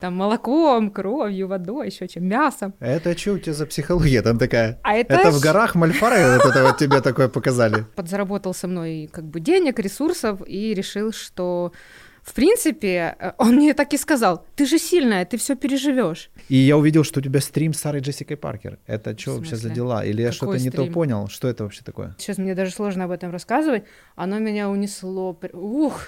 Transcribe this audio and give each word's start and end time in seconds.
там 0.00 0.16
молоком, 0.16 0.90
кровью, 0.90 1.46
водой, 1.46 1.88
еще 1.88 2.08
чем, 2.08 2.24
мясом. 2.24 2.74
Это 2.80 3.16
что 3.16 3.32
у 3.32 3.38
тебя 3.38 3.54
за 3.54 3.66
психология 3.66 4.22
там 4.22 4.38
такая? 4.38 4.78
А 4.82 4.94
это, 4.94 5.14
Это 5.14 5.30
ж 5.30 5.34
в 5.34 5.40
горах 5.40 5.74
Мальфары 5.74 6.38
вот 6.38 6.46
это 6.50 6.64
вот 6.64 6.78
тебе 6.78 7.00
такое 7.00 7.28
показали? 7.28 7.84
подзаработал 7.94 8.54
со 8.54 8.66
мной 8.66 9.08
как 9.12 9.24
бы 9.24 9.40
денег, 9.40 9.78
ресурсов 9.78 10.40
и 10.46 10.74
решил, 10.74 11.12
что 11.12 11.72
в 12.22 12.34
принципе, 12.34 13.16
э, 13.18 13.32
он 13.38 13.56
мне 13.56 13.74
так 13.74 13.92
и 13.94 13.98
сказал, 13.98 14.44
ты 14.54 14.66
же 14.66 14.78
сильная, 14.78 15.24
ты 15.24 15.36
все 15.36 15.56
переживешь. 15.56 16.30
И 16.48 16.56
я 16.56 16.76
увидел, 16.76 17.02
что 17.04 17.20
у 17.20 17.22
тебя 17.22 17.40
стрим 17.40 17.72
с 17.72 17.78
Сарой 17.78 18.00
Джессикой 18.02 18.36
Паркер. 18.36 18.78
Это 18.86 19.18
что 19.18 19.36
вообще 19.36 19.56
за 19.56 19.70
дела? 19.70 20.04
Или 20.04 20.22
я 20.22 20.30
Какой 20.30 20.58
что-то 20.58 20.58
не 20.58 20.70
то 20.70 20.92
понял? 20.92 21.28
Что 21.28 21.48
это 21.48 21.64
вообще 21.64 21.82
такое? 21.82 22.14
Сейчас 22.18 22.38
мне 22.38 22.54
даже 22.54 22.72
сложно 22.72 23.04
об 23.04 23.10
этом 23.10 23.30
рассказывать. 23.30 23.84
Оно 24.16 24.38
меня 24.38 24.68
унесло. 24.68 25.38
Ух! 25.52 26.00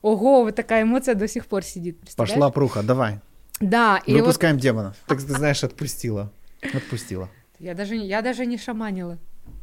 Ого, 0.00 0.44
вот 0.44 0.54
такая 0.54 0.82
эмоция 0.82 1.14
до 1.14 1.28
сих 1.28 1.46
пор 1.46 1.64
сидит. 1.64 1.98
Пошла 2.16 2.50
пруха, 2.50 2.82
давай. 2.82 3.20
Да, 3.60 4.00
и 4.06 4.12
вот 4.12 4.20
Выпускаем 4.20 4.58
демонов. 4.58 4.96
Так 5.06 5.18
ты 5.18 5.26
знаешь, 5.32 5.64
отпустила. 5.64 6.32
Отпустила. 6.74 7.28
я 7.58 7.74
даже, 7.74 7.96
не- 7.96 8.06
я 8.06 8.22
даже 8.22 8.46
не 8.46 8.56
шаманила. 8.58 9.18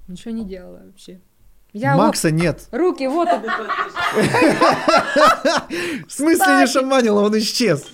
Ничего 0.08 0.31
не 0.31 0.45
делала 0.45 0.81
вообще. 0.86 1.20
Я 1.73 1.95
Макса 1.98 2.31
нет. 2.31 2.67
вот- 2.72 2.80
руки, 2.80 3.08
вот. 3.08 3.27
В 6.08 6.12
смысле 6.12 6.45
не 6.62 6.67
шаманила, 6.67 7.22
он 7.22 7.38
исчез. 7.39 7.86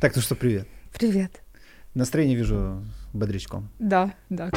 Так, 0.00 0.16
ну 0.16 0.22
что, 0.22 0.34
привет. 0.34 0.68
Привет. 0.92 1.42
Настроение 1.94 2.36
вижу 2.36 2.82
бодрячком. 3.12 3.68
Да, 3.78 4.12
да. 4.28 4.50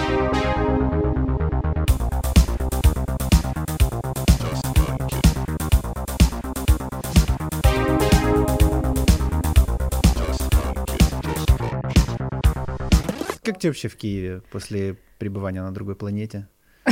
Как 13.48 13.60
тебе 13.60 13.70
вообще 13.70 13.88
в 13.88 13.96
Киеве 13.96 14.42
после 14.52 14.98
пребывания 15.20 15.62
на 15.62 15.72
другой 15.72 15.96
планете? 15.96 16.48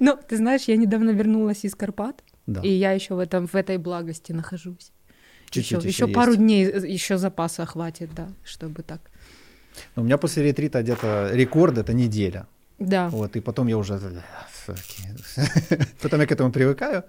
Ну, 0.00 0.16
ты 0.28 0.36
знаешь, 0.36 0.68
я 0.68 0.76
недавно 0.76 1.10
вернулась 1.10 1.64
из 1.64 1.74
Карпат, 1.74 2.22
и 2.62 2.68
я 2.68 2.92
еще 2.92 3.14
в, 3.14 3.18
этом, 3.18 3.46
в 3.46 3.54
этой 3.54 3.78
благости 3.78 4.32
нахожусь. 4.32 4.92
Чуть-чуть 5.50 5.84
еще, 5.84 6.04
еще 6.04 6.06
пару 6.06 6.36
дней, 6.36 6.66
э, 6.66 6.86
еще 6.86 7.18
запаса 7.18 7.66
хватит, 7.66 8.14
да, 8.14 8.28
чтобы 8.44 8.82
так. 8.82 9.10
Ну, 9.96 10.02
У 10.02 10.04
меня 10.04 10.18
после 10.18 10.44
ретрита 10.44 10.82
где-то 10.82 11.30
рекорд 11.32 11.78
это 11.78 11.92
неделя. 11.92 12.46
Да. 12.78 13.08
Вот, 13.08 13.36
и 13.36 13.40
потом 13.40 13.68
я 13.68 13.76
уже... 13.76 14.00
Потом 16.02 16.20
я 16.20 16.26
к 16.26 16.32
этому 16.32 16.52
привыкаю. 16.52 17.02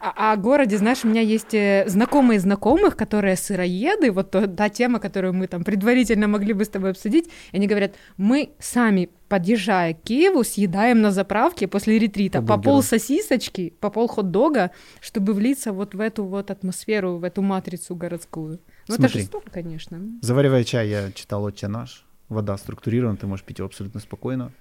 А, 0.00 0.12
а 0.16 0.32
о 0.32 0.36
городе, 0.36 0.78
знаешь, 0.78 1.04
у 1.04 1.08
меня 1.08 1.20
есть 1.20 1.54
э, 1.54 1.84
знакомые 1.88 2.38
знакомых, 2.38 2.96
которые 2.96 3.36
сыроеды, 3.36 4.12
вот 4.12 4.30
то- 4.30 4.46
та 4.46 4.68
тема, 4.68 5.00
которую 5.00 5.34
мы 5.34 5.46
там 5.48 5.64
предварительно 5.64 6.28
могли 6.28 6.52
бы 6.52 6.64
с 6.64 6.68
тобой 6.68 6.90
обсудить, 6.90 7.26
и 7.52 7.56
они 7.56 7.66
говорят, 7.66 7.94
мы 8.16 8.50
сами, 8.60 9.10
подъезжая 9.28 9.94
к 9.94 10.02
Киеву, 10.02 10.44
съедаем 10.44 11.00
на 11.00 11.10
заправке 11.10 11.66
после 11.66 11.98
ретрита 11.98 12.42
По 12.42 12.58
пол 12.58 12.82
сосисочки, 12.82 13.74
по 13.80 13.90
пол 13.90 14.08
хот-дога, 14.08 14.70
чтобы 15.00 15.32
влиться 15.32 15.72
вот 15.72 15.94
в 15.94 16.00
эту 16.00 16.24
вот 16.24 16.50
атмосферу, 16.50 17.18
в 17.18 17.24
эту 17.24 17.42
матрицу 17.42 17.96
городскую. 17.96 18.60
Ну, 18.88 18.94
это 18.94 19.02
Смотри. 19.02 19.20
жестоко, 19.20 19.50
конечно. 19.50 20.00
Заваривая 20.22 20.64
чай, 20.64 20.88
я 20.88 21.12
читал 21.12 21.42
«Отче 21.44 21.68
наш». 21.68 22.04
Вода 22.28 22.56
структурирована, 22.58 23.16
ты 23.16 23.26
можешь 23.26 23.44
пить 23.44 23.58
ее 23.58 23.64
абсолютно 23.64 24.00
спокойно. 24.00 24.52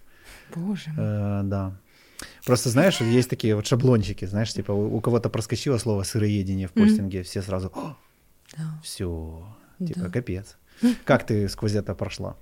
Боже 0.55 0.89
мой. 0.95 1.05
Э, 1.05 1.41
да. 1.43 1.73
Просто 2.45 2.69
знаешь, 2.69 2.99
есть 3.01 3.29
такие 3.29 3.55
вот 3.55 3.67
шаблончики, 3.67 4.25
знаешь, 4.25 4.53
типа 4.53 4.71
у, 4.71 4.95
у 4.97 5.01
кого-то 5.01 5.29
проскочило 5.29 5.77
слово 5.77 6.03
сыроедение 6.03 6.67
в 6.67 6.71
постинге, 6.71 7.23
все 7.23 7.41
сразу, 7.41 7.71
Да. 8.57 8.79
все, 8.83 9.47
типа 9.79 9.99
Да. 10.01 10.09
капец. 10.09 10.57
Как 11.05 11.25
ты 11.25 11.47
сквозь 11.49 11.75
это 11.75 11.95
прошла? 11.95 12.35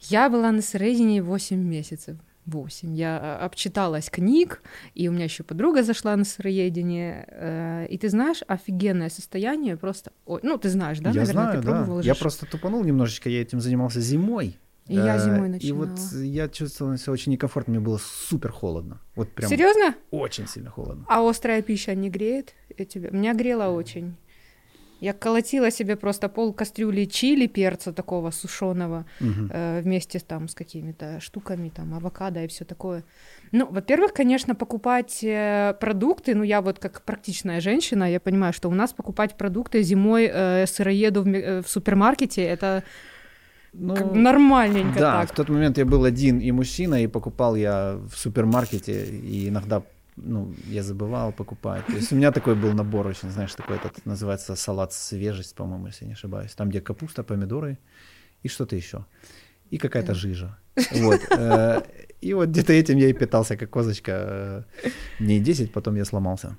Я 0.00 0.28
была 0.28 0.50
на 0.52 0.62
сыроедении 0.62 1.20
8 1.20 1.56
месяцев. 1.58 2.16
8. 2.46 2.96
Я 2.96 3.18
а, 3.22 3.44
обчиталась 3.46 4.10
книг, 4.10 4.62
и 4.96 5.06
у 5.08 5.12
меня 5.12 5.24
еще 5.24 5.44
подруга 5.44 5.84
зашла 5.84 6.16
на 6.16 6.24
сыроедение. 6.24 7.24
э, 7.30 7.86
И 7.88 7.98
ты 7.98 8.08
знаешь, 8.08 8.42
офигенное 8.48 9.10
состояние 9.10 9.76
просто... 9.76 10.10
Ой, 10.26 10.40
ну, 10.42 10.58
ты 10.58 10.68
знаешь, 10.68 10.98
да, 10.98 11.10
я 11.10 11.20
наверное, 11.20 11.32
знаю, 11.62 11.62
ты 11.62 11.68
да. 11.68 12.00
Я 12.02 12.16
просто 12.16 12.46
тупанул 12.46 12.82
немножечко, 12.82 13.28
я 13.30 13.42
этим 13.42 13.60
занимался 13.60 14.00
зимой. 14.00 14.58
И 14.88 14.94
я 14.94 15.16
Э, 15.16 15.18
зимой 15.18 15.48
И 15.48 15.50
начинала. 15.50 15.86
вот 15.86 15.98
я 16.22 16.48
чувствовал 16.48 16.96
себя 16.96 17.12
очень 17.12 17.32
некомфортно, 17.32 17.72
мне 17.74 17.80
было 17.80 17.98
супер 17.98 18.50
холодно. 18.52 19.00
Вот 19.14 19.30
прям 19.32 19.48
Серьезно? 19.50 19.94
очень 20.10 20.46
сильно 20.48 20.70
холодно. 20.70 21.04
А 21.08 21.28
острая 21.28 21.62
пища 21.62 21.94
не 21.94 22.10
греет 22.10 22.54
э, 22.76 22.84
тебя? 22.84 23.10
Меня 23.10 23.34
грела 23.34 23.68
очень. 23.68 24.16
Я 25.00 25.12
колотила 25.14 25.72
себе 25.72 25.96
просто 25.96 26.28
пол 26.28 26.52
кастрюли 26.52 27.06
чили, 27.06 27.48
перца 27.48 27.92
такого 27.92 28.30
сушеного, 28.30 29.04
э, 29.20 29.80
вместе 29.82 30.20
там 30.20 30.46
с 30.48 30.54
какими-то 30.54 31.18
штуками, 31.20 31.70
там, 31.70 31.92
авокадо 31.94 32.44
и 32.44 32.46
все 32.46 32.64
такое. 32.64 33.02
Ну, 33.50 33.66
во-первых, 33.66 34.12
конечно, 34.12 34.54
покупать 34.54 35.24
э, 35.24 35.74
продукты, 35.80 36.36
ну, 36.36 36.44
я 36.44 36.60
вот 36.60 36.78
как 36.78 37.02
практичная 37.02 37.60
женщина, 37.60 38.08
я 38.08 38.20
понимаю, 38.20 38.52
что 38.52 38.68
у 38.68 38.74
нас 38.74 38.92
покупать 38.92 39.36
продукты 39.36 39.82
зимой 39.82 40.30
э, 40.32 40.66
сыроеду 40.66 41.22
в, 41.24 41.28
э, 41.28 41.62
в 41.62 41.68
супермаркете, 41.68 42.42
это 42.44 42.84
Ну, 43.72 43.96
как 43.96 44.12
нормальненько 44.14 44.98
Да, 44.98 45.20
так. 45.20 45.30
в 45.32 45.34
тот 45.34 45.48
момент 45.48 45.78
я 45.78 45.84
был 45.84 46.04
один 46.04 46.38
и 46.40 46.52
мужчина, 46.52 47.02
и 47.02 47.06
покупал 47.06 47.56
я 47.56 47.98
в 48.10 48.16
супермаркете, 48.16 49.06
и 49.06 49.48
иногда 49.48 49.82
ну, 50.16 50.52
я 50.66 50.82
забывал 50.82 51.32
покупать. 51.32 51.86
То 51.86 51.92
есть 51.92 52.12
у 52.12 52.16
меня 52.16 52.32
такой 52.32 52.54
был 52.54 52.72
набор 52.74 53.06
очень, 53.06 53.30
знаешь, 53.30 53.54
такой 53.54 53.76
этот 53.76 54.04
называется 54.06 54.56
салат 54.56 54.92
свежесть, 54.92 55.54
по-моему, 55.54 55.86
если 55.86 56.04
я 56.04 56.08
не 56.08 56.14
ошибаюсь. 56.14 56.54
Там, 56.54 56.68
где 56.68 56.80
капуста, 56.80 57.22
помидоры 57.22 57.78
и 58.44 58.48
что-то 58.48 58.76
еще. 58.76 59.04
И 59.70 59.78
какая-то 59.78 60.14
жижа. 60.14 60.58
Вот. 60.92 61.20
э, 61.30 61.80
И 62.20 62.34
вот 62.34 62.48
где-то 62.50 62.72
этим 62.74 62.98
я 62.98 63.08
и 63.08 63.12
питался, 63.14 63.56
как 63.56 63.70
козочка. 63.70 64.66
э, 64.84 64.90
Дней 65.18 65.40
10, 65.40 65.72
потом 65.72 65.96
я 65.96 66.04
сломался. 66.04 66.56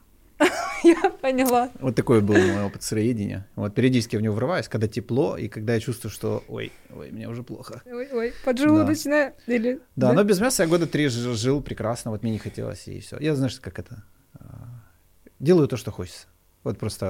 Я 1.24 1.30
поняла. 1.30 1.72
Вот 1.80 1.96
такой 1.96 2.22
был 2.22 2.36
мой 2.36 2.64
опыт 2.64 2.84
сыроедения. 2.84 3.48
Вот 3.56 3.74
периодически 3.74 4.18
в 4.18 4.22
него 4.22 4.36
врываюсь, 4.36 4.68
когда 4.68 4.88
тепло, 4.88 5.38
и 5.38 5.48
когда 5.48 5.74
я 5.74 5.80
чувствую, 5.80 6.12
что 6.12 6.44
ой, 6.48 6.72
ой, 6.94 7.12
мне 7.12 7.30
уже 7.30 7.44
плохо. 7.44 7.82
Ой-ой, 7.86 8.34
поджелудочная 8.44 9.34
или... 9.48 9.80
Да, 9.96 10.14
но 10.14 10.24
без 10.24 10.40
мяса 10.40 10.64
я 10.64 10.70
года 10.70 10.86
три 10.86 11.08
жил 11.08 11.62
прекрасно, 11.62 12.12
вот 12.12 12.24
мне 12.24 12.34
не 12.34 12.40
хотелось, 12.40 12.88
и 12.88 13.00
все. 13.00 13.18
Я, 13.20 13.36
знаешь, 13.36 13.60
как 13.60 13.80
это, 13.80 14.04
а, 14.34 14.84
делаю 15.40 15.68
то, 15.68 15.78
что 15.78 15.92
хочется. 15.92 16.28
Вот 16.64 16.78
просто 16.78 17.06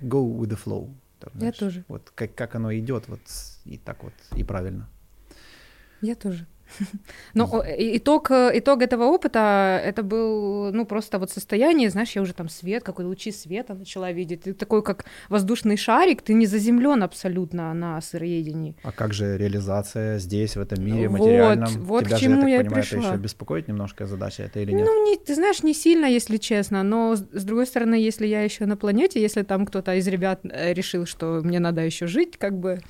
э, 0.00 0.04
go 0.04 0.38
with 0.38 0.48
the 0.48 0.58
flow. 0.62 0.92
там, 1.20 1.32
Я 1.34 1.38
знаешь. 1.38 1.56
тоже. 1.56 1.84
Вот 1.88 2.10
как, 2.14 2.34
как 2.34 2.54
оно 2.54 2.74
идет, 2.74 3.08
вот 3.08 3.20
и 3.64 3.78
так 3.78 4.02
вот, 4.02 4.14
и 4.36 4.44
правильно. 4.44 4.88
Я 6.00 6.14
тоже. 6.14 6.46
Но 7.34 7.62
и- 7.64 7.96
итог, 7.98 8.30
итог 8.30 8.82
этого 8.82 9.04
опыта, 9.04 9.80
это 9.84 10.02
был, 10.02 10.72
ну, 10.72 10.84
просто 10.86 11.18
вот 11.18 11.30
состояние, 11.30 11.90
знаешь, 11.90 12.12
я 12.16 12.22
уже 12.22 12.34
там 12.34 12.48
свет, 12.48 12.82
какой 12.84 13.04
лучи 13.04 13.32
света 13.32 13.74
начала 13.74 14.12
видеть. 14.12 14.42
Ты 14.42 14.54
такой, 14.54 14.82
как 14.82 15.04
воздушный 15.28 15.76
шарик, 15.76 16.22
ты 16.22 16.34
не 16.34 16.46
заземлен 16.46 17.02
абсолютно 17.02 17.74
на 17.74 18.00
сыроедении. 18.00 18.74
А 18.82 18.92
как 18.92 19.12
же 19.12 19.36
реализация 19.38 20.18
здесь, 20.18 20.56
в 20.56 20.60
этом 20.60 20.84
мире, 20.84 21.08
Вот, 21.08 21.20
материальном? 21.20 21.84
вот 21.84 22.04
Тебя 22.04 22.16
к 22.16 22.18
же, 22.18 22.24
чему 22.26 22.46
я 22.46 22.56
я 22.56 22.58
так 22.58 22.66
и 22.66 22.68
понимаю, 22.68 22.84
это 22.84 22.94
пришла. 22.96 23.10
еще 23.12 23.20
беспокоит 23.22 23.68
немножко 23.68 24.06
задача 24.06 24.42
это 24.44 24.60
или 24.60 24.72
нет? 24.72 24.86
Ну, 24.86 25.04
не, 25.10 25.16
ты 25.16 25.34
знаешь, 25.34 25.62
не 25.62 25.74
сильно, 25.74 26.06
если 26.06 26.36
честно, 26.36 26.82
но 26.82 27.16
с, 27.16 27.20
другой 27.44 27.66
стороны, 27.66 27.94
если 27.94 28.26
я 28.26 28.42
еще 28.42 28.66
на 28.66 28.76
планете, 28.76 29.20
если 29.20 29.42
там 29.42 29.66
кто-то 29.66 29.94
из 29.94 30.06
ребят 30.08 30.40
э, 30.44 30.72
решил, 30.74 31.06
что 31.06 31.40
мне 31.42 31.58
надо 31.60 31.80
еще 31.82 32.06
жить, 32.06 32.36
как 32.38 32.58
бы, 32.58 32.80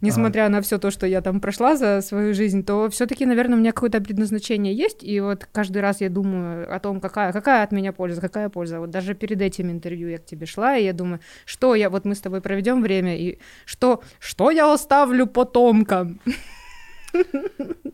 несмотря 0.00 0.48
на 0.48 0.60
все 0.62 0.78
то, 0.78 0.90
что 0.90 1.06
я 1.06 1.20
там 1.20 1.40
прошла 1.40 1.76
за 1.76 2.00
свою 2.02 2.34
жизнь, 2.34 2.64
то 2.64 2.88
все-таки, 2.90 3.26
наверное, 3.28 3.56
у 3.56 3.60
меня 3.60 3.72
какое-то 3.72 4.00
предназначение 4.00 4.74
есть, 4.74 5.04
и 5.04 5.20
вот 5.20 5.46
каждый 5.52 5.82
раз 5.82 6.00
я 6.00 6.08
думаю 6.08 6.74
о 6.74 6.78
том, 6.80 7.00
какая, 7.00 7.32
какая 7.32 7.62
от 7.62 7.72
меня 7.72 7.92
польза, 7.92 8.20
какая 8.20 8.48
польза. 8.48 8.80
Вот 8.80 8.90
даже 8.90 9.14
перед 9.14 9.40
этим 9.40 9.70
интервью 9.70 10.08
я 10.08 10.18
к 10.18 10.24
тебе 10.24 10.46
шла, 10.46 10.76
и 10.76 10.84
я 10.84 10.92
думаю, 10.92 11.20
что 11.44 11.74
я, 11.74 11.90
вот 11.90 12.04
мы 12.04 12.14
с 12.14 12.20
тобой 12.20 12.40
проведем 12.40 12.82
время, 12.82 13.16
и 13.16 13.38
что, 13.64 14.02
что 14.18 14.50
я 14.50 14.72
оставлю 14.72 15.26
потомкам? 15.26 16.20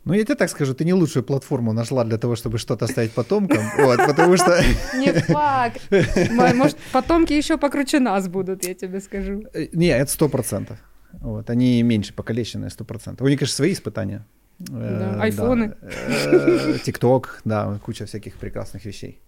Ну, 0.05 0.13
я 0.13 0.25
тебе 0.25 0.35
так 0.35 0.51
скажу, 0.51 0.75
ты 0.75 0.85
не 0.85 0.93
лучшую 0.93 1.25
платформу 1.25 1.73
нашла 1.73 2.05
для 2.05 2.19
того, 2.19 2.37
чтобы 2.37 2.59
что-то 2.59 2.85
оставить 2.85 3.13
потомкам, 3.13 3.65
вот, 3.79 3.99
потому 4.07 4.37
что... 4.37 4.61
Не 4.97 5.13
факт. 5.13 5.81
Может, 6.31 6.77
потомки 6.93 7.33
еще 7.33 7.57
покруче 7.57 8.01
нас 8.01 8.29
будут, 8.29 8.65
я 8.67 8.75
тебе 8.75 9.01
скажу. 9.01 9.45
Э, 9.55 9.69
Не, 9.73 9.89
это 9.89 10.11
сто 10.11 10.29
процентов. 10.29 10.79
Вот, 11.21 11.51
они 11.51 11.83
меньше 11.83 12.13
покалеченные, 12.13 12.71
сто 12.71 12.85
процентов. 12.85 13.25
У 13.25 13.29
них, 13.29 13.39
конечно, 13.39 13.57
свои 13.57 13.73
испытания. 13.73 14.27
Э, 14.61 14.99
Да, 14.99 15.23
айфоны. 15.23 15.75
Э, 15.83 16.79
Тикток, 16.85 17.41
да, 17.45 17.79
куча 17.85 18.05
всяких 18.07 18.37
прекрасных 18.37 18.85
вещей. 18.85 19.21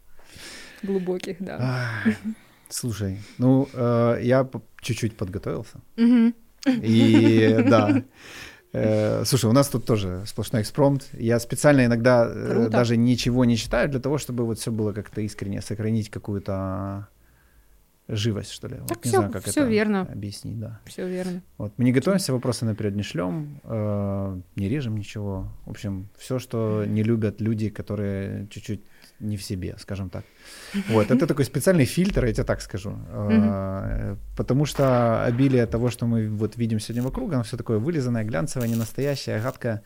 Глубоких, 0.83 1.37
да. 1.41 1.59
Ай, 2.05 2.17
Слушай, 2.69 3.19
ну, 3.39 3.69
э, 3.73 4.19
я 4.23 4.49
чуть-чуть 4.81 5.17
подготовился. 5.17 5.81
И 6.67 7.65
да. 7.69 8.03
Слушай, 9.25 9.47
у 9.49 9.53
нас 9.53 9.69
тут 9.69 9.87
тоже 9.87 10.23
сплошной 10.27 10.61
экспромт. 10.63 11.09
Я 11.13 11.39
специально 11.41 11.87
иногда 11.87 12.27
Круто. 12.29 12.69
даже 12.71 12.97
ничего 12.97 13.45
не 13.45 13.57
читаю 13.57 13.89
для 13.89 14.01
того, 14.01 14.19
чтобы 14.19 14.45
вот 14.45 14.59
все 14.59 14.71
было 14.71 14.93
как-то 14.93 15.21
искренне, 15.23 15.63
сохранить 15.63 16.11
какую-то 16.11 17.09
живость, 18.09 18.53
что 18.53 18.69
ли. 18.69 18.77
Так 18.77 18.89
вот, 18.89 19.05
не 19.05 19.11
всё- 19.11 19.19
знаю, 19.19 19.33
как 19.33 19.43
всё 19.43 19.63
это 19.63 19.71
верно. 19.71 20.01
объяснить, 20.03 20.59
да. 20.61 20.81
Все 20.85 21.09
верно. 21.09 21.43
Вот. 21.59 21.73
Мы 21.77 21.85
не 21.85 21.93
готовимся, 21.93 22.33
вопросы 22.33 22.65
наперед 22.65 22.95
не 22.97 23.03
шлем, 23.03 23.61
э, 23.65 24.41
не 24.57 24.69
режем 24.69 24.97
ничего. 24.97 25.49
В 25.67 25.71
общем, 25.71 26.09
все, 26.19 26.39
что 26.39 26.85
не 26.87 27.03
любят 27.03 27.41
люди, 27.41 27.69
которые 27.69 28.47
чуть-чуть 28.51 28.81
не 29.21 29.37
в 29.37 29.43
себе, 29.43 29.75
скажем 29.79 30.11
так. 30.11 30.25
Вот, 30.89 31.11
это 31.11 31.27
такой 31.27 31.45
специальный 31.45 31.87
фильтр, 31.87 32.25
я 32.27 32.33
тебе 32.33 32.45
так 32.45 32.61
скажу. 32.61 32.97
Э, 33.09 34.17
Потому 34.37 34.67
что 34.67 35.25
обилие 35.25 35.67
того, 35.67 35.91
что 35.91 36.07
мы 36.07 36.29
вот 36.29 36.57
видим 36.59 36.79
сегодня 36.81 37.03
вокруг, 37.03 37.33
оно 37.33 37.43
все 37.43 37.57
такое 37.57 37.79
вылизанное, 37.79 38.25
глянцевое, 38.25 38.69
не 38.69 38.77
настоящее, 38.77 39.41
гадкое. 39.41 39.83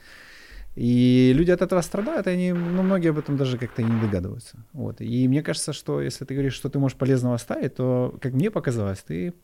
И 0.81 1.35
люди 1.35 1.51
от 1.51 1.61
этого 1.61 1.83
страдают, 1.83 2.27
и 2.27 2.31
они, 2.31 2.53
ну, 2.53 2.83
многие 2.83 3.11
об 3.11 3.19
этом 3.19 3.37
даже 3.37 3.59
как-то 3.59 3.83
и 3.83 3.85
не 3.85 4.01
догадываются. 4.01 4.57
Вот. 4.73 5.01
И 5.01 5.29
мне 5.29 5.43
кажется, 5.43 5.75
что 5.75 6.01
если 6.01 6.25
ты 6.25 6.35
говоришь, 6.35 6.55
что 6.55 6.71
ты 6.71 6.79
можешь 6.79 6.97
полезного 6.97 7.35
оставить, 7.35 7.75
то, 7.75 8.15
как 8.21 8.33
мне 8.33 8.51
показалось, 8.51 9.03
ты 9.03 9.35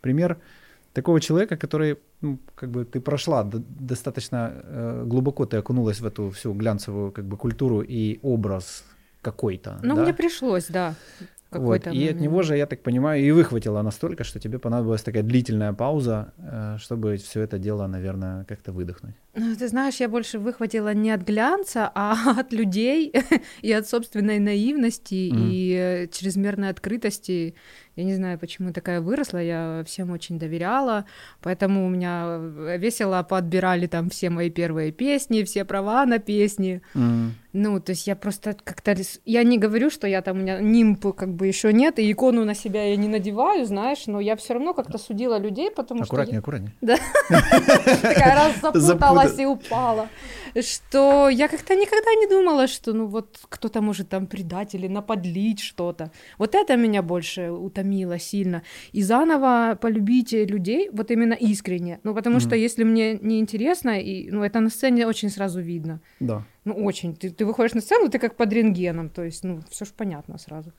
пример 0.00 0.38
такого 0.92 1.20
человека, 1.20 1.56
который, 1.56 1.96
ну, 2.20 2.38
как 2.54 2.70
бы 2.70 2.84
ты 2.84 3.00
прошла 3.00 3.42
достаточно 3.42 4.52
э, 4.54 5.04
глубоко, 5.06 5.44
ты 5.44 5.56
окунулась 5.56 6.00
в 6.00 6.06
эту 6.06 6.30
всю 6.30 6.54
глянцевую 6.54 7.10
как 7.10 7.24
бы 7.24 7.36
культуру 7.36 7.80
и 7.80 8.20
образ 8.22 8.84
какой-то. 9.22 9.80
Ну, 9.82 9.96
да? 9.96 10.02
мне 10.02 10.14
пришлось, 10.14 10.68
да. 10.68 10.94
Вот, 11.58 11.82
какой-то 11.82 11.90
и 11.90 12.08
от 12.08 12.20
него 12.20 12.42
же, 12.42 12.56
я 12.56 12.66
так 12.66 12.82
понимаю, 12.82 13.22
и 13.22 13.30
выхватило 13.30 13.82
настолько, 13.82 14.24
что 14.24 14.38
тебе 14.40 14.58
понадобилась 14.58 15.02
такая 15.02 15.22
длительная 15.22 15.72
пауза, 15.72 16.32
э, 16.38 16.76
чтобы 16.78 17.16
все 17.16 17.40
это 17.42 17.58
дело, 17.58 17.86
наверное, 17.86 18.44
как-то 18.44 18.72
выдохнуть. 18.72 19.14
Ну, 19.34 19.54
Ты 19.54 19.68
знаешь, 19.68 19.96
я 19.96 20.08
больше 20.08 20.38
выхватила 20.38 20.94
не 20.94 21.10
от 21.10 21.22
глянца, 21.22 21.90
а 21.94 22.14
от 22.40 22.52
людей 22.52 23.12
и 23.62 23.72
от 23.72 23.88
собственной 23.88 24.38
наивности 24.38 25.30
Мгм. 25.32 25.48
и 25.50 25.72
э, 25.72 26.06
чрезмерной 26.08 26.70
открытости. 26.70 27.54
Я 27.96 28.04
не 28.04 28.14
знаю, 28.14 28.38
почему 28.38 28.72
такая 28.72 29.00
выросла, 29.00 29.38
я 29.38 29.82
всем 29.86 30.10
очень 30.10 30.38
доверяла, 30.38 31.06
поэтому 31.40 31.86
у 31.86 31.88
меня 31.88 32.26
э, 32.38 32.76
весело 32.78 33.22
подбирали 33.22 33.86
там 33.86 34.10
все 34.10 34.28
мои 34.28 34.50
первые 34.50 34.92
песни, 34.92 35.42
все 35.44 35.64
права 35.64 36.04
на 36.04 36.18
песни. 36.18 36.82
Ну, 37.58 37.80
то 37.80 37.92
есть 37.92 38.06
я 38.06 38.16
просто 38.16 38.54
как-то... 38.64 38.94
Я 39.24 39.42
не 39.42 39.56
говорю, 39.56 39.88
что 39.88 40.06
я 40.06 40.20
там, 40.20 40.36
у 40.36 40.40
меня 40.42 40.60
нимб 40.60 41.06
как 41.14 41.32
бы 41.32 41.46
еще 41.46 41.72
нет, 41.72 41.98
и 41.98 42.12
икону 42.12 42.44
на 42.44 42.54
себя 42.54 42.84
я 42.84 42.96
не 42.96 43.08
надеваю, 43.08 43.64
знаешь, 43.64 44.06
но 44.06 44.20
я 44.20 44.36
все 44.36 44.52
равно 44.52 44.74
как-то 44.74 44.98
судила 44.98 45.38
людей, 45.38 45.70
потому 45.70 46.02
Аккуратнее, 46.02 46.40
аккуратнее. 46.40 46.72
что 46.82 46.98
такая 48.02 48.34
раз 48.34 48.60
запуталась 48.60 49.30
Запута- 49.30 49.42
и 49.42 49.44
упала, 49.46 50.08
что 50.62 51.28
я 51.28 51.48
как-то 51.48 51.74
никогда 51.74 52.14
не 52.14 52.26
думала, 52.26 52.66
что 52.66 52.92
ну 52.92 53.06
вот 53.06 53.38
кто-то 53.48 53.80
может 53.82 54.08
там 54.08 54.26
предать 54.26 54.74
или 54.74 54.88
наподлить 54.88 55.60
что-то. 55.60 56.10
Вот 56.38 56.54
это 56.54 56.76
меня 56.76 57.02
больше 57.02 57.50
утомило 57.50 58.18
сильно. 58.18 58.62
И 58.92 59.02
заново 59.02 59.76
полюбить 59.80 60.32
людей, 60.32 60.88
вот 60.92 61.10
именно 61.10 61.34
искренне. 61.34 62.00
Ну, 62.04 62.14
потому 62.14 62.40
что 62.40 62.50
Мгм. 62.50 62.58
если 62.58 62.84
мне 62.84 63.18
неинтересно, 63.22 64.00
и, 64.00 64.30
ну, 64.30 64.42
это 64.44 64.60
на 64.60 64.70
сцене 64.70 65.06
очень 65.06 65.30
сразу 65.30 65.60
видно. 65.60 66.00
Да. 66.20 66.42
Ну, 66.64 66.74
очень. 66.84 67.14
Ты, 67.14 67.30
ты 67.30 67.44
выходишь 67.44 67.74
на 67.74 67.80
сцену, 67.80 68.08
ты 68.08 68.18
как 68.18 68.36
под 68.36 68.52
рентгеном, 68.52 69.08
то 69.10 69.24
есть, 69.24 69.44
ну, 69.44 69.60
все 69.70 69.84
ж 69.84 69.88
понятно 69.96 70.38
сразу. 70.38 70.72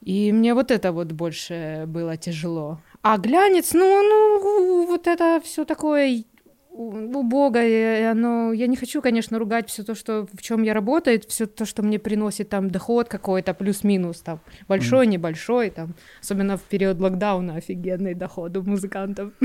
И 0.00 0.32
мне 0.32 0.54
вот 0.54 0.70
это 0.70 0.92
вот 0.92 1.12
больше 1.12 1.84
было 1.86 2.16
тяжело. 2.16 2.78
А 3.02 3.18
глянец, 3.18 3.72
ну, 3.72 4.02
ну, 4.02 4.86
вот 4.86 5.06
это 5.06 5.40
все 5.44 5.64
такое 5.64 6.24
убогое, 6.72 8.10
оно, 8.10 8.52
я 8.52 8.66
не 8.66 8.76
хочу, 8.76 9.02
конечно, 9.02 9.38
ругать 9.38 9.68
все 9.68 9.82
то, 9.82 9.94
что 9.94 10.26
в 10.32 10.42
чем 10.42 10.62
я 10.62 10.74
работаю, 10.74 11.20
все 11.28 11.46
то, 11.46 11.64
что 11.64 11.82
мне 11.82 11.98
приносит 11.98 12.48
там 12.48 12.70
доход 12.70 13.08
какой-то, 13.08 13.54
плюс-минус, 13.54 14.20
там, 14.20 14.40
большой, 14.68 15.06
небольшой, 15.06 15.70
там, 15.70 15.94
особенно 16.22 16.56
в 16.56 16.62
период 16.62 17.00
локдауна 17.00 17.56
офигенный 17.56 18.14
доход 18.14 18.56
у 18.56 18.62
музыкантов. 18.62 19.32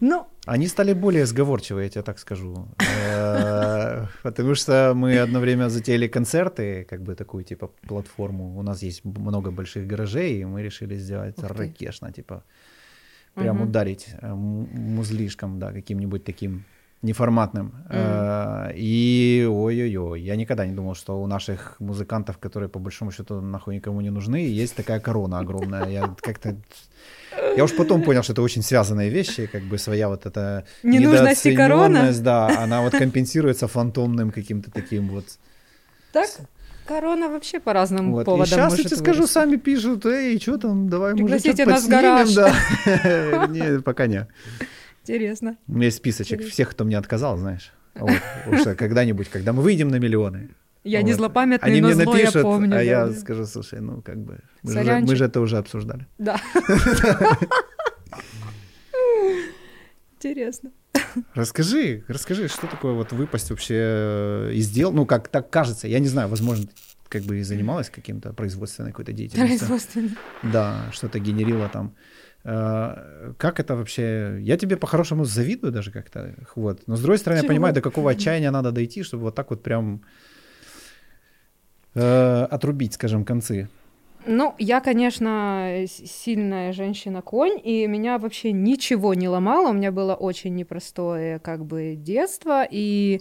Ну, 0.00 0.26
Они 0.46 0.66
стали 0.66 0.92
более 0.92 1.24
сговорчивые, 1.24 1.84
я 1.84 1.90
тебе 1.90 2.02
так 2.02 2.18
скажу. 2.18 2.68
Э, 3.08 4.06
Потому 4.22 4.54
что 4.54 4.92
мы 4.94 5.18
одно 5.18 5.40
время 5.40 5.70
затеяли 5.70 6.06
концерты, 6.06 6.84
как 6.84 7.00
бы 7.00 7.14
такую, 7.14 7.44
типа, 7.44 7.70
платформу. 7.88 8.58
У 8.58 8.62
нас 8.62 8.82
есть 8.82 9.04
много 9.04 9.50
больших 9.50 9.86
гаражей, 9.86 10.40
и 10.40 10.44
мы 10.44 10.62
решили 10.62 10.98
сделать 10.98 11.38
ракешно, 11.38 12.12
типа, 12.12 12.42
прям 13.34 13.56
Мгм. 13.56 13.68
ударить 13.68 14.08
э, 14.22 14.34
музлишком, 14.34 15.58
да, 15.58 15.72
каким-нибудь 15.72 16.24
таким 16.24 16.64
неформатным. 17.02 17.72
Э, 17.90 18.72
И 18.74 19.46
ой-ой-ой, 19.50 20.20
я 20.22 20.36
никогда 20.36 20.66
не 20.66 20.72
думал, 20.72 20.94
что 20.94 21.22
у 21.22 21.26
наших 21.26 21.76
музыкантов, 21.80 22.38
которые 22.38 22.68
по 22.68 22.78
большому 22.78 23.12
счету 23.12 23.40
нахуй 23.40 23.74
никому 23.76 24.00
не 24.00 24.10
нужны, 24.10 24.36
есть 24.36 24.74
такая 24.76 25.00
корона 25.00 25.38
огромная. 25.38 25.88
Я 25.88 26.14
как-то... 26.20 26.56
Я 27.56 27.64
уж 27.64 27.76
потом 27.76 28.02
понял, 28.02 28.22
что 28.22 28.32
это 28.32 28.42
очень 28.42 28.62
связанные 28.62 29.10
вещи, 29.10 29.46
как 29.46 29.62
бы 29.62 29.78
своя 29.78 30.08
вот 30.08 30.24
эта 30.26 30.64
и 31.50 31.56
корона. 31.56 32.12
да, 32.20 32.62
она 32.64 32.80
вот 32.80 32.92
компенсируется 32.92 33.66
фантомным 33.68 34.30
каким-то 34.30 34.70
таким 34.70 35.08
вот. 35.08 35.24
так, 36.12 36.30
корона 36.86 37.28
вообще 37.28 37.60
по 37.60 37.72
разным 37.72 38.12
вот. 38.12 38.22
И 38.22 38.24
поводам 38.24 38.46
сейчас, 38.46 38.58
я 38.58 38.68
может 38.68 38.86
тебе 38.86 38.96
скажу, 38.96 39.26
сами 39.26 39.56
пишут, 39.56 40.06
эй, 40.06 40.40
что 40.40 40.58
там, 40.58 40.88
давай, 40.88 41.12
может, 41.14 41.42
Пригласите 41.42 41.64
что-то 41.64 41.70
нас 41.70 42.34
да. 42.34 43.46
Не, 43.48 43.80
пока 43.80 44.06
не. 44.06 44.26
Интересно. 45.02 45.56
У 45.68 45.72
меня 45.72 45.86
есть 45.86 45.98
списочек 45.98 46.42
всех, 46.48 46.70
кто 46.70 46.84
мне 46.84 46.96
отказал, 46.98 47.36
знаешь. 47.36 47.72
Что 48.60 48.74
когда-нибудь, 48.74 49.28
когда 49.28 49.52
мы 49.52 49.62
выйдем 49.62 49.88
на 49.88 49.98
миллионы, 49.98 50.50
Я 50.82 51.02
не 51.02 51.12
злопамятный, 51.12 51.70
они 51.70 51.80
но 51.80 51.88
мне 51.88 51.96
зло 51.96 52.16
я 52.16 52.24
напишут, 52.24 52.42
помню. 52.42 52.68
а 52.68 52.70
да, 52.76 52.80
я 52.80 53.06
да. 53.06 53.12
скажу, 53.12 53.46
слушай, 53.46 53.80
ну 53.80 54.02
как 54.02 54.18
бы, 54.18 54.38
мы 54.62 54.72
же, 54.84 55.00
мы 55.00 55.16
же 55.16 55.24
это 55.24 55.40
уже 55.40 55.58
обсуждали. 55.58 56.06
Да. 56.18 56.40
Интересно. 60.16 60.70
Расскажи, 61.34 62.04
расскажи, 62.08 62.48
что 62.48 62.66
такое 62.66 62.92
вот 62.92 63.12
выпасть 63.12 63.50
вообще 63.50 63.74
э, 63.76 64.50
из 64.54 64.68
дел, 64.70 64.92
ну 64.92 65.06
как 65.06 65.28
так 65.28 65.50
кажется, 65.50 65.88
я 65.88 65.98
не 65.98 66.08
знаю, 66.08 66.28
возможно, 66.28 66.66
как 67.08 67.22
бы 67.22 67.38
и 67.38 67.42
занималась 67.42 67.90
каким-то 67.90 68.32
производственной 68.32 68.90
какой-то 68.90 69.12
деятельностью. 69.12 69.58
Производственно. 69.58 70.10
Да, 70.42 70.90
что-то 70.92 71.18
генерила 71.20 71.68
там. 71.68 71.94
Э, 72.44 73.32
Как 73.38 73.60
это 73.60 73.76
вообще? 73.76 74.38
Я 74.40 74.56
тебе 74.56 74.76
по-хорошему 74.76 75.24
завидую 75.24 75.72
даже 75.72 75.90
как-то. 75.90 76.34
Вот. 76.56 76.82
Но 76.86 76.96
с 76.96 77.00
другой 77.00 77.18
стороны, 77.18 77.38
я 77.38 77.42
Чего? 77.42 77.48
понимаю, 77.52 77.74
до 77.74 77.80
какого 77.80 78.10
отчаяния 78.10 78.50
надо 78.50 78.72
дойти, 78.72 79.02
чтобы 79.02 79.24
вот 79.24 79.34
так 79.34 79.50
вот 79.50 79.62
прям 79.62 80.02
э, 81.94 82.46
отрубить, 82.50 82.94
скажем, 82.94 83.24
концы. 83.24 83.68
Ну, 84.26 84.54
я, 84.58 84.80
конечно, 84.80 85.84
сильная 85.86 86.72
женщина-конь, 86.72 87.60
и 87.62 87.86
меня 87.86 88.18
вообще 88.18 88.52
ничего 88.52 89.12
не 89.12 89.28
ломало. 89.28 89.68
У 89.68 89.72
меня 89.74 89.92
было 89.92 90.14
очень 90.14 90.54
непростое, 90.54 91.38
как 91.40 91.66
бы, 91.66 91.94
детство, 91.94 92.66
и 92.68 93.20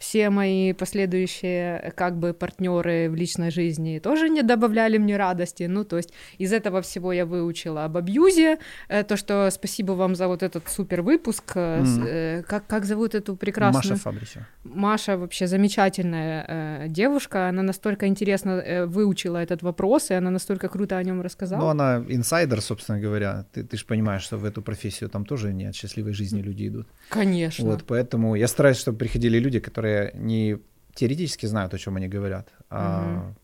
все 0.00 0.30
мои 0.30 0.72
последующие, 0.72 1.92
как 1.94 2.16
бы, 2.18 2.32
партнеры 2.32 3.08
в 3.10 3.14
личной 3.14 3.50
жизни 3.50 4.00
тоже 4.00 4.30
не 4.30 4.42
добавляли 4.42 4.98
мне 4.98 5.16
радости. 5.16 5.64
Ну, 5.68 5.84
то 5.84 5.98
есть 5.98 6.12
из 6.38 6.52
этого 6.52 6.80
всего 6.80 7.12
я 7.12 7.26
выучила 7.26 7.84
об 7.84 7.96
абьюзе, 7.98 8.58
э, 8.88 9.04
то, 9.04 9.16
что 9.16 9.50
спасибо 9.50 9.92
вам 9.92 10.14
за 10.16 10.26
вот 10.26 10.42
этот 10.42 10.68
супер 10.68 11.02
выпуск. 11.02 11.52
э, 11.54 11.84
э, 12.06 12.42
Как, 12.48 12.66
как 12.66 12.86
зовут 12.86 13.14
эту 13.14 13.36
прекрасную? 13.36 13.92
Маша 13.92 14.02
Фабричева. 14.02 14.46
Маша 14.64 15.18
вообще 15.18 15.46
замечательная 15.46 16.44
э, 16.48 16.88
девушка, 16.88 17.48
она 17.48 17.62
настолько 17.62 18.06
интересно 18.06 18.52
э, 18.52 18.86
выучила 18.86 19.36
этот 19.36 19.62
вопрос, 19.62 20.10
и 20.10 20.14
она 20.14 20.30
настолько 20.30 20.68
круто 20.68 20.96
о 20.96 21.02
нем 21.02 21.20
рассказала. 21.20 21.60
Ну, 21.60 21.68
она 21.68 22.02
инсайдер, 22.08 22.62
собственно 22.62 22.98
говоря. 23.00 23.44
Ты, 23.52 23.64
ты 23.64 23.76
же 23.76 23.84
понимаешь, 23.84 24.22
что 24.22 24.38
в 24.38 24.46
эту 24.46 24.62
профессию 24.62 25.10
там 25.10 25.26
тоже 25.26 25.52
не 25.52 25.66
от 25.66 25.74
счастливой 25.74 26.14
жизни 26.14 26.40
люди 26.40 26.68
идут. 26.68 26.86
Конечно. 27.10 27.66
Вот, 27.66 27.84
поэтому 27.86 28.34
я 28.34 28.48
стараюсь, 28.48 28.78
чтобы 28.78 28.96
приходили 28.98 29.38
люди, 29.38 29.60
которые 29.60 29.89
не 30.14 30.58
теоретически 30.94 31.46
знают, 31.46 31.74
о 31.74 31.78
чем 31.78 31.96
они 31.96 32.08
говорят, 32.08 32.48
а, 32.68 33.04
Мгм. 33.06 33.36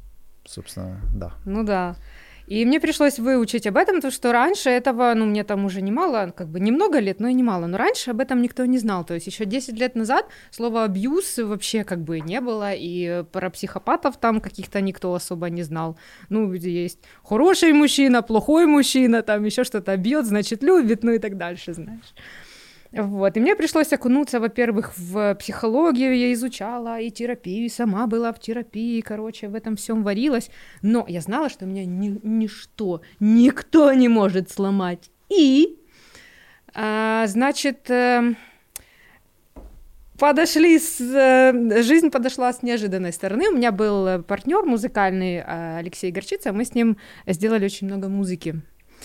собственно, 0.45 1.01
да. 1.15 1.33
Ну 1.45 1.65
да. 1.65 1.97
И 2.49 2.65
мне 2.65 2.79
пришлось 2.81 3.19
выучить 3.19 3.67
об 3.67 3.77
этом, 3.77 3.97
потому 3.97 4.13
что 4.13 4.33
раньше 4.33 4.71
этого, 4.71 5.13
ну, 5.17 5.27
мне 5.27 5.43
там 5.43 5.65
уже 5.65 5.83
немало, 5.83 6.33
как 6.37 6.49
бы 6.49 6.61
немного 6.61 7.01
лет, 7.01 7.21
но 7.21 7.29
и 7.29 7.35
немало. 7.35 7.67
Но 7.67 7.77
раньше 7.77 8.13
об 8.13 8.21
этом 8.21 8.41
никто 8.41 8.65
не 8.67 8.79
знал. 8.79 9.05
То 9.05 9.15
есть 9.15 9.27
еще 9.27 9.47
10 9.47 9.81
лет 9.81 9.97
назад 9.97 10.27
слова 10.51 10.85
абьюз 10.85 11.39
вообще 11.39 11.83
как 11.83 11.99
бы 12.05 12.21
не 12.21 12.41
было, 12.41 12.73
и 12.73 13.25
про 13.33 13.51
психопатов 13.51 14.17
там 14.19 14.41
каких-то 14.41 14.81
никто 14.81 15.13
особо 15.13 15.51
не 15.51 15.65
знал. 15.65 15.99
Ну, 16.29 16.53
где 16.53 16.71
есть 16.85 17.01
хороший 17.25 17.73
мужчина, 17.73 18.23
плохой 18.23 18.67
мужчина, 18.67 19.23
там 19.23 19.45
еще 19.45 19.65
что-то 19.65 19.97
бьет, 19.97 20.27
значит, 20.27 20.63
любит, 20.63 21.03
ну 21.03 21.13
и 21.13 21.19
так 21.19 21.37
дальше, 21.37 21.73
знаешь. 21.75 22.15
Вот, 22.97 23.37
и 23.37 23.41
мне 23.41 23.55
пришлось 23.57 23.93
окунуться, 23.93 24.41
во-первых, 24.41 24.93
в 24.97 25.35
психологию 25.35 26.17
я 26.17 26.33
изучала, 26.33 27.01
и 27.01 27.11
терапию, 27.11 27.67
и 27.67 27.69
сама 27.69 28.07
была 28.07 28.33
в 28.33 28.41
терапии, 28.41 29.01
короче, 29.01 29.49
в 29.49 29.55
этом 29.55 29.77
всем 29.77 30.03
варилась, 30.03 30.51
но 30.83 31.05
я 31.09 31.21
знала, 31.21 31.49
что 31.49 31.67
меня 31.67 31.85
ни- 31.85 32.21
ничто, 32.23 33.03
никто 33.21 33.93
не 33.93 34.09
может 34.09 34.51
сломать. 34.51 35.11
И, 35.29 35.79
а, 36.75 37.27
значит, 37.27 37.91
эм, 37.91 38.37
подошли 40.19 40.79
с... 40.79 41.01
э, 41.01 41.83
Жизнь 41.83 42.11
подошла 42.11 42.53
с 42.53 42.63
неожиданной 42.63 43.13
стороны. 43.13 43.49
У 43.49 43.57
меня 43.57 43.73
был 43.73 44.23
партнер 44.23 44.65
музыкальный 44.65 45.37
э, 45.37 45.79
Алексей 45.79 46.11
Горчица. 46.11 46.53
Мы 46.53 46.65
с 46.65 46.75
ним 46.75 46.97
сделали 47.27 47.65
очень 47.65 47.87
много 47.87 48.09
музыки. 48.09 48.61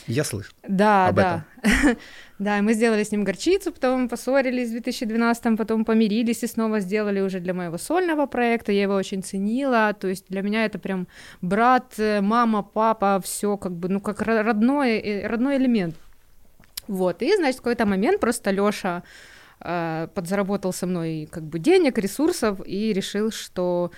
Я 0.08 0.24
слышу. 0.24 0.52
Да, 0.68 1.08
об 1.08 1.16
да. 1.16 1.46
да, 2.42 2.58
и 2.58 2.62
мы 2.62 2.74
сделали 2.74 3.04
с 3.04 3.12
ним 3.12 3.24
горчицу, 3.24 3.72
потом 3.72 4.10
поссорились 4.10 4.70
в 4.70 4.72
2012 4.72 5.58
потом 5.58 5.86
помирились 5.86 6.44
и 6.44 6.48
снова 6.48 6.80
сделали 6.80 7.22
уже 7.22 7.40
для 7.40 7.54
моего 7.54 7.78
сольного 7.78 8.26
проекта. 8.26 8.72
Я 8.72 8.82
его 8.82 8.96
очень 8.96 9.22
ценила. 9.22 9.94
То 9.94 10.08
есть 10.08 10.26
для 10.28 10.42
меня 10.42 10.66
это 10.66 10.80
прям 10.80 11.08
брат, 11.42 11.94
э, 12.00 12.20
мама, 12.22 12.64
папа, 12.64 13.22
все 13.24 13.58
как 13.58 13.74
бы, 13.74 13.90
ну, 13.90 14.02
как 14.02 14.24
ро- 14.24 14.42
родной, 14.42 14.98
э, 14.98 15.28
родной 15.28 15.58
элемент. 15.58 15.96
Вот, 16.88 17.22
и, 17.22 17.36
значит, 17.36 17.60
в 17.60 17.62
какой-то 17.62 17.86
момент 17.86 18.20
просто 18.20 18.50
Лёша 18.50 19.04
э, 19.60 20.08
подзаработал 20.16 20.74
со 20.74 20.88
мной 20.88 21.30
как 21.32 21.44
бы 21.44 21.60
денег, 21.60 22.00
ресурсов 22.00 22.60
и 22.66 22.92
решил, 22.92 23.30
что, 23.32 23.92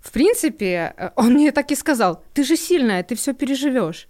в 0.00 0.10
принципе, 0.10 0.94
э, 0.96 1.10
он 1.16 1.34
мне 1.34 1.52
так 1.52 1.70
и 1.70 1.76
сказал, 1.76 2.24
ты 2.32 2.44
же 2.44 2.56
сильная, 2.56 3.02
ты 3.02 3.14
все 3.14 3.34
переживешь. 3.34 4.08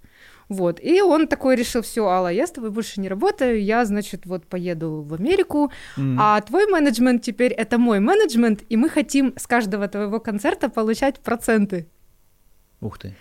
Вот, 0.51 0.81
и 0.83 1.01
он 1.01 1.29
такой 1.29 1.55
решил, 1.55 1.81
все, 1.81 2.05
Алла, 2.07 2.27
я 2.29 2.45
с 2.45 2.51
тобой 2.51 2.71
больше 2.71 3.01
не 3.01 3.09
работаю, 3.09 3.63
я, 3.63 3.85
значит, 3.85 4.27
вот 4.27 4.47
поеду 4.47 5.01
в 5.09 5.15
Америку, 5.15 5.71
М. 5.97 6.19
а 6.21 6.41
твой 6.41 6.67
менеджмент 6.67 7.23
теперь 7.23 7.53
это 7.53 7.79
мой 7.79 8.01
менеджмент, 8.01 8.65
и 8.69 8.77
мы 8.77 8.89
хотим 8.89 9.33
с 9.37 9.47
каждого 9.47 9.87
твоего 9.87 10.19
концерта 10.19 10.69
получать 10.69 11.21
проценты. 11.21 11.87
Ух 12.81 12.99
ты. 12.99 13.15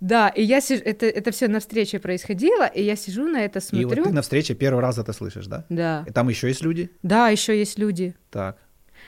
Да, 0.00 0.28
и 0.28 0.44
я 0.44 0.60
сижу, 0.60 0.82
это, 0.84 1.06
это 1.06 1.32
все 1.32 1.48
на 1.48 1.58
встрече 1.58 1.98
происходило, 1.98 2.66
и 2.66 2.84
я 2.84 2.94
сижу 2.94 3.26
на 3.26 3.38
это, 3.44 3.58
И 3.58 3.62
смотрю. 3.62 3.88
вот 3.88 4.04
ты 4.04 4.12
на 4.14 4.22
встрече 4.22 4.54
первый 4.54 4.80
раз 4.80 4.98
это 4.98 5.12
слышишь, 5.12 5.46
да? 5.48 5.64
Да. 5.68 6.04
И 6.06 6.12
там 6.12 6.28
еще 6.28 6.46
есть 6.46 6.62
люди? 6.62 6.90
Да, 7.02 7.28
еще 7.28 7.58
есть 7.58 7.76
люди. 7.78 8.14
Так. 8.30 8.56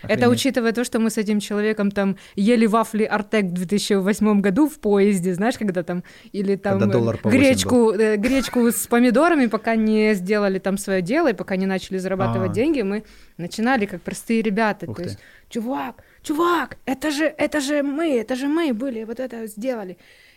Это 0.02 0.12
Охренеть. 0.12 0.32
учитывая 0.32 0.72
то, 0.72 0.84
что 0.84 0.98
мы 0.98 1.10
с 1.10 1.18
этим 1.18 1.40
человеком 1.40 1.90
там 1.90 2.16
ели 2.36 2.66
вафли 2.66 3.04
Артек 3.04 3.46
в 3.46 3.52
2008 3.52 4.40
году 4.40 4.68
в 4.68 4.78
поезде, 4.78 5.34
знаешь, 5.34 5.58
когда 5.58 5.82
там, 5.82 6.02
или 6.32 6.56
там 6.56 6.78
Когда 6.78 6.90
э, 6.90 6.98
доллар 6.98 7.18
по 7.18 7.28
8 7.28 7.38
гречку, 7.38 7.90
э, 7.92 8.16
гречку 8.16 8.70
с 8.70 8.86
помидорами, 8.86 9.46
пока 9.46 9.76
не 9.76 10.14
сделали 10.14 10.58
там 10.58 10.78
свое 10.78 11.02
дело 11.02 11.30
и 11.30 11.34
пока 11.34 11.56
не 11.56 11.66
начали 11.66 11.98
зарабатывать 11.98 12.50
А. 12.50 12.54
деньги, 12.54 12.82
мы 12.82 13.04
начинали 13.36 13.86
как 13.86 14.02
простые 14.02 14.42
ребята. 14.42 14.90
Ух 14.90 14.96
то 14.96 15.02
ты. 15.02 15.08
есть, 15.08 15.18
чувак, 15.48 16.02
чувак, 16.22 16.76
это 16.86 17.10
же, 17.10 17.24
это 17.24 17.60
же 17.60 17.82
мы, 17.82 18.18
это 18.18 18.36
же 18.36 18.46
мы 18.46 18.72
были, 18.72 19.04
вот 19.04 19.20
это 19.20 19.46
сделали. 19.46 19.96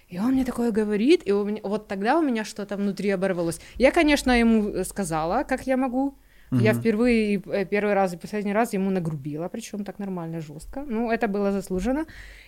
И 0.09 0.19
он 0.19 0.33
мне 0.33 0.45
такое 0.45 0.71
говорит, 0.71 1.21
и 1.25 1.31
у 1.31 1.43
меня, 1.43 1.61
вот 1.63 1.87
тогда 1.87 2.19
у 2.19 2.21
меня 2.21 2.45
что-то 2.45 2.77
внутри 2.77 3.09
оборвалось. 3.09 3.59
Я, 3.77 3.91
конечно, 3.91 4.31
ему 4.31 4.83
сказала, 4.83 5.43
как 5.43 5.65
я 5.65 5.77
могу. 5.77 6.13
Я 6.61 6.73
впервые, 6.73 7.41
э, 7.45 7.65
первый 7.65 7.93
раз 7.93 8.13
и 8.13 8.17
последний 8.17 8.53
раз 8.53 8.73
ему 8.73 8.91
нагрубила, 8.91 9.47
причем 9.47 9.83
так 9.85 9.99
нормально, 9.99 10.41
жестко. 10.41 10.83
Ну, 10.87 11.11
это 11.11 11.27
было 11.27 11.51
заслужено. 11.51 12.05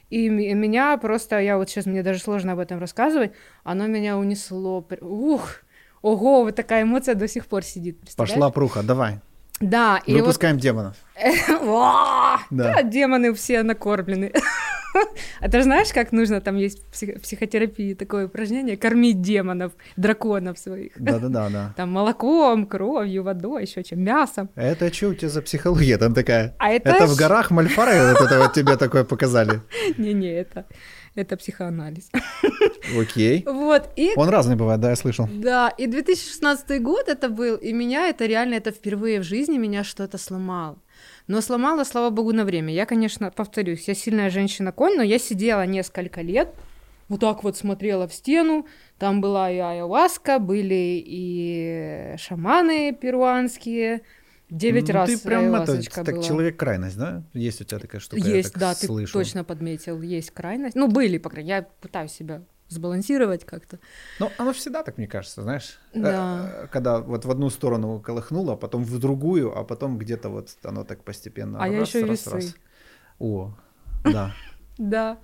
И 0.09 0.29
меня 0.29 0.97
просто, 0.97 1.39
я 1.39 1.57
вот 1.57 1.69
сейчас, 1.69 1.85
мне 1.85 2.03
даже 2.03 2.19
сложно 2.19 2.53
об 2.53 2.59
этом 2.59 2.79
рассказывать, 2.79 3.31
оно 3.63 3.88
меня 3.88 4.17
унесло. 4.17 4.85
Ух, 5.01 5.50
ого, 6.01 6.43
вот 6.43 6.55
такая 6.55 6.83
эмоция 6.83 7.15
до 7.15 7.27
сих 7.27 7.45
пор 7.47 7.63
сидит. 7.63 7.97
Пошла 8.15 8.50
пруха, 8.51 8.83
давай. 8.83 9.19
Да, 9.62 10.01
и 10.05 10.13
вот 10.13 10.21
Выпускаем 10.21 10.57
демонов. 10.57 10.97
Ва! 11.62 12.41
Да. 12.50 12.75
Да, 12.75 12.83
демоны 12.83 13.33
все 13.33 13.63
накормлены. 13.63 14.33
А 15.42 15.50
ты 15.50 15.58
же 15.58 15.63
знаешь, 15.63 15.92
как 15.94 16.12
нужно, 16.12 16.42
там 16.42 16.56
есть 16.56 16.84
в 16.86 16.92
псих- 16.92 17.18
в 17.18 17.22
психотерапии 17.22 17.94
такое 17.94 18.27
упражнение, 18.27 18.77
кормить 18.77 19.22
демонов, 19.22 19.74
драконов 19.98 20.58
своих. 20.58 20.94
Да-да-да, 20.98 21.50
да. 21.50 21.74
Там 21.77 21.92
молоком, 21.92 22.65
кровью, 22.65 23.24
водой, 23.24 23.63
еще 23.65 23.84
чем, 23.84 24.01
мясом. 24.01 24.50
Это 24.56 24.94
что 24.94 25.10
у 25.10 25.13
тебя 25.13 25.30
за 25.30 25.42
психология 25.42 25.98
там 25.98 26.13
такая? 26.13 26.56
А 26.60 26.70
это 26.72 26.89
Это 26.89 27.06
в 27.08 27.15
горах 27.18 27.51
Мальфары 27.51 28.13
вот 28.13 28.22
это 28.22 28.39
вот 28.39 28.54
тебе 28.54 28.77
такое 28.77 29.04
показали? 29.04 29.62
Не-не, 29.98 30.32
это, 30.32 30.65
это 31.15 31.36
психоанализ. 31.38 32.10
Окей. 33.00 33.44
Вот, 33.46 33.89
и 33.96 34.12
Он 34.15 34.30
разный 34.30 34.56
бывает, 34.56 34.80
да, 34.80 34.89
я 34.89 34.96
слышал. 34.96 35.27
Да, 35.32 35.70
и 35.70 35.88
2016 35.88 36.82
год 36.82 37.08
это 37.10 37.30
был, 37.30 37.56
и 37.56 37.74
меня 37.74 38.10
это 38.10 38.25
реально, 38.25 38.56
это 38.56 38.72
впервые 38.72 39.20
в 39.20 39.24
жизни 39.24 39.58
меня 39.58 39.84
что-то 39.84 40.18
сломало. 40.18 40.77
Но 41.27 41.41
сломало, 41.41 41.84
слава 41.84 42.10
богу, 42.12 42.34
на 42.34 42.46
время. 42.46 42.74
Я, 42.74 42.86
конечно, 42.86 43.32
повторюсь, 43.32 43.88
я 43.88 43.96
сильная 43.96 44.29
женщина-конь, 44.29 44.96
но 44.98 45.01
я 45.03 45.17
сидела 45.17 45.65
несколько 45.65 46.22
лет, 46.22 46.53
вот 47.08 47.20
так 47.22 47.44
вот 47.44 47.58
смотрела 47.58 48.08
в 48.08 48.13
стену, 48.13 48.67
там 49.00 49.22
была 49.22 49.50
и 49.51 49.58
айаваска, 49.58 50.38
были 50.39 51.03
и 51.05 52.15
шаманы 52.17 52.94
перуанские, 52.94 54.01
девять 54.50 54.88
Ну, 54.89 54.94
раз 54.94 55.10
Ты 55.10 55.17
прям 55.20 55.55
это, 55.55 55.82
так 55.91 56.15
была. 56.15 56.24
человек 56.24 56.58
крайность, 56.58 56.98
да? 56.98 57.24
Есть 57.34 57.62
у 57.62 57.63
тебя 57.63 57.79
такая 57.79 58.00
штука, 58.01 58.22
я 58.22 58.36
Есть, 58.36 58.53
так 58.53 58.60
да, 58.60 58.75
ты 58.75 58.86
слышу. 58.86 59.13
точно 59.13 59.44
подметил, 59.44 60.01
есть 60.01 60.29
крайность. 60.32 60.75
Ну, 60.75 60.88
были, 60.88 61.17
по 61.17 61.29
крайней 61.29 61.50
мере, 61.50 61.63
я 61.63 61.67
пытаюсь 61.82 62.12
себя 62.12 62.44
сбалансировать 62.67 63.45
как-то. 63.45 63.79
Ну, 64.19 64.31
оно 64.38 64.53
всегда 64.53 64.84
так, 64.84 64.98
мне 64.98 65.07
кажется, 65.07 65.41
знаешь. 65.41 65.79
Да. 65.93 66.63
Э, 66.63 66.67
Когда 66.72 67.00
вот 67.00 67.25
в 67.25 67.31
одну 67.31 67.50
сторону 67.50 68.00
колыхнуло, 68.00 68.53
а 68.53 68.55
потом 68.55 68.84
в 68.84 69.00
другую, 69.00 69.57
а 69.57 69.63
потом 69.63 69.98
где-то 69.98 70.29
вот 70.29 70.50
оно 70.63 70.84
так 70.84 71.03
постепенно. 71.03 71.60
А 71.62 71.67
я 71.67 71.79
раз, 71.79 71.89
еще 71.89 72.00
и 72.00 72.03
раз, 72.03 72.12
весы. 72.12 72.31
раз. 72.31 72.55
О, 73.19 73.53
да. 74.03 74.34
Да. 74.77 75.19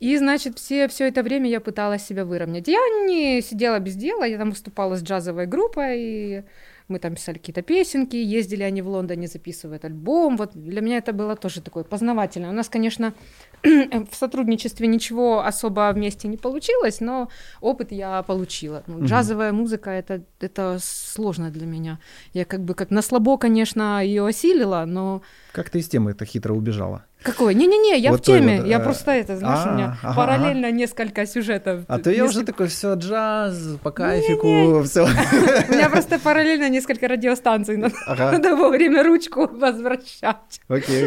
И, 0.00 0.16
значит, 0.18 0.58
все, 0.58 0.86
все 0.88 1.08
это 1.08 1.22
время 1.22 1.48
я 1.48 1.60
пыталась 1.60 2.04
себя 2.04 2.24
выровнять. 2.24 2.68
Я 2.68 2.78
не 3.06 3.42
сидела 3.42 3.78
без 3.78 3.96
дела, 3.96 4.24
я 4.24 4.38
там 4.38 4.50
выступала 4.50 4.96
с 4.96 5.02
джазовой 5.02 5.46
группой, 5.46 5.98
и 5.98 6.44
мы 6.88 6.98
там 6.98 7.14
писали 7.14 7.38
какие-то 7.38 7.62
песенки, 7.62 8.16
ездили 8.16 8.62
они 8.62 8.82
в 8.82 8.88
Лондоне, 8.88 9.28
записывают 9.28 9.84
альбом. 9.84 10.36
Вот 10.36 10.52
для 10.54 10.80
меня 10.80 10.96
это 10.98 11.12
было 11.12 11.36
тоже 11.36 11.60
такое 11.62 11.84
познавательное. 11.84 12.50
У 12.50 12.54
нас, 12.54 12.68
конечно, 12.68 13.14
в 14.10 14.14
сотрудничестве 14.14 14.86
ничего 14.86 15.44
особо 15.44 15.90
вместе 15.92 16.28
не 16.28 16.36
получилось, 16.36 17.00
но 17.00 17.28
опыт 17.60 17.92
я 17.92 18.22
получила. 18.22 18.82
Ну. 18.86 19.04
Джазовая 19.04 19.52
музыка 19.52 19.90
это, 19.90 20.22
это 20.40 20.78
сложно 20.80 21.50
для 21.50 21.66
меня. 21.66 21.98
Я 22.32 22.44
как 22.44 22.60
бы 22.60 22.74
как 22.74 22.90
на 22.90 23.02
слабо, 23.02 23.36
конечно, 23.38 24.04
ее 24.04 24.26
осилила, 24.26 24.84
но 24.86 25.22
Как 25.52 25.70
ты 25.70 25.78
из 25.80 25.88
темы 25.88 26.12
это 26.12 26.24
хитро 26.24 26.54
убежала? 26.54 27.04
какой? 27.22 27.54
Не-не-не, 27.54 27.98
я 27.98 28.12
Вот 28.12 28.20
в 28.20 28.24
теме. 28.24 28.58
вот, 28.58 28.66
я 28.66 28.78
э, 28.78 28.82
просто 28.82 29.10
это, 29.10 29.36
знаешь, 29.36 29.66
у 29.66 29.72
меня 29.72 29.98
а, 30.02 30.08
ага, 30.08 30.16
параллельно 30.16 30.70
несколько 30.72 31.26
сюжетов. 31.26 31.84
А 31.86 31.98
то 31.98 32.10
я 32.10 32.24
уже 32.24 32.44
такой, 32.44 32.68
все, 32.68 32.94
джаз, 32.94 33.76
по 33.82 33.90
кайфику, 33.90 34.82
все. 34.84 35.04
У 35.68 35.72
меня 35.72 35.90
просто 35.90 36.18
параллельно 36.18 36.68
несколько 36.68 37.08
радиостанций. 37.08 37.76
Надо, 37.76 38.56
вовремя 38.56 39.02
ручку 39.02 39.46
возвращать 39.46 40.60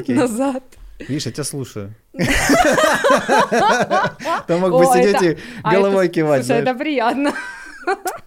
назад. 0.08 0.64
Видишь, 1.00 1.26
я 1.26 1.32
тебя 1.32 1.44
слушаю. 1.44 1.94
Там 4.48 4.60
мог 4.60 4.72
бы 4.72 4.86
сидеть 4.86 5.22
и 5.22 5.38
А 5.64 5.74
головой 5.74 6.08
кивать. 6.10 6.46
Слушай, 6.46 6.62
это 6.62 6.74
приятно. 6.76 7.34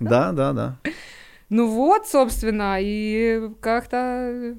Да, 0.00 0.32
да, 0.32 0.52
да. 0.52 0.76
Ну 1.48 1.68
вот, 1.68 2.08
собственно, 2.08 2.78
и 2.80 3.48
как-то... 3.60 4.56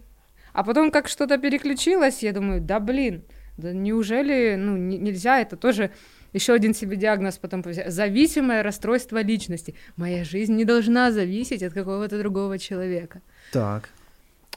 А 0.53 0.63
потом 0.63 0.89
как 0.89 1.07
что-то 1.07 1.37
переключилось, 1.37 2.23
я 2.23 2.31
думаю, 2.31 2.61
да 2.61 2.79
блин, 2.79 3.23
да 3.57 3.73
неужели, 3.73 4.55
ну, 4.57 4.75
не- 4.77 4.97
нельзя, 4.97 5.39
это 5.39 5.55
тоже 5.55 5.91
еще 6.33 6.53
один 6.53 6.73
себе 6.73 6.95
диагноз 6.97 7.37
потом 7.37 7.61
повесить. 7.61 7.91
Зависимое 7.91 8.63
расстройство 8.63 9.21
личности. 9.21 9.75
Моя 9.97 10.23
жизнь 10.23 10.55
не 10.55 10.65
должна 10.65 11.11
зависеть 11.11 11.61
от 11.61 11.73
какого-то 11.73 12.17
другого 12.17 12.57
человека. 12.57 13.21
Так. 13.51 13.89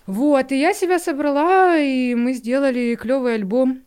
Вот, 0.06 0.52
и 0.52 0.58
я 0.60 0.72
себя 0.74 0.98
собрала, 0.98 1.76
и 1.78 2.14
мы 2.14 2.32
сделали 2.34 2.96
клевый 3.00 3.34
альбом. 3.34 3.82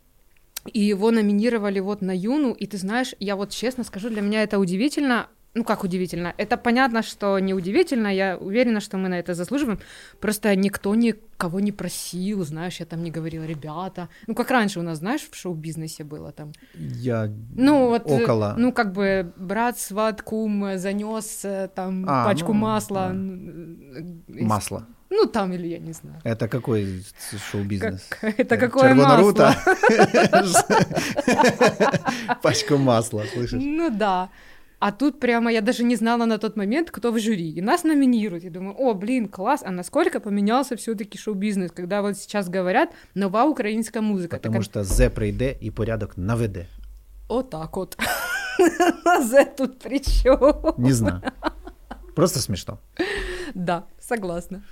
И 0.72 0.80
его 0.80 1.10
номинировали 1.10 1.80
вот 1.80 2.00
на 2.02 2.16
Юну. 2.16 2.52
И 2.52 2.66
ты 2.66 2.78
знаешь, 2.78 3.14
я 3.20 3.36
вот 3.36 3.50
честно 3.50 3.84
скажу, 3.84 4.08
для 4.08 4.22
меня 4.22 4.42
это 4.42 4.58
удивительно. 4.58 5.26
Ну, 5.56 5.62
как 5.62 5.84
удивительно? 5.84 6.32
Это 6.38 6.56
понятно, 6.56 7.02
что 7.02 7.38
не 7.38 7.52
удивительно. 7.54 8.08
Я 8.08 8.38
уверена, 8.38 8.80
что 8.80 8.96
мы 8.96 9.08
на 9.08 9.18
это 9.18 9.34
заслуживаем. 9.34 9.78
Просто 10.20 10.56
никто 10.56 10.94
никого 10.94 11.60
не 11.60 11.70
просил, 11.70 12.44
знаешь, 12.44 12.80
я 12.80 12.86
там 12.86 13.04
не 13.04 13.10
говорила, 13.10 13.44
ребята. 13.44 14.08
Ну, 14.26 14.34
как 14.34 14.50
раньше 14.50 14.80
у 14.80 14.82
нас, 14.82 14.98
знаешь, 14.98 15.28
в 15.30 15.36
шоу-бизнесе 15.36 16.02
было 16.02 16.32
там. 16.32 16.52
Я 16.74 17.30
Ну, 17.54 17.88
вот, 17.88 18.10
э, 18.10 18.22
около. 18.24 18.54
ну, 18.56 18.72
как 18.72 18.92
бы 18.92 19.32
брат, 19.36 19.78
сват, 19.78 20.22
кум 20.22 20.76
занес 20.76 21.44
там 21.74 22.04
А, 22.08 22.24
пачку 22.24 22.52
ну, 22.54 22.58
масла. 22.60 23.10
да. 23.12 24.38
из- 24.40 24.46
Масло. 24.46 24.86
Ну, 25.16 25.26
там 25.26 25.52
или 25.52 25.66
я 25.68 25.78
не 25.78 25.92
знаю. 25.92 26.16
Это 26.24 26.48
какой 26.48 27.04
шоу-бизнес? 27.50 28.02
Как- 28.08 28.34
это 28.40 28.54
Э, 28.54 28.58
какое 28.58 28.88
Червонаруто? 28.88 29.54
масло? 30.32 30.74
Пачку 32.42 32.76
масла, 32.78 33.22
слышишь? 33.32 33.62
Ну 33.62 33.90
да. 33.90 34.28
А 34.80 34.90
тут 34.92 35.20
прямо 35.20 35.50
я 35.52 35.60
даже 35.60 35.84
не 35.84 35.96
знала 35.96 36.26
на 36.26 36.38
тот 36.38 36.56
момент, 36.56 36.90
кто 36.90 37.12
в 37.12 37.18
жюри. 37.18 37.48
И 37.58 37.62
нас 37.62 37.84
номинируют. 37.84 38.44
Я 38.44 38.50
думаю, 38.50 38.74
о, 38.78 38.94
блин, 38.94 39.28
класс. 39.28 39.62
А 39.66 39.70
насколько 39.70 40.20
поменялся 40.20 40.74
все-таки 40.76 41.18
шоу-бизнес, 41.18 41.70
когда 41.70 42.02
вот 42.02 42.18
сейчас 42.18 42.48
говорят 42.48 42.88
нова 43.14 43.44
українська 43.44 44.00
музика. 44.00 44.36
Потому 44.36 44.54
Так, 44.54 44.64
що 44.64 44.84
Зе 44.84 45.10
прийде 45.10 45.56
і 45.60 45.70
порядок 45.70 46.18
наведе. 46.18 46.66
Вот 47.28 47.50
так 47.50 47.76
вот. 47.76 47.96
За 49.30 49.44
тут 49.44 49.78
при 49.78 49.98
чём? 49.98 50.74
Не 50.78 50.92
знаю. 50.92 51.20
Просто 52.14 52.40
смешно. 52.40 52.78
Да, 53.54 53.82
согласна. 54.00 54.62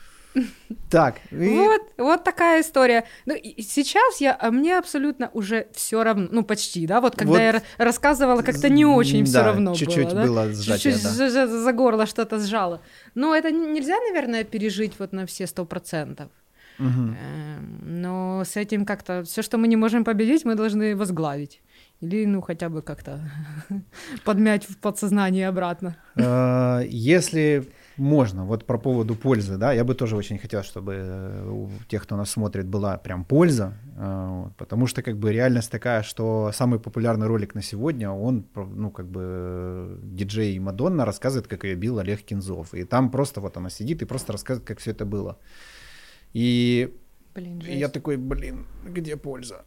Так. 0.91 1.17
И... 1.31 1.49
Вот, 1.49 1.83
вот 1.99 2.25
такая 2.25 2.63
история. 2.63 3.05
Ну, 3.27 3.35
и 3.35 3.63
сейчас 3.63 4.21
я, 4.21 4.37
а 4.39 4.51
мне 4.51 4.79
абсолютно 4.79 5.31
уже 5.33 5.69
все 5.73 6.03
равно, 6.03 6.29
ну, 6.31 6.43
почти, 6.43 6.87
да, 6.87 7.01
вот 7.01 7.17
когда 7.17 7.33
вот... 7.33 7.41
я 7.41 7.63
рассказывала, 7.79 8.43
как-то 8.43 8.69
не 8.69 8.85
очень 8.85 9.25
да, 9.25 9.31
все 9.31 9.43
равно 9.43 9.75
чуть-чуть 9.75 10.13
было. 10.13 10.23
было 10.23 10.47
да? 10.47 10.53
сжатие, 10.53 10.93
чуть-чуть 10.93 11.03
да. 11.03 11.31
за, 11.31 11.47
за 11.47 11.73
горло 11.73 12.07
что-то 12.07 12.39
сжало. 12.39 12.81
Но 13.15 13.35
это 13.35 13.51
нельзя, 13.51 13.97
наверное, 14.09 14.45
пережить 14.45 14.95
вот 14.99 15.13
на 15.13 15.27
все 15.27 15.47
сто 15.47 15.65
процентов. 15.65 16.29
Угу. 16.79 17.15
Но 17.83 18.43
с 18.45 18.57
этим 18.57 18.85
как-то 18.85 19.23
все, 19.25 19.43
что 19.43 19.59
мы 19.59 19.69
не 19.69 19.77
можем 19.77 20.05
победить, 20.05 20.45
мы 20.45 20.55
должны 20.55 20.97
возглавить. 20.97 21.61
Или, 22.01 22.25
ну, 22.25 22.41
хотя 22.41 22.69
бы 22.69 22.83
как-то 22.83 23.21
подмять 24.25 24.69
в 24.69 24.77
подсознание 24.79 25.49
обратно. 25.49 25.97
А, 26.17 26.81
если 26.81 27.71
можно, 27.97 28.45
вот 28.45 28.67
про 28.67 28.79
поводу 28.79 29.15
пользы, 29.15 29.57
да, 29.57 29.73
я 29.73 29.85
бы 29.85 29.95
тоже 29.95 30.17
очень 30.17 30.39
хотел, 30.39 30.63
чтобы 30.63 30.95
э, 30.95 31.49
у 31.49 31.71
тех, 31.89 32.03
кто 32.03 32.17
нас 32.17 32.31
смотрит, 32.31 32.67
была 32.67 32.97
прям 32.97 33.25
польза, 33.25 33.75
а, 33.97 34.51
потому 34.57 34.87
что 34.87 35.03
как 35.03 35.17
бы 35.17 35.33
реальность 35.33 35.71
такая, 35.71 36.03
что 36.03 36.51
самый 36.55 36.79
популярный 36.79 37.27
ролик 37.27 37.55
на 37.55 37.63
сегодня, 37.63 38.11
он, 38.11 38.45
ну, 38.55 38.91
как 38.91 39.07
бы 39.07 39.99
диджей 40.03 40.59
Мадонна 40.59 41.05
рассказывает, 41.05 41.49
как 41.49 41.65
ее 41.65 41.75
бил 41.75 41.99
Олег 41.99 42.23
Кинзов, 42.23 42.75
и 42.75 42.85
там 42.85 43.11
просто 43.11 43.41
вот 43.41 43.57
она 43.57 43.71
сидит 43.71 44.03
и 44.03 44.07
просто 44.07 44.33
рассказывает, 44.33 44.67
как 44.67 44.79
все 44.79 44.93
это 44.93 45.05
было. 45.05 45.39
И 46.33 46.95
блин, 47.35 47.61
я 47.61 47.89
такой, 47.89 48.17
блин, 48.17 48.67
где 48.85 49.17
польза? 49.17 49.65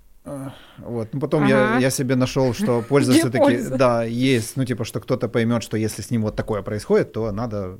Вот. 0.79 1.13
Ну, 1.13 1.19
потом 1.19 1.43
ага. 1.43 1.75
я, 1.75 1.79
я 1.79 1.89
себе 1.91 2.15
нашел, 2.15 2.53
что 2.53 2.81
польза 2.81 3.13
все-таки, 3.13 3.69
да, 3.77 4.03
есть. 4.03 4.57
Ну, 4.57 4.65
типа, 4.65 4.83
что 4.83 4.99
кто-то 4.99 5.29
поймет, 5.29 5.61
что 5.63 5.77
если 5.77 6.01
с 6.01 6.09
ним 6.09 6.23
вот 6.23 6.35
такое 6.35 6.63
происходит, 6.63 7.11
то 7.13 7.31
надо 7.31 7.77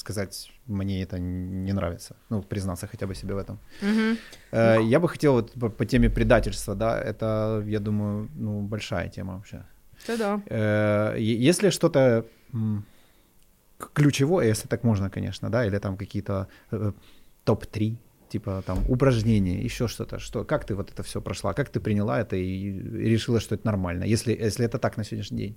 сказать, 0.00 0.52
мне 0.66 1.02
это 1.02 1.18
не 1.18 1.72
нравится. 1.72 2.16
Ну, 2.30 2.42
признаться 2.42 2.86
хотя 2.86 3.06
бы 3.06 3.14
себе 3.14 3.34
в 3.34 3.38
этом. 3.38 3.58
Угу. 3.82 4.16
Э, 4.52 4.78
я 4.82 4.98
бы 4.98 5.08
хотел 5.08 5.32
вот 5.32 5.52
по, 5.52 5.68
по 5.68 5.84
теме 5.84 6.08
предательства, 6.08 6.74
да, 6.74 7.00
это, 7.00 7.62
я 7.66 7.80
думаю, 7.80 8.28
ну, 8.34 8.62
большая 8.62 9.08
тема 9.08 9.34
вообще. 9.34 9.64
Да, 10.06 10.16
да. 10.16 10.40
Э, 10.46 11.16
если 11.18 11.70
что-то 11.70 12.24
ключевое, 13.94 14.46
если 14.48 14.68
так 14.68 14.84
можно, 14.84 15.10
конечно, 15.10 15.50
да, 15.50 15.66
или 15.66 15.78
там 15.78 15.96
какие-то 15.96 16.48
э, 16.70 16.92
топ-3 17.44 17.96
типа 18.28 18.62
там 18.66 18.78
упражнения, 18.88 19.64
еще 19.64 19.88
что-то, 19.88 20.18
что, 20.18 20.44
как 20.44 20.64
ты 20.64 20.74
вот 20.74 20.90
это 20.90 21.02
все 21.02 21.20
прошла, 21.20 21.52
как 21.52 21.68
ты 21.68 21.80
приняла 21.80 22.20
это 22.20 22.36
и 22.36 22.70
решила, 23.08 23.40
что 23.40 23.56
это 23.56 23.66
нормально, 23.66 24.04
если, 24.04 24.32
если 24.32 24.64
это 24.64 24.78
так 24.78 24.96
на 24.96 25.04
сегодняшний 25.04 25.38
день? 25.38 25.56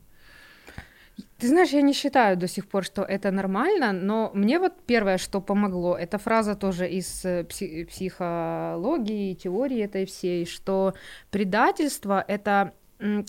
Ты 1.37 1.47
знаешь, 1.47 1.69
я 1.69 1.81
не 1.81 1.93
считаю 1.93 2.37
до 2.37 2.47
сих 2.47 2.67
пор, 2.67 2.83
что 2.83 3.03
это 3.03 3.31
нормально, 3.31 3.91
но 3.91 4.31
мне 4.33 4.59
вот 4.59 4.73
первое, 4.85 5.17
что 5.17 5.41
помогло, 5.41 5.95
это 5.97 6.17
фраза 6.17 6.55
тоже 6.55 6.89
из 6.89 7.25
э, 7.25 7.41
пси- 7.43 7.85
психологии, 7.85 9.33
теории 9.33 9.79
этой 9.83 10.05
всей, 10.05 10.45
что 10.45 10.93
предательство 11.31 12.23
это 12.27 12.73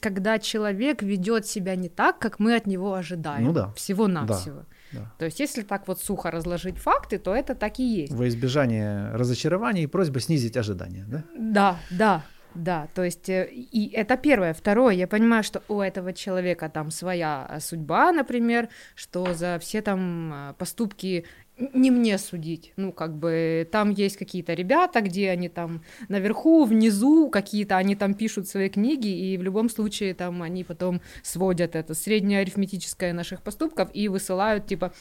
когда 0.00 0.38
человек 0.38 1.02
ведет 1.02 1.46
себя 1.46 1.74
не 1.74 1.88
так, 1.88 2.18
как 2.18 2.38
мы 2.38 2.54
от 2.54 2.66
него 2.66 2.94
ожидаем. 2.94 3.44
Ну 3.44 3.52
да. 3.52 3.72
Всего-навсего. 3.72 4.60
Да. 4.60 4.66
Да. 4.92 5.12
То 5.18 5.24
есть, 5.24 5.40
если 5.40 5.62
так 5.62 5.88
вот 5.88 6.00
сухо 6.00 6.30
разложить 6.30 6.78
факты, 6.78 7.18
то 7.18 7.34
это 7.34 7.56
так 7.56 7.80
и 7.80 7.82
есть. 7.82 8.12
Во 8.12 8.28
избежание 8.28 9.10
разочарований 9.12 9.88
просьба 9.88 10.20
снизить 10.20 10.56
ожидания, 10.56 11.04
да? 11.08 11.24
Да, 11.36 11.78
да, 11.90 12.22
да. 12.54 12.88
То 12.94 13.02
есть, 13.02 13.28
э, 13.28 13.48
и 13.52 13.90
это 13.92 14.16
первое. 14.16 14.54
Второе, 14.54 14.94
я 14.94 15.06
понимаю, 15.06 15.42
что 15.42 15.62
у 15.68 15.80
этого 15.80 16.12
человека 16.12 16.68
там 16.68 16.90
своя 16.90 17.58
судьба, 17.60 18.12
например, 18.12 18.68
что 18.94 19.34
за 19.34 19.58
все 19.60 19.82
там 19.82 20.32
э, 20.32 20.54
поступки 20.54 21.24
не 21.56 21.90
мне 21.90 22.18
судить. 22.18 22.72
Ну, 22.76 22.92
как 22.92 23.16
бы 23.16 23.68
там 23.70 23.90
есть 23.90 24.16
какие-то 24.16 24.54
ребята, 24.54 25.00
где 25.00 25.30
они 25.30 25.48
там 25.48 25.82
наверху, 26.08 26.64
внизу, 26.64 27.28
какие-то 27.28 27.76
они 27.76 27.94
там 27.94 28.14
пишут 28.14 28.48
свои 28.48 28.68
книги, 28.68 29.08
и 29.08 29.36
в 29.36 29.42
любом 29.42 29.68
случае 29.68 30.14
там 30.14 30.42
они 30.42 30.64
потом 30.64 31.00
сводят 31.22 31.76
это 31.76 31.94
среднее 31.94 32.40
арифметическое 32.40 33.12
наших 33.12 33.42
поступков 33.42 33.88
и 33.94 34.08
высылают 34.08 34.66
типа 34.66 34.92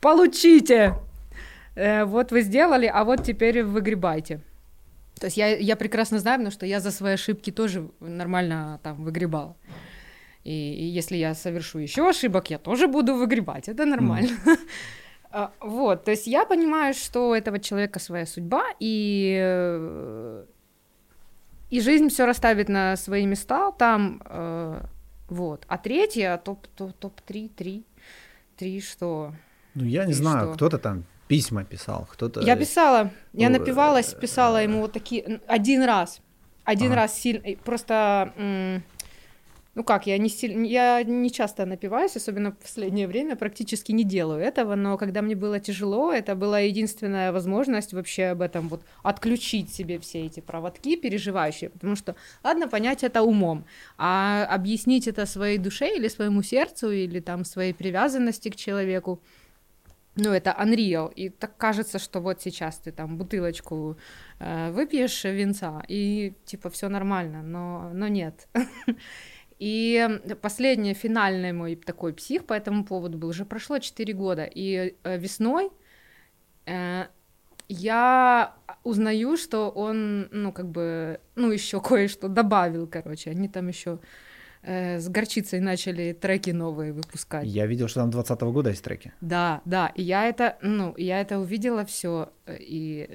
«Получите!» 0.00 0.94
э, 1.76 2.04
Вот 2.04 2.32
вы 2.32 2.42
сделали, 2.42 2.90
а 2.92 3.04
вот 3.04 3.22
теперь 3.22 3.62
выгребайте. 3.62 4.40
То 5.20 5.26
есть 5.26 5.36
я, 5.36 5.56
я 5.56 5.76
прекрасно 5.76 6.18
знаю, 6.18 6.38
потому 6.38 6.52
что 6.52 6.66
я 6.66 6.80
за 6.80 6.90
свои 6.90 7.14
ошибки 7.14 7.50
тоже 7.50 7.88
нормально 8.00 8.80
там 8.82 9.02
выгребала. 9.02 9.56
И, 10.44 10.50
и 10.50 10.84
если 10.84 11.16
я 11.16 11.34
совершу 11.34 11.78
еще 11.78 12.08
ошибок, 12.08 12.50
я 12.50 12.58
тоже 12.58 12.86
буду 12.86 13.14
выгребать. 13.14 13.68
Это 13.68 13.86
нормально. 13.86 14.30
Mm. 14.44 14.58
А, 15.36 15.50
вот, 15.60 16.04
то 16.04 16.12
есть 16.12 16.28
я 16.28 16.46
понимаю, 16.46 16.94
что 16.94 17.30
у 17.30 17.34
этого 17.34 17.58
человека 17.58 17.98
своя 17.98 18.24
судьба, 18.24 18.66
и, 18.78 20.44
и 21.70 21.80
жизнь 21.80 22.08
все 22.08 22.24
расставит 22.24 22.68
на 22.68 22.94
свои 22.96 23.26
места 23.26 23.72
там, 23.72 24.22
э, 24.26 24.80
вот. 25.28 25.64
А 25.66 25.76
третье, 25.76 26.36
топ, 26.44 26.68
топ, 26.68 26.92
топ-3, 26.92 27.48
три, 27.48 27.84
три 28.56 28.80
что? 28.80 29.34
Ну, 29.74 29.84
я 29.84 30.04
не 30.04 30.12
знаю, 30.12 30.50
что? 30.50 30.54
кто-то 30.54 30.78
там 30.78 31.04
письма 31.28 31.64
писал, 31.64 32.06
кто-то... 32.10 32.40
Я 32.40 32.56
писала, 32.56 33.10
я 33.32 33.48
напивалась, 33.50 34.14
писала 34.14 34.62
ему 34.62 34.80
вот 34.80 34.92
такие, 34.92 35.40
один 35.46 35.82
раз, 35.82 36.20
один 36.64 36.92
ага. 36.92 37.02
раз 37.02 37.18
сильно, 37.18 37.56
просто 37.64 38.32
ну 39.74 39.82
как, 39.82 40.06
я 40.06 40.18
не, 40.18 40.28
сильно, 40.28 40.64
я 40.64 41.02
не 41.02 41.30
часто 41.30 41.66
напиваюсь, 41.66 42.16
особенно 42.16 42.52
в 42.52 42.58
последнее 42.58 43.08
время, 43.08 43.34
практически 43.36 43.92
не 43.92 44.04
делаю 44.04 44.40
этого, 44.40 44.76
но 44.76 44.96
когда 44.96 45.20
мне 45.20 45.34
было 45.34 45.58
тяжело, 45.58 46.12
это 46.12 46.34
была 46.36 46.60
единственная 46.60 47.32
возможность 47.32 47.92
вообще 47.92 48.26
об 48.26 48.42
этом 48.42 48.68
вот 48.68 48.82
отключить 49.02 49.74
себе 49.74 49.98
все 49.98 50.26
эти 50.26 50.40
проводки 50.40 50.96
переживающие, 50.96 51.70
потому 51.70 51.96
что, 51.96 52.14
ладно, 52.44 52.68
понять 52.68 53.02
это 53.02 53.22
умом, 53.22 53.64
а 53.98 54.46
объяснить 54.48 55.08
это 55.08 55.26
своей 55.26 55.58
душе 55.58 55.96
или 55.96 56.08
своему 56.08 56.42
сердцу, 56.42 56.92
или 56.92 57.20
там 57.20 57.44
своей 57.44 57.72
привязанности 57.74 58.50
к 58.50 58.56
человеку, 58.56 59.20
ну, 60.16 60.30
это 60.30 60.56
unreal, 60.58 61.12
и 61.12 61.28
так 61.28 61.56
кажется, 61.56 61.98
что 61.98 62.20
вот 62.20 62.40
сейчас 62.40 62.78
ты 62.78 62.92
там 62.92 63.18
бутылочку 63.18 63.96
э, 64.38 64.70
выпьешь 64.70 65.24
винца, 65.24 65.82
и 65.88 66.34
типа 66.44 66.70
все 66.70 66.88
нормально, 66.88 67.42
но, 67.42 67.90
но 67.92 68.08
нет. 68.08 68.48
И 69.60 70.08
последний, 70.42 70.94
финальный 70.94 71.52
мой 71.52 71.76
такой 71.76 72.12
псих 72.12 72.44
по 72.44 72.54
этому 72.54 72.84
поводу 72.84 73.18
был, 73.18 73.28
уже 73.28 73.44
прошло 73.44 73.78
4 73.78 74.12
года, 74.12 74.44
и 74.44 74.96
э, 75.04 75.16
весной 75.16 75.70
э, 76.66 77.06
я 77.68 78.54
узнаю, 78.82 79.36
что 79.36 79.70
он, 79.70 80.28
ну, 80.32 80.52
как 80.52 80.68
бы, 80.68 81.20
ну, 81.36 81.50
еще 81.50 81.80
кое-что 81.80 82.28
добавил, 82.28 82.86
короче, 82.86 83.30
они 83.30 83.48
там 83.48 83.68
еще 83.68 84.00
с 84.66 85.08
горчицей 85.08 85.60
начали 85.60 86.12
треки 86.12 86.50
новые 86.50 86.92
выпускать. 86.92 87.46
Я 87.46 87.66
видел, 87.66 87.88
что 87.88 88.00
там 88.00 88.10
20 88.10 88.42
-го 88.42 88.52
года 88.52 88.70
есть 88.70 88.84
треки. 88.84 89.12
Да, 89.20 89.60
да, 89.64 89.92
и 89.94 90.02
я 90.02 90.28
это, 90.28 90.56
ну, 90.62 90.94
я 90.96 91.20
это 91.20 91.38
увидела 91.38 91.84
все, 91.84 92.30
э, 92.46 92.56
и 92.60 93.08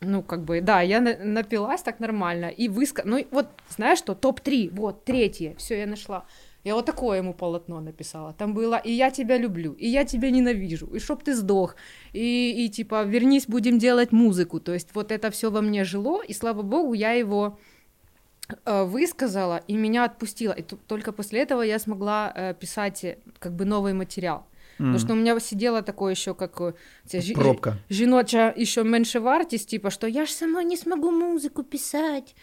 ну, 0.00 0.22
как 0.22 0.44
бы, 0.44 0.60
да, 0.60 0.80
я 0.80 1.00
на- 1.00 1.18
напилась 1.18 1.82
так 1.82 2.00
нормально 2.00 2.46
и 2.46 2.68
выска... 2.68 3.02
Ну, 3.04 3.26
вот, 3.30 3.46
знаешь 3.68 3.98
что, 3.98 4.14
топ-3, 4.14 4.70
вот, 4.72 5.04
третье, 5.04 5.54
все 5.58 5.80
я 5.80 5.86
нашла. 5.86 6.24
Я 6.64 6.74
вот 6.74 6.86
такое 6.86 7.18
ему 7.18 7.32
полотно 7.34 7.80
написала. 7.80 8.32
Там 8.32 8.54
было 8.54 8.76
«И 8.76 8.92
я 8.92 9.10
тебя 9.10 9.38
люблю», 9.38 9.72
«И 9.72 9.88
я 9.88 10.04
тебя 10.04 10.30
ненавижу», 10.30 10.86
«И 10.86 10.98
чтоб 10.98 11.22
ты 11.22 11.34
сдох», 11.34 11.74
и, 12.12 12.64
и 12.64 12.68
типа 12.68 13.04
«Вернись, 13.04 13.46
будем 13.46 13.78
делать 13.78 14.12
музыку». 14.12 14.60
То 14.60 14.74
есть 14.74 14.88
вот 14.94 15.10
это 15.10 15.30
все 15.30 15.50
во 15.50 15.62
мне 15.62 15.84
жило, 15.84 16.22
и 16.22 16.34
слава 16.34 16.62
богу, 16.62 16.92
я 16.92 17.12
его 17.12 17.46
э, 17.46 17.69
высказала, 18.64 19.60
и 19.68 19.76
меня 19.76 20.04
отпустила. 20.04 20.52
И 20.52 20.62
только 20.62 21.12
после 21.12 21.40
этого 21.40 21.62
я 21.62 21.78
смогла 21.78 22.32
э, 22.34 22.54
писать 22.54 23.04
э, 23.04 23.18
как 23.38 23.52
бы 23.52 23.64
новый 23.64 23.92
материал. 23.92 24.46
Потому 24.80 24.98
что 24.98 25.12
у 25.12 25.16
меня 25.16 25.38
сидела 25.40 25.82
такое 25.82 26.14
еще, 26.14 26.34
как 26.34 26.74
ця, 27.06 27.20
пробка. 27.34 27.76
Жіноча 27.90 28.54
еще 28.56 28.84
меньше 28.84 29.18
вартість, 29.18 29.68
типа, 29.68 29.90
что 29.90 30.06
я 30.06 30.26
ж 30.26 30.32
сама 30.32 30.62
не 30.62 30.76
смогу 30.76 31.10
музыку 31.10 31.62
писать. 31.62 32.34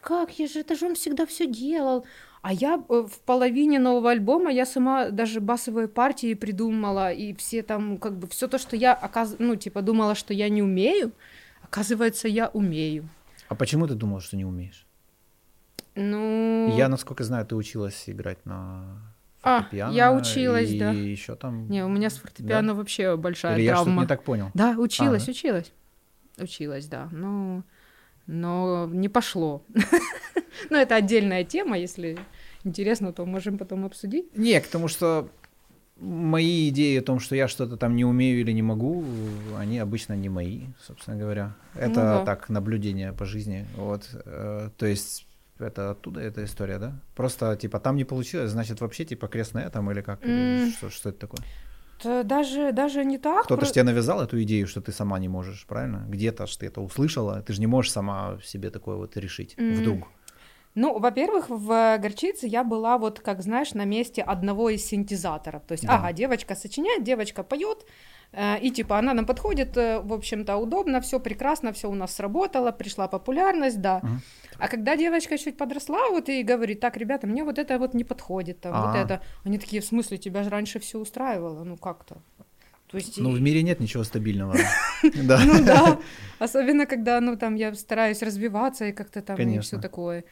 Как 0.00 0.38
я 0.38 0.46
же, 0.46 0.60
это 0.60 0.76
же 0.76 0.86
он 0.86 0.94
всегда 0.94 1.26
все 1.26 1.46
делал. 1.46 2.04
А 2.42 2.52
я 2.52 2.74
э, 2.88 3.06
в 3.08 3.18
половине 3.24 3.78
нового 3.78 4.10
альбома 4.10 4.52
я 4.52 4.66
сама 4.66 5.10
даже 5.10 5.40
басовые 5.40 5.88
партии 5.88 6.34
придумала, 6.34 7.12
и 7.12 7.34
все 7.34 7.62
там, 7.62 7.98
как 7.98 8.12
бы, 8.12 8.28
все 8.28 8.46
то, 8.46 8.58
что 8.58 8.76
я, 8.76 8.94
оказ... 8.94 9.36
ну, 9.38 9.56
типа, 9.56 9.82
думала, 9.82 10.14
что 10.14 10.32
я 10.32 10.48
не 10.48 10.62
умею, 10.62 11.10
оказывается, 11.62 12.28
я 12.28 12.48
умею. 12.48 13.08
А 13.48 13.54
почему 13.54 13.86
ты 13.86 13.94
думала, 13.94 14.20
что 14.20 14.36
не 14.36 14.44
умеешь? 14.44 14.86
Ну... 15.94 16.74
Я, 16.76 16.88
насколько 16.88 17.24
знаю, 17.24 17.46
ты 17.46 17.56
училась 17.56 18.04
играть 18.06 18.44
на 18.46 19.10
а, 19.42 19.66
я 19.72 20.12
училась, 20.12 20.70
и 20.70 20.78
да. 20.78 20.92
И 20.92 20.98
еще 20.98 21.34
там. 21.34 21.68
Не, 21.70 21.84
у 21.84 21.88
меня 21.88 22.10
с 22.10 22.16
фортепиано 22.16 22.68
да? 22.68 22.74
вообще 22.74 23.16
большая 23.16 23.58
Или 23.58 23.68
травма. 23.68 23.94
Я 23.94 24.00
не 24.02 24.06
так 24.06 24.22
понял. 24.22 24.50
Да, 24.52 24.74
училась, 24.76 25.22
а, 25.22 25.26
да? 25.26 25.30
училась, 25.32 25.72
училась, 26.38 26.86
да. 26.86 27.08
Ну, 27.10 27.62
но 28.26 28.86
не 28.92 29.08
пошло. 29.08 29.62
Но 30.70 30.76
это 30.76 30.96
отдельная 30.96 31.44
тема, 31.44 31.78
если 31.78 32.18
интересно, 32.64 33.12
то 33.12 33.24
можем 33.24 33.56
потом 33.56 33.86
обсудить. 33.86 34.36
Не, 34.36 34.60
потому 34.60 34.88
что 34.88 35.30
мои 35.96 36.68
идеи 36.68 36.98
о 36.98 37.02
том, 37.02 37.18
что 37.18 37.34
я 37.34 37.48
что-то 37.48 37.76
там 37.76 37.96
не 37.96 38.04
умею 38.04 38.40
или 38.40 38.52
не 38.52 38.62
могу, 38.62 39.04
они 39.56 39.78
обычно 39.78 40.14
не 40.14 40.28
мои, 40.28 40.66
собственно 40.80 41.16
говоря. 41.16 41.54
Это 41.74 41.88
ну, 41.88 41.94
да. 41.94 42.24
так, 42.24 42.48
наблюдение 42.50 43.12
по 43.12 43.24
жизни. 43.24 43.66
Вот. 43.76 44.08
Э, 44.24 44.68
то 44.76 44.86
есть 44.86 45.26
это 45.62 45.90
оттуда 45.90 46.20
эта 46.20 46.44
история, 46.44 46.78
да? 46.78 47.00
Просто 47.14 47.56
типа 47.56 47.80
там 47.80 47.96
не 47.96 48.04
получилось, 48.04 48.50
значит 48.50 48.80
вообще 48.80 49.04
типа 49.04 49.28
крест 49.28 49.54
на 49.54 49.60
этом 49.60 49.90
или 49.90 50.00
как? 50.00 50.22
Mm. 50.22 50.62
Или 50.62 50.70
что, 50.70 50.90
что 50.90 51.08
это 51.08 51.18
такое? 51.18 51.44
Даже, 52.24 52.72
даже 52.72 53.04
не 53.04 53.18
так. 53.18 53.44
Кто-то 53.44 53.60
про... 53.60 53.66
же 53.66 53.72
тебе 53.72 53.84
навязал 53.84 54.22
эту 54.22 54.42
идею, 54.42 54.66
что 54.66 54.80
ты 54.80 54.92
сама 54.92 55.18
не 55.18 55.28
можешь, 55.28 55.66
правильно? 55.66 56.06
Где-то 56.08 56.46
ж 56.46 56.56
ты 56.56 56.66
это 56.66 56.80
услышала, 56.80 57.42
ты 57.42 57.52
же 57.52 57.60
не 57.60 57.66
можешь 57.66 57.92
сама 57.92 58.38
себе 58.42 58.70
такое 58.70 58.96
вот 58.96 59.16
решить 59.16 59.54
mm. 59.58 59.74
вдруг. 59.74 60.08
Ну, 60.76 60.98
во-первых, 61.00 61.50
в 61.50 61.98
горчице 61.98 62.46
я 62.46 62.62
была 62.62 62.96
вот, 62.96 63.20
как 63.20 63.42
знаешь, 63.42 63.74
на 63.74 63.84
месте 63.84 64.22
одного 64.22 64.70
из 64.70 64.84
синтезаторов. 64.86 65.64
То 65.66 65.72
есть, 65.72 65.84
да. 65.84 65.96
ага, 65.96 66.12
девочка 66.12 66.54
сочиняет, 66.54 67.02
девочка 67.02 67.42
поет, 67.42 67.84
и 68.62 68.70
типа 68.70 68.98
она 68.98 69.14
нам 69.14 69.26
подходит, 69.26 69.76
э, 69.76 70.00
в 70.00 70.12
общем-то, 70.12 70.56
удобно, 70.56 71.00
все 71.00 71.18
прекрасно, 71.18 71.72
все 71.72 71.90
у 71.90 71.94
нас 71.94 72.14
сработало, 72.14 72.70
пришла 72.70 73.08
популярность, 73.08 73.80
да. 73.80 74.02
А 74.58 74.68
когда 74.68 74.96
девочка 74.96 75.38
чуть 75.38 75.56
подросла, 75.56 76.10
вот 76.10 76.28
и 76.28 76.42
говорит, 76.42 76.80
так, 76.80 76.96
ребята, 76.96 77.26
мне 77.26 77.44
вот 77.44 77.58
это 77.58 77.78
вот 77.78 77.94
не 77.94 78.04
подходит, 78.04 78.60
там, 78.60 78.86
вот 78.86 78.96
это, 78.96 79.20
они 79.44 79.58
такие, 79.58 79.82
в 79.82 79.84
смысле, 79.84 80.18
тебя 80.18 80.42
же 80.44 80.50
раньше 80.50 80.78
все 80.78 80.98
устраивало, 80.98 81.64
ну 81.64 81.76
как-то. 81.76 82.22
То 82.90 82.96
есть... 82.96 83.18
Ну, 83.18 83.30
в 83.30 83.40
мире 83.40 83.62
нет 83.62 83.80
ничего 83.80 84.04
стабильного. 84.04 84.56
Да. 85.24 85.40
Ну 85.44 85.64
да. 85.64 85.98
Особенно, 86.40 86.86
когда, 86.86 87.20
ну, 87.20 87.36
там, 87.36 87.54
я 87.54 87.72
стараюсь 87.74 88.22
развиваться 88.22 88.86
и 88.86 88.92
как-то 88.92 89.22
там 89.22 89.38
и 89.38 89.58
все 89.60 89.78
такое. 89.78 90.24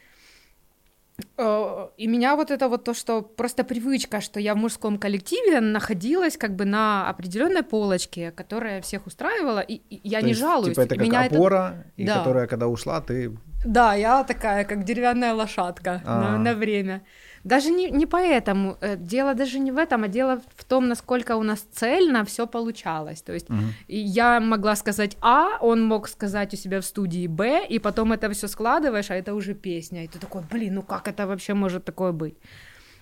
Э, 1.37 1.87
и 1.97 2.07
меня 2.07 2.35
вот 2.35 2.51
это 2.51 2.67
вот 2.67 2.83
то, 2.83 2.93
что 2.93 3.21
просто 3.21 3.63
привычка, 3.63 4.21
что 4.21 4.39
я 4.39 4.55
в 4.55 4.57
мужском 4.57 4.97
коллективе 4.97 5.59
находилась 5.61 6.37
как 6.37 6.55
бы 6.55 6.65
на 6.65 7.09
определенной 7.09 7.63
полочке, 7.63 8.31
которая 8.31 8.81
всех 8.81 9.07
устраивала, 9.07 9.59
и, 9.59 9.75
и 9.89 10.01
я 10.03 10.19
то 10.19 10.25
не 10.25 10.31
есть, 10.31 10.41
жалуюсь. 10.41 10.75
Типа 10.75 10.81
это 10.81 10.95
как 10.95 11.03
меня 11.05 11.21
опора, 11.25 11.85
это... 11.95 12.01
и 12.01 12.05
да. 12.05 12.17
которая, 12.19 12.47
когда 12.47 12.67
ушла, 12.67 13.01
ты... 13.01 13.37
Да, 13.65 13.93
я 13.93 14.23
такая, 14.23 14.63
как 14.63 14.83
деревянная 14.83 15.33
лошадка 15.33 16.01
на, 16.05 16.37
на 16.37 16.53
время. 16.53 17.01
Даже 17.43 17.71
не, 17.71 17.89
не 17.91 18.05
поэтому. 18.05 18.77
Э, 18.81 18.95
дело 18.97 19.33
даже 19.33 19.59
не 19.59 19.71
в 19.71 19.77
этом, 19.77 20.03
а 20.03 20.07
дело 20.07 20.41
в 20.55 20.63
том, 20.63 20.87
насколько 20.87 21.35
у 21.37 21.43
нас 21.43 21.59
цельно 21.71 22.23
все 22.25 22.47
получалось. 22.47 23.21
То 23.21 23.33
есть 23.33 23.49
угу. 23.49 23.59
я 23.87 24.39
могла 24.39 24.75
сказать 24.75 25.17
А, 25.21 25.57
он 25.61 25.83
мог 25.83 26.07
сказать 26.07 26.53
у 26.53 26.57
себя 26.57 26.79
в 26.79 26.85
студии 26.85 27.27
Б, 27.27 27.65
и 27.69 27.79
потом 27.79 28.11
это 28.11 28.29
все 28.31 28.47
складываешь, 28.47 29.11
а 29.11 29.15
это 29.15 29.33
уже 29.33 29.53
песня. 29.53 30.03
И 30.03 30.07
ты 30.07 30.19
такой, 30.19 30.43
блин, 30.51 30.75
ну 30.75 30.81
как 30.81 31.07
это 31.07 31.27
вообще 31.27 31.53
может 31.53 31.85
такое 31.85 32.11
быть? 32.11 32.35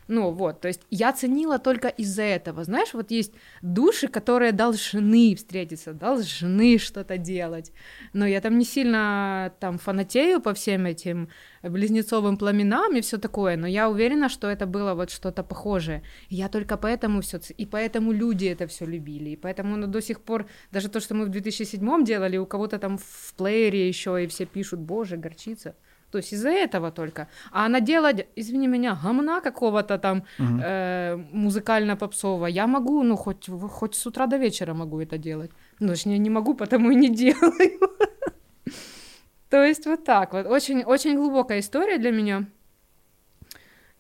Ну 0.08 0.32
вот, 0.32 0.62
то 0.62 0.67
есть 0.67 0.82
я 0.89 1.12
ценила 1.12 1.60
только 1.60 1.89
из-за 1.89 2.24
этого. 2.24 2.63
Знаешь, 2.63 2.93
вот 2.93 3.12
есть 3.12 3.34
души, 3.62 4.08
которые 4.08 4.52
должны 4.52 5.36
встретиться, 5.36 5.93
должны 5.93 6.78
что-то 6.78 7.17
делать. 7.17 7.72
Но 8.13 8.26
я 8.26 8.39
там 8.41 8.58
не 8.58 8.65
сильно 8.65 9.54
там 9.60 9.78
фанатею 9.78 10.41
по 10.41 10.54
всем 10.54 10.86
этим 10.86 11.30
близнецовым 11.63 12.38
пламенам 12.38 12.96
и 12.96 13.02
все 13.02 13.17
такое, 13.17 13.58
но 13.58 13.67
я 13.67 13.89
уверена, 13.89 14.30
что 14.30 14.48
это 14.48 14.65
было 14.65 14.93
вот 14.93 15.10
что-то 15.10 15.43
похожее. 15.43 16.04
Я 16.30 16.48
только 16.50 16.78
поэтому 16.78 17.22
все, 17.22 17.39
и 17.58 17.65
поэтому 17.65 18.12
люди 18.12 18.46
это 18.46 18.67
все 18.67 18.86
любили, 18.86 19.32
и 19.32 19.36
поэтому 19.36 19.76
ну, 19.76 19.88
до 19.88 20.02
сих 20.02 20.22
пор, 20.22 20.46
даже 20.72 20.89
то, 20.89 21.00
что 21.00 21.15
мы 21.15 21.26
в 21.26 21.30
2007 21.30 22.04
делали, 22.04 22.38
у 22.38 22.46
кого-то 22.46 22.80
там 22.80 22.98
в 22.98 23.34
плеере 23.36 23.88
еще 23.88 24.24
и 24.24 24.28
все 24.28 24.46
пишут, 24.46 24.80
боже, 24.80 25.17
горчица, 25.17 25.76
то 26.12 26.20
есть 26.20 26.34
из-за 26.34 26.50
этого 26.50 26.91
только. 26.91 27.28
А 27.52 27.65
она 27.65 27.80
делать, 27.80 28.28
извини 28.36 28.67
меня, 28.67 28.98
гомна 29.04 29.41
какого-то 29.41 29.98
там 29.98 30.24
угу. 30.39 30.60
э, 30.63 31.17
музыкально-попсового, 31.32 32.48
я 32.48 32.67
могу, 32.67 33.04
ну, 33.04 33.17
хоть, 33.17 33.50
хоть 33.70 33.96
с 33.96 34.08
утра 34.08 34.28
до 34.28 34.38
вечера 34.38 34.74
могу 34.74 35.02
это 35.02 35.17
делать. 35.17 35.52
Ну, 35.80 35.89
точнее, 35.89 36.17
не 36.17 36.30
могу, 36.30 36.54
потому 36.54 36.91
и 36.91 36.96
не 36.96 37.10
делаю. 37.15 37.80
То 39.50 39.63
есть 39.63 39.86
вот 39.86 40.04
так 40.04 40.34
вот. 40.34 40.46
Очень, 40.46 40.84
очень 40.84 41.15
глубокая 41.15 41.60
история 41.60 41.98
для 41.98 42.12
меня. 42.12 42.46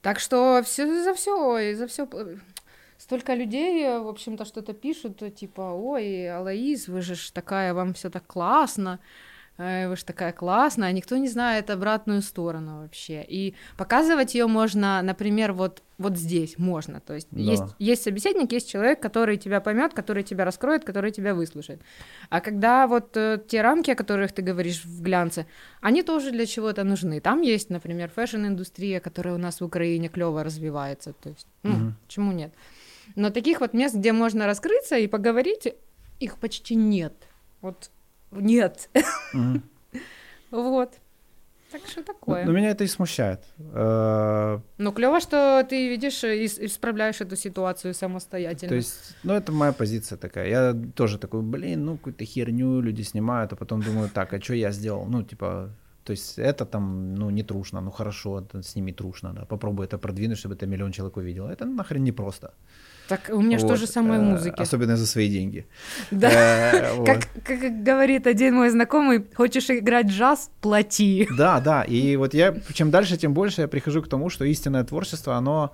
Так 0.01 0.19
что 0.19 0.61
все 0.63 1.03
за 1.03 1.13
все, 1.13 1.75
за 1.75 1.87
все 1.87 2.07
столько 2.97 3.35
людей, 3.35 3.99
в 3.99 4.07
общем-то, 4.07 4.45
что-то 4.45 4.73
пишут, 4.73 5.21
типа, 5.35 5.73
ой, 5.73 6.29
Алаис, 6.29 6.87
вы 6.87 7.01
же 7.01 7.15
такая, 7.31 7.73
вам 7.73 7.93
все 7.93 8.09
так 8.09 8.25
классно. 8.25 8.99
Вы 9.57 9.95
же 9.95 10.05
такая 10.05 10.33
классная, 10.33 10.89
а 10.89 10.91
никто 10.91 11.17
не 11.17 11.27
знает 11.27 11.71
обратную 11.71 12.21
сторону 12.21 12.81
вообще. 12.81 13.25
И 13.27 13.55
показывать 13.75 14.35
ее 14.35 14.45
можно, 14.45 15.01
например, 15.01 15.53
вот, 15.53 15.81
вот 15.97 16.15
здесь 16.15 16.59
можно. 16.59 16.99
То 16.99 17.15
есть, 17.15 17.27
да. 17.31 17.39
есть 17.39 17.63
есть 17.79 18.03
собеседник, 18.03 18.51
есть 18.51 18.69
человек, 18.69 18.99
который 18.99 19.37
тебя 19.37 19.59
поймет, 19.59 19.95
который 19.95 20.21
тебя 20.21 20.45
раскроет, 20.45 20.85
который 20.85 21.09
тебя 21.09 21.33
выслушает. 21.33 21.81
А 22.29 22.39
когда 22.39 22.85
вот 22.85 23.17
э, 23.17 23.39
те 23.47 23.63
рамки, 23.63 23.89
о 23.89 23.95
которых 23.95 24.31
ты 24.31 24.43
говоришь 24.43 24.85
в 24.85 25.01
глянце, 25.01 25.47
они 25.81 26.03
тоже 26.03 26.29
для 26.29 26.45
чего-то 26.45 26.83
нужны. 26.83 27.19
Там 27.19 27.41
есть, 27.41 27.71
например, 27.71 28.11
фэшн-индустрия, 28.15 28.99
которая 28.99 29.33
у 29.33 29.39
нас 29.39 29.59
в 29.59 29.65
Украине 29.65 30.07
клево 30.07 30.43
развивается. 30.43 31.13
То 31.13 31.29
есть, 31.29 31.47
ну, 31.63 31.71
угу. 31.71 31.93
почему 32.05 32.31
нет? 32.31 32.53
Но 33.15 33.31
таких 33.31 33.61
вот 33.61 33.73
мест, 33.73 33.95
где 33.95 34.13
можно 34.13 34.45
раскрыться 34.45 34.97
и 34.97 35.07
поговорить, 35.07 35.73
их 36.19 36.37
почти 36.37 36.75
нет. 36.75 37.13
Вот 37.61 37.89
нет. 38.31 38.89
Вот. 40.49 40.93
Так 41.71 41.81
что 41.85 42.01
такое. 42.01 42.45
Но 42.45 42.53
меня 42.53 42.69
это 42.69 42.85
и 42.85 42.87
смущает. 42.87 43.43
Э, 43.59 44.59
ну, 44.77 44.91
клево, 44.93 45.19
что 45.19 45.65
ты 45.69 45.89
видишь 45.89 46.23
и 46.23 46.45
исправляешь 46.45 47.19
эту 47.19 47.35
ситуацию 47.35 47.93
самостоятельно. 47.93 48.69
То 48.69 48.75
есть, 48.75 49.15
ну, 49.23 49.33
это 49.33 49.51
моя 49.51 49.73
позиция 49.73 50.17
такая. 50.17 50.47
Я 50.47 50.73
тоже 50.95 51.17
такой, 51.17 51.41
блин, 51.41 51.85
ну, 51.85 51.97
какую-то 51.97 52.23
херню 52.23 52.79
люди 52.79 53.01
снимают, 53.01 53.51
а 53.51 53.55
потом 53.57 53.81
думаю, 53.81 54.09
так, 54.09 54.33
а 54.33 54.41
что 54.41 54.53
я 54.53 54.71
сделал? 54.71 55.05
Ну, 55.07 55.23
типа, 55.23 55.69
то 56.05 56.11
есть 56.11 56.39
это 56.39 56.65
там, 56.65 57.15
ну, 57.15 57.29
не 57.29 57.43
трушно, 57.43 57.81
ну, 57.81 57.91
хорошо, 57.91 58.47
сними 58.61 58.93
трушно, 58.93 59.33
да, 59.33 59.45
попробуй 59.45 59.85
это 59.85 59.97
продвинуть, 59.97 60.37
чтобы 60.37 60.55
это 60.55 60.65
миллион 60.65 60.93
человек 60.93 61.17
увидел. 61.17 61.47
Это 61.47 61.65
нахрен 61.65 62.03
не 62.03 62.13
просто. 62.13 62.53
Так 63.07 63.29
у 63.29 63.41
меня 63.41 63.57
вот. 63.57 63.67
то 63.67 63.75
же 63.77 63.87
самое 63.87 64.19
в 64.19 64.23
э, 64.23 64.25
музыке. 64.25 64.61
Особенно 64.61 64.97
за 64.97 65.05
свои 65.05 65.29
деньги. 65.29 65.65
Да. 66.11 66.29
Э, 66.29 67.05
как, 67.05 67.27
как 67.43 67.83
говорит 67.83 68.27
один 68.27 68.55
мой 68.55 68.69
знакомый, 68.69 69.23
хочешь 69.35 69.69
играть 69.69 70.07
джаз, 70.07 70.49
плати. 70.61 71.27
Да, 71.37 71.59
да. 71.59 71.83
И 71.83 72.17
вот 72.17 72.33
я, 72.33 72.55
чем 72.73 72.91
дальше, 72.91 73.17
тем 73.17 73.33
больше 73.33 73.61
я 73.61 73.67
прихожу 73.67 74.01
к 74.01 74.07
тому, 74.07 74.29
что 74.29 74.45
истинное 74.45 74.83
творчество, 74.83 75.35
оно 75.35 75.71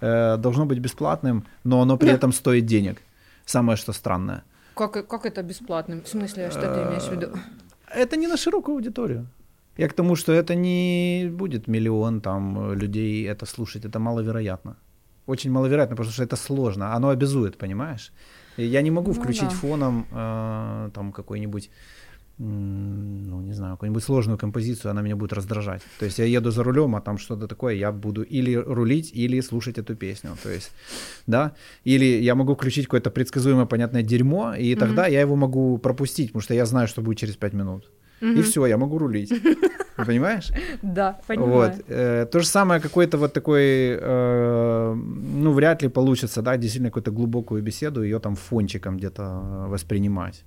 э, 0.00 0.36
должно 0.36 0.66
быть 0.66 0.78
бесплатным, 0.78 1.44
но 1.64 1.80
оно 1.80 1.96
при 1.96 2.10
этом 2.10 2.32
стоит 2.32 2.66
денег. 2.66 3.00
Самое 3.46 3.76
что 3.76 3.92
странное. 3.92 4.42
Как, 4.74 5.06
как 5.06 5.26
это 5.26 5.42
бесплатным? 5.42 6.02
В 6.02 6.08
смысле, 6.08 6.50
что 6.50 6.60
ты 6.60 6.80
имеешь 6.80 7.08
в 7.08 7.12
виду? 7.12 7.38
Это 7.94 8.16
не 8.16 8.26
на 8.26 8.36
широкую 8.36 8.74
аудиторию. 8.74 9.26
Я 9.76 9.88
к 9.88 9.92
тому, 9.92 10.16
что 10.16 10.32
это 10.32 10.54
не 10.54 11.28
будет 11.30 11.68
миллион 11.68 12.20
там 12.20 12.74
людей 12.74 13.28
это 13.28 13.46
слушать, 13.46 13.84
это 13.84 13.98
маловероятно 13.98 14.76
очень 15.26 15.50
маловероятно, 15.50 15.96
потому 15.96 16.12
что 16.12 16.22
это 16.22 16.36
сложно. 16.36 16.94
Оно 16.94 17.08
обязует, 17.08 17.56
понимаешь? 17.56 18.12
Я 18.56 18.82
не 18.82 18.90
могу 18.90 19.12
ну, 19.12 19.14
включить 19.14 19.50
да. 19.50 19.56
фоном 19.56 20.06
э, 20.12 20.90
там 20.94 21.12
какой-нибудь 21.12 21.70
ну, 22.38 23.40
не 23.42 23.52
знаю, 23.52 23.74
какую-нибудь 23.74 24.02
сложную 24.02 24.38
композицию, 24.38 24.90
она 24.90 25.02
меня 25.02 25.14
будет 25.14 25.32
раздражать. 25.32 25.82
То 25.98 26.04
есть 26.04 26.18
я 26.18 26.24
еду 26.24 26.50
за 26.50 26.64
рулем, 26.64 26.96
а 26.96 27.00
там 27.00 27.16
что-то 27.16 27.46
такое, 27.46 27.74
я 27.74 27.92
буду 27.92 28.22
или 28.22 28.54
рулить, 28.54 29.12
или 29.14 29.40
слушать 29.40 29.78
эту 29.78 29.94
песню. 29.94 30.36
То 30.42 30.50
есть, 30.50 30.72
да, 31.28 31.52
или 31.84 32.04
я 32.04 32.34
могу 32.34 32.54
включить 32.54 32.86
какое-то 32.86 33.10
предсказуемое, 33.10 33.66
понятное 33.66 34.02
дерьмо, 34.02 34.54
и 34.54 34.74
тогда 34.74 35.06
mm-hmm. 35.06 35.12
я 35.12 35.20
его 35.20 35.36
могу 35.36 35.78
пропустить, 35.78 36.28
потому 36.28 36.42
что 36.42 36.54
я 36.54 36.66
знаю, 36.66 36.88
что 36.88 37.02
будет 37.02 37.18
через 37.18 37.36
пять 37.36 37.52
минут. 37.52 37.88
И 38.32 38.42
все, 38.42 38.66
я 38.66 38.76
могу 38.76 38.98
рулить. 38.98 39.32
Понимаешь? 39.96 40.50
Да, 40.82 41.20
понимаю. 41.26 41.50
Вот. 41.50 41.72
Э, 41.88 42.26
то 42.26 42.40
же 42.40 42.46
самое, 42.46 42.80
какой-то 42.80 43.16
вот 43.16 43.32
такой, 43.32 43.96
э, 44.00 44.94
ну, 44.94 45.52
вряд 45.52 45.82
ли 45.82 45.88
получится, 45.88 46.42
да, 46.42 46.56
действительно 46.56 46.90
какую-то 46.90 47.12
глубокую 47.12 47.62
беседу, 47.62 48.02
ее 48.02 48.18
там 48.18 48.34
фончиком 48.34 48.96
где-то 48.96 49.66
воспринимать. 49.68 50.44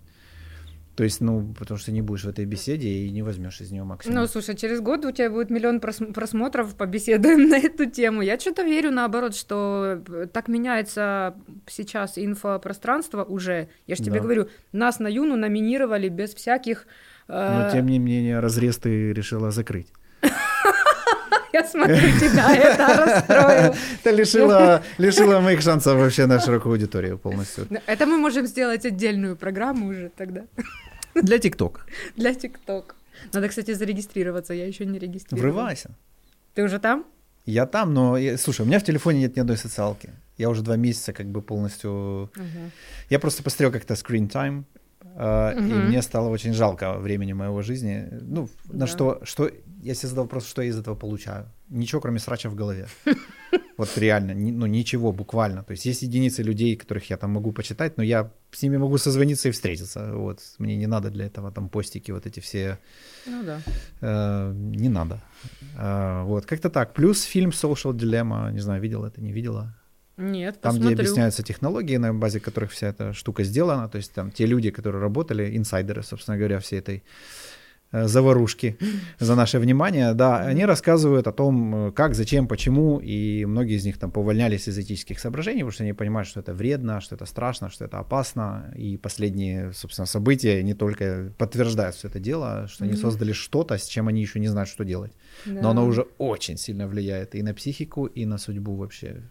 То 0.97 1.03
есть, 1.03 1.21
ну, 1.21 1.53
потому 1.59 1.77
что 1.77 1.91
не 1.91 2.01
будешь 2.01 2.23
в 2.23 2.27
этой 2.27 2.45
беседе 2.45 2.89
и 2.89 3.11
не 3.11 3.21
возьмешь 3.21 3.61
из 3.61 3.71
нее 3.71 3.83
максимум. 3.83 4.17
Ну, 4.17 4.27
слушай, 4.27 4.55
через 4.55 4.81
год 4.81 5.05
у 5.05 5.11
тебя 5.11 5.29
будет 5.29 5.51
миллион 5.51 5.79
просмотров, 5.79 6.75
побеседуем 6.75 7.49
на 7.49 7.57
эту 7.57 7.85
тему. 7.85 8.23
Я 8.23 8.39
что-то 8.39 8.63
верю, 8.63 8.89
наоборот, 8.89 9.35
что 9.35 10.01
так 10.33 10.47
меняется 10.47 11.35
сейчас 11.67 12.17
инфопространство 12.17 13.23
уже. 13.23 13.69
Я 13.85 13.95
же 13.95 14.03
тебе 14.03 14.15
да. 14.15 14.21
говорю, 14.21 14.49
нас 14.71 14.97
на 14.97 15.07
Юну 15.07 15.35
номинировали 15.35 16.09
без 16.09 16.33
всяких 16.33 16.87
но 17.27 17.69
тем 17.71 17.87
не 17.87 17.99
менее 17.99 18.39
разрез 18.39 18.77
ты 18.77 19.13
решила 19.13 19.51
закрыть. 19.51 19.87
Я 21.53 21.63
смотрю, 21.63 21.95
тебя 22.19 22.55
это 22.55 23.05
расстроило. 23.05 23.75
Ты 24.03 24.11
лишила, 24.11 24.83
лишила 24.97 25.39
моих 25.39 25.61
шансов 25.61 25.97
вообще 25.97 26.25
на 26.25 26.39
широкую 26.39 26.73
аудиторию 26.73 27.17
полностью. 27.17 27.67
Это 27.87 28.05
мы 28.05 28.17
можем 28.17 28.45
сделать 28.47 28.85
отдельную 28.85 29.35
программу 29.35 29.87
уже 29.87 30.11
тогда. 30.15 30.41
Для 31.15 31.39
ТикТок. 31.39 31.87
Для 32.15 32.33
ТикТок. 32.33 32.95
Надо, 33.33 33.47
кстати, 33.47 33.73
зарегистрироваться, 33.73 34.53
я 34.53 34.67
еще 34.67 34.85
не 34.85 34.99
регистрировалась. 34.99 35.55
Врывайся. 35.55 35.89
Ты 36.53 36.63
уже 36.63 36.79
там? 36.79 37.05
Я 37.45 37.65
там, 37.65 37.93
но, 37.93 38.17
слушай, 38.37 38.61
у 38.61 38.65
меня 38.65 38.79
в 38.79 38.83
телефоне 38.83 39.21
нет 39.21 39.35
ни 39.35 39.39
одной 39.39 39.57
социалки. 39.57 40.09
Я 40.37 40.49
уже 40.49 40.61
два 40.61 40.75
месяца 40.75 41.13
как 41.13 41.25
бы 41.27 41.41
полностью... 41.41 42.29
Мгм. 42.35 42.71
Я 43.09 43.19
просто 43.19 43.41
посмотрел 43.41 43.71
как-то 43.71 43.95
screen 43.95 44.29
time, 44.29 44.63
э, 45.03 45.53
и 45.57 45.61
Мгм. 45.61 45.87
мне 45.87 46.01
стало 46.01 46.29
очень 46.29 46.53
жалко 46.53 46.93
времени 46.99 47.33
моего 47.33 47.61
жизни. 47.61 48.07
Ну, 48.21 48.49
на 48.65 48.79
Да. 48.79 48.87
что, 48.87 49.19
что... 49.23 49.49
Я 49.83 49.93
себе 49.93 50.09
задал 50.09 50.23
вопрос, 50.23 50.47
что 50.47 50.61
я 50.61 50.69
из 50.69 50.77
этого 50.79 50.95
получаю. 50.95 51.45
Ничего, 51.69 52.01
кроме 52.01 52.19
срача 52.19 52.49
в 52.49 52.55
голове. 52.55 52.87
Вот 53.77 53.97
реально, 53.97 54.33
ни- 54.33 54.51
ну 54.51 54.65
ничего, 54.65 55.11
буквально. 55.11 55.63
То 55.63 55.71
есть 55.73 55.85
есть 55.85 56.01
единицы 56.01 56.41
людей, 56.43 56.75
которых 56.75 57.11
я 57.11 57.17
там 57.17 57.29
могу 57.31 57.51
почитать, 57.51 57.97
но 57.97 58.03
я 58.03 58.31
с 58.51 58.63
ними 58.63 58.77
могу 58.77 58.97
созвониться 58.97 59.49
и 59.49 59.51
встретиться. 59.51 60.13
Вот. 60.13 60.39
Мне 60.59 60.75
не 60.77 60.87
надо 60.87 61.09
для 61.11 61.25
этого 61.27 61.51
там 61.51 61.69
постики, 61.69 62.11
вот 62.11 62.25
эти 62.25 62.39
все 62.39 62.77
Ну 63.27 63.43
да. 63.43 63.59
Э, 64.01 64.51
не 64.55 64.89
надо. 64.89 65.21
Э, 65.77 66.23
вот, 66.25 66.45
как-то 66.47 66.69
так. 66.69 66.93
Плюс 66.93 67.21
фильм 67.23 67.51
Social 67.51 67.93
Dilemma, 67.93 68.51
не 68.51 68.61
знаю, 68.61 68.81
видела 68.81 69.05
это, 69.07 69.21
не 69.21 69.31
видела. 69.31 69.75
Нет, 70.17 70.59
Там, 70.61 70.73
посмотрю. 70.73 70.93
где 70.95 71.01
объясняются 71.03 71.43
технологии, 71.43 71.97
на 71.97 72.13
базе 72.13 72.39
которых 72.39 72.71
вся 72.71 72.87
эта 72.87 73.13
штука 73.13 73.43
сделана. 73.43 73.87
То 73.87 73.97
есть 73.97 74.11
там 74.13 74.31
те 74.31 74.45
люди, 74.45 74.71
которые 74.71 75.01
работали, 75.01 75.55
инсайдеры, 75.55 76.01
собственно 76.03 76.37
говоря, 76.37 76.59
всей 76.59 76.79
этой 76.79 77.03
э, 77.91 78.07
заварушки 78.07 78.77
за 79.19 79.35
наше 79.35 79.59
внимание, 79.59 80.13
да, 80.13 80.39
они 80.39 80.65
рассказывают 80.65 81.27
о 81.27 81.31
том, 81.31 81.75
э, 81.87 81.91
как, 81.91 82.15
зачем, 82.15 82.47
почему, 82.47 82.99
и 82.99 83.45
многие 83.45 83.75
из 83.77 83.85
них 83.85 83.97
там 83.99 84.11
повольнялись 84.11 84.67
из 84.67 84.77
этических 84.79 85.19
соображений, 85.19 85.59
потому 85.61 85.71
что 85.71 85.83
они 85.83 85.93
понимают, 85.93 86.27
что 86.27 86.39
это 86.39 86.53
вредно, 86.53 86.99
что 86.99 87.15
это 87.15 87.25
страшно, 87.25 87.69
что 87.69 87.85
это 87.85 87.99
опасно, 87.99 88.73
и 88.75 88.97
последние, 88.97 89.71
собственно, 89.73 90.05
события 90.07 90.63
не 90.63 90.73
только 90.73 91.31
подтверждают 91.37 91.95
все 91.95 92.07
это 92.07 92.19
дело, 92.19 92.67
что 92.67 92.83
они 92.85 92.93
создали 92.93 93.31
что-то, 93.33 93.77
с 93.77 93.85
чем 93.85 94.07
они 94.07 94.21
еще 94.21 94.39
не 94.39 94.47
знают, 94.49 94.67
что 94.69 94.83
делать, 94.83 95.11
но 95.45 95.61
Да. 95.61 95.69
оно 95.69 95.85
уже 95.85 96.07
очень 96.17 96.57
сильно 96.57 96.87
влияет 96.87 97.35
и 97.35 97.43
на 97.43 97.53
психику, 97.53 98.05
и 98.07 98.25
на 98.25 98.37
судьбу 98.37 98.75
вообще, 98.75 99.21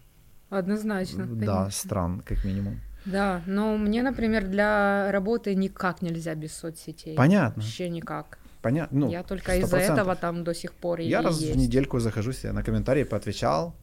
Однозначно. 0.49 1.25
да, 1.25 1.45
конечно. 1.57 1.71
стран, 1.71 2.21
как 2.25 2.43
минимум. 2.45 2.79
Да, 3.05 3.41
но 3.45 3.77
мне, 3.77 4.03
например, 4.03 4.45
для 4.47 5.11
работы 5.11 5.55
никак 5.55 6.01
нельзя 6.01 6.35
без 6.35 6.53
соцсетей. 6.53 7.15
Понятно. 7.15 7.61
Вообще 7.61 7.89
никак. 7.89 8.37
Понятно, 8.61 8.99
ну, 9.01 9.09
я 9.11 9.23
только 9.23 9.55
100%. 9.55 9.59
из-за 9.63 9.77
этого 9.77 10.15
там 10.15 10.43
до 10.43 10.53
сих 10.53 10.73
пор 10.73 10.99
и 10.99 11.07
Я 11.07 11.21
раз 11.21 11.39
есть. 11.39 11.53
в 11.53 11.57
недельку 11.57 11.99
захожу 11.99 12.33
себе 12.33 12.51
на 12.51 12.63
комментарии, 12.63 13.03
поотвечал, 13.03 13.75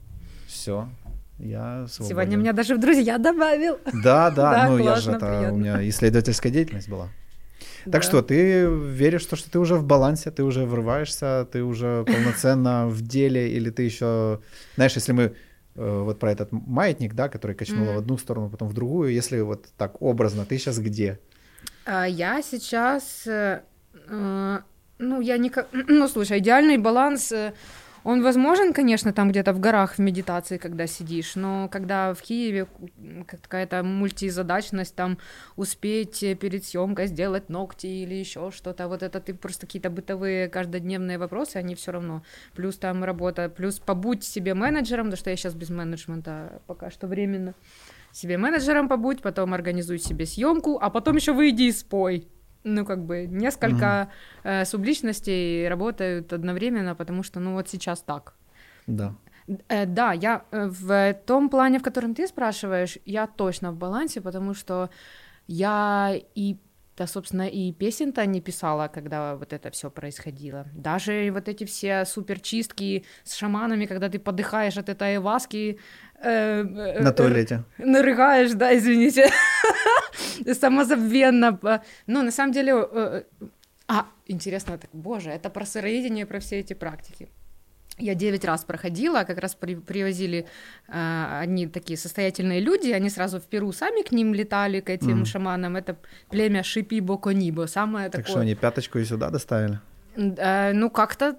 все, 0.46 0.88
я 1.38 1.86
свободен. 1.88 2.10
Сегодня 2.16 2.36
меня 2.36 2.52
даже 2.52 2.74
в 2.74 2.80
друзья 2.80 3.16
добавил. 3.18 3.78
Да, 4.02 4.30
да, 4.30 4.50
Да, 4.52 4.68
ну 4.68 4.76
я 4.78 4.84
классно, 4.84 5.02
же 5.12 5.16
это, 5.16 5.26
приятно. 5.26 5.52
у 5.52 5.56
меня 5.56 5.88
исследовательская 5.88 6.52
деятельность 6.52 6.88
была. 6.88 7.08
Да. 7.86 7.92
Так 7.92 8.02
что, 8.02 8.20
ты 8.20 8.66
веришь 8.66 9.24
в 9.26 9.30
то, 9.30 9.36
что 9.36 9.50
ты 9.50 9.58
уже 9.58 9.76
в 9.76 9.84
балансе, 9.84 10.30
ты 10.30 10.42
уже 10.42 10.64
врываешься, 10.66 11.46
ты 11.50 11.62
уже 11.62 12.04
полноценно 12.04 12.86
в 12.88 13.00
деле, 13.00 13.50
или 13.52 13.70
ты 13.70 13.82
еще, 13.84 14.40
знаешь, 14.76 14.94
если 14.96 15.12
мы 15.12 15.34
вот 15.74 16.18
про 16.18 16.30
этот 16.32 16.52
маятник, 16.52 17.14
да, 17.14 17.28
который 17.28 17.56
качнуло 17.56 17.84
Мгм. 17.86 17.94
в 17.94 17.98
одну 17.98 18.18
сторону, 18.18 18.48
потом 18.50 18.68
в 18.68 18.74
другую, 18.74 19.12
если 19.12 19.40
вот 19.40 19.66
так 19.76 20.00
образно, 20.02 20.44
ты 20.44 20.58
сейчас 20.58 20.78
где? 20.78 21.18
А 21.86 22.06
я 22.06 22.42
сейчас, 22.42 23.26
э, 23.26 23.62
э, 24.08 24.58
ну, 24.98 25.20
я 25.20 25.38
не... 25.38 25.50
Ну, 25.88 26.08
слушай, 26.08 26.38
идеальный 26.38 26.78
баланс, 26.78 27.32
э, 27.32 27.52
он 28.04 28.22
возможен, 28.22 28.74
конечно, 28.74 29.12
там 29.12 29.30
где-то 29.30 29.54
в 29.54 29.60
горах 29.60 29.94
в 29.94 29.98
медитации, 29.98 30.58
когда 30.58 30.86
сидишь, 30.86 31.36
но 31.36 31.68
когда 31.70 32.12
в 32.12 32.20
Киеве 32.20 32.66
какая-то 33.26 33.82
мультизадачность, 33.82 34.94
там, 34.94 35.18
успеть 35.56 36.22
э, 36.22 36.34
перед 36.34 36.64
съемкой 36.64 37.06
сделать 37.06 37.48
ногти 37.48 37.86
или 37.86 38.14
еще 38.14 38.50
что-то, 38.50 38.88
вот 38.88 39.02
это 39.02 39.20
ты 39.20 39.32
просто 39.32 39.66
какие-то 39.66 39.88
бытовые 39.88 40.48
каждодневные 40.50 41.16
вопросы, 41.16 41.56
они 41.56 41.74
все 41.74 41.92
равно. 41.92 42.22
Плюс 42.54 42.76
там 42.76 43.02
работа, 43.04 43.48
плюс 43.48 43.78
побудь 43.78 44.22
себе 44.22 44.52
менеджером, 44.52 45.06
потому 45.06 45.18
что 45.18 45.30
я 45.30 45.36
сейчас 45.36 45.54
без 45.54 45.70
менеджмента 45.70 46.60
пока 46.66 46.90
что 46.90 47.06
временно 47.06 47.54
себе 48.12 48.36
менеджером 48.36 48.88
побудь, 48.88 49.22
потом 49.22 49.54
организуй 49.54 49.98
себе 49.98 50.26
съемку, 50.26 50.78
а 50.80 50.90
потом 50.90 51.16
еще 51.16 51.32
выйди 51.32 51.64
и 51.64 51.72
спой. 51.72 52.28
Ну, 52.64 52.84
как 52.84 52.98
бы 52.98 53.26
несколько 53.26 54.08
э, 54.42 54.64
субличностей 54.64 55.68
работают 55.68 56.32
одновременно, 56.32 56.94
потому 56.94 57.22
что, 57.22 57.40
ну, 57.40 57.52
вот 57.52 57.68
сейчас 57.68 58.02
так. 58.02 58.34
Да. 58.86 59.14
Э, 59.68 59.86
да, 59.86 60.12
я 60.12 60.44
э, 60.50 60.68
в 60.68 61.14
том 61.26 61.48
плане, 61.48 61.78
в 61.78 61.82
котором 61.82 62.14
ты 62.14 62.26
спрашиваешь, 62.26 62.98
я 63.04 63.26
точно 63.26 63.72
в 63.72 63.76
балансе, 63.76 64.20
потому 64.20 64.54
что 64.54 64.88
я 65.46 66.14
и 66.34 66.56
да, 66.96 67.06
собственно, 67.06 67.48
и 67.48 67.72
песен-то 67.72 68.24
не 68.26 68.40
писала, 68.40 68.88
когда 68.88 69.34
вот 69.36 69.52
это 69.52 69.70
все 69.70 69.90
происходило. 69.90 70.66
Даже 70.74 71.30
вот 71.32 71.48
эти 71.48 71.64
все 71.64 72.04
суперчистки 72.04 73.04
с 73.24 73.34
шаманами, 73.34 73.86
когда 73.86 74.08
ты 74.08 74.18
подыхаешь 74.18 74.76
от 74.78 74.88
этой 74.88 75.14
айваски. 75.14 75.78
э, 76.20 76.60
э, 76.62 77.02
На 77.02 77.08
э, 77.08 77.12
туалете. 77.12 77.64
Нарыгаешь, 77.78 78.52
да, 78.52 78.76
извините. 78.76 79.30
Самозабвенно. 80.60 81.58
э, 81.62 81.78
Ну, 82.06 82.22
на 82.22 82.30
самом 82.30 82.52
деле... 82.52 82.72
э, 82.72 83.22
А, 83.88 84.06
интересно, 84.26 84.78
так, 84.78 84.90
боже, 84.92 85.30
это 85.30 85.50
про 85.50 85.66
сыроедение, 85.66 86.26
про 86.26 86.38
все 86.38 86.60
эти 86.60 86.74
практики. 86.74 87.28
Я 87.98 88.14
девять 88.14 88.44
раз 88.44 88.64
проходила, 88.64 89.22
как 89.22 89.38
раз 89.38 89.54
при- 89.54 89.76
привозили 89.76 90.46
э, 90.88 91.38
одни 91.42 91.68
такие 91.68 91.96
состоятельные 91.96 92.60
люди, 92.60 92.90
они 92.90 93.08
сразу 93.08 93.38
в 93.38 93.44
Перу 93.44 93.72
сами 93.72 94.02
к 94.02 94.10
ним 94.10 94.34
летали, 94.34 94.80
к 94.80 94.90
этим 94.90 95.18
Мгм. 95.18 95.24
шаманам. 95.26 95.76
Это 95.76 95.96
племя 96.28 96.62
Шипи-Боконибо, 96.62 97.66
самое 97.66 98.08
Так 98.10 98.22
такое... 98.22 98.32
что, 98.32 98.40
они 98.40 98.54
пяточку 98.56 98.98
и 98.98 99.04
сюда 99.04 99.30
доставили? 99.30 99.78
Э, 100.16 100.72
ну, 100.72 100.90
как-то, 100.90 101.36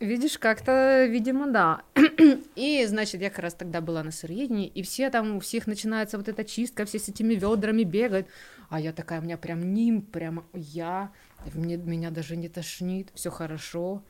видишь, 0.00 0.38
как-то, 0.38 1.06
видимо, 1.06 1.46
да. 1.50 1.80
И, 2.54 2.84
значит, 2.86 3.22
я 3.22 3.30
как 3.30 3.38
раз 3.38 3.54
тогда 3.54 3.80
была 3.80 4.02
на 4.02 4.10
сыроедении, 4.10 4.66
и 4.68 4.82
все 4.82 5.10
там, 5.10 5.36
у 5.36 5.40
всех 5.40 5.66
начинается 5.66 6.18
вот 6.18 6.28
эта 6.28 6.44
чистка, 6.44 6.84
все 6.84 6.98
с 6.98 7.08
этими 7.08 7.34
ведрами 7.34 7.84
бегают. 7.84 8.26
А 8.68 8.80
я 8.80 8.92
такая, 8.92 9.20
у 9.20 9.22
меня 9.24 9.36
прям 9.38 9.72
ним, 9.74 10.02
прям 10.02 10.44
я, 10.52 11.10
мне, 11.54 11.76
меня 11.76 12.10
даже 12.10 12.36
не 12.36 12.48
тошнит, 12.48 13.08
все 13.14 13.30
хорошо. 13.30 14.02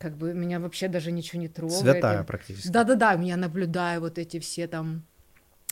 Как 0.00 0.16
бы 0.16 0.32
меня 0.34 0.58
вообще 0.60 0.88
даже 0.88 1.12
ничего 1.12 1.40
не 1.42 1.48
трогает. 1.48 1.78
Святая 1.80 2.18
Я- 2.18 2.24
практически. 2.24 2.68
да-да-да, 2.68 3.12
я 3.12 3.36
наблюдаю 3.36 4.00
вот 4.00 4.18
эти 4.18 4.40
все 4.40 4.66
там 4.66 5.02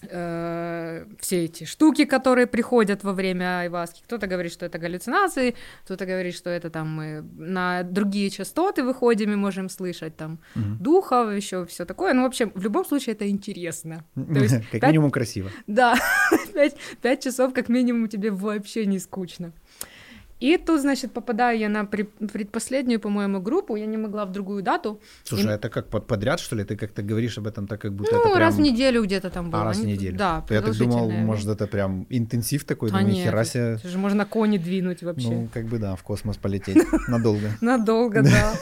э, 0.03 1.07
все 1.19 1.45
эти 1.47 1.65
штуки, 1.65 2.05
которые 2.05 2.47
приходят 2.47 3.03
во 3.05 3.13
время 3.13 3.61
айваски. 3.61 4.03
Кто-то 4.05 4.27
говорит, 4.27 4.53
что 4.53 4.67
это 4.67 4.79
галлюцинации, 4.79 5.55
кто-то 5.85 6.07
говорит, 6.07 6.35
что 6.37 6.51
это 6.51 6.71
там 6.71 6.89
мы 6.95 7.23
на 7.37 7.83
другие 7.83 8.31
частоты 8.31 8.83
выходим 8.85 9.33
и 9.33 9.37
можем 9.37 9.69
слышать 9.69 10.17
там 10.17 10.39
Мгм. 10.55 10.77
духов, 10.79 11.33
еще 11.35 11.65
все 11.67 11.85
такое. 11.85 12.13
Ну, 12.15 12.23
в 12.23 12.27
общем, 12.27 12.53
в 12.55 12.63
любом 12.63 12.85
случае 12.85 13.15
это 13.15 13.29
интересно. 13.29 14.05
То 14.15 14.39
есть 14.41 14.57
Как 14.71 14.83
минимум 14.83 15.11
красиво. 15.11 15.51
Да, 15.67 15.97
пять 17.03 17.23
часов 17.25 17.53
как 17.55 17.69
минимум 17.69 18.09
тебе 18.09 18.31
вообще 18.31 18.87
не 18.87 18.99
скучно. 18.99 19.53
И 20.41 20.57
тут, 20.57 20.81
значит, 20.81 21.13
попадаю 21.13 21.59
я 21.59 21.69
на 21.69 21.85
предпоследнюю, 21.85 23.01
по-моему, 23.01 23.41
группу, 23.41 23.77
я 23.77 23.87
не 23.87 23.97
могла 23.97 24.25
в 24.25 24.31
другую 24.33 24.63
дату. 24.63 25.01
Слушай, 25.25 25.47
И- 25.47 25.55
это 25.55 25.69
как 25.69 25.89
под- 25.89 26.07
подряд, 26.07 26.39
что 26.41 26.57
ли? 26.57 26.65
Ты 26.65 26.77
как-то 26.77 27.03
говоришь 27.03 27.39
об 27.39 27.47
этом 27.47 27.67
так, 27.67 27.81
как 27.81 27.93
будто 27.93 28.13
Ну, 28.15 28.21
это 28.21 28.29
прям... 28.31 28.39
раз 28.41 28.55
в 28.55 28.61
неделю 28.61 29.03
где-то 29.03 29.31
там 29.31 29.51
было. 29.51 29.63
А, 29.63 29.65
раз 29.65 29.79
в 29.79 29.85
неделю. 29.87 30.17
Да, 30.17 30.45
я 30.51 30.63
так 30.63 30.77
думал, 30.77 31.11
может, 31.11 31.49
это 31.49 31.67
прям 31.67 32.07
интенсив 32.11 32.65
такой, 32.65 32.91
А 32.91 32.93
думаю, 32.99 33.15
нет, 33.15 33.25
хера 33.27 33.45
себе. 33.45 33.63
это 33.81 33.89
же 33.89 33.99
можно 33.99 34.25
кони 34.27 34.59
двинуть 34.59 35.03
вообще. 35.03 35.29
Ну, 35.29 35.49
как 35.53 35.65
бы 35.67 35.79
да, 35.79 35.95
в 35.97 36.03
космос 36.03 36.37
полететь 36.37 36.77
надолго. 37.09 37.51
Надолго, 37.61 38.23
да. 38.23 38.55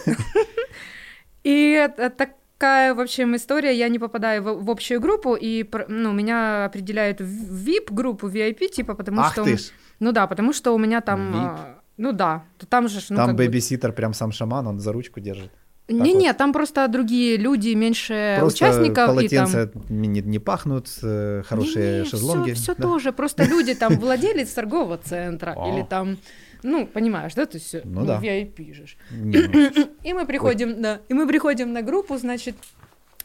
И 1.44 1.70
это 1.72 2.10
такая, 2.10 2.94
в 2.94 3.00
общем, 3.00 3.36
история. 3.36 3.72
Я 3.76 3.88
не 3.88 3.98
попадаю 3.98 4.42
в, 4.42 4.64
в 4.64 4.70
общую 4.70 5.00
группу, 5.00 5.34
и 5.34 5.64
ну, 5.88 6.12
меня 6.12 6.64
определяют 6.64 7.20
в 7.20 7.68
VIP-группу, 7.68 8.28
VIP, 8.28 8.68
типа, 8.68 8.94
потому 8.94 9.20
Ах 9.20 9.32
что... 9.32 9.44
ты 9.44 9.58
ж! 9.58 9.70
Ну 10.00 10.12
да, 10.12 10.26
потому 10.26 10.52
что 10.52 10.74
у 10.74 10.78
меня 10.78 11.00
там... 11.00 11.20
VIP. 11.34 11.36
а, 11.36 11.78
Ну 11.96 12.12
да, 12.12 12.44
там 12.68 12.88
же... 12.88 13.00
Ну, 13.10 13.16
Там 13.16 13.26
как 13.28 13.36
бы- 13.36 13.44
бэбиситер 13.46 13.92
прям 13.92 14.12
сам 14.14 14.32
шаман, 14.32 14.66
он 14.66 14.78
за 14.80 14.92
ручку 14.92 15.20
держит. 15.20 15.50
Не-не, 15.88 16.32
там 16.34 16.52
просто 16.52 16.88
другие 16.88 17.36
люди, 17.36 17.74
меньше 17.74 18.36
Просто 18.40 18.64
участников. 18.66 18.90
и 18.90 18.94
там... 18.94 19.08
полотенца 19.08 19.70
не, 19.88 20.08
не- 20.08 20.20
не 20.20 20.38
пахнут, 20.40 20.88
э, 21.02 21.42
хорошие 21.46 22.04
шезлонги. 22.04 22.50
Все, 22.52 22.74
да? 22.74 22.82
тоже. 22.82 23.12
Просто 23.12 23.44
люди 23.44 23.74
там 23.74 23.94
владелец 24.00 24.52
торгового 24.52 24.98
центра 24.98 25.52
или 25.52 25.84
там, 25.88 26.18
ну, 26.64 26.86
понимаешь, 26.86 27.34
да, 27.34 27.46
то 27.46 27.56
есть 27.58 27.76
Ну 27.84 28.04
да. 28.04 28.18
VIP 28.20 28.74
же. 28.74 28.84
Не, 29.12 29.38
ну, 29.46 29.88
И 30.02 30.12
мы 30.12 30.26
приходим, 30.26 30.82
да, 30.82 30.98
и 31.08 31.14
мы 31.14 31.26
приходим 31.28 31.72
на 31.72 31.82
группу, 31.82 32.16
значит, 32.18 32.56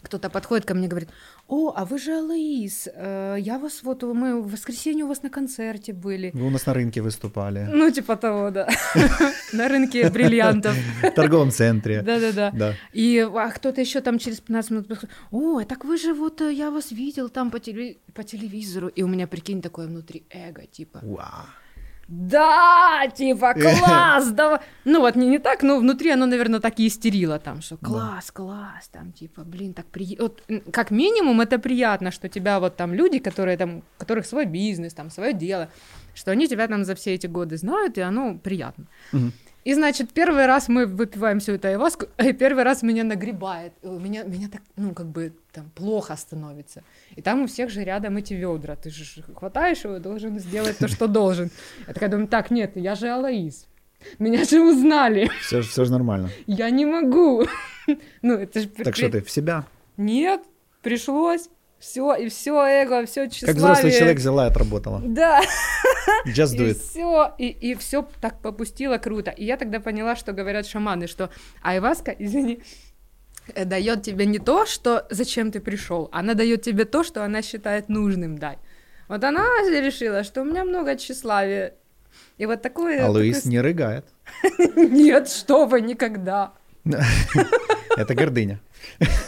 кто-то 0.01 0.29
подходит 0.29 0.65
ко 0.65 0.73
мне 0.73 0.85
и 0.85 0.89
говорит, 0.89 1.09
о, 1.47 1.73
а 1.75 1.85
вы 1.85 1.99
же 1.99 2.17
Алаис, 2.17 2.87
э, 2.93 3.37
я 3.39 3.59
вас 3.59 3.83
вот, 3.83 4.03
мы 4.03 4.41
в 4.41 4.51
воскресенье 4.51 5.05
у 5.05 5.07
вас 5.07 5.23
на 5.23 5.29
концерте 5.29 5.93
были. 5.93 6.31
Вы 6.33 6.47
у 6.47 6.49
нас 6.49 6.65
на 6.65 6.73
рынке 6.73 7.01
выступали. 7.01 7.67
Ну, 7.71 7.91
типа 7.91 8.15
того, 8.15 8.51
да. 8.51 8.67
На 9.53 9.67
рынке 9.67 10.09
бриллиантов. 10.09 10.75
В 11.01 11.11
торговом 11.11 11.51
центре. 11.51 12.01
Да-да-да. 12.01 12.51
Да. 12.51 12.73
И 12.93 13.19
а 13.19 13.49
кто-то 13.49 13.81
еще 13.81 14.01
там 14.01 14.17
через 14.17 14.39
15 14.39 14.71
минут 14.71 14.87
подходит, 14.87 15.15
ой, 15.31 15.65
так 15.65 15.85
вы 15.85 15.97
же 15.97 16.13
вот, 16.13 16.41
э, 16.41 16.53
я 16.53 16.71
вас 16.71 16.91
видел 16.91 17.29
там 17.29 17.51
по, 17.51 17.57
теле- 17.57 17.97
по 18.13 18.23
телевизору. 18.23 18.87
И 18.87 19.03
у 19.03 19.07
меня, 19.07 19.27
прикинь, 19.27 19.61
такое 19.61 19.87
внутри 19.87 20.25
эго, 20.29 20.65
типа, 20.65 20.99
Уа. 21.03 21.45
Да, 22.11 23.07
типа, 23.07 23.53
класс, 23.61 24.31
давай. 24.31 24.59
Ну, 24.83 24.99
вот 24.99 25.15
не, 25.15 25.27
не 25.27 25.39
так, 25.39 25.63
но 25.63 25.77
внутри 25.79 26.11
оно, 26.11 26.25
наверное, 26.25 26.59
так 26.59 26.79
и 26.79 26.87
истерило 26.87 27.39
там, 27.39 27.61
что 27.61 27.77
класс, 27.77 28.31
класс, 28.31 28.89
там, 28.91 29.13
типа, 29.13 29.43
блин, 29.43 29.73
так 29.73 29.85
приятно. 29.85 30.25
Вот, 30.25 30.43
как 30.73 30.91
минимум, 30.91 31.39
это 31.39 31.57
приятно, 31.57 32.11
что 32.11 32.27
тебя 32.27 32.59
вот 32.59 32.75
там 32.75 32.93
люди, 32.93 33.19
которые 33.19 33.55
там, 33.55 33.77
у 33.77 33.83
которых 33.97 34.25
свой 34.25 34.45
бизнес, 34.45 34.93
там, 34.93 35.09
свое 35.09 35.31
дело, 35.31 35.69
что 36.13 36.31
они 36.31 36.49
тебя 36.49 36.67
там 36.67 36.83
за 36.83 36.95
все 36.95 37.13
эти 37.13 37.27
годы 37.27 37.55
знают, 37.55 37.97
и 37.97 38.01
оно 38.01 38.37
приятно. 38.37 38.85
Мгм. 39.13 39.31
И, 39.63 39.73
значит, 39.73 40.11
первый 40.11 40.47
раз 40.47 40.69
мы 40.69 40.87
выпиваем 40.87 41.39
всю 41.39 41.53
эту 41.53 41.67
айваску, 41.67 42.07
и 42.17 42.33
первый 42.33 42.63
раз 42.63 42.81
меня 42.81 43.03
нагребает. 43.03 43.73
У 43.83 43.99
меня, 43.99 44.23
меня 44.23 44.47
так, 44.49 44.61
ну, 44.75 44.93
как 44.93 45.07
бы, 45.07 45.33
там, 45.51 45.69
плохо 45.75 46.15
становится. 46.15 46.83
И 47.15 47.21
там 47.21 47.43
у 47.43 47.47
всех 47.47 47.69
же 47.69 47.83
рядом 47.83 48.17
эти 48.17 48.33
ведра. 48.33 48.75
Ты 48.75 48.89
же 48.89 49.23
хватаешь 49.35 49.83
его, 49.83 49.99
должен 49.99 50.39
сделать 50.39 50.77
то, 50.77 50.87
что 50.87 51.07
должен. 51.07 51.51
Я 51.87 51.93
такая 51.93 52.09
думаю, 52.09 52.27
так, 52.27 52.49
нет, 52.49 52.71
я 52.75 52.95
же 52.95 53.09
Алаис. 53.09 53.67
Меня 54.17 54.43
же 54.45 54.61
узнали. 54.61 55.29
Все, 55.41 55.61
все 55.61 55.85
же 55.85 55.91
нормально. 55.91 56.29
Я 56.47 56.69
не 56.69 56.85
могу. 56.85 57.45
Ну, 58.21 58.35
это 58.35 58.61
же... 58.61 58.67
Так 58.67 58.95
что 58.95 59.09
ты 59.09 59.21
в 59.21 59.29
себя, 59.29 59.65
Нет, 59.97 60.41
пришлось. 60.81 61.49
Все, 61.81 62.13
и 62.15 62.29
все 62.29 62.53
эго, 62.83 63.05
все 63.07 63.27
тщеславие. 63.27 63.55
как 63.55 63.55
взрослый 63.55 63.91
человек 63.91 64.17
взяла 64.19 64.45
и 64.45 64.49
отработала. 64.49 65.01
Да. 65.03 65.41
Just 66.27 66.55
do 66.55 66.67
И 66.67 66.71
it. 66.73 66.79
все, 66.79 67.33
и, 67.39 67.47
и 67.47 67.75
все 67.75 68.07
так 68.21 68.39
попустило 68.39 68.99
круто. 68.99 69.31
И 69.31 69.45
я 69.45 69.57
тогда 69.57 69.79
поняла, 69.79 70.15
что 70.15 70.31
говорят 70.31 70.67
шаманы, 70.67 71.07
что 71.07 71.31
айваска, 71.63 72.11
извини, 72.19 72.61
э, 73.55 73.65
дает 73.65 74.03
тебе 74.03 74.27
не 74.27 74.37
то, 74.37 74.67
что 74.67 75.07
зачем 75.09 75.51
ты 75.51 75.59
пришел, 75.59 76.07
она 76.11 76.35
дает 76.35 76.61
тебе 76.61 76.85
то, 76.85 77.03
что 77.03 77.23
она 77.25 77.41
считает 77.41 77.89
нужным 77.89 78.37
дать. 78.37 78.59
Вот 79.07 79.23
она 79.23 79.43
решила, 79.67 80.23
что 80.23 80.41
у 80.41 80.45
меня 80.45 80.63
много 80.63 80.95
тщеславия. 80.95 81.73
И 82.37 82.45
вот 82.45 82.61
такое... 82.61 83.03
А 83.03 83.09
Луис 83.09 83.37
такое- 83.37 83.51
не 83.51 83.61
рыгает. 83.61 84.05
Нет, 84.75 85.29
что 85.29 85.65
вы, 85.65 85.81
никогда. 85.81 86.53
Это 87.97 88.13
гордыня. 88.13 88.59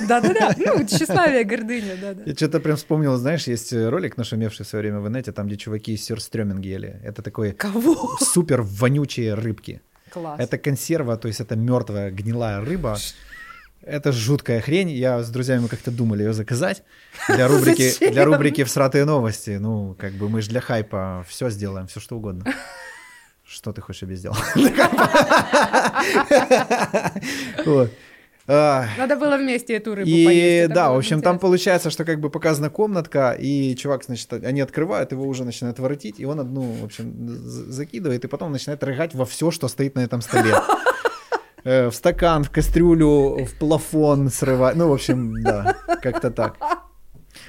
Да-да-да, 0.08 0.54
ну, 0.58 0.86
тщеславие, 0.86 1.44
гордыня, 1.44 1.96
да-да. 2.02 2.24
Я 2.26 2.34
что-то 2.36 2.60
прям 2.60 2.76
вспомнил, 2.78 3.18
знаешь, 3.18 3.48
есть 3.48 3.74
ролик, 3.74 4.18
нашумевший 4.18 4.66
в 4.66 4.70
свое 4.70 4.84
время 4.84 5.00
в 5.00 5.08
инете, 5.08 5.32
там, 5.32 5.48
где 5.48 5.58
чуваки 5.58 5.98
сёрстрёминг 5.98 6.63
ели. 6.63 7.00
Это 7.04 7.22
такой 7.22 7.52
Кого? 7.54 8.18
супер 8.20 8.62
вонючие 8.62 9.34
рыбки. 9.34 9.82
Класс. 10.12 10.39
Это 10.39 10.58
консерва, 10.58 11.18
то 11.18 11.28
есть 11.28 11.39
это 11.39 11.56
мертвая 11.56 12.12
гнилая 12.12 12.62
рыба. 12.62 12.98
Это 13.82 14.12
жуткая 14.12 14.62
хрень. 14.62 14.89
Я 14.92 15.24
с 15.24 15.30
друзьями 15.30 15.68
как-то 15.68 15.92
думали 15.92 16.24
ее 16.24 16.34
заказать 16.34 16.84
для 17.28 17.48
рубрики, 17.50 17.89
Зачем? 17.89 18.13
для 18.13 18.26
рубрики 18.26 18.63
«Всратые 18.63 19.06
новости». 19.06 19.58
Ну, 19.60 19.96
как 20.00 20.13
бы 20.13 20.30
мы 20.30 20.42
же 20.42 20.50
для 20.50 20.62
хайпа 20.62 21.26
все 21.28 21.50
сделаем, 21.50 21.88
все 21.88 22.00
что 22.00 22.16
угодно. 22.18 22.46
Что 23.46 23.74
ты 23.74 23.82
хочешь, 23.82 24.08
я? 24.08 24.32
Вот. 27.66 27.92
Надо 28.47 29.15
было 29.15 29.38
вместе 29.38 29.73
эту 29.75 29.95
рыбу 29.95 30.10
И 30.10 30.25
поесть. 30.25 30.65
это 30.65 30.73
да, 30.73 30.91
в 30.91 30.97
общем, 30.97 31.21
там 31.21 31.36
интересно. 31.36 31.39
получается, 31.39 31.89
что 31.89 32.03
как 32.06 32.19
бы 32.19 32.29
показана 32.29 32.69
комнатка, 32.69 33.32
и 33.39 33.75
чувак, 33.75 34.03
значит, 34.03 34.32
они 34.34 34.60
открывают, 34.62 35.12
его 35.13 35.25
уже 35.25 35.45
начинают 35.45 35.79
воротить, 35.79 36.19
и 36.19 36.25
он 36.25 36.39
одну, 36.39 36.62
в 36.62 36.84
общем, 36.84 37.13
закидывает, 37.71 38.25
и 38.25 38.27
потом 38.27 38.51
начинает 38.51 38.84
рыгать 38.84 39.15
во 39.15 39.25
все, 39.25 39.49
что 39.51 39.67
стоит 39.67 39.95
на 39.95 40.01
этом 40.01 40.21
столе. 40.21 40.53
Э, 41.65 41.88
В 41.89 41.95
стакан, 41.95 42.43
в 42.43 42.49
кастрюлю, 42.49 43.45
в 43.45 43.58
плафон 43.58 44.29
срывать. 44.29 44.75
Ну, 44.75 44.89
в 44.89 44.93
общем, 44.93 45.41
да, 45.43 45.77
как-то 46.01 46.29
так. 46.29 46.58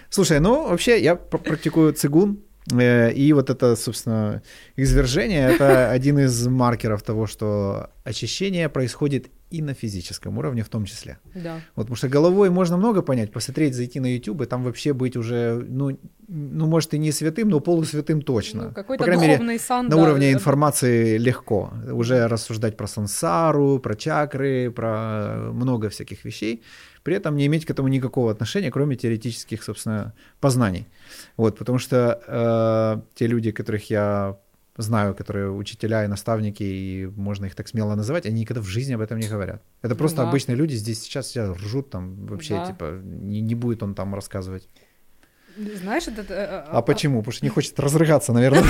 Слушай, 0.09 0.39
ну, 0.39 0.69
вообще, 0.69 1.03
я 1.03 1.17
пр- 1.17 1.41
практикую 1.43 1.93
цигун, 1.95 2.39
и 2.71 3.33
вот 3.35 3.51
это, 3.51 3.77
собственно, 3.77 4.43
извержение, 4.77 5.51
это 5.51 5.91
один 5.97 6.19
из 6.19 6.47
маркеров 6.47 7.03
того, 7.03 7.27
что 7.27 7.91
очищение 8.05 8.69
происходит 8.69 9.31
и 9.51 9.63
на 9.63 9.75
физическом 9.75 10.39
уровне 10.39 10.65
в 10.65 10.69
том 10.69 10.85
числе. 10.85 11.19
Да. 11.35 11.61
Вот, 11.77 11.85
потому 11.85 11.97
что 11.97 12.09
головой 12.09 12.51
можно 12.51 12.77
много 12.77 13.03
понять, 13.03 13.31
посмотреть, 13.31 13.75
зайти 13.75 14.01
на 14.01 14.13
YouTube, 14.13 14.43
и 14.43 14.47
там 14.47 14.65
вообще 14.65 14.93
быть 14.93 15.17
уже, 15.17 15.65
ну, 15.69 15.97
ну 16.27 16.67
может 16.67 16.95
и 16.95 16.99
не 16.99 17.13
святым, 17.13 17.51
но 17.51 17.61
полусвятым 17.61 18.23
точно. 18.23 18.63
Ну, 18.63 18.69
По 18.71 18.75
какой-то 18.75 19.05
крайней 19.05 19.23
мере, 19.23 19.35
духовный 19.35 19.59
сан. 19.59 19.85
на 19.85 19.91
да, 19.93 20.03
уровне 20.03 20.27
да. 20.29 20.33
информации 20.33 21.19
легко. 21.19 21.73
Уже 21.93 22.27
рассуждать 22.27 22.77
про 22.77 22.89
сансару, 22.89 23.79
про 23.79 23.95
чакры, 23.95 24.71
про 24.71 25.51
много 25.53 25.89
всяких 25.89 26.25
вещей, 26.25 26.63
при 27.05 27.15
этом 27.15 27.37
не 27.37 27.47
иметь 27.47 27.65
к 27.65 27.71
этому 27.71 27.89
никакого 27.89 28.33
отношения, 28.33 28.71
кроме 28.71 28.97
теоретических, 28.97 29.63
собственно, 29.63 30.15
познаний. 30.41 30.89
Вот, 31.37 31.59
потому 31.59 31.79
что 31.79 32.21
э, 32.27 33.15
те 33.15 33.27
люди, 33.27 33.51
которых 33.51 33.91
я 33.91 34.39
знаю, 34.77 35.15
которые 35.15 35.51
учителя 35.51 36.05
и 36.05 36.09
наставники, 36.09 36.63
и 36.63 37.07
можно 37.17 37.47
их 37.47 37.55
так 37.55 37.69
смело 37.69 37.95
называть, 37.95 38.27
они 38.27 38.41
никогда 38.41 38.61
в 38.61 38.67
жизни 38.67 38.95
об 38.95 39.01
этом 39.01 39.19
не 39.19 39.29
говорят. 39.29 39.63
Это 39.83 39.95
просто 39.95 40.23
да. 40.23 40.29
обычные 40.29 40.57
люди 40.57 40.75
здесь 40.75 41.01
сейчас 41.03 41.29
сидят, 41.29 41.57
ржут 41.57 41.91
там 41.91 42.27
вообще, 42.27 42.55
Да. 42.55 42.67
типа, 42.67 43.01
не, 43.03 43.41
не 43.41 43.55
будет 43.55 43.83
он 43.83 43.95
там 43.95 44.15
рассказывать. 44.15 44.69
Знаешь, 45.57 46.09
этот... 46.09 46.31
э, 46.33 46.65
А 46.69 46.83
почему? 46.83 47.21
Потому 47.21 47.33
что 47.33 47.45
не 47.47 47.51
хочет 47.55 47.79
разрыгаться, 47.79 48.33
наверное, 48.33 48.65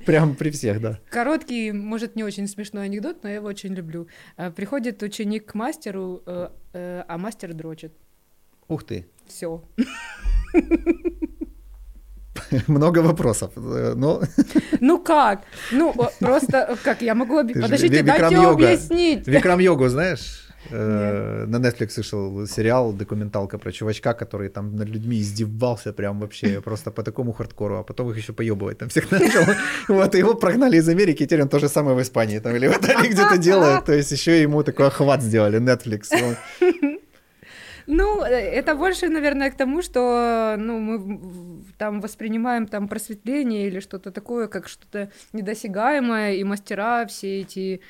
прям 0.06 0.36
при 0.36 0.50
всех, 0.50 0.80
да. 0.80 1.00
Короткий, 1.10 1.72
может, 1.72 2.14
не 2.14 2.22
очень 2.22 2.46
смешной 2.46 2.84
анекдот, 2.84 3.24
но 3.24 3.28
я 3.28 3.36
его 3.36 3.48
очень 3.48 3.74
люблю. 3.74 4.06
Э, 4.36 4.50
Приходит 4.52 5.02
ученик 5.02 5.46
к 5.46 5.54
мастеру, 5.54 6.22
э, 6.26 6.48
э, 6.74 7.04
а 7.08 7.18
мастер 7.18 7.54
дрочит. 7.54 7.92
Ух 8.68 8.84
ты. 8.84 9.06
Все. 9.26 9.64
Много 12.68 12.98
вопросов. 13.02 13.50
э, 13.56 13.94
Но 13.96 14.20
Ну 14.80 14.98
как? 14.98 15.38
Ну, 15.72 15.94
просто 16.20 16.56
э, 16.70 16.76
как 16.84 17.02
я 17.02 17.14
могу... 17.14 17.42
Ты 17.42 17.54
же 17.54 17.62
Подождите, 17.62 17.96
ви- 17.96 18.02
дайте 18.02 18.24
Викрам-йога. 18.24 18.64
объяснить. 18.66 19.28
Викрам-йогу 19.28 19.88
знаешь? 19.88 20.38
Э, 20.70 21.44
На 21.48 21.56
Netflix 21.58 21.96
вышел 21.96 22.46
сериал, 22.46 22.92
документалка 22.92 23.58
про 23.58 23.72
чувачка, 23.72 24.12
который 24.14 24.48
там 24.48 24.76
над 24.76 24.88
людьми 24.88 25.16
издевался 25.20 25.92
прям 25.92 26.20
вообще 26.20 26.60
просто 26.64 26.90
по 26.90 27.02
такому 27.02 27.32
хардкору, 27.32 27.76
а 27.78 27.82
потом 27.82 28.10
их 28.10 28.16
еще 28.16 28.32
поебывать 28.32 28.78
там 28.78 28.88
всех 28.88 29.10
начал. 29.10 29.40
Вот, 29.88 30.14
его 30.14 30.34
прогнали 30.34 30.76
из 30.76 30.88
Америки, 30.88 31.24
теперь 31.24 31.42
он 31.42 31.48
то 31.48 31.58
же 31.58 31.68
самое 31.68 31.96
в 31.96 32.00
Испании 32.00 32.38
там 32.40 32.54
или 32.56 32.68
в 32.68 32.72
Италии 32.78 33.08
где-то 33.10 33.38
делает, 33.38 33.84
то 33.84 33.92
есть 33.92 34.12
еще 34.12 34.40
ему 34.42 34.62
такой 34.62 34.86
охват 34.86 35.22
сделали, 35.22 35.58
Netflix. 35.58 36.08
Он- 36.12 36.36
Ну, 37.86 38.22
э, 38.24 38.30
это 38.30 38.74
больше, 38.74 39.08
наверное, 39.08 39.50
к 39.50 39.56
тому, 39.56 39.82
что 39.82 40.56
ну, 40.58 40.78
мы 40.78 41.64
там 41.78 42.00
воспринимаем 42.00 42.66
там 42.66 42.88
просветление 42.88 43.66
или 43.66 43.80
что-то 43.80 44.10
такое, 44.10 44.48
как 44.48 44.68
что-то 44.68 45.10
недосягаемое, 45.32 46.34
и 46.34 46.44
мастера 46.44 47.06
все 47.06 47.40
эти 47.40 47.80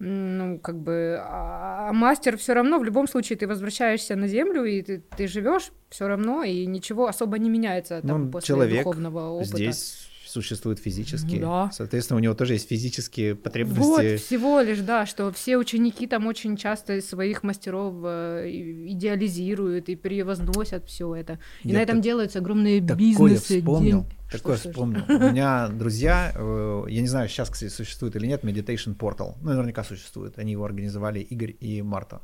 ну, 0.00 0.58
как 0.60 0.78
бы, 0.78 1.18
а 1.20 1.88
а 1.88 1.92
мастер 1.92 2.36
все 2.36 2.52
равно, 2.52 2.78
в 2.78 2.84
любом 2.84 3.08
случае, 3.08 3.38
ты 3.38 3.46
возвращаешься 3.46 4.14
на 4.14 4.28
землю, 4.28 4.64
и 4.64 4.82
ты, 4.82 5.02
ты 5.16 5.26
живешь 5.26 5.72
все 5.88 6.06
равно, 6.06 6.44
и 6.44 6.66
ничего 6.66 7.06
особо 7.06 7.38
не 7.38 7.48
меняется 7.48 8.02
там, 8.02 8.26
Ну, 8.26 8.30
после 8.30 8.46
человек 8.48 8.84
духовного 8.84 9.30
опыта. 9.30 9.56
Здесь 9.56 10.08
существует 10.28 10.78
физически. 10.78 11.38
Да. 11.38 11.70
Соответственно, 11.72 12.18
у 12.18 12.20
него 12.20 12.34
тоже 12.34 12.54
есть 12.54 12.68
физические 12.68 13.34
Вот, 13.34 13.42
потребности. 13.42 14.16
всего 14.16 14.60
лишь, 14.60 14.78
да, 14.80 15.06
что 15.06 15.32
все 15.32 15.56
ученики 15.56 16.06
там 16.06 16.26
очень 16.26 16.56
часто 16.56 17.00
своих 17.00 17.42
мастеров 17.42 17.94
э, 18.04 18.48
идеализируют 18.48 19.88
и 19.88 19.96
превозносят 19.96 20.86
все 20.86 21.14
это. 21.14 21.38
И 21.64 21.68
Я 21.68 21.74
на 21.78 21.82
этом 21.82 21.96
так- 21.96 22.04
делаются 22.04 22.38
огромные 22.40 22.80
Такое 22.80 22.96
бизнесы. 22.96 23.58
вспомнил. 23.60 24.00
день- 24.02 24.10
Такое 24.30 24.56
Что, 24.56 24.62
что, 24.64 24.70
вспомнил. 24.72 25.02
У 25.08 25.30
меня 25.32 25.68
друзья, 25.68 26.32
э, 26.34 26.84
я 26.88 27.00
не 27.00 27.06
знаю, 27.08 27.28
сейчас, 27.28 27.48
кстати, 27.48 27.70
существует 27.72 28.14
или 28.16 28.26
нет, 28.26 28.44
Meditation 28.44 28.94
Portal. 28.96 29.34
Ну, 29.40 29.50
наверняка 29.50 29.84
существует. 29.84 30.38
Они 30.38 30.52
его 30.52 30.64
организовали, 30.66 31.20
Игорь 31.20 31.56
и 31.60 31.80
Марта. 31.82 32.20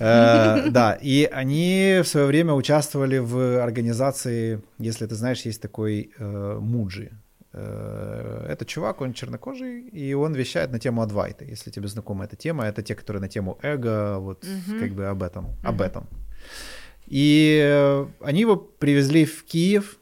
Э, 0.00 0.70
Да, 0.70 0.98
и 1.02 1.24
они 1.24 2.00
в 2.02 2.08
свое 2.08 2.26
время 2.26 2.52
участвовали 2.54 3.18
в 3.18 3.62
организации, 3.62 4.60
если 4.78 5.06
ты 5.06 5.14
знаешь, 5.14 5.42
есть 5.46 5.60
такой 5.62 6.10
э, 6.18 6.58
Муджи. 6.60 7.10
Э, 7.52 8.46
Это 8.48 8.64
чувак, 8.64 9.00
он 9.00 9.12
чернокожий, 9.12 9.82
и 9.88 10.14
он 10.14 10.34
вещает 10.34 10.72
на 10.72 10.78
тему 10.78 11.02
Адвайта. 11.02 11.44
Если 11.44 11.70
тебе 11.70 11.88
знакома 11.88 12.24
эта 12.24 12.36
тема, 12.36 12.64
это 12.64 12.82
те, 12.82 12.94
которые 12.94 13.20
на 13.20 13.28
тему 13.28 13.58
эго, 13.62 14.18
вот 14.18 14.44
как 14.80 14.92
бы 14.92 15.06
об 15.06 15.22
этом, 15.22 15.46
об 15.64 15.80
этом. 15.80 16.08
И 17.06 18.06
они 18.20 18.40
его 18.40 18.56
привезли 18.56 19.24
в 19.24 19.44
Киев 19.44 19.98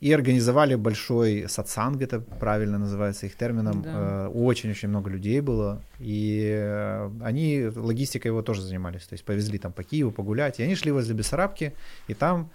и 0.00 0.12
организовали 0.12 0.76
большой 0.76 1.46
сатсанг, 1.48 2.00
это 2.02 2.20
правильно 2.20 2.78
называется 2.78 3.26
их 3.26 3.34
термином. 3.34 3.82
Да. 3.82 3.90
Э, 3.94 4.28
Очень-очень 4.28 4.88
много 4.88 5.10
людей 5.10 5.40
было. 5.40 5.82
И 5.98 6.52
э, 6.54 7.10
они 7.20 7.66
логистикой 7.74 8.30
его 8.30 8.42
тоже 8.42 8.62
занимались. 8.62 9.02
То 9.02 9.14
есть 9.14 9.24
повезли 9.24 9.58
там 9.58 9.72
по 9.72 9.82
Киеву 9.82 10.12
погулять. 10.12 10.60
И 10.60 10.62
они 10.62 10.76
шли 10.76 10.92
возле 10.92 11.14
Бессарабки, 11.14 11.74
и 12.06 12.14
там 12.14 12.50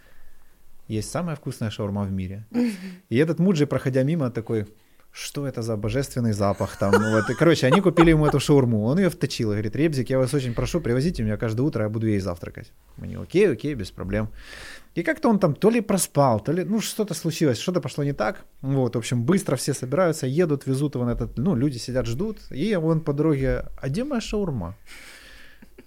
есть 0.87 1.11
самая 1.11 1.35
вкусная 1.35 1.69
шаурма 1.69 2.03
в 2.03 2.11
мире. 2.11 2.45
И 3.09 3.17
этот 3.17 3.39
Муджи, 3.39 3.67
проходя 3.67 4.03
мимо, 4.03 4.31
такой, 4.31 4.67
что 5.11 5.45
это 5.45 5.61
за 5.61 5.77
божественный 5.77 6.33
запах 6.33 6.77
там. 6.77 6.91
Вот. 6.91 7.29
И, 7.29 7.33
короче, 7.35 7.67
они 7.67 7.81
купили 7.81 8.11
ему 8.11 8.25
эту 8.25 8.39
шаурму, 8.39 8.83
он 8.85 8.99
ее 8.99 9.09
вточил 9.09 9.51
и 9.51 9.55
говорит, 9.55 9.75
Ребзик, 9.75 10.09
я 10.09 10.17
вас 10.17 10.33
очень 10.33 10.53
прошу, 10.53 10.81
привозите 10.81 11.23
меня 11.23 11.37
каждое 11.37 11.61
утро, 11.61 11.83
я 11.83 11.89
буду 11.89 12.07
ей 12.07 12.19
завтракать. 12.19 12.71
Мне, 12.97 13.19
окей, 13.19 13.51
окей, 13.51 13.75
без 13.75 13.91
проблем. 13.91 14.29
И 14.95 15.03
как-то 15.03 15.29
он 15.29 15.39
там 15.39 15.55
то 15.55 15.71
ли 15.71 15.81
проспал, 15.81 16.39
то 16.39 16.51
ли, 16.51 16.63
ну, 16.63 16.79
что-то 16.79 17.13
случилось, 17.13 17.57
что-то 17.57 17.81
пошло 17.81 18.03
не 18.03 18.13
так. 18.13 18.45
Вот, 18.61 18.95
в 18.95 18.97
общем, 18.97 19.23
быстро 19.23 19.55
все 19.55 19.73
собираются, 19.73 20.27
едут, 20.27 20.67
везут 20.67 20.95
его 20.95 21.05
на 21.05 21.11
этот, 21.11 21.37
ну, 21.37 21.55
люди 21.55 21.79
сидят, 21.79 22.05
ждут. 22.05 22.37
И 22.51 22.75
он 22.75 23.01
по 23.01 23.13
дороге, 23.13 23.65
а 23.81 23.89
где 23.89 24.03
моя 24.03 24.21
шаурма? 24.21 24.75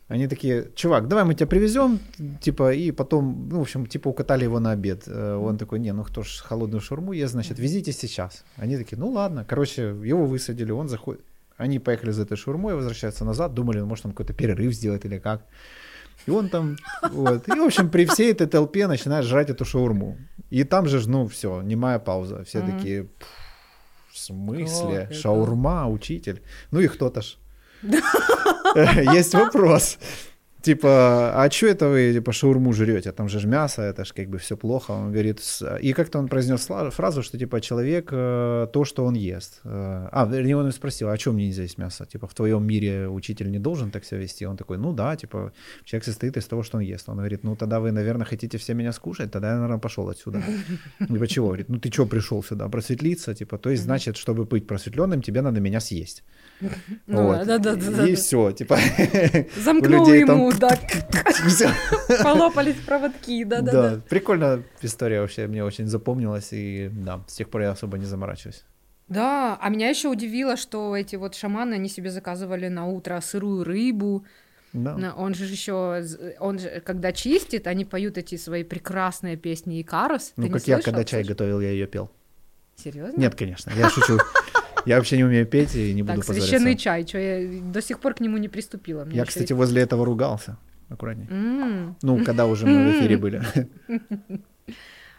Они 0.08 0.28
такие, 0.28 0.70
чувак, 0.74 1.08
давай 1.08 1.24
мы 1.24 1.34
тебя 1.34 1.46
привезем, 1.46 1.98
типа, 2.40 2.72
и 2.72 2.92
потом, 2.92 3.48
ну, 3.48 3.58
в 3.58 3.62
общем, 3.62 3.86
типа, 3.86 4.08
укатали 4.08 4.44
его 4.44 4.60
на 4.60 4.70
обед. 4.70 5.02
Э, 5.06 5.34
он 5.34 5.58
такой, 5.58 5.80
не, 5.80 5.92
ну 5.92 6.04
кто 6.04 6.22
ж 6.22 6.42
холодную 6.44 6.80
шаурму 6.80 7.12
ест, 7.12 7.32
значит, 7.32 7.58
везите 7.58 7.92
сейчас. 7.92 8.44
Они 8.56 8.76
такие, 8.76 8.98
ну 8.98 9.10
ладно. 9.10 9.44
Короче, 9.44 9.82
его 10.04 10.26
высадили, 10.26 10.70
он 10.70 10.88
заходит. 10.88 11.22
Они 11.56 11.80
поехали 11.80 12.12
за 12.12 12.22
этой 12.22 12.36
шаурмой, 12.36 12.74
возвращаются 12.74 13.24
назад, 13.24 13.54
думали, 13.54 13.80
ну, 13.80 13.86
может, 13.86 14.06
он 14.06 14.12
какой-то 14.12 14.32
перерыв 14.32 14.74
сделает 14.74 15.04
или 15.04 15.18
как. 15.18 15.42
И 16.26 16.30
он 16.30 16.48
там, 16.48 16.76
вот. 17.10 17.48
И, 17.48 17.52
в 17.52 17.62
общем, 17.62 17.90
при 17.90 18.06
всей 18.06 18.32
этой 18.32 18.46
толпе 18.46 18.86
начинает 18.86 19.24
жрать 19.24 19.50
эту 19.50 19.64
шаурму. 19.64 20.16
И 20.50 20.64
там 20.64 20.88
же, 20.88 21.08
ну, 21.08 21.26
все, 21.28 21.62
немая 21.62 21.98
пауза. 21.98 22.42
Все 22.44 22.58
mm-hmm. 22.58 22.76
такие, 22.76 23.08
в 24.10 24.18
смысле? 24.18 25.08
О, 25.10 25.14
Шаурма, 25.14 25.88
учитель. 25.88 26.42
Ну 26.70 26.80
и 26.80 26.88
кто-то 26.88 27.20
ж. 27.20 27.36
Есть 29.14 29.34
вопрос 29.34 29.98
типа, 30.66 31.30
а 31.44 31.50
что 31.50 31.66
это 31.66 31.88
вы, 31.88 32.12
типа, 32.12 32.32
шаурму 32.32 32.72
жрете? 32.72 33.12
Там 33.12 33.28
же 33.28 33.46
мясо, 33.46 33.82
это 33.82 34.04
же 34.04 34.14
как 34.14 34.28
бы 34.28 34.38
все 34.38 34.56
плохо. 34.56 34.92
Он 34.92 35.12
говорит, 35.12 35.40
и 35.82 35.92
как-то 35.92 36.18
он 36.18 36.28
произнес 36.28 36.68
фразу, 36.92 37.22
что, 37.22 37.38
типа, 37.38 37.60
человек 37.60 38.08
э, 38.12 38.66
то, 38.72 38.84
что 38.84 39.04
он 39.04 39.14
ест. 39.14 39.60
Э, 39.64 40.08
а, 40.12 40.26
вернее, 40.26 40.56
он 40.56 40.72
спросил, 40.72 41.08
а 41.08 41.16
что 41.16 41.32
мне 41.32 41.46
нельзя 41.46 41.62
есть 41.62 41.78
мясо? 41.78 42.04
Типа, 42.04 42.26
в 42.26 42.34
твоем 42.34 42.66
мире 42.66 43.08
учитель 43.08 43.50
не 43.50 43.58
должен 43.58 43.90
так 43.90 44.04
себя 44.04 44.20
вести? 44.20 44.46
Он 44.46 44.56
такой, 44.56 44.78
ну 44.78 44.92
да, 44.92 45.16
типа, 45.16 45.52
человек 45.84 46.04
состоит 46.04 46.36
из 46.36 46.46
того, 46.46 46.62
что 46.62 46.78
он 46.78 46.82
ест. 46.82 47.08
Он 47.08 47.16
говорит, 47.16 47.44
ну 47.44 47.56
тогда 47.56 47.78
вы, 47.78 47.92
наверное, 47.92 48.26
хотите 48.26 48.58
все 48.58 48.74
меня 48.74 48.92
скушать? 48.92 49.30
Тогда 49.30 49.48
я, 49.48 49.54
наверное, 49.54 49.78
пошел 49.78 50.08
отсюда. 50.08 50.42
Типа, 50.98 51.26
чего? 51.26 51.46
Говорит, 51.46 51.68
ну 51.68 51.78
ты 51.78 51.92
что 51.92 52.06
пришел 52.06 52.42
сюда? 52.42 52.68
Просветлиться? 52.68 53.34
Типа, 53.34 53.58
то 53.58 53.70
есть, 53.70 53.82
значит, 53.82 54.16
чтобы 54.16 54.44
быть 54.44 54.66
просветленным, 54.66 55.22
тебе 55.22 55.42
надо 55.42 55.60
меня 55.60 55.80
съесть. 55.80 56.24
Ну, 57.06 57.22
вот. 57.22 57.46
да, 57.46 57.58
да, 57.58 57.74
да, 57.76 58.06
и 58.06 58.10
да. 58.10 58.16
все, 58.16 58.52
типа. 58.52 58.78
Замкнул 59.64 60.12
ему, 60.12 60.50
там... 60.50 60.55
да. 60.58 60.78
Полопались 62.22 62.76
проводки, 62.76 63.44
да, 63.44 63.60
да. 63.60 64.00
Прикольная 64.08 64.62
история 64.82 65.20
вообще, 65.20 65.46
мне 65.46 65.64
очень 65.64 65.86
запомнилась, 65.86 66.48
и 66.52 66.90
да, 66.92 67.22
с 67.26 67.34
тех 67.34 67.48
пор 67.48 67.62
я 67.62 67.70
особо 67.70 67.98
не 67.98 68.04
заморачиваюсь. 68.04 68.64
Да, 69.08 69.56
а 69.60 69.68
меня 69.68 69.88
еще 69.88 70.08
удивило, 70.08 70.56
что 70.56 70.96
эти 70.96 71.16
вот 71.16 71.34
шаманы, 71.34 71.74
они 71.74 71.88
себе 71.88 72.10
заказывали 72.10 72.68
на 72.68 72.86
утро 72.86 73.20
сырую 73.20 73.62
рыбу. 73.62 74.24
Да. 74.72 75.14
Он 75.16 75.32
же 75.34 75.44
еще, 75.44 76.04
он 76.40 76.58
же, 76.58 76.82
когда 76.84 77.12
чистит, 77.12 77.66
они 77.66 77.84
поют 77.84 78.18
эти 78.18 78.36
свои 78.36 78.64
прекрасные 78.64 79.36
песни 79.36 79.80
Икарус. 79.80 80.32
Ну, 80.36 80.50
как 80.50 80.66
я, 80.66 80.80
когда 80.80 81.04
чай 81.04 81.22
готовил, 81.22 81.60
я 81.60 81.70
ее 81.70 81.86
пел. 81.86 82.10
Серьезно? 82.76 83.18
Нет, 83.18 83.34
конечно, 83.34 83.72
я 83.76 83.88
шучу. 83.88 84.18
Я 84.86 84.96
вообще 84.96 85.16
не 85.16 85.24
умею 85.24 85.46
петь 85.46 85.74
и 85.74 85.92
не 85.92 86.02
буду 86.02 86.22
так, 86.22 86.24
священный 86.24 86.76
чай, 86.76 87.06
что 87.06 87.18
я 87.18 87.60
до 87.72 87.82
сих 87.82 88.00
пор 88.00 88.14
к 88.14 88.20
нему 88.20 88.38
не 88.38 88.48
приступила. 88.48 89.04
Мне 89.04 89.16
я, 89.16 89.24
кстати, 89.24 89.52
возле 89.52 89.82
этого 89.82 90.04
ругался. 90.04 90.56
Аккуратнее. 90.88 91.28
Mm. 91.28 91.94
Ну, 92.02 92.24
когда 92.24 92.46
уже 92.46 92.64
мы 92.64 92.92
в 92.92 93.00
эфире 93.00 93.16
были. 93.16 93.42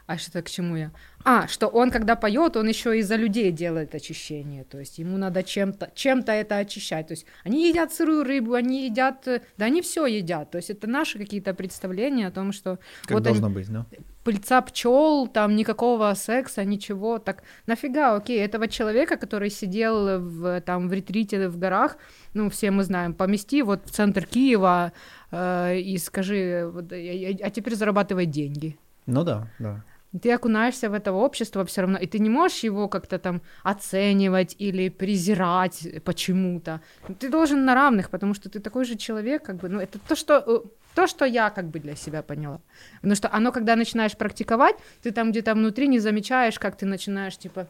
А 0.08 0.18
что 0.18 0.42
к 0.42 0.50
чему 0.50 0.78
я? 0.78 0.92
А, 1.26 1.48
что 1.50 1.68
он, 1.68 1.92
когда 1.92 2.16
поет, 2.16 2.56
он 2.56 2.70
еще 2.70 2.98
и 2.98 3.02
за 3.02 3.18
людей 3.18 3.52
делает 3.52 3.94
очищение. 3.94 4.64
То 4.64 4.80
есть 4.80 5.00
ему 5.00 5.18
надо 5.18 5.44
чем-то 5.44 5.92
чем 5.96 6.20
это 6.26 6.58
очищать. 6.60 7.08
То 7.08 7.12
есть 7.12 7.26
они 7.44 7.68
едят 7.68 7.94
сырую 7.94 8.24
рыбу, 8.24 8.54
они 8.54 8.86
едят. 8.86 9.28
Э, 9.28 9.42
да, 9.58 9.66
они 9.66 9.82
все 9.82 10.06
едят. 10.06 10.50
То 10.50 10.60
есть 10.60 10.70
это 10.70 10.88
наши 10.88 11.18
какие-то 11.18 11.54
представления 11.54 12.28
о 12.28 12.32
том, 12.32 12.54
что. 12.54 12.80
Как 13.02 13.12
вот 13.12 13.24
должно 13.24 13.48
они, 13.48 13.56
быть, 13.56 13.70
да? 13.70 13.86
Пыльца 14.24 14.62
пчел, 14.62 15.28
там 15.28 15.58
никакого 15.58 16.14
секса, 16.14 16.64
ничего. 16.64 17.20
Так 17.20 17.44
нафига, 17.66 18.16
окей, 18.16 18.40
этого 18.40 18.70
человека, 18.70 19.18
который 19.18 19.50
сидел 19.50 20.22
в, 20.22 20.62
там, 20.62 20.88
в 20.88 20.94
ретрите 20.94 21.50
в 21.50 21.58
горах, 21.58 21.98
ну, 22.34 22.50
все 22.50 22.72
мы 22.72 22.84
знаем, 22.84 23.14
помести 23.14 23.62
вот 23.62 23.86
в 23.86 23.92
центр 23.92 24.26
Киева 24.26 24.94
э, 25.32 25.80
и 25.80 25.98
скажи, 25.98 26.70
вот, 26.74 26.94
а 26.94 27.50
теперь 27.50 27.76
зарабатывай 27.76 28.26
деньги. 28.26 28.78
Ну 29.06 29.26
да, 29.26 29.50
да 29.60 29.84
ты 30.18 30.32
окунаешься 30.32 30.90
в 30.90 30.94
это 30.94 31.12
общество 31.12 31.64
все 31.66 31.82
равно, 31.82 31.98
и 31.98 32.08
ты 32.08 32.20
не 32.20 32.30
можешь 32.30 32.64
его 32.64 32.88
как-то 32.88 33.20
там 33.20 33.42
оценивать 33.64 34.56
или 34.60 34.90
презирать 34.90 35.88
почему-то. 36.04 36.82
Ты 37.20 37.30
должен 37.30 37.66
на 37.66 37.76
равных, 37.76 38.10
потому 38.10 38.34
что 38.34 38.50
ты 38.50 38.60
такой 38.60 38.86
же 38.86 38.96
человек, 38.96 39.44
как 39.44 39.58
бы, 39.58 39.70
ну, 39.70 39.80
это 39.80 40.00
то, 40.00 40.16
что, 40.16 40.44
э, 40.46 40.68
то, 40.96 41.08
что 41.08 41.26
я 41.26 41.50
как 41.50 41.70
бы 41.70 41.80
для 41.80 41.96
себя 41.96 42.22
поняла. 42.22 42.60
Потому 42.96 43.16
что 43.16 43.30
оно, 43.34 43.52
когда 43.52 43.76
начинаешь 43.76 44.16
практиковать, 44.18 44.76
ты 45.02 45.12
там 45.12 45.32
где-то 45.32 45.54
внутри 45.54 45.88
не 45.88 46.00
замечаешь, 46.00 46.60
как 46.60 46.78
ты 46.78 46.86
начинаешь, 46.86 47.38
типа, 47.38 47.68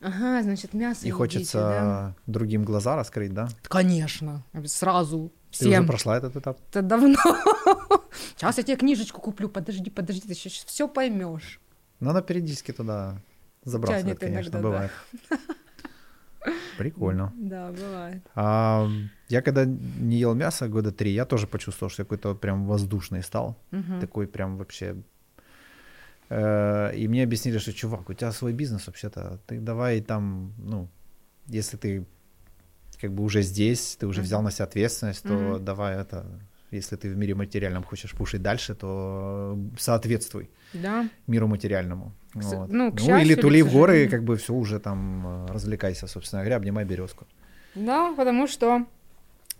ага, 0.00 0.42
значит, 0.42 0.74
мясо 0.74 1.00
И 1.02 1.08
едите, 1.08 1.12
хочется 1.12 1.58
да? 1.58 2.14
другим 2.26 2.64
глаза 2.64 2.96
раскрыть, 2.96 3.32
да? 3.32 3.48
Конечно, 3.68 4.42
сразу 4.66 5.32
Всем. 5.50 5.70
Ты 5.70 5.78
уже 5.78 5.86
прошла 5.86 6.18
этот 6.18 6.36
этап? 6.36 6.58
Это 6.70 6.82
давно. 6.82 7.16
Сейчас 8.36 8.58
я 8.58 8.64
тебе 8.64 8.76
книжечку 8.76 9.20
куплю. 9.20 9.48
Подожди, 9.48 9.90
подожди, 9.90 10.28
ты 10.28 10.34
сейчас 10.34 10.64
все 10.64 10.88
поймешь. 10.88 11.60
Надо 12.00 12.22
периодически 12.22 12.72
туда 12.72 13.20
забрасывать, 13.64 14.18
конечно, 14.18 14.50
иногда, 14.50 14.68
бывает. 14.68 14.90
Да. 15.30 15.38
Прикольно. 16.78 17.32
Да, 17.36 17.72
бывает. 17.72 18.22
А, 18.34 18.88
я 19.28 19.42
когда 19.42 19.64
не 19.64 20.16
ел 20.16 20.34
мясо 20.34 20.68
года 20.68 20.92
три, 20.92 21.12
я 21.12 21.24
тоже 21.24 21.46
почувствовал, 21.46 21.90
что 21.90 22.02
я 22.02 22.04
какой-то 22.04 22.34
прям 22.34 22.66
воздушный 22.66 23.22
стал. 23.22 23.58
Угу. 23.72 24.00
Такой 24.00 24.26
прям 24.26 24.56
вообще... 24.56 24.96
Э, 26.30 26.94
и 26.94 27.08
мне 27.08 27.24
объяснили, 27.24 27.58
что, 27.58 27.72
чувак, 27.72 28.08
у 28.08 28.14
тебя 28.14 28.32
свой 28.32 28.52
бизнес 28.52 28.86
вообще-то. 28.86 29.40
Ты 29.46 29.60
давай 29.60 30.00
там, 30.00 30.54
ну, 30.58 30.88
если 31.46 31.76
ты 31.76 32.06
как 33.00 33.12
бы 33.12 33.24
уже 33.24 33.42
здесь, 33.42 33.96
ты 33.96 34.06
уже 34.06 34.22
взял 34.22 34.42
на 34.42 34.50
себя 34.50 34.64
ответственность, 34.64 35.22
то 35.22 35.28
mm 35.28 35.58
давай 35.60 35.96
это 35.96 36.26
если 36.70 36.96
ты 36.96 37.08
в 37.08 37.16
мире 37.16 37.34
материальном 37.34 37.82
хочешь 37.84 38.12
пушить 38.12 38.42
дальше, 38.42 38.74
то 38.74 39.58
соответствуй 39.78 40.50
да. 40.72 41.08
миру 41.26 41.48
материальному. 41.48 42.12
К, 42.32 42.42
вот. 42.42 42.68
Ну, 42.72 42.94
ну 43.06 43.18
или 43.18 43.34
тули 43.34 43.62
в 43.62 43.72
горы, 43.72 44.08
как 44.08 44.22
бы 44.22 44.36
все 44.36 44.52
уже 44.52 44.78
там 44.78 45.26
э, 45.26 45.52
развлекайся, 45.52 46.06
собственно 46.06 46.42
говоря, 46.42 46.56
обнимай 46.56 46.84
березку. 46.84 47.26
Да, 47.74 48.12
потому 48.16 48.46
что 48.46 48.86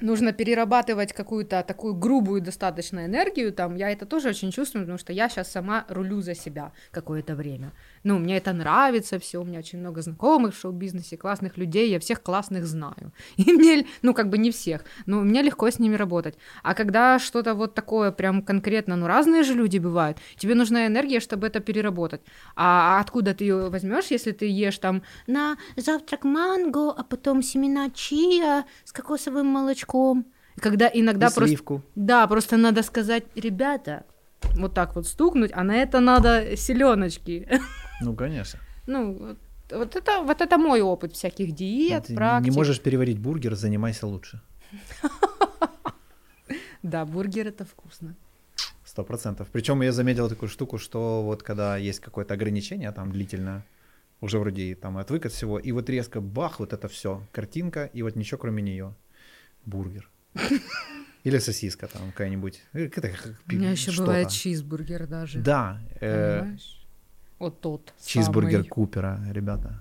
нужно 0.01 0.33
перерабатывать 0.33 1.13
какую-то 1.13 1.63
такую 1.63 1.95
грубую 1.95 2.41
достаточно 2.41 3.07
энергию, 3.07 3.53
там, 3.53 3.77
я 3.77 3.91
это 3.91 4.07
тоже 4.07 4.29
очень 4.29 4.51
чувствую, 4.51 4.85
потому 4.85 4.99
что 4.99 5.13
я 5.13 5.29
сейчас 5.29 5.51
сама 5.51 5.85
рулю 5.89 6.21
за 6.21 6.35
себя 6.35 6.73
какое-то 6.91 7.35
время. 7.35 7.73
Ну, 8.05 8.19
мне 8.19 8.37
это 8.37 8.53
нравится 8.53 9.19
все, 9.19 9.41
у 9.41 9.45
меня 9.45 9.59
очень 9.59 9.79
много 9.79 10.03
знакомых 10.03 10.55
в 10.55 10.59
шоу-бизнесе, 10.59 11.17
классных 11.17 11.57
людей, 11.59 11.91
я 11.91 11.99
всех 11.99 12.23
классных 12.23 12.67
знаю. 12.67 13.13
И 13.37 13.53
мне, 13.53 13.87
ну, 14.03 14.15
как 14.15 14.29
бы 14.29 14.39
не 14.39 14.51
всех, 14.51 14.85
но 15.07 15.21
мне 15.21 15.43
легко 15.43 15.71
с 15.71 15.79
ними 15.79 15.97
работать. 15.97 16.37
А 16.63 16.75
когда 16.75 17.19
что-то 17.19 17.55
вот 17.55 17.75
такое 17.75 18.13
прям 18.13 18.43
конкретно, 18.43 18.97
ну, 18.97 19.07
разные 19.07 19.43
же 19.43 19.55
люди 19.55 19.79
бывают, 19.79 20.19
тебе 20.37 20.55
нужна 20.55 20.87
энергия, 20.87 21.21
чтобы 21.21 21.47
это 21.47 21.61
переработать. 21.61 22.23
А 22.57 23.01
откуда 23.01 23.35
ты 23.35 23.45
ее 23.45 23.71
возьмешь, 23.71 24.07
если 24.11 24.33
ты 24.33 24.47
ешь 24.47 24.79
там 24.79 25.03
на 25.27 25.57
завтрак 25.77 26.25
манго, 26.25 26.91
а 26.91 27.03
потом 27.05 27.43
семена 27.43 27.91
чиа 27.91 28.65
с 28.85 28.93
кокосовым 28.93 29.47
молочком? 29.47 30.27
Когда 30.61 30.91
иногда 30.93 31.27
и 31.27 31.31
просто... 31.31 31.49
Сливку. 31.49 31.83
Да, 31.95 32.27
просто 32.27 32.57
надо 32.57 32.83
сказать, 32.83 33.25
ребята, 33.35 34.05
вот 34.57 34.75
так 34.75 34.97
вот 34.97 35.07
стукнуть, 35.07 35.51
а 35.55 35.65
на 35.65 35.77
это 35.77 36.01
надо 36.01 36.57
селеночки. 36.57 37.49
Ну, 38.01 38.15
конечно. 38.15 38.61
Ну, 38.87 39.37
вот, 39.71 39.97
это, 39.97 40.23
вот 40.23 40.41
это 40.41 40.57
мой 40.57 40.81
опыт 40.81 41.15
всяких 41.15 41.53
диет, 41.53 42.07
Ты 42.07 42.15
практик. 42.15 42.53
Не 42.53 42.57
можешь 42.57 42.81
переварить 42.81 43.19
бургер, 43.19 43.57
занимайся 43.57 44.07
лучше. 44.07 44.41
Да, 46.83 47.05
бургер 47.05 47.49
это 47.49 47.65
вкусно. 47.65 48.15
Сто 48.85 49.05
процентов. 49.05 49.49
Причем 49.53 49.83
я 49.83 49.93
заметил 49.93 50.29
такую 50.29 50.49
штуку, 50.49 50.79
что 50.79 51.23
вот 51.25 51.43
когда 51.43 51.77
есть 51.77 52.01
какое-то 52.01 52.35
ограничение 52.35 52.93
там 52.93 53.11
длительное, 53.11 53.65
уже 54.21 54.39
вроде 54.39 54.75
там 54.75 54.97
отвык 54.97 55.27
от 55.27 55.33
всего, 55.33 55.59
и 55.59 55.73
вот 55.73 55.91
резко 55.91 56.21
бах, 56.21 56.61
вот 56.61 56.73
это 56.73 56.89
все, 56.89 57.27
картинка, 57.33 57.91
и 57.93 58.03
вот 58.03 58.17
ничего 58.17 58.39
кроме 58.39 58.63
нее. 58.63 58.95
Бургер. 59.67 60.09
Или 61.29 61.39
сосиска 61.41 61.87
там 61.89 62.11
какая-нибудь. 62.11 62.63
Э, 62.73 62.89
У 63.47 63.53
меня 63.53 63.71
еще 63.73 63.93
бывает 63.93 64.31
чизбургер 64.31 65.07
даже. 65.07 65.41
Да. 65.41 65.79
Э, 66.01 66.57
вот 67.39 67.61
тот 67.61 67.93
Чизбургер 68.05 68.61
самый. 68.61 68.69
Купера, 68.69 69.21
ребята. 69.31 69.79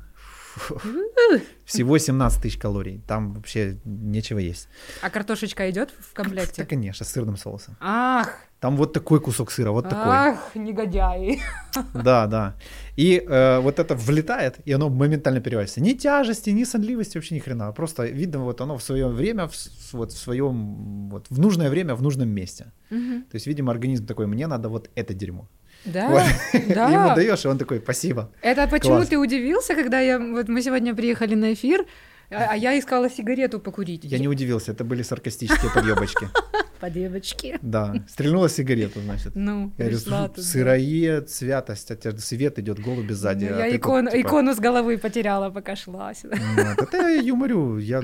Всего 1.65 1.97
17 1.97 2.41
тысяч 2.41 2.57
калорий. 2.57 3.01
Там 3.07 3.33
вообще 3.33 3.77
нечего 3.85 4.39
есть. 4.39 4.67
А 5.01 5.09
картошечка 5.09 5.69
идет 5.69 5.91
в 5.91 6.13
комплекте? 6.13 6.63
Да, 6.63 6.67
конечно, 6.67 7.05
с 7.05 7.09
сырным 7.11 7.37
соусом. 7.37 7.77
Ах, 7.79 8.37
Там 8.59 8.75
вот 8.75 8.93
такой 8.93 9.19
кусок 9.19 9.51
сыра, 9.51 9.71
вот 9.71 9.89
такой. 9.89 10.15
Ах, 10.15 10.55
негодяи. 10.55 11.39
Да, 11.93 12.25
да. 12.27 12.55
И 12.97 13.23
э, 13.29 13.59
вот 13.59 13.77
это 13.77 13.93
влетает, 13.95 14.55
и 14.65 14.75
оно 14.75 14.89
моментально 14.89 15.41
переваривается. 15.41 15.79
Ни 15.79 15.93
тяжести, 15.93 16.49
ни 16.49 16.65
сонливости, 16.65 17.17
вообще 17.17 17.35
ни 17.35 17.39
хрена. 17.39 17.71
Просто 17.71 18.05
видно, 18.07 18.39
вот 18.39 18.61
оно 18.61 18.77
в 18.77 18.81
свое 18.81 19.07
время, 19.07 19.47
в, 19.47 19.53
вот 19.93 20.11
в 20.11 20.17
своем, 20.17 21.09
вот 21.09 21.27
в 21.29 21.39
нужное 21.39 21.69
время, 21.69 21.93
в 21.93 22.01
нужном 22.01 22.29
месте. 22.29 22.71
Мгм. 22.89 23.21
То 23.31 23.35
есть, 23.35 23.47
видимо, 23.47 23.71
организм 23.71 24.07
такой, 24.07 24.25
мне 24.25 24.47
надо 24.47 24.69
вот 24.69 24.89
это 24.95 25.13
дерьмо. 25.13 25.47
Да, 25.85 26.09
Вот. 26.09 26.23
да. 26.67 26.89
Ему 26.89 27.15
даешь, 27.15 27.45
и 27.45 27.47
он 27.47 27.57
такой, 27.57 27.79
спасибо. 27.79 28.31
Это 28.41 28.67
почему 28.67 28.95
Класс. 28.95 29.09
ты 29.09 29.17
удивился, 29.17 29.75
когда 29.75 29.99
я 29.99 30.17
вот 30.19 30.49
мы 30.49 30.63
сегодня 30.63 30.95
приехали 30.95 31.35
на 31.35 31.53
эфир, 31.53 31.85
а 32.29 32.47
а 32.51 32.55
я 32.55 32.77
искала 32.77 33.09
сигарету 33.09 33.59
покурить. 33.59 34.03
Я 34.03 34.19
не 34.19 34.27
удивился, 34.27 34.71
это 34.71 34.83
были 34.83 35.01
саркастические 35.01 35.71
подъебочки. 35.73 36.27
по 36.79 36.89
девочке. 36.89 37.59
Да, 37.61 37.95
стрельнула 38.07 38.49
сигарету, 38.49 39.01
значит. 39.01 39.35
Ну, 39.35 39.73
Я 39.77 39.85
говорю, 39.85 39.97
пришла 39.97 40.27
«Фу, 40.27 40.35
туда. 40.35 40.47
сыроед, 40.47 41.29
святость, 41.29 41.91
а 41.91 41.95
тебя 41.95 42.17
свет 42.17 42.59
идет, 42.59 42.79
голуби 42.79 43.13
сзади. 43.13 43.45
Ну, 43.45 43.55
а 43.55 43.67
я 43.67 43.75
икону, 43.75 44.11
типа, 44.11 44.21
икону 44.21 44.53
с 44.53 44.59
головы 44.59 44.97
потеряла, 44.97 45.49
пока 45.49 45.75
шла 45.75 46.13
сюда. 46.13 46.37
Вот. 46.55 46.87
Это 46.87 46.97
я 46.97 47.21
юморю, 47.21 47.77
я 47.77 48.03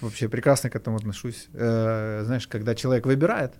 вообще 0.00 0.28
прекрасно 0.28 0.70
к 0.70 0.76
этому 0.76 0.96
отношусь. 0.96 1.48
Э, 1.52 2.22
знаешь, 2.24 2.46
когда 2.46 2.74
человек 2.74 3.06
выбирает, 3.06 3.54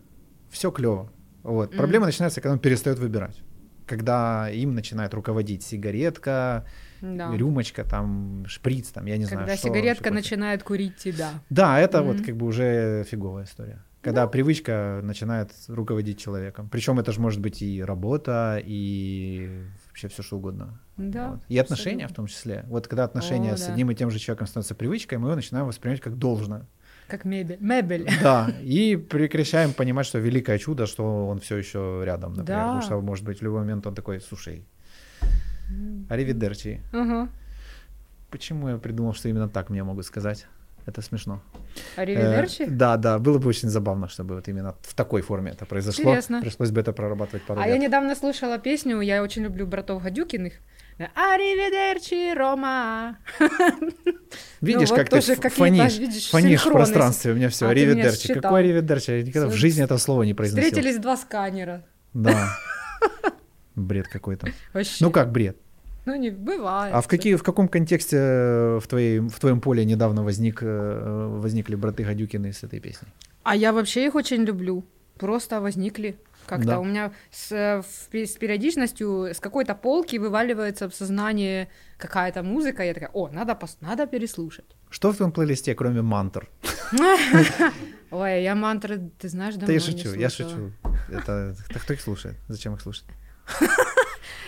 все 0.51 0.71
клево. 0.71 1.13
Вот. 1.43 1.77
Проблема 1.77 2.07
начинается, 2.07 2.41
когда 2.41 2.53
он 2.53 2.59
перестает 2.59 2.99
выбирать. 2.99 3.43
Когда 3.87 4.49
им 4.51 4.75
начинает 4.75 5.13
руководить 5.13 5.63
сигаретка, 5.63 6.65
Да. 7.05 7.31
рюмочка, 7.37 7.85
там, 7.85 8.45
шприц, 8.49 8.89
там, 8.89 9.05
я 9.07 9.19
не 9.19 9.25
знаю. 9.27 9.41
Когда 9.41 9.57
что 9.57 9.69
сигаретка 9.69 10.05
происходит. 10.05 10.25
начинает 10.25 10.63
курить 10.63 10.97
тебя. 10.97 11.31
Да, 11.51 11.79
это 11.79 12.03
Мгм. 12.03 12.13
вот 12.13 12.23
как 12.25 12.37
бы 12.37 12.47
уже 12.47 13.05
фиговая 13.05 13.45
история. 13.45 13.83
Когда 14.01 14.27
привычка 14.27 15.01
начинает 15.03 15.51
руководить 15.69 16.19
человеком. 16.21 16.69
Причем 16.71 16.99
это 17.01 17.11
же 17.13 17.21
может 17.21 17.41
быть 17.41 17.63
и 17.63 17.83
работа, 17.83 18.61
и 18.63 19.63
вообще 19.89 20.09
все 20.09 20.23
что 20.23 20.37
угодно. 20.37 20.79
Да. 20.99 21.31
Вот. 21.33 21.41
И 21.49 21.57
отношения 21.59 22.05
абсолютно. 22.05 22.13
в 22.13 22.17
том 22.17 22.27
числе. 22.27 22.65
Вот 22.69 22.87
когда 22.87 23.05
отношения 23.05 23.53
О, 23.53 23.57
с 23.57 23.67
да. 23.67 23.73
одним 23.73 23.91
и 23.91 23.95
тем 23.95 24.11
же 24.11 24.19
человеком 24.19 24.47
становятся 24.47 24.75
привычкой, 24.75 25.17
мы 25.19 25.29
его 25.29 25.37
начинаем 25.37 25.67
воспринимать 25.67 26.01
как 26.03 26.19
должное. 26.19 26.67
Как 27.09 27.25
мебель. 27.25 27.57
Мебель. 27.61 28.07
Да, 28.23 28.51
и 28.63 28.97
прекращаем 28.97 29.73
понимать, 29.73 30.07
что 30.07 30.19
великое 30.19 30.59
чудо, 30.59 30.87
что 30.87 31.27
он 31.29 31.39
все 31.39 31.57
еще 31.57 32.03
рядом, 32.05 32.33
например. 32.35 32.61
Да. 32.61 32.65
Потому 32.67 32.83
что, 32.83 33.01
может 33.01 33.25
быть, 33.25 33.39
в 33.41 33.43
любой 33.43 33.61
момент 33.61 33.87
он 33.87 33.95
такой, 33.95 34.21
слушай, 34.21 34.67
аривидерчи. 36.09 36.81
Почему 38.31 38.69
я 38.69 38.79
придумал, 38.79 39.15
что 39.15 39.29
именно 39.29 39.49
так 39.49 39.71
мне 39.71 39.85
могут 39.85 40.07
сказать? 40.07 40.47
Это 40.87 41.01
смешно. 41.01 41.41
Э, 41.97 42.03
Аривидерчи? 42.03 42.67
да, 42.67 42.97
да, 42.99 43.19
было 43.19 43.39
бы 43.39 43.49
очень 43.49 43.71
забавно, 43.71 44.07
чтобы 44.09 44.35
вот 44.35 44.49
именно 44.49 44.75
в 44.83 44.93
такой 44.95 45.23
форме 45.23 45.53
это 45.53 45.65
произошло. 45.65 46.03
Интересно. 46.11 46.41
Пришлось 46.43 46.71
бы 46.73 46.81
это 46.81 46.93
прорабатывать 46.93 47.43
пару 47.47 47.61
А 47.61 47.67
лет. 47.67 47.75
я 47.77 47.81
недавно 47.81 48.15
слушала 48.15 48.59
песню, 48.59 49.01
я 49.01 49.23
очень 49.23 49.45
люблю 49.45 49.67
братов 49.67 50.03
Гадюкиных. 50.03 50.53
Аривидерчи, 50.99 52.35
Рома. 52.37 53.17
Видишь, 54.61 54.91
вот 54.91 54.99
как 54.99 55.09
ты 55.09 55.21
какие-то, 55.21 55.49
фонишь, 55.51 55.99
видишь, 55.99 56.31
фонишь 56.31 56.65
в 56.67 56.71
пространстве. 56.71 57.33
У 57.33 57.35
меня 57.35 57.49
все, 57.49 57.67
А 57.67 57.71
аривидерчи. 57.71 58.35
Какой 58.35 58.61
аривидерчи? 58.61 59.11
Я 59.11 59.23
никогда 59.23 59.49
в 59.49 59.55
жизни 59.55 59.83
этого 59.83 59.99
слова 59.99 60.23
не 60.23 60.35
произносил. 60.35 60.69
Встретились 60.69 60.99
два 60.99 61.17
сканера. 61.17 61.85
Да. 62.13 62.49
Бред 63.75 64.07
какой-то. 64.09 64.49
Вообще. 64.73 65.05
Ну 65.05 65.11
как 65.11 65.33
бред? 65.33 65.57
Ну, 66.07 66.15
не 66.17 66.31
бывает. 66.31 66.95
А 66.95 67.01
в, 67.01 67.09
какие, 67.09 67.35
в 67.37 67.43
каком 67.43 67.69
контексте 67.69 68.17
э, 68.17 68.79
в, 68.79 68.87
твоей, 68.87 69.21
в 69.21 69.39
твоем 69.41 69.61
поле 69.61 69.85
недавно 69.85 70.23
возник, 70.23 70.59
э, 70.63 71.29
возникли 71.41 71.77
браты 71.77 72.05
Гадюкины 72.05 72.53
с 72.53 72.63
этой 72.63 72.81
песней? 72.81 73.09
А 73.43 73.57
я 73.57 73.73
вообще 73.73 74.07
их 74.07 74.15
очень 74.15 74.45
люблю. 74.45 74.85
Просто 75.19 75.61
возникли. 75.61 76.17
Как-то 76.47 76.67
Да. 76.67 76.81
у 76.81 76.85
меня 76.85 77.13
с, 77.31 77.53
э, 77.53 77.83
с 78.13 78.37
периодичностью 78.37 79.27
с 79.33 79.41
какой-то 79.41 79.75
полки 79.75 80.19
вываливается 80.19 80.89
в 80.89 80.95
сознание 80.95 81.69
какая-то 81.99 82.43
музыка. 82.43 82.83
Я 82.83 82.93
такая, 82.95 83.11
о, 83.15 83.29
надо, 83.29 83.59
надо 83.81 84.07
переслушать. 84.07 84.77
Что 84.91 85.11
в 85.11 85.17
твоем 85.17 85.33
плейлисте, 85.33 85.75
кроме 85.75 86.03
мантр? 86.03 86.49
Ой, 88.11 88.43
я 88.43 88.55
мантры, 88.55 89.11
ты 89.19 89.29
знаешь, 89.29 89.55
давно 89.55 89.73
не 89.73 89.81
шучу, 89.81 90.15
я 90.15 90.29
шучу. 90.31 90.71
Это 91.11 91.55
кто 91.69 91.95
их 91.95 92.01
слушает? 92.01 92.37
Зачем 92.49 92.75
их 92.75 92.81
слушать? 92.83 93.05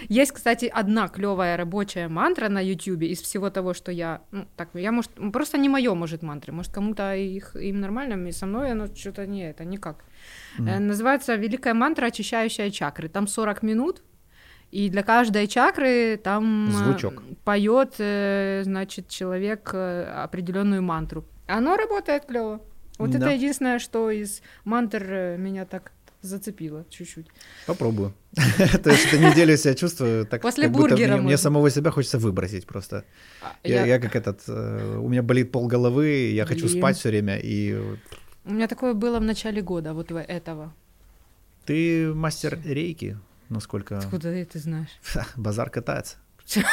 Есть, 0.08 0.32
кстати, 0.32 0.66
одна 0.66 1.08
клевая 1.08 1.56
рабочая 1.56 2.08
мантра 2.08 2.48
на 2.48 2.60
Ютубе 2.60 3.08
из 3.08 3.20
всего 3.22 3.50
того, 3.50 3.74
что 3.74 3.92
я, 3.92 4.20
ну, 4.30 4.46
так, 4.56 4.68
я, 4.74 4.92
может, 4.92 5.10
просто 5.32 5.58
не 5.58 5.68
мое, 5.68 5.94
может, 5.94 6.22
мантры, 6.22 6.52
может, 6.52 6.72
кому-то 6.72 7.14
их, 7.14 7.56
им 7.56 7.80
нормально, 7.80 8.28
и 8.28 8.32
со 8.32 8.46
мной 8.46 8.72
оно 8.72 8.86
что-то 8.94 9.26
не 9.26 9.50
это, 9.50 9.64
никак. 9.64 10.04
Э, 10.58 10.78
Называется 10.78 11.34
«Великая 11.36 11.74
мантра, 11.74 12.06
очищающая 12.06 12.70
чакры». 12.70 13.08
Там 13.08 13.26
40 13.26 13.62
минут, 13.62 14.02
и 14.70 14.88
для 14.90 15.02
каждой 15.02 15.46
чакры 15.46 16.16
там 16.16 16.68
э, 16.68 16.72
Звучок. 16.72 17.22
поет, 17.44 17.94
э, 17.98 18.62
значит, 18.64 19.08
человек 19.08 19.72
определенную 19.74 20.82
мантру. 20.82 21.24
Оно 21.46 21.76
работает 21.76 22.26
клево. 22.26 22.60
Вот 22.98 23.10
Да. 23.10 23.18
это 23.18 23.30
единственное, 23.30 23.78
что 23.78 24.10
из 24.10 24.42
мантр 24.64 25.36
меня 25.38 25.64
так 25.66 25.92
зацепило 26.26 26.84
чуть-чуть. 26.90 27.26
Попробую. 27.66 28.12
То 28.82 28.90
есть 28.90 29.06
эту 29.06 29.18
неделю 29.18 29.56
себя 29.56 29.74
чувствую 29.74 30.26
так, 30.26 30.42
После 30.42 30.64
как 30.64 30.72
будто 30.72 30.88
бургера 30.88 31.16
мне, 31.16 31.22
мне 31.26 31.36
самого 31.36 31.70
себя 31.70 31.90
хочется 31.90 32.18
выбросить 32.18 32.66
просто. 32.66 33.04
А, 33.42 33.68
Я, 33.68 33.86
я 33.86 33.98
как 33.98 34.16
этот, 34.16 34.40
э, 34.48 34.98
у 34.98 35.08
меня 35.08 35.22
болит 35.22 35.52
пол 35.52 35.66
головы, 35.68 36.32
я 36.34 36.44
хочу 36.46 36.68
спать 36.68 36.96
все 36.96 37.08
время, 37.08 37.38
и 37.38 37.74
У 38.44 38.52
меня 38.52 38.68
такое 38.68 38.94
было 38.94 39.18
в 39.18 39.22
начале 39.22 39.62
года, 39.62 39.92
вот 39.94 40.10
этого. 40.10 40.72
ты 41.66 42.12
мастер 42.14 42.58
рейки, 42.64 43.16
насколько 43.48 43.98
Откуда 43.98 44.44
ты 44.44 44.58
знаешь? 44.58 45.00
базар 45.36 45.70
катается. 45.70 46.16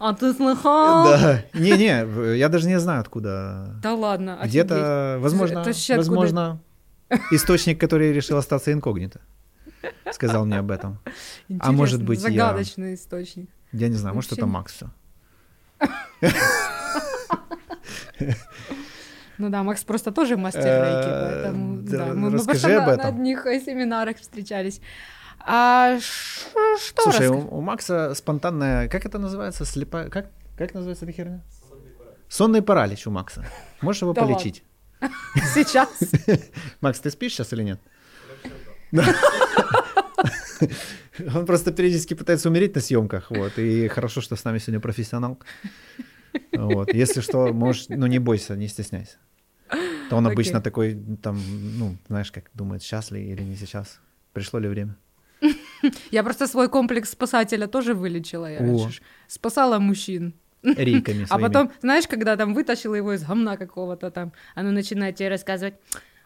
А 0.00 0.12
ты 0.12 0.32
слыхал? 0.32 1.04
Да, 1.04 1.44
не-не, 1.54 2.36
я 2.38 2.48
даже 2.48 2.68
не 2.68 2.78
знаю 2.78 3.00
откуда. 3.00 3.74
Да 3.82 3.94
ладно. 3.94 4.38
Где-то, 4.44 5.18
возможно, 5.20 5.64
возможно, 5.96 6.60
источник, 7.30 7.80
который 7.80 8.12
решил 8.12 8.36
остаться 8.38 8.72
инкогнито, 8.72 9.20
сказал 10.12 10.44
мне 10.46 10.58
об 10.58 10.70
этом. 10.70 10.98
а 11.60 11.72
может 11.72 12.00
Интересно, 12.02 12.06
быть, 12.06 12.34
я- 12.34 12.46
Загадочный 12.46 12.94
источник. 12.94 13.50
Я 13.72 13.88
не 13.88 13.96
знаю, 13.96 14.14
может, 14.14 14.30
Вообще 14.30 14.40
это 14.42 14.46
не- 14.46 14.52
Макс 14.52 14.72
все. 14.72 14.90
Ну 19.38 19.50
да, 19.50 19.62
Макс 19.62 19.84
просто 19.84 20.10
тоже 20.10 20.36
мастер 20.36 20.62
Э, 20.64 20.84
рейки, 20.84 21.10
поэтому 21.10 21.78
да, 21.82 22.06
мы, 22.06 22.30
просто 22.30 22.68
на, 22.68 22.94
одних 22.94 23.46
э, 23.46 23.60
семинарах 23.60 24.16
встречались. 24.18 24.80
А 25.38 25.98
что 26.00 27.02
Слушай, 27.02 27.28
у, 27.28 27.58
у 27.58 27.60
Макса 27.60 28.14
спонтанная, 28.14 28.88
как 28.88 29.06
это 29.06 29.18
называется, 29.18 29.64
слепая, 29.64 30.08
как, 30.08 30.30
как 30.56 30.74
называется 30.74 31.04
эта 31.04 31.12
херня? 31.14 31.40
Сонный 32.28 32.62
паралич 32.62 33.06
у 33.06 33.12
Макса. 33.12 33.46
Можешь 33.80 34.02
его 34.02 34.12
полечить? 34.12 34.64
сейчас? 35.54 35.88
Макс, 36.80 37.00
ты 37.00 37.10
спишь 37.10 37.32
сейчас 37.32 37.52
или 37.52 37.62
нет? 37.62 37.80
Он 41.34 41.46
просто 41.46 41.72
периодически 41.72 42.14
пытается 42.14 42.48
умереть 42.48 42.74
на 42.74 42.80
съемках, 42.80 43.30
вот, 43.30 43.58
и 43.58 43.88
хорошо, 43.88 44.20
что 44.20 44.36
с 44.36 44.44
нами 44.44 44.58
сегодня 44.58 44.80
профессионал. 44.80 45.38
Вот, 46.52 46.94
если 46.94 47.20
что, 47.20 47.52
можешь, 47.52 47.88
ну 47.88 48.06
не 48.06 48.18
бойся, 48.18 48.56
не 48.56 48.68
стесняйся. 48.68 49.16
То 50.10 50.16
он 50.16 50.26
обычно 50.26 50.60
такой, 50.60 50.98
там, 51.22 51.38
ну, 51.78 51.96
знаешь, 52.08 52.32
как 52.32 52.44
думает, 52.54 52.82
сейчас 52.82 53.10
ли 53.10 53.32
или 53.32 53.42
не 53.42 53.56
сейчас, 53.56 54.00
пришло 54.32 54.60
ли 54.60 54.68
время. 54.68 54.96
Я 56.10 56.22
просто 56.22 56.46
свой 56.46 56.68
комплекс 56.68 57.10
спасателя 57.10 57.66
тоже 57.66 57.94
вылечила. 57.94 58.50
Я 58.50 58.58
раньше 58.58 59.02
спасала 59.26 59.78
мужчин. 59.78 60.32
Рейками 60.62 61.24
А 61.24 61.26
своими. 61.26 61.46
потом, 61.46 61.70
знаешь, 61.82 62.06
когда 62.08 62.36
там 62.36 62.54
вытащила 62.54 62.94
его 62.96 63.12
из 63.12 63.22
гамна 63.22 63.56
какого-то 63.56 64.10
там, 64.10 64.32
оно 64.54 64.70
начинает 64.70 65.16
тебе 65.16 65.28
рассказывать, 65.28 65.74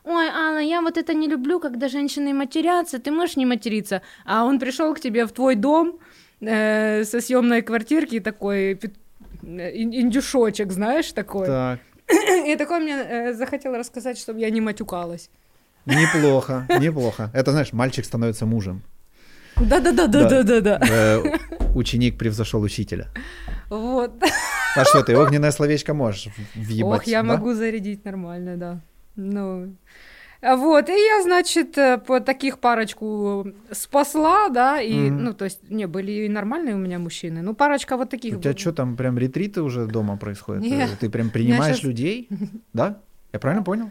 ой, 0.05 0.27
Алла, 0.29 0.59
я 0.61 0.81
вот 0.81 0.97
это 0.97 1.15
не 1.15 1.29
люблю, 1.29 1.61
когда 1.61 1.89
женщины 1.89 2.33
матерятся, 2.33 2.99
ты 2.99 3.11
можешь 3.11 3.37
не 3.37 3.47
материться. 3.47 4.01
А 4.25 4.45
он 4.45 4.59
пришел 4.59 4.95
к 4.95 5.01
тебе 5.01 5.27
в 5.27 5.33
твой 5.33 5.55
дом 5.55 5.99
э, 6.41 7.05
со 7.05 7.21
съемной 7.21 7.63
квартирки 7.63 8.21
такой 8.21 8.73
э, 8.73 8.79
ин- 9.83 9.93
индюшочек, 9.95 10.73
знаешь, 10.73 11.13
такой. 11.13 11.47
Так, 11.47 11.81
И 12.47 12.57
такой 12.57 12.81
мне 12.81 12.95
э, 12.97 13.33
захотел 13.35 13.75
рассказать, 13.77 14.19
чтобы 14.19 14.41
я 14.41 14.51
не 14.51 14.61
матюкалась. 14.61 15.31
неплохо, 15.87 16.67
неплохо. 16.81 17.31
Это, 17.35 17.51
знаешь, 17.53 17.73
мальчик 17.73 18.05
становится 18.05 18.47
мужем. 18.47 18.83
Да-да-да-да-да-да. 19.57 20.81
Э, 20.89 21.23
Ученик 21.75 22.19
превзошел 22.19 22.63
учителя. 22.63 23.09
Вот. 23.73 24.13
А 24.77 24.85
что 24.85 25.03
ты, 25.03 25.17
огненное 25.17 25.51
словечко 25.51 25.95
можешь 25.95 26.29
въебать? 26.55 27.01
Ох, 27.01 27.07
я 27.07 27.23
да? 27.23 27.29
могу 27.29 27.55
зарядить 27.55 28.05
нормально, 28.05 28.57
да. 28.57 28.81
Ну, 29.17 29.75
а 30.43 30.57
вот, 30.57 30.89
и 30.89 30.93
я, 30.93 31.23
значит, 31.23 31.79
э, 31.79 31.99
по 31.99 32.21
таких 32.21 32.59
парочку 32.59 33.47
спасла, 33.71 34.49
да, 34.49 34.81
и, 34.81 34.93
Мгм. 35.11 35.25
ну, 35.25 35.33
то 35.35 35.45
есть, 35.45 35.71
не, 35.71 35.87
были 35.87 36.13
и 36.13 36.29
нормальные 36.29 36.75
у 36.75 36.79
меня 36.79 36.99
мужчины, 36.99 37.43
ну, 37.43 37.55
парочка 37.55 37.97
вот 37.97 38.11
таких. 38.11 38.37
У 38.37 38.41
тебя 38.41 38.57
что 38.57 38.73
там, 38.73 38.97
прям 38.97 39.19
ретриты 39.19 39.63
уже 39.63 39.87
дома 39.87 40.17
происходят? 40.17 40.63
Нет. 40.63 40.91
Ты 41.01 41.09
прям 41.11 41.31
принимаешь 41.31 41.77
щас- 41.77 41.85
людей? 41.85 42.29
Да? 42.73 42.99
Я 43.33 43.39
правильно 43.39 43.63
понял? 43.65 43.91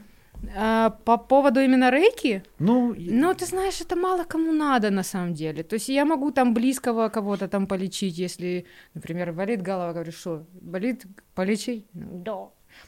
А, 0.55 0.89
по 0.89 1.17
поводу 1.17 1.59
именно 1.59 1.91
рейки, 1.91 2.43
Ну, 2.59 2.95
ну, 2.97 3.33
ты 3.33 3.45
знаешь, 3.45 3.81
это 3.81 3.95
мало 3.95 4.23
кому 4.23 4.51
надо 4.51 4.89
на 4.89 5.03
самом 5.03 5.33
деле. 5.33 5.63
То 5.63 5.75
есть 5.75 5.89
я 5.89 6.05
могу 6.05 6.31
там 6.31 6.53
близкого 6.53 7.09
кого-то 7.09 7.47
там 7.47 7.67
полечить, 7.67 8.17
если, 8.17 8.65
например, 8.93 9.33
болит 9.33 9.61
голова, 9.61 9.93
говорю, 9.93 10.11
что, 10.11 10.45
болит, 10.61 11.05
полечи? 11.35 11.85
Ну, 11.93 12.21
да. 12.23 12.37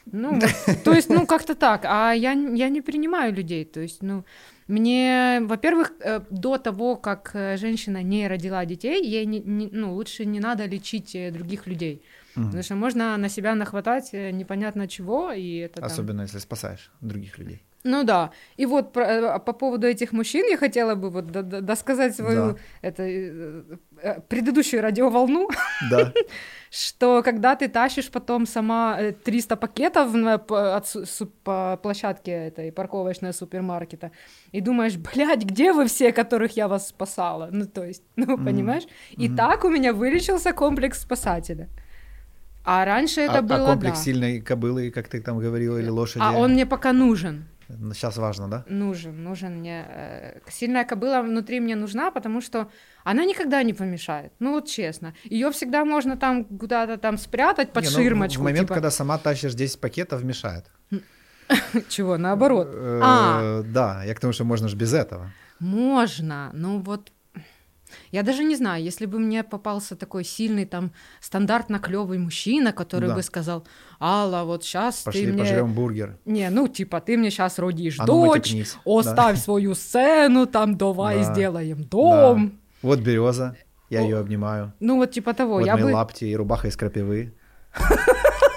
Ну, 0.06 0.40
то 0.84 0.92
есть, 0.92 1.10
ну, 1.10 1.26
как-то 1.26 1.54
так. 1.54 1.84
А 1.84 2.12
я, 2.12 2.32
я 2.32 2.68
не 2.68 2.80
принимаю 2.80 3.32
людей. 3.32 3.64
То 3.64 3.80
есть, 3.80 4.02
ну, 4.02 4.24
мне, 4.68 5.40
во-первых, 5.42 5.92
э, 6.00 6.20
до 6.30 6.58
того, 6.58 6.96
как 6.96 7.30
э, 7.34 7.56
женщина 7.56 8.02
не 8.02 8.28
родила 8.28 8.64
детей, 8.64 9.04
ей 9.04 9.26
не, 9.26 9.40
не- 9.40 9.68
ну, 9.72 9.94
лучше 9.94 10.24
не 10.24 10.40
надо 10.40 10.66
лечить 10.66 11.14
э, 11.14 11.30
других 11.30 11.66
людей. 11.66 12.02
мгм. 12.36 12.46
Потому 12.46 12.62
что 12.62 12.74
можно 12.74 13.16
на 13.16 13.28
себя 13.28 13.54
нахватать 13.54 14.12
непонятно 14.12 14.88
чего, 14.88 15.32
и 15.32 15.56
это 15.66 15.74
там- 15.80 15.84
особенно 15.84 16.22
если 16.22 16.38
спасаешь 16.40 16.90
других 17.00 17.38
людей. 17.38 17.62
Ну 17.84 18.02
да. 18.02 18.30
И 18.56 18.64
вот 18.66 18.92
про- 18.92 19.04
э, 19.04 19.38
по 19.40 19.52
поводу 19.52 19.86
этих 19.86 20.12
мужчин 20.12 20.46
я 20.50 20.56
хотела 20.56 20.94
бы 20.94 21.10
вот 21.10 21.26
досказать 21.30 22.16
свою 22.16 22.56
это, 22.80 23.02
э, 23.02 23.62
э, 24.02 24.20
предыдущую 24.28 24.82
радиоволну, 24.82 25.50
Да. 25.90 26.12
что 26.70 27.22
когда 27.22 27.54
ты 27.56 27.68
тащишь 27.68 28.10
потом 28.10 28.46
сама 28.46 28.96
э, 28.98 29.12
300 29.12 29.56
пакетов 29.56 30.14
на, 30.14 30.38
п- 30.38 30.76
от 30.76 30.86
по 31.44 31.78
площадке 31.82 32.30
этой 32.30 32.72
парковочной 32.72 33.34
супермаркета 33.34 34.10
и 34.52 34.62
думаешь, 34.62 34.96
блядь, 34.96 35.44
где 35.44 35.72
вы 35.72 35.84
все, 35.84 36.10
которых 36.12 36.56
я 36.56 36.68
вас 36.68 36.88
спасала? 36.88 37.50
Ну, 37.52 37.66
то 37.66 37.84
есть, 37.84 38.02
ну, 38.16 38.38
понимаешь? 38.38 38.84
И 39.10 39.28
так 39.28 39.64
у 39.64 39.68
меня 39.68 39.92
вылечился 39.92 40.54
комплекс 40.54 41.02
спасателя. 41.02 41.68
А 42.64 42.84
раньше 42.86 43.20
это 43.20 43.38
а, 43.38 43.42
было, 43.42 43.64
а 43.64 43.66
комплекс 43.66 43.98
да. 43.98 44.04
сильной 44.04 44.40
кобылы, 44.40 44.90
как 44.90 45.08
ты 45.08 45.20
там 45.20 45.38
говорила, 45.38 45.76
или 45.76 45.90
лошади? 45.90 46.22
А 46.24 46.32
он 46.32 46.52
мне 46.52 46.64
пока 46.64 46.92
нужен. 46.94 47.44
Сейчас 47.68 48.16
важно, 48.16 48.48
да? 48.48 48.64
Нужен, 48.68 49.22
нужен 49.24 49.58
мне. 49.58 49.84
э, 49.88 50.40
Сильная 50.50 50.84
кобыла 50.84 51.22
внутри 51.22 51.60
мне 51.60 51.76
нужна, 51.76 52.10
потому 52.10 52.40
что 52.40 52.68
она 53.04 53.24
никогда 53.24 53.62
не 53.62 53.72
помешает. 53.74 54.32
Ну 54.38 54.52
вот 54.52 54.68
честно. 54.68 55.14
Ее 55.24 55.50
всегда 55.50 55.84
можно 55.84 56.16
там 56.16 56.44
куда-то 56.44 56.96
там 56.98 57.18
спрятать 57.18 57.72
под 57.72 57.84
Не, 57.84 57.90
ну, 57.90 57.96
в- 57.96 57.98
ширмочку. 58.02 58.40
В 58.40 58.44
момент, 58.44 58.66
типа, 58.68 58.74
когда 58.74 58.90
сама 58.90 59.18
тащишь 59.18 59.54
10 59.54 59.80
пакетов, 59.80 60.22
мешает. 60.24 60.66
Чего, 61.88 62.16
наоборот. 62.18 62.68
Э, 62.72 63.00
А. 63.02 63.62
Да, 63.62 64.04
я 64.04 64.14
к 64.14 64.20
тому, 64.20 64.32
что 64.32 64.44
можно 64.44 64.68
же 64.68 64.76
без 64.76 64.92
этого. 64.94 65.30
Можно, 65.60 66.50
ну 66.52 66.80
вот... 66.80 67.12
Я 68.14 68.22
даже 68.22 68.44
не 68.44 68.54
знаю, 68.54 68.80
если 68.84 69.06
бы 69.06 69.18
мне 69.18 69.42
попался 69.42 69.96
такой 69.96 70.22
сильный 70.22 70.66
там 70.66 70.92
стандартно 71.20 71.80
клевый 71.80 72.18
мужчина, 72.18 72.72
который 72.72 73.08
Да. 73.08 73.16
бы 73.16 73.22
сказал, 73.24 73.66
Алла, 74.00 74.44
вот 74.44 74.62
сейчас 74.62 74.98
ты 74.98 75.04
Пошли 75.06 75.26
мне... 75.26 75.38
пожрем 75.38 75.72
бургер. 75.74 76.16
Не, 76.24 76.48
ну 76.50 76.68
типа 76.68 77.00
ты 77.00 77.16
мне 77.16 77.30
сейчас 77.30 77.58
родишь 77.58 77.98
А 77.98 78.06
ну, 78.06 78.26
дочь, 78.26 78.54
оставь 78.84 79.40
свою 79.40 79.74
сцену, 79.74 80.46
там 80.46 80.76
давай 80.76 81.24
Да. 81.24 81.34
сделаем 81.34 81.82
дом. 81.82 82.52
Вот 82.82 83.00
береза, 83.00 83.56
я 83.90 83.98
О, 83.98 84.04
ее 84.04 84.18
обнимаю. 84.18 84.72
Ну 84.78 84.98
вот 84.98 85.10
типа 85.10 85.34
того, 85.34 85.54
вот 85.54 85.66
я 85.66 85.74
мои 85.74 85.82
бы... 85.82 85.90
лапти 85.94 86.24
и 86.26 86.36
рубаха 86.36 86.68
из 86.68 86.76
крапивы. 86.76 87.34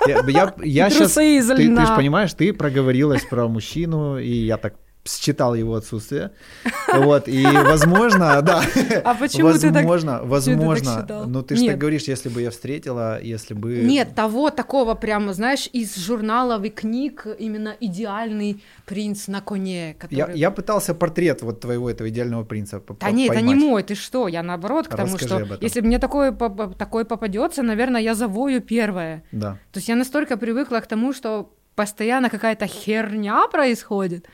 Я, 0.08 0.24
я, 0.28 0.54
я 0.64 0.88
из 0.88 1.48
ты, 1.48 1.76
ты 1.76 1.86
же 1.86 1.96
понимаешь, 1.96 2.32
ты 2.34 2.54
проговорилась 2.54 3.26
про 3.26 3.48
мужчину, 3.50 4.18
и 4.20 4.30
я 4.30 4.56
так 4.58 4.76
считал 5.08 5.56
его 5.56 5.76
отсутствие. 5.76 6.32
Вот, 6.94 7.28
и 7.28 7.44
возможно, 7.46 8.42
да. 8.42 8.64
А 9.04 9.14
почему 9.16 9.54
ты 9.54 9.72
так- 9.72 9.86
возможно, 9.86 10.22
возможно. 10.24 11.26
ну, 11.28 11.42
ты 11.44 11.56
же 11.56 11.66
так 11.68 11.78
говоришь, 11.78 12.04
если 12.04 12.30
бы 12.30 12.42
я 12.42 12.50
встретила, 12.50 13.22
если 13.22 13.54
бы... 13.54 13.78
Нет, 13.84 14.16
того 14.16 14.50
такого 14.50 14.96
прямо, 14.96 15.34
знаешь, 15.34 15.70
из 15.74 15.96
журналов 15.96 16.64
и 16.64 16.70
книг 16.70 17.28
именно 17.40 17.76
идеальный 17.80 18.64
принц 18.86 19.28
на 19.28 19.42
коне, 19.42 19.96
который... 20.00 20.38
я 20.38 20.52
пытался 20.52 20.94
портрет 20.94 21.42
вот 21.42 21.60
твоего 21.60 21.90
этого 21.90 22.10
идеального 22.10 22.44
принца 22.44 22.82
Да 23.00 23.12
нет, 23.12 23.32
это 23.32 23.42
не 23.42 23.56
мой, 23.56 23.84
ты 23.84 23.96
что? 23.96 24.28
Я 24.28 24.44
наоборот 24.44 24.88
к 24.88 24.96
тому, 24.96 25.18
что 25.18 25.58
если 25.62 25.82
мне 25.82 26.00
такой, 26.00 26.32
поп- 26.32 26.76
такой 26.78 27.06
попадется, 27.06 27.64
наверное, 27.64 28.02
я 28.02 28.16
завою 28.16 28.62
первое. 28.62 29.24
Да. 29.32 29.58
То 29.72 29.80
есть 29.80 29.90
я 29.90 29.96
настолько 29.96 30.38
привыкла 30.38 30.80
к 30.80 30.88
тому, 30.88 31.14
что 31.14 31.50
постоянно 31.76 32.30
какая-то 32.30 32.68
херня 32.68 33.48
происходит. 33.48 34.26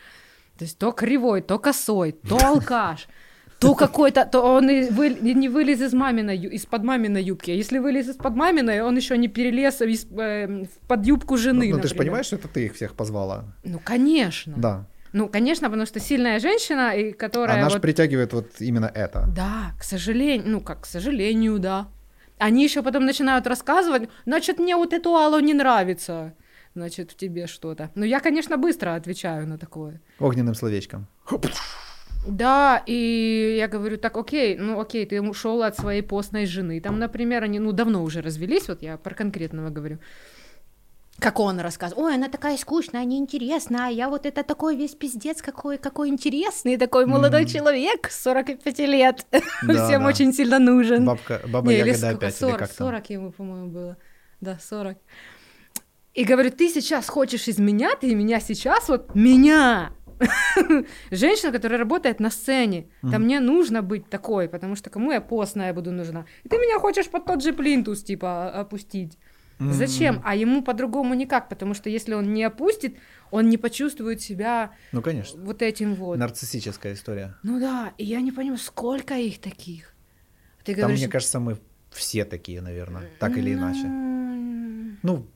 То 0.57 0.65
есть 0.65 0.77
то 0.77 0.91
кривой, 0.91 1.41
то 1.41 1.59
косой, 1.59 2.11
то 2.11 2.37
алкаш, 2.37 3.07
то 3.59 3.75
какой-то, 3.75 4.25
то 4.25 4.41
он 4.41 4.69
и 4.69 4.89
вы- 4.89 5.09
не 5.33 5.49
вылез 5.49 5.81
из 5.81 5.93
маминой, 5.93 6.37
из-под 6.37 6.83
маминой 6.83 7.23
юбки. 7.23 7.51
А 7.51 7.53
если 7.53 7.79
вылез 7.79 8.07
из-под 8.09 8.35
маминой, 8.35 8.81
он 8.81 8.95
еще 8.95 9.17
не 9.17 9.27
перелез 9.27 9.81
из, 9.81 10.05
э, 10.11 10.65
под 10.87 11.05
юбку 11.05 11.37
жены, 11.37 11.69
Ну, 11.69 11.77
ну, 11.77 11.81
ты 11.81 11.87
же 11.87 11.95
понимаешь, 11.95 12.27
что 12.27 12.35
это 12.35 12.47
ты 12.47 12.65
их 12.65 12.75
всех 12.75 12.93
позвала? 12.93 13.45
Ну, 13.63 13.79
конечно. 13.83 14.53
Да. 14.57 14.85
Ну, 15.13 15.27
конечно, 15.29 15.69
потому 15.69 15.85
что 15.85 15.99
сильная 15.99 16.39
женщина, 16.39 16.91
и 16.95 17.11
которая 17.13 17.57
Она 17.57 17.69
же 17.69 17.75
вот... 17.75 17.81
притягивает 17.83 18.33
вот 18.33 18.47
именно 18.59 18.91
это. 18.93 19.25
Да, 19.35 19.71
к 19.79 19.83
сожалению, 19.83 20.49
ну, 20.49 20.59
как, 20.61 20.81
к 20.81 20.85
сожалению, 20.85 21.59
да. 21.59 21.87
Они 22.39 22.63
еще 22.63 22.81
потом 22.81 23.05
начинают 23.05 23.47
рассказывать, 23.47 24.09
значит, 24.25 24.59
мне 24.59 24.75
вот 24.75 24.91
эту 24.91 25.15
Аллу 25.15 25.39
не 25.39 25.53
нравится, 25.53 26.33
значит, 26.75 27.11
в 27.11 27.15
тебе 27.15 27.47
что-то. 27.47 27.89
Ну, 27.95 28.05
я, 28.05 28.19
конечно, 28.19 28.57
быстро 28.57 28.95
отвечаю 28.95 29.47
на 29.47 29.57
такое. 29.57 30.01
Огненным 30.19 30.55
словечком. 30.55 31.07
Да, 32.27 32.81
и 32.85 33.55
я 33.59 33.67
говорю, 33.67 33.97
так, 33.97 34.15
окей, 34.17 34.57
ну, 34.57 34.79
окей, 34.79 35.05
ты 35.05 35.21
ушел 35.21 35.61
от 35.61 35.75
своей 35.77 36.01
постной 36.01 36.45
жены. 36.45 36.79
Там, 36.79 36.97
например, 36.97 37.43
они, 37.43 37.59
ну, 37.59 37.73
давно 37.73 38.01
уже 38.03 38.21
развелись, 38.21 38.69
вот 38.69 38.81
я 38.81 38.95
про 38.97 39.13
конкретного 39.13 39.69
говорю. 39.69 39.97
Как 41.19 41.39
он 41.39 41.59
рассказывает, 41.59 42.05
ой, 42.05 42.15
она 42.15 42.27
такая 42.29 42.57
скучная, 42.57 43.03
неинтересная, 43.05 43.91
я 43.91 44.09
вот 44.09 44.25
это 44.25 44.41
такой 44.43 44.75
весь 44.75 44.95
пиздец, 44.95 45.41
какой, 45.41 45.77
какой 45.77 46.09
интересный, 46.09 46.77
такой 46.77 47.05
молодой 47.05 47.41
Мгм. 47.43 47.49
человек, 47.49 48.09
45 48.09 48.79
лет, 48.79 49.25
Да, 49.31 49.85
всем 49.87 50.01
да. 50.03 50.07
очень 50.07 50.33
сильно 50.33 50.59
нужен. 50.59 51.05
Бабка, 51.05 51.41
баба 51.47 51.67
Не, 51.69 51.79
или 51.79 51.89
Ягода 51.89 51.97
сколько? 52.07 52.17
опять, 52.25 52.35
40, 52.37 52.51
или 52.53 52.59
как 52.59 52.69
там? 52.73 52.87
40 52.87 53.09
ему, 53.11 53.31
по-моему, 53.31 53.67
было. 53.69 53.97
Да, 54.41 54.57
40. 54.59 54.97
И 56.13 56.23
говорю, 56.25 56.51
ты 56.51 56.69
сейчас 56.69 57.09
хочешь 57.09 57.47
из 57.47 57.57
меня, 57.59 57.95
ты 57.95 58.13
меня 58.13 58.39
сейчас, 58.39 58.87
вот 58.89 59.15
меня, 59.15 59.91
женщина, 61.11 61.51
которая 61.51 61.79
работает 61.79 62.19
на 62.19 62.29
сцене, 62.29 62.87
да 63.01 63.17
Мгм. 63.17 63.23
мне 63.23 63.39
нужно 63.39 63.81
быть 63.81 64.09
такой, 64.09 64.47
потому 64.47 64.75
что 64.75 64.89
кому 64.89 65.11
я 65.11 65.21
постная 65.21 65.73
буду 65.73 65.91
нужна? 65.91 66.25
И 66.43 66.49
ты 66.49 66.57
меня 66.57 66.79
хочешь 66.79 67.07
под 67.09 67.25
тот 67.25 67.41
же 67.43 67.51
плинтус, 67.53 68.03
типа, 68.03 68.49
опустить. 68.51 69.17
М-м-м. 69.59 69.73
Зачем? 69.73 70.21
А 70.23 70.35
ему 70.35 70.61
по-другому 70.63 71.13
никак, 71.15 71.49
потому 71.49 71.73
что 71.73 71.89
если 71.89 72.13
он 72.13 72.33
не 72.33 72.43
опустит, 72.43 72.95
он 73.31 73.49
не 73.49 73.57
почувствует 73.57 74.21
себя 74.21 74.71
Ну, 74.91 75.01
конечно. 75.01 75.41
вот 75.43 75.61
этим 75.61 75.95
вот. 75.95 76.17
Нарциссическая 76.19 76.93
история. 76.93 77.35
Ну 77.43 77.59
да, 77.59 77.93
и 77.97 78.05
я 78.05 78.21
не 78.21 78.31
понимаю, 78.31 78.59
сколько 78.59 79.15
их 79.15 79.39
таких. 79.41 79.93
Ты 80.63 80.73
Там, 80.75 80.81
говоришь, 80.83 80.99
мне 80.99 81.07
кажется, 81.09 81.39
мы 81.39 81.57
все 81.91 82.23
такие, 82.25 82.61
наверное, 82.61 83.09
так 83.19 83.37
или 83.37 83.53
иначе. 83.53 83.87
«Ну, 83.87 84.97
Ну, 85.03 85.27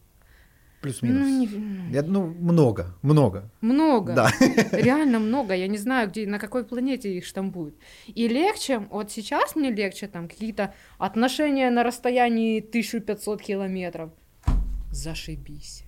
плюс-минус. 0.82 1.28
Ну, 1.28 1.40
не- 1.40 1.94
Я, 1.94 2.04
ну, 2.04 2.28
много, 2.28 2.96
много. 3.02 3.50
Много. 3.62 4.14
Да. 4.14 4.30
Реально 4.72 5.20
много. 5.20 5.54
Я 5.56 5.68
не 5.68 5.78
знаю, 5.78 6.10
где, 6.10 6.28
на 6.28 6.40
какой 6.40 6.64
планете 6.66 7.14
их 7.18 7.26
штампуют. 7.26 7.76
И 8.08 8.28
легче, 8.28 8.80
вот 8.80 9.12
сейчас 9.12 9.56
мне 9.56 9.72
легче 9.72 10.08
там 10.08 10.28
какие-то 10.28 10.74
отношения 10.98 11.70
на 11.72 11.84
расстоянии 11.84 12.60
1500 12.60 13.42
километров. 13.42 14.12
Зашибись. 14.92 15.84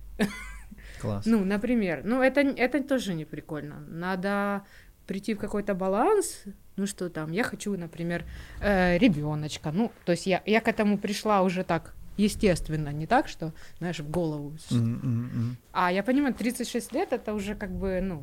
Класс. 1.00 1.24
Ну, 1.26 1.44
например. 1.44 2.02
Ну, 2.04 2.20
это, 2.22 2.40
это 2.40 2.82
тоже 2.82 3.14
не 3.14 3.24
прикольно. 3.24 3.80
Надо 3.88 4.62
прийти 5.06 5.34
в 5.34 5.38
какой-то 5.38 5.74
баланс. 5.74 6.44
Ну, 6.76 6.86
что 6.86 7.08
там, 7.10 7.32
я 7.32 7.42
хочу, 7.42 7.76
например, 7.76 8.24
ребеночка. 8.60 9.70
Ну, 9.72 9.90
то 10.04 10.12
есть 10.12 10.26
я, 10.26 10.42
я 10.46 10.60
к 10.60 10.68
этому 10.68 10.98
пришла 10.98 11.42
уже 11.42 11.64
так 11.64 11.94
естественно, 12.22 12.90
не 12.92 13.06
так, 13.06 13.28
что, 13.28 13.52
знаешь, 13.78 14.00
в 14.00 14.10
голову. 14.10 14.52
Мгм. 14.70 15.56
А 15.72 15.92
я 15.92 16.02
понимаю, 16.02 16.34
36 16.34 16.92
лет 16.92 17.12
это 17.12 17.34
уже 17.34 17.54
как 17.54 17.70
бы, 17.70 18.00
ну, 18.02 18.22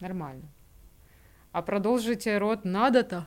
нормально. 0.00 0.42
А 1.52 1.62
продолжить 1.62 2.26
род 2.26 2.64
надо-то. 2.64 3.26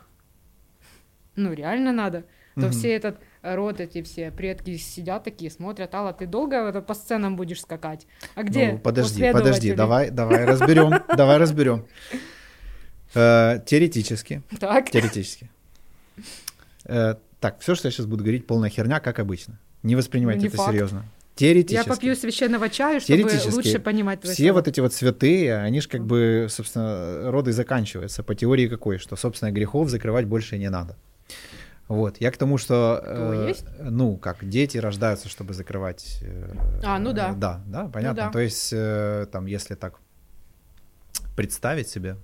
Ну, 1.36 1.54
реально 1.54 1.92
надо. 1.92 2.24
То 2.56 2.62
Мгм. 2.68 2.72
все 2.72 2.96
этот 2.96 3.16
род, 3.42 3.80
эти 3.80 4.04
все 4.04 4.30
предки 4.32 4.78
сидят 4.78 5.24
такие, 5.24 5.50
смотрят, 5.50 5.96
Алла, 5.96 6.14
ты 6.14 6.28
долго 6.28 6.56
это 6.58 6.82
по 6.82 6.94
сценам 6.94 7.36
будешь 7.36 7.62
скакать? 7.62 8.06
А 8.36 8.44
где 8.44 8.74
Ну, 8.74 8.78
подожди, 8.78 9.22
последователи?» 9.22 9.44
подожди, 9.44 9.74
давай, 9.74 10.12
давай 10.12 10.46
разберем, 10.46 10.94
давай 11.18 11.38
разберем. 11.38 11.86
Э, 13.16 13.60
Теоретически, 13.66 14.42
Так, 14.60 14.92
теоретически. 14.92 15.50
Э, 16.86 17.16
Так, 17.40 17.60
все, 17.60 17.76
что 17.76 17.88
я 17.88 17.92
сейчас 17.92 18.06
буду 18.06 18.24
говорить, 18.24 18.46
полная 18.48 18.70
херня, 18.70 19.00
как 19.00 19.20
обычно. 19.20 19.58
Не 19.84 19.96
воспринимайте 19.96 20.42
Не 20.42 20.48
это 20.48 20.58
факт. 20.58 20.72
серьезно. 20.72 21.00
я 21.00 21.36
Теоретически. 21.36 21.90
попью 21.90 22.16
священного 22.16 22.70
чаю, 22.70 23.00
чтобы 23.02 23.30
лучше 23.52 23.80
понимать 23.80 24.22
твои 24.22 24.34
Все 24.34 24.44
слова. 24.46 24.60
вот 24.60 24.68
эти 24.68 24.80
вот 24.80 24.94
святые, 24.94 25.58
они 25.58 25.82
же 25.82 25.90
как 25.90 26.06
бы, 26.06 26.48
собственно, 26.50 27.32
роды 27.32 27.52
заканчиваются 27.52 28.24
по 28.24 28.36
теории 28.36 28.68
какой, 28.68 28.98
что, 28.98 29.16
собственно, 29.16 29.52
грехов 29.52 29.90
закрывать 29.90 30.26
больше 30.26 30.58
не 30.58 30.70
надо. 30.70 30.96
Вот, 31.90 32.16
я 32.22 32.32
к 32.32 32.38
тому, 32.38 32.58
что, 32.58 33.02
То 33.04 33.34
э, 33.44 33.48
есть? 33.50 33.66
ну, 33.82 34.16
как 34.18 34.48
дети 34.48 34.78
рождаются, 34.78 35.28
чтобы 35.28 35.54
закрывать. 35.54 36.20
э, 36.22 36.54
А, 36.84 36.98
ну 36.98 37.12
да. 37.12 37.34
Да, 37.34 37.62
да, 37.68 37.88
понятно. 37.90 38.24
да. 38.24 38.32
То 38.32 38.40
есть, 38.40 38.70
э, 38.72 39.28
там, 39.32 39.46
если 39.48 39.76
так 39.76 40.00
представить 41.36 41.90
себе, 41.90 42.16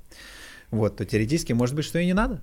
вот, 0.72 0.96
то 0.98 1.06
теоретически 1.06 1.54
может 1.54 1.76
быть, 1.76 1.84
что 1.86 2.00
и 2.00 2.06
не 2.06 2.14
надо. 2.14 2.42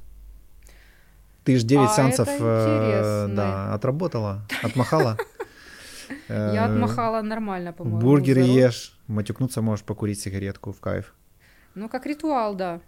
Ты 1.47 1.59
же 1.59 1.65
9 1.65 1.89
А, 1.89 1.95
сеансов 1.95 2.29
э, 2.29 3.29
да, 3.31 3.73
отработала, 3.73 4.43
отмахала. 4.65 5.17
Я 6.29 6.67
Э, 6.67 6.75
отмахала 6.75 7.23
нормально, 7.23 7.73
по-моему. 7.73 8.01
Бургеры 8.01 8.41
ешь, 8.41 8.99
матюкнуться 9.07 9.63
можешь, 9.63 9.85
покурить 9.85 10.19
сигаретку 10.21 10.73
в 10.73 10.81
кайф. 10.81 11.15
Ну, 11.77 11.89
как 11.89 12.07
ритуал, 12.07 12.57
да. 12.57 12.81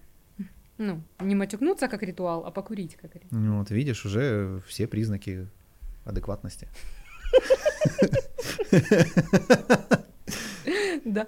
Ну, 0.76 1.02
не 1.20 1.36
матюкнуться 1.36 1.86
как 1.86 2.02
ритуал, 2.02 2.46
а 2.46 2.50
покурить 2.50 2.96
как 2.96 3.14
ритуал. 3.14 3.42
Ну, 3.42 3.58
вот 3.58 3.70
видишь, 3.70 4.04
уже 4.04 4.60
все 4.66 4.88
признаки 4.88 5.46
адекватности. 6.04 6.68
Да. 11.04 11.26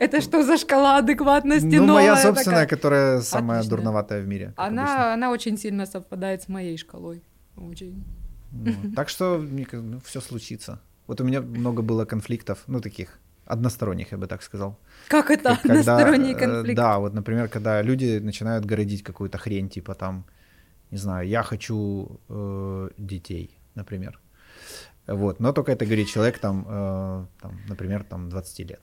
Это 0.00 0.20
что 0.20 0.42
за 0.42 0.56
шкала 0.56 0.98
адекватности 0.98 1.76
Ну, 1.76 1.94
моя 1.94 2.16
собственная, 2.16 2.66
которая 2.66 3.20
самая 3.20 3.62
дурноватая 3.64 4.22
в 4.22 4.26
мире. 4.26 4.52
Она, 4.56 5.30
очень 5.30 5.58
сильно 5.58 5.86
совпадает 5.86 6.42
с 6.42 6.48
моей 6.48 6.76
шкалой. 6.76 7.22
Очень. 7.56 8.04
Вот. 8.52 8.94
Так 8.94 9.08
что 9.08 9.38
мне 9.38 9.66
все 10.04 10.20
случится. 10.20 10.80
Вот 11.06 11.20
у 11.20 11.24
меня 11.24 11.40
много 11.40 11.82
было 11.82 12.04
конфликтов, 12.04 12.58
ну, 12.66 12.80
таких 12.80 13.18
односторонних, 13.46 14.12
я 14.12 14.18
бы 14.18 14.26
так 14.26 14.42
сказал. 14.42 14.78
Как 15.08 15.30
это 15.30 15.56
Когда, 15.62 15.80
односторонний 15.80 16.32
э, 16.32 16.38
конфликт? 16.38 16.76
Да, 16.76 16.98
вот, 16.98 17.14
например, 17.14 17.48
когда 17.48 17.82
люди 17.82 18.18
начинают 18.18 18.64
городить 18.64 19.02
какую-то 19.02 19.38
хрень, 19.38 19.68
типа 19.68 19.94
там, 19.94 20.24
не 20.90 20.98
знаю, 20.98 21.28
я 21.28 21.42
хочу 21.42 22.20
э, 22.28 22.88
детей, 22.96 23.58
например. 23.74 24.18
Вот, 25.06 25.40
но 25.40 25.52
только 25.52 25.72
это 25.72 25.84
говорит 25.84 26.08
человек 26.08 26.38
там, 26.38 26.64
э, 26.66 27.26
там, 27.40 27.60
например, 27.68 28.04
там 28.04 28.30
20 28.30 28.70
лет. 28.70 28.80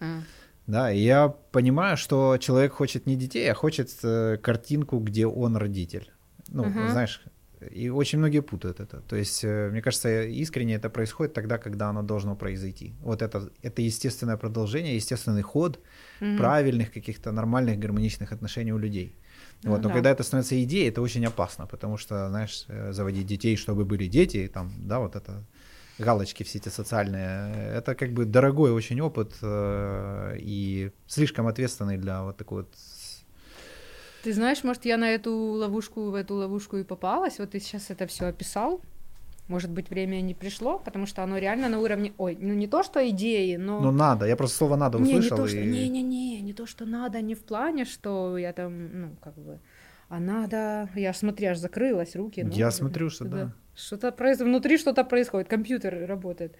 А. 0.00 0.20
Да, 0.66 0.90
и 0.92 0.98
я 0.98 1.28
понимаю, 1.28 1.96
что 1.96 2.38
человек 2.38 2.72
хочет 2.72 3.06
не 3.06 3.16
детей, 3.16 3.50
а 3.50 3.54
хочет 3.54 3.90
э, 4.02 4.38
картинку, 4.42 4.98
где 4.98 5.26
он 5.26 5.56
родитель. 5.56 6.10
Ну, 6.48 6.64
Мгм. 6.64 6.88
знаешь, 6.88 7.20
и 7.70 7.90
очень 7.90 8.18
многие 8.18 8.40
путают 8.40 8.80
это. 8.80 9.00
То 9.00 9.16
есть, 9.16 9.44
э, 9.44 9.70
мне 9.70 9.82
кажется, 9.82 10.22
искренне 10.22 10.74
это 10.74 10.90
происходит 10.90 11.34
тогда, 11.34 11.58
когда 11.58 11.88
оно 11.88 12.02
должно 12.02 12.36
произойти. 12.36 12.94
Вот 13.02 13.22
это, 13.22 13.50
это 13.62 13.82
естественное 13.82 14.36
продолжение, 14.36 14.96
естественный 14.96 15.42
ход 15.42 15.80
Мгм. 16.20 16.36
правильных 16.38 16.92
каких-то 16.92 17.32
нормальных 17.32 17.78
гармоничных 17.78 18.32
отношений 18.32 18.72
у 18.72 18.78
людей. 18.78 19.16
Ну 19.62 19.70
вот, 19.70 19.82
но 19.82 19.88
да. 19.88 19.94
когда 19.94 20.10
это 20.10 20.22
становится 20.22 20.62
идеей, 20.62 20.90
это 20.90 21.02
очень 21.02 21.24
опасно, 21.26 21.66
потому 21.66 21.96
что, 21.96 22.28
знаешь, 22.28 22.66
э, 22.68 22.92
заводить 22.92 23.26
детей, 23.26 23.56
чтобы 23.56 23.84
были 23.84 24.06
дети, 24.08 24.50
там, 24.52 24.72
да, 24.88 24.98
вот 24.98 25.16
это 25.16 25.44
галочки 25.98 26.42
все 26.42 26.58
эти 26.58 26.68
социальные, 26.68 27.72
это 27.76 27.94
как 27.94 28.12
бы 28.12 28.24
дорогой 28.24 28.72
очень 28.72 29.00
опыт 29.00 29.32
э, 29.42 30.36
и 30.38 30.90
слишком 31.06 31.46
ответственный 31.46 31.96
для 31.96 32.22
вот 32.22 32.36
такой 32.36 32.62
вот 32.62 32.74
Ты 34.22 34.32
знаешь, 34.32 34.64
может, 34.64 34.84
я 34.84 34.96
на 34.96 35.10
эту 35.10 35.32
ловушку, 35.34 36.10
в 36.10 36.14
эту 36.14 36.34
ловушку 36.34 36.76
и 36.76 36.84
попалась. 36.84 37.38
Вот 37.38 37.50
ты 37.50 37.60
сейчас 37.60 37.90
это 37.90 38.06
все 38.06 38.26
описал. 38.26 38.80
Может 39.48 39.70
быть, 39.70 39.90
время 39.90 40.22
не 40.22 40.32
пришло, 40.32 40.78
потому 40.78 41.06
что 41.06 41.22
оно 41.22 41.36
реально 41.36 41.68
на 41.68 41.78
уровне... 41.78 42.14
Ой, 42.16 42.38
ну 42.40 42.54
не 42.54 42.66
то, 42.66 42.82
что 42.82 43.06
идеи, 43.10 43.56
но... 43.56 43.80
Ну, 43.80 43.90
надо. 43.90 44.24
Я 44.26 44.36
просто 44.36 44.56
слово 44.56 44.76
надо 44.76 44.98
не, 44.98 45.12
не 45.12 45.18
услышал. 45.18 45.36
то, 45.36 45.48
что... 45.48 45.58
и... 45.58 45.66
Не-не-не, 45.66 46.40
не 46.40 46.54
то, 46.54 46.66
что 46.66 46.86
надо, 46.86 47.20
не 47.20 47.34
в 47.34 47.44
плане, 47.44 47.84
что 47.84 48.38
я 48.38 48.54
там, 48.54 49.00
ну, 49.00 49.16
как 49.22 49.34
бы... 49.34 49.58
А 50.14 50.20
надо... 50.20 50.88
Я 50.94 51.12
ж, 51.12 51.16
смотри, 51.16 51.46
аж 51.46 51.58
закрылась, 51.58 52.14
руки, 52.14 52.40
Я 52.40 52.46
ноги. 52.66 52.70
смотрю, 52.70 53.10
что 53.10 53.24
да. 53.24 53.52
Что-то 53.74 54.12
происходит, 54.12 54.48
внутри 54.48 54.78
что-то 54.78 55.02
происходит, 55.04 55.48
компьютер 55.48 56.06
работает. 56.06 56.54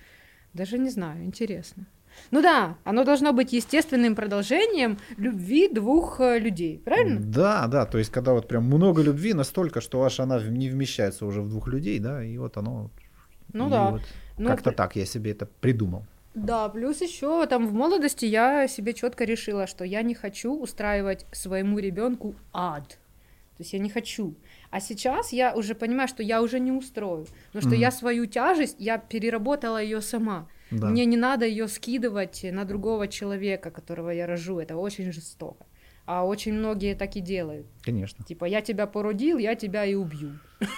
Даже 0.55 0.77
не 0.79 0.91
знаю, 0.91 1.25
интересно. 1.25 1.87
Ну 2.33 2.43
да, 2.43 2.77
оно 2.83 3.05
должно 3.05 3.33
быть 3.33 3.53
естественным 3.53 4.17
продолжением 4.17 4.99
любви 5.17 5.69
двух 5.69 6.21
э, 6.21 6.41
людей, 6.41 6.81
правильно? 6.85 7.21
Да, 7.21 7.69
да, 7.69 7.87
то 7.87 7.99
есть 7.99 8.11
когда 8.11 8.33
вот 8.33 8.49
прям 8.49 8.65
много 8.65 9.03
любви 9.03 9.35
настолько, 9.35 9.81
что 9.81 10.03
аж 10.03 10.19
она 10.19 10.41
не 10.43 10.69
вмещается 10.69 11.25
уже 11.25 11.41
в 11.41 11.49
двух 11.49 11.69
людей, 11.69 12.01
да, 12.01 12.25
и 12.25 12.37
вот 12.39 12.57
оно... 12.57 12.91
Ну 13.53 13.71
да. 13.71 13.91
вот 13.91 14.03
Ну, 14.37 14.49
как-то 14.49 14.71
пр- 14.71 14.77
так 14.77 14.97
я 14.97 15.07
себе 15.07 15.31
это 15.31 15.47
придумал. 15.61 16.07
Да, 16.35 16.69
плюс 16.69 17.01
еще 17.01 17.47
там 17.47 17.69
в 17.69 17.73
молодости 17.73 18.25
я 18.25 18.67
себе 18.67 18.95
четко 18.95 19.25
решила, 19.25 19.69
что 19.69 19.85
я 19.85 20.03
не 20.03 20.15
хочу 20.15 20.57
устраивать 20.57 21.27
своему 21.31 21.79
ребенку 21.79 22.35
ад. 22.53 22.99
То 23.57 23.63
есть 23.63 23.73
я 23.73 23.79
не 23.79 23.89
хочу. 23.91 24.35
А 24.71 24.81
сейчас 24.81 25.33
я 25.33 25.55
уже 25.55 25.75
понимаю, 25.75 26.09
что 26.09 26.23
я 26.23 26.43
уже 26.43 26.59
не 26.61 26.73
устрою. 26.73 27.27
Потому 27.47 27.63
что 27.63 27.71
Мгм. 27.71 27.81
я 27.81 27.91
свою 27.93 28.27
тяжесть, 28.27 28.77
я 28.79 28.99
переработала 28.99 29.81
ее 29.83 30.01
сама. 30.01 30.49
Да. 30.71 30.89
Мне 30.89 31.05
не 31.07 31.17
надо 31.17 31.47
ее 31.47 31.69
скидывать 31.69 32.45
на 32.51 32.65
другого 32.65 33.07
человека, 33.07 33.71
которого 33.71 34.11
я 34.11 34.27
рожу. 34.27 34.59
Это 34.59 34.77
очень 34.77 35.13
жестоко. 35.13 35.67
А 36.07 36.27
очень 36.27 36.53
многие 36.53 36.95
так 36.95 37.17
и 37.17 37.21
делают. 37.21 37.67
Конечно. 37.83 38.25
Типа, 38.25 38.45
я 38.45 38.61
тебя 38.61 38.87
породил, 38.87 39.39
я 39.39 39.55
тебя 39.55 39.85
и 39.85 39.95
убью. 39.95 40.39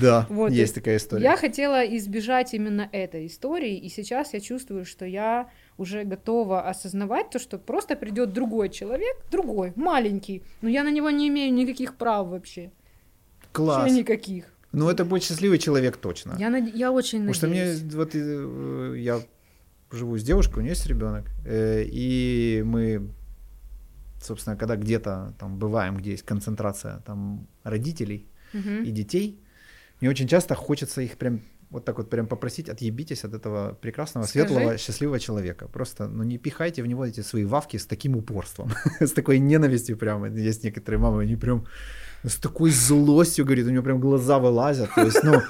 Да, 0.00 0.26
Вот, 0.30 0.50
есть 0.52 0.74
такая 0.74 0.96
история. 0.96 1.22
Я 1.24 1.36
хотела 1.36 1.84
избежать 1.96 2.54
именно 2.54 2.88
этой 2.92 3.26
истории, 3.26 3.76
и 3.76 3.88
сейчас 3.88 4.32
я 4.34 4.40
чувствую, 4.40 4.84
что 4.84 5.04
я 5.04 5.48
уже 5.78 6.04
готова 6.04 6.68
осознавать 6.68 7.30
то, 7.30 7.38
что 7.38 7.58
просто 7.58 7.96
придет 7.96 8.32
другой 8.32 8.68
человек, 8.68 9.16
другой, 9.30 9.72
маленький, 9.76 10.42
но 10.62 10.68
я 10.68 10.82
на 10.84 10.90
него 10.90 11.10
не 11.10 11.28
имею 11.28 11.54
никаких 11.54 11.94
прав 11.96 12.28
вообще. 12.28 12.70
Класс. 13.52 13.78
Вообще 13.78 13.94
никаких. 14.00 14.44
Ну, 14.72 14.90
это 14.90 15.04
будет 15.04 15.22
счастливый 15.22 15.58
человек 15.58 15.96
точно. 15.96 16.36
Я, 16.38 16.50
над- 16.50 16.74
я 16.74 16.92
очень 16.92 17.18
Потому 17.20 17.34
что 17.34 17.46
мне 17.48 17.64
надеюсь. 17.64 17.94
вот 17.94 18.14
э, 18.14 18.94
я 18.98 19.20
живу 19.90 20.18
с 20.18 20.22
девушкой, 20.22 20.58
у 20.58 20.62
нее 20.62 20.70
есть 20.72 20.86
ребенок, 20.86 21.24
э, 21.46 21.84
и 21.84 22.62
мы, 22.66 23.08
собственно, 24.20 24.56
когда 24.56 24.76
где-то 24.76 25.34
там 25.38 25.58
бываем, 25.58 25.96
где 25.96 26.10
есть 26.10 26.24
концентрация 26.24 26.98
там 27.06 27.46
родителей 27.64 28.26
Мгм. 28.52 28.82
и 28.84 28.90
детей, 28.90 29.40
мне 30.00 30.10
очень 30.10 30.28
часто 30.28 30.54
хочется 30.54 31.00
их 31.02 31.16
прям 31.16 31.40
вот 31.70 31.84
так 31.84 31.98
вот 31.98 32.10
прям 32.10 32.26
попросить, 32.26 32.68
отъебитесь 32.68 33.24
от 33.24 33.34
этого 33.34 33.74
прекрасного, 33.80 34.26
Скажи. 34.26 34.48
светлого, 34.48 34.78
счастливого 34.78 35.20
человека. 35.20 35.68
Просто, 35.68 36.08
ну, 36.08 36.24
не 36.24 36.38
пихайте 36.38 36.82
в 36.82 36.86
него 36.86 37.04
эти 37.04 37.22
свои 37.22 37.44
вавки 37.44 37.76
с 37.76 37.86
таким 37.86 38.16
упорством, 38.16 38.70
с 39.00 39.12
такой 39.12 39.38
ненавистью 39.38 39.96
прям. 39.96 40.24
Есть 40.36 40.64
некоторые 40.64 40.98
мамы, 40.98 41.22
они 41.22 41.36
прям 41.36 41.66
с 42.24 42.36
такой 42.36 42.70
злостью, 42.70 43.44
говорит, 43.44 43.66
у 43.66 43.70
него 43.70 43.84
прям 43.84 44.00
глаза 44.00 44.38
вылазят. 44.38 44.94
То 44.94 45.02
есть, 45.02 45.22
ну, 45.24 45.42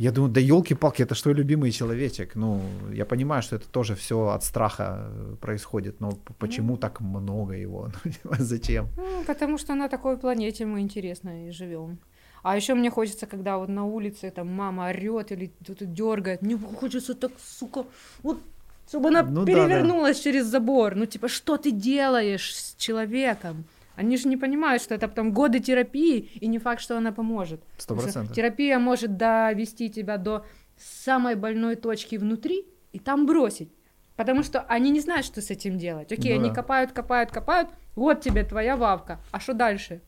я 0.00 0.12
думаю, 0.12 0.32
да 0.32 0.40
елки-палки, 0.40 1.02
это 1.02 1.14
что 1.14 1.34
любимый 1.34 1.70
человечек. 1.70 2.34
Ну, 2.34 2.62
я 2.90 3.04
понимаю, 3.04 3.42
что 3.42 3.56
это 3.56 3.68
тоже 3.68 3.94
все 3.94 4.16
от 4.28 4.42
страха 4.42 4.84
э, 4.84 5.36
происходит, 5.40 6.00
но 6.00 6.12
почему 6.38 6.76
так 6.76 7.00
много 7.00 7.52
его? 7.52 7.90
Ну, 8.24 8.30
Зачем? 8.38 8.88
Ну, 8.96 9.24
потому 9.26 9.58
что 9.58 9.74
на 9.74 9.88
такой 9.88 10.16
планете 10.16 10.64
мы 10.64 10.80
интересно 10.80 11.48
и 11.48 11.52
живем. 11.52 11.98
А 12.42 12.56
еще 12.56 12.74
мне 12.74 12.90
хочется, 12.90 13.26
когда 13.26 13.58
вот 13.58 13.68
на 13.68 13.84
улице 13.84 14.30
там 14.30 14.48
мама 14.48 14.88
орет 14.88 15.32
или 15.32 15.52
кто-то 15.62 15.84
дергает, 15.84 16.42
мне 16.42 16.56
хочется 16.56 17.14
так, 17.14 17.32
сука, 17.38 17.84
вот 18.22 18.40
чтобы 18.88 19.08
она 19.08 19.22
Ну 19.22 19.44
да, 19.44 19.46
перевернулась 19.46 20.18
через 20.18 20.46
забор. 20.46 20.96
Ну, 20.96 21.06
типа, 21.06 21.28
что 21.28 21.56
ты 21.56 21.70
делаешь 21.70 22.56
с 22.56 22.74
человеком? 22.76 23.64
Они 23.94 24.16
же 24.16 24.26
не 24.28 24.36
понимают, 24.36 24.82
что 24.82 24.94
это 24.94 25.06
там 25.06 25.32
годы 25.32 25.60
терапии, 25.60 26.30
и 26.40 26.48
не 26.48 26.58
факт, 26.58 26.80
что 26.80 26.96
она 26.96 27.12
поможет. 27.12 27.60
Сто 27.76 27.94
процентов. 27.94 28.34
Терапия 28.34 28.78
может 28.80 29.16
довести 29.16 29.90
тебя 29.90 30.16
до 30.16 30.44
самой 30.76 31.36
больной 31.36 31.76
точки 31.76 32.16
внутри 32.16 32.66
и 32.92 32.98
там 32.98 33.26
бросить. 33.26 33.70
Потому 34.16 34.42
что 34.42 34.60
они 34.62 34.90
не 34.90 35.00
знают, 35.00 35.24
что 35.24 35.40
с 35.40 35.50
этим 35.50 35.78
делать. 35.78 36.12
Окей, 36.12 36.34
Ну 36.34 36.40
они 36.40 36.48
да. 36.48 36.56
копают, 36.56 36.92
копают, 36.92 37.30
копают. 37.30 37.68
Вот 37.94 38.22
тебе 38.22 38.42
твоя 38.44 38.76
вавка. 38.76 39.20
А 39.30 39.38
что 39.38 39.54
дальше? 39.54 40.00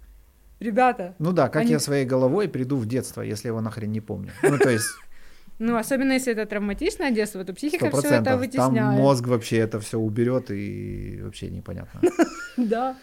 Ребята, 0.62 1.14
Ну 1.18 1.32
да, 1.32 1.48
как 1.48 1.62
Они- 1.62 1.72
я 1.72 1.78
своей 1.80 2.04
головой 2.06 2.48
приду 2.48 2.76
в 2.76 2.86
детство, 2.86 3.22
если 3.22 3.48
его 3.48 3.60
нахрен 3.60 3.90
не 3.92 4.00
помню. 4.00 4.30
Ну, 4.42 4.58
то 4.58 4.70
есть, 4.70 4.86
ну 5.58 5.76
особенно 5.76 6.12
если 6.12 6.32
это 6.32 6.46
травматичное 6.46 7.10
детство, 7.10 7.44
то 7.44 7.52
психика 7.52 7.86
все 7.86 7.98
это 7.98 8.00
процентов. 8.00 8.24
Там 8.32 8.38
вытесняет. 8.40 8.98
мозг 9.00 9.26
вообще 9.26 9.56
это 9.58 9.78
все 9.80 9.98
уберет 9.98 10.50
и 10.50 11.20
вообще 11.22 11.50
непонятно. 11.50 12.00
Да. 12.56 12.96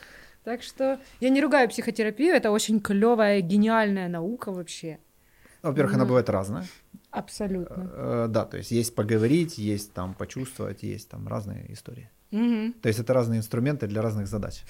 Так 0.43 0.63
что 0.63 0.99
я 1.19 1.29
не 1.29 1.41
ругаю 1.41 1.67
психотерапию, 1.69 2.33
это 2.33 2.51
очень 2.51 2.79
клевая, 2.79 3.41
гениальная 3.41 4.07
наука 4.07 4.51
вообще. 4.51 4.97
Во-первых, 5.61 5.93
она 5.95 6.03
Ну. 6.03 6.07
бывает 6.09 6.29
разная. 6.29 6.65
Абсолютно. 7.11 7.89
Э, 7.93 8.27
Да, 8.29 8.45
то 8.45 8.57
есть 8.57 8.71
есть 8.71 8.95
поговорить, 8.95 9.57
есть 9.57 9.93
там 9.93 10.13
почувствовать, 10.13 10.83
есть 10.83 11.09
там 11.09 11.27
разные 11.27 11.65
истории. 11.73 12.09
То 12.31 12.87
есть 12.89 12.99
это 12.99 13.13
разные 13.13 13.39
инструменты 13.39 13.87
для 13.87 14.01
разных 14.01 14.27
задач. 14.27 14.63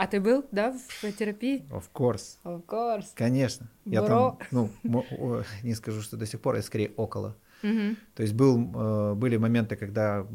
А 0.00 0.06
ты 0.06 0.18
был, 0.18 0.46
да, 0.50 0.72
в 0.72 1.12
терапии? 1.12 1.66
Of 1.70 1.90
course. 1.92 2.38
Of 2.44 2.64
course. 2.66 3.08
Конечно. 3.14 3.66
Я 3.84 4.02
Бро. 4.02 4.38
там, 4.50 4.70
ну, 4.82 5.42
не 5.62 5.74
скажу, 5.74 6.00
что 6.00 6.16
до 6.16 6.24
сих 6.24 6.40
пор, 6.40 6.56
я 6.56 6.62
скорее 6.62 6.90
около. 6.96 7.36
Мгм. 7.62 7.96
То 8.14 8.22
есть 8.22 8.34
был, 8.34 8.56
э, 8.74 9.14
были 9.14 9.36
моменты, 9.36 9.76
когда 9.76 10.26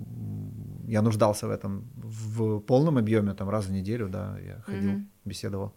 я 0.87 1.01
нуждался 1.01 1.47
в 1.47 1.49
этом 1.49 1.89
в 1.95 2.59
полном 2.59 2.99
объеме, 2.99 3.33
там 3.33 3.49
раз 3.49 3.65
в 3.65 3.71
неделю, 3.71 4.07
да, 4.07 4.37
я 4.39 4.61
ходил, 4.61 4.91
Мгм. 4.91 5.09
беседовал. 5.25 5.73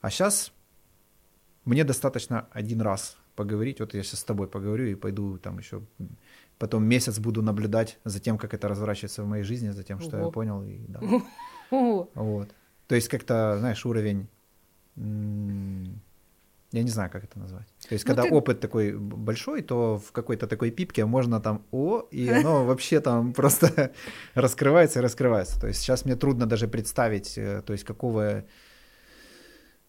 А 0.00 0.08
сейчас 0.08 0.52
мне 1.66 1.84
достаточно 1.84 2.48
один 2.52 2.80
раз 2.80 3.18
поговорить. 3.36 3.80
Вот 3.80 3.92
я 3.92 4.02
сейчас 4.02 4.20
с 4.20 4.24
тобой 4.24 4.46
поговорю 4.48 4.86
и 4.86 4.94
пойду 4.94 5.36
там 5.36 5.58
еще 5.58 5.82
потом 6.58 6.84
месяц 6.84 7.18
буду 7.18 7.42
наблюдать 7.42 7.98
за 8.04 8.18
тем, 8.18 8.38
как 8.38 8.54
это 8.54 8.68
разворачивается 8.68 9.22
в 9.24 9.26
моей 9.26 9.44
жизни, 9.44 9.70
за 9.72 9.82
тем, 9.82 10.00
что 10.00 10.16
я 10.16 10.22
Ого. 10.22 10.32
понял. 10.32 10.62
И, 10.62 10.78
да. 10.88 11.00
Ого. 11.70 12.10
Вот. 12.14 12.54
То 12.90 12.96
есть 12.96 13.08
как-то, 13.08 13.56
знаешь, 13.60 13.86
уровень... 13.86 14.26
Я 16.72 16.82
не 16.82 16.90
знаю, 16.90 17.08
как 17.10 17.22
это 17.24 17.38
назвать. 17.38 17.66
То 17.88 17.94
есть, 17.94 18.04
Ну, 18.04 18.08
когда 18.14 18.22
ты- 18.28 18.34
опыт 18.34 18.60
такой 18.60 18.96
большой, 18.96 19.62
то 19.62 19.98
в 19.98 20.10
какой-то 20.10 20.46
такой 20.48 20.70
пипке 20.72 21.04
можно 21.04 21.40
там 21.40 21.62
«о», 21.70 22.02
и 22.10 22.28
оно 22.28 22.64
вообще 22.66 23.00
там 23.00 23.32
просто 23.32 23.92
раскрывается 24.34 24.98
и 24.98 25.02
раскрывается. 25.02 25.60
То 25.60 25.68
есть 25.68 25.80
сейчас 25.80 26.04
мне 26.04 26.16
трудно 26.16 26.46
даже 26.46 26.66
представить, 26.66 27.38
э, 27.38 27.62
то 27.64 27.72
есть 27.72 27.84
какого 27.84 28.42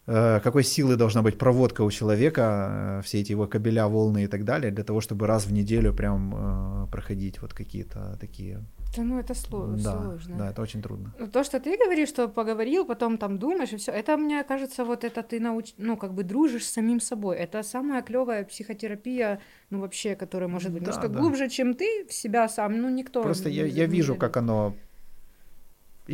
какой 0.06 0.64
силы 0.64 0.96
должна 0.96 1.22
быть 1.22 1.38
проводка 1.38 1.82
у 1.84 1.92
человека, 1.92 3.00
э, 3.00 3.02
все 3.04 3.20
эти 3.22 3.32
его 3.34 3.48
кабеля, 3.48 3.88
волны 3.88 4.24
и 4.24 4.28
так 4.28 4.44
далее, 4.44 4.72
для 4.72 4.84
того, 4.84 5.00
чтобы 5.00 5.28
раз 5.28 5.46
в 5.46 5.54
неделю 5.54 5.94
прям 5.94 6.34
э, 6.36 6.88
проходить 6.92 7.42
вот 7.42 7.54
какие-то 7.54 8.18
такие... 8.20 8.60
Да 8.98 9.04
ну 9.04 9.20
это 9.20 9.34
сло- 9.34 9.76
Да, 9.82 10.02
сложно. 10.02 10.36
да, 10.38 10.50
это 10.50 10.62
очень 10.62 10.82
трудно. 10.82 11.14
Ну, 11.20 11.28
То, 11.28 11.44
что 11.44 11.60
ты 11.60 11.78
говоришь, 11.78 12.10
что 12.10 12.28
поговорил, 12.28 12.86
потом 12.86 13.18
там 13.18 13.38
думаешь 13.38 13.72
и 13.72 13.78
все, 13.78 13.92
это 13.92 14.18
мне 14.18 14.44
кажется, 14.44 14.84
вот 14.84 15.04
это 15.06 15.22
ты 15.24 15.40
науч... 15.40 15.74
ну 15.78 15.96
как 15.96 16.14
бы 16.14 16.24
дружишь 16.24 16.66
с 16.66 16.72
самим 16.74 17.00
собой. 17.00 17.38
Это 17.38 17.64
самая 17.64 18.02
клевая 18.02 18.44
психотерапия, 18.44 19.40
ну 19.70 19.80
вообще, 19.80 20.16
которая 20.16 20.50
может 20.50 20.72
быть 20.74 20.84
Да, 20.84 20.92
немножко 20.92 21.08
да. 21.10 21.20
глубже, 21.20 21.48
чем 21.50 21.74
ты 21.74 22.06
в 22.10 22.14
себя 22.14 22.50
сам. 22.50 22.82
Ну 22.82 22.90
никто. 22.90 23.22
Просто 23.24 23.50
я, 23.50 23.66
я 23.66 23.86
вижу, 23.86 24.16
как 24.16 24.36
оно 24.38 24.76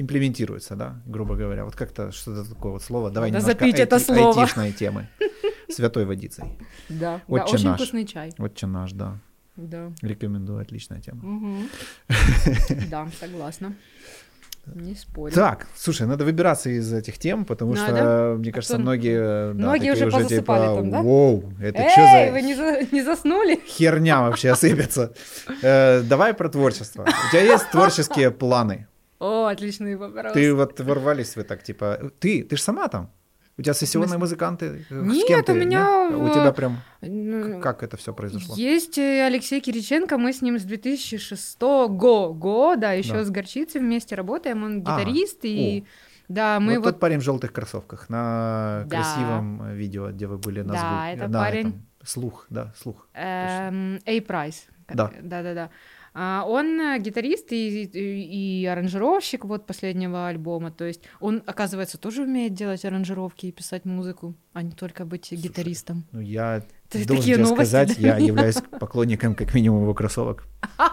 имплементируется, 0.02 0.76
да, 0.76 1.02
грубо 1.06 1.36
говоря. 1.36 1.66
Вот 1.66 1.76
как-то 1.76 2.12
что-то 2.12 2.48
такое 2.50 2.72
вот 2.74 2.84
слово. 2.84 3.10
Давай 3.12 3.32
Надо 3.32 3.44
немножко 3.46 3.60
запить 3.66 3.80
это 3.80 3.96
айти- 3.98 4.06
слово. 4.06 4.42
айтишной 4.42 4.72
темы. 4.72 5.08
Святой 5.70 6.06
водицей. 6.06 6.46
Да, 6.90 7.22
очень 7.28 7.66
наш. 7.66 7.76
вкусный 7.78 8.06
чай. 8.06 8.32
Отче 8.38 8.68
наш, 8.68 8.92
да. 8.94 9.18
Да. 9.56 9.92
Рекомендую, 10.02 10.62
отличная 10.62 11.02
тема. 11.02 11.22
Да, 12.90 13.08
согласна. 13.20 13.74
Не 14.76 14.96
спорю. 14.96 15.34
Так, 15.34 15.66
слушай, 15.78 16.06
надо 16.06 16.26
выбираться 16.26 16.70
из 16.70 16.92
этих 16.92 17.18
тем, 17.18 17.46
потому 17.46 17.74
Надо. 17.74 17.96
что, 17.98 18.36
мне 18.38 18.52
кажется, 18.52 18.74
что, 18.74 18.82
многие, 18.82 19.54
да, 19.54 19.68
многие 19.68 19.94
уже 19.94 20.08
уже 20.08 20.18
позасыпали 20.18 20.40
типа, 20.66 20.76
там, 20.76 20.92
да? 20.92 21.02
Воу, 21.02 21.54
это 21.62 21.80
Эй, 21.84 21.90
что 21.90 22.02
за 22.02 22.32
вы 22.34 22.42
не, 22.42 22.54
за- 22.56 22.88
не 22.96 23.02
заснули? 23.02 23.62
херня 23.68 24.22
вообще 24.22 24.50
осыпется? 24.52 25.14
Э, 25.62 26.02
Давай 26.02 26.34
про 26.34 26.50
творчество. 26.50 27.04
У 27.04 27.32
тебя 27.32 27.44
есть 27.44 27.72
творческие 27.72 28.30
планы? 28.30 28.88
О, 29.20 29.46
отличный 29.48 29.96
вопрос. 29.96 30.34
Ты 30.34 30.54
вот 30.54 30.80
ворвались 30.80 31.36
вы 31.36 31.44
так, 31.44 31.64
типа, 31.64 32.12
ты, 32.20 32.44
ты 32.44 32.56
же 32.58 32.62
сама 32.62 32.88
там? 32.88 33.10
У 33.60 33.64
тебя 33.64 33.74
сессионные 33.74 34.20
музыканты? 34.20 34.86
Э, 34.92 35.04
С 35.04 35.08
Нет, 35.08 35.28
кем 35.28 35.40
у 35.40 35.44
ты? 35.44 35.54
меня 35.56 36.10
Нет? 36.10 36.14
в- 36.14 36.24
У 36.26 36.30
тебя 36.30 36.52
прям... 36.52 36.78
Ну, 37.02 37.60
Как 37.60 37.82
это 37.82 37.98
все 37.98 38.14
произошло? 38.14 38.56
Есть 38.56 39.00
э, 39.00 39.26
Алексей 39.26 39.60
Кириченко, 39.62 40.20
мы 40.20 40.32
с 40.32 40.44
ним 40.44 40.60
с 40.60 40.64
2006 40.64 41.60
го- 41.90 42.34
года, 42.36 42.94
еще 42.96 43.14
Да. 43.14 43.24
с 43.24 43.32
Горчицей 43.32 43.82
вместе 43.82 44.14
работаем, 44.16 44.64
он 44.64 44.84
А, 44.86 45.00
гитарист, 45.00 45.40
и 45.42 45.86
да, 46.28 46.60
мы 46.60 46.76
вот, 46.76 46.84
вот... 46.86 46.92
тот 46.92 47.00
парень 47.00 47.18
в 47.18 47.24
желтых 47.24 47.52
кроссовках 47.52 48.10
на 48.10 48.84
Да. 48.86 48.96
красивом 48.98 49.64
э, 49.64 49.76
видео, 49.76 50.12
где 50.12 50.28
вы 50.28 50.38
были 50.38 50.62
на 50.62 50.74
Да, 50.74 50.80
звук- 50.80 51.16
это 51.18 51.28
на 51.28 51.40
парень. 51.40 51.68
этом. 51.70 51.86
Слух, 52.04 52.46
да, 52.52 52.74
слух. 52.80 53.08
эм, 53.16 54.00
A-Price. 54.06 54.66
Да. 54.94 55.12
Да-да-да. 55.20 55.64
А, 55.64 55.70
Он 56.18 56.80
э, 56.82 57.00
гитарист 57.00 57.52
и, 57.52 57.84
и, 57.84 58.62
и 58.62 58.66
аранжировщик 58.66 59.46
вот 59.46 59.68
последнего 59.68 60.28
альбома, 60.28 60.72
то 60.72 60.86
есть 60.86 61.02
он, 61.20 61.44
оказывается, 61.46 61.98
тоже 61.98 62.24
умеет 62.24 62.54
делать 62.54 62.84
аранжировки 62.86 63.46
и 63.46 63.52
писать 63.52 63.86
музыку, 63.86 64.34
а 64.54 64.64
не 64.64 64.72
только 64.72 65.06
быть 65.06 65.32
гитаристом. 65.32 66.06
Ну, 66.12 66.20
я 66.20 66.64
Ты 66.90 67.06
должен 67.06 67.18
такие 67.18 67.36
тебе 67.36 67.44
новости, 67.44 67.70
сказать, 67.70 67.96
да? 68.00 68.08
я 68.08 68.18
являюсь 68.18 68.56
поклонником 68.80 69.36
как 69.36 69.54
минимум 69.54 69.84
его 69.84 69.94
кроссовок. 69.94 70.46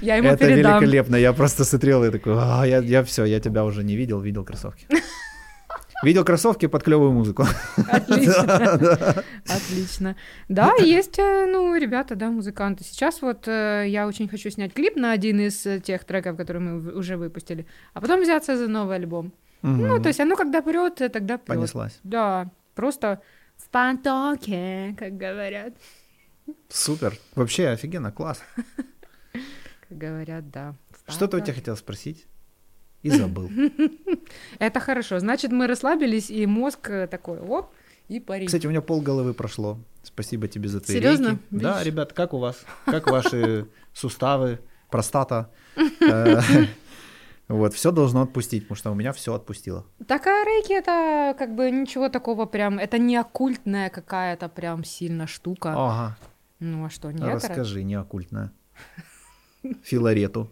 Я 0.00 0.16
ему 0.16 0.28
это 0.28 0.46
великолепно. 0.46 1.16
Я 1.16 1.32
просто 1.34 1.64
смотрел 1.64 2.02
и 2.04 2.10
такой, 2.10 2.34
а, 2.38 2.64
я, 2.64 2.78
я 2.78 3.04
все, 3.04 3.24
я 3.24 3.40
тебя 3.40 3.64
уже 3.64 3.84
не 3.84 3.94
видел, 3.94 4.20
видел 4.20 4.44
кроссовки. 4.44 4.86
Видел 6.02 6.24
кроссовки 6.24 6.66
под 6.66 6.82
клевую 6.82 7.12
музыку. 7.12 7.46
Отлично. 7.88 8.46
Да, 8.46 8.76
да. 8.76 9.24
Отлично. 9.48 10.16
Да, 10.48 10.74
есть, 10.78 11.18
э, 11.18 11.46
ну, 11.46 11.76
ребята, 11.76 12.14
да, 12.14 12.30
музыканты. 12.30 12.84
Сейчас 12.84 13.20
вот 13.22 13.46
э, 13.46 13.84
я 13.86 14.06
очень 14.06 14.28
хочу 14.28 14.50
снять 14.50 14.72
клип 14.72 14.96
на 14.96 15.12
один 15.12 15.40
из 15.40 15.66
э, 15.66 15.80
тех 15.80 16.04
треков, 16.04 16.36
которые 16.36 16.62
мы 16.62 16.92
уже 16.94 17.16
выпустили, 17.16 17.66
а 17.92 18.00
потом 18.00 18.22
взяться 18.22 18.56
за 18.56 18.68
новый 18.68 18.96
альбом. 18.96 19.32
Ну, 19.62 20.00
то 20.00 20.08
есть 20.08 20.20
оно 20.20 20.36
когда 20.36 20.62
прет, 20.62 20.94
тогда 20.96 21.36
прет. 21.36 21.46
Понеслась. 21.46 22.00
Да, 22.02 22.50
просто 22.74 23.20
в 23.58 23.68
пантоке, 23.68 24.96
как 24.98 25.18
говорят. 25.18 25.74
Супер. 26.68 27.18
Вообще 27.34 27.68
офигенно, 27.68 28.10
класс. 28.10 28.42
Как 29.88 29.98
говорят, 29.98 30.50
да. 30.50 30.74
Что-то 31.08 31.36
у 31.36 31.40
тебя 31.40 31.54
хотел 31.54 31.76
спросить? 31.76 32.26
И 33.02 33.10
забыл. 33.10 33.50
Это 34.58 34.80
хорошо. 34.80 35.18
Значит, 35.20 35.52
мы 35.52 35.66
расслабились, 35.66 36.30
и 36.30 36.46
мозг 36.46 36.90
э, 36.90 37.06
такой, 37.06 37.38
оп, 37.40 37.70
и 38.08 38.20
парень. 38.20 38.46
Кстати, 38.46 38.66
у 38.66 38.70
меня 38.70 38.82
пол 38.82 39.00
головы 39.00 39.32
прошло. 39.34 39.78
Спасибо 40.02 40.48
тебе 40.48 40.68
за 40.68 40.80
твои 40.80 40.96
Серьезно? 40.96 41.28
рейки. 41.28 41.40
Да, 41.50 41.82
ребят, 41.84 42.12
как 42.12 42.34
у 42.34 42.38
вас? 42.38 42.64
Как 42.84 43.06
ваши 43.10 43.66
суставы, 43.94 44.58
простата? 44.90 45.50
Э, 46.00 46.40
Вот, 47.48 47.74
все 47.74 47.90
должно 47.90 48.22
отпустить, 48.22 48.62
потому 48.62 48.76
что 48.76 48.90
у 48.92 48.94
меня 48.94 49.12
все 49.12 49.34
отпустило. 49.34 49.84
Так, 50.06 50.24
а 50.28 50.44
рейки 50.44 50.72
это 50.72 51.34
как 51.36 51.56
бы 51.56 51.68
ничего 51.72 52.08
такого 52.08 52.46
прям, 52.46 52.78
это 52.78 52.96
не 52.98 53.16
оккультная 53.16 53.90
какая-то 53.90 54.48
прям 54.48 54.84
сильно 54.84 55.26
штука. 55.26 55.72
Ага, 55.76 56.16
Ну 56.60 56.84
а 56.84 56.90
что, 56.90 57.10
нет? 57.10 57.22
расскажи, 57.34 57.82
не 57.82 57.96
оккультно. 57.96 58.52
Филарету, 59.82 60.48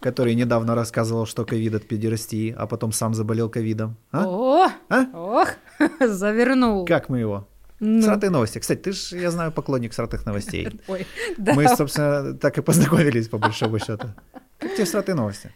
который 0.00 0.34
недавно 0.34 0.74
рассказывал, 0.74 1.26
что 1.26 1.44
ковид 1.44 1.74
от 1.74 1.86
педерастии, 1.88 2.54
а 2.56 2.66
потом 2.66 2.92
сам 2.92 3.14
заболел 3.14 3.48
ковидом. 3.50 3.96
А? 4.12 4.24
О, 4.26 4.68
А? 4.88 5.04
ох, 5.14 5.48
завернул. 6.00 6.84
Как 6.86 7.08
мы 7.08 7.18
его? 7.20 7.48
Ну, 7.80 8.02
Сратые 8.02 8.30
новости. 8.30 8.58
Кстати, 8.58 8.80
ты 8.80 8.92
ж, 8.92 9.12
я 9.12 9.30
знаю, 9.30 9.52
поклонник 9.52 9.92
сратых 9.94 10.26
новостей. 10.26 10.68
Ой, 10.88 11.06
да. 11.36 11.54
Мы, 11.54 11.68
собственно, 11.68 12.34
так 12.34 12.58
и 12.58 12.62
познакомились, 12.62 13.28
по 13.28 13.38
большому 13.38 13.78
счету. 13.78 14.08
Как 14.58 14.74
тебе 14.74 14.86
сратые 14.86 15.14
новости? 15.14 15.52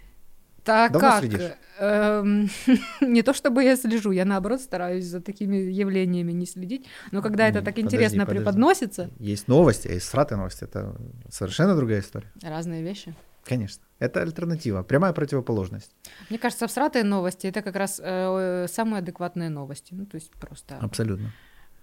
Так 0.63 0.93
давно 0.93 1.09
как? 1.11 1.19
следишь? 1.19 1.41
Эм, 1.81 2.49
не 3.01 3.23
то 3.23 3.35
чтобы 3.35 3.65
я 3.65 3.75
слежу, 3.77 4.13
я 4.13 4.25
наоборот 4.25 4.61
стараюсь 4.61 5.05
за 5.07 5.21
такими 5.21 5.57
явлениями 5.57 6.31
не 6.31 6.47
следить, 6.47 6.87
но 7.11 7.21
когда 7.23 7.49
это 7.49 7.59
так 7.63 7.75
подожди, 7.75 7.83
интересно 7.83 8.21
подожди. 8.25 8.39
преподносится, 8.39 9.11
Есть 9.19 9.49
новости, 9.49 9.89
а 9.89 9.93
есть 9.95 10.07
сратые 10.07 10.39
новости. 10.39 10.63
Это 10.63 10.95
совершенно 11.29 11.75
другая 11.75 11.99
история. 12.01 12.31
разные 12.41 12.85
вещи. 12.85 13.13
Конечно. 13.45 13.83
Это 13.99 14.23
альтернатива, 14.23 14.83
прямая 14.83 15.13
противоположность. 15.13 15.95
Мне 16.31 16.39
кажется, 16.39 16.67
всратые 16.67 17.05
новости 17.05 17.47
это 17.47 17.63
как 17.63 17.77
раз 17.77 18.01
э, 18.03 18.67
самые 18.69 18.99
адекватные 18.99 19.49
новости. 19.49 19.95
Ну, 19.95 20.07
то 20.07 20.17
есть 20.17 20.33
просто. 20.33 20.77
Абсолютно. 20.79 21.33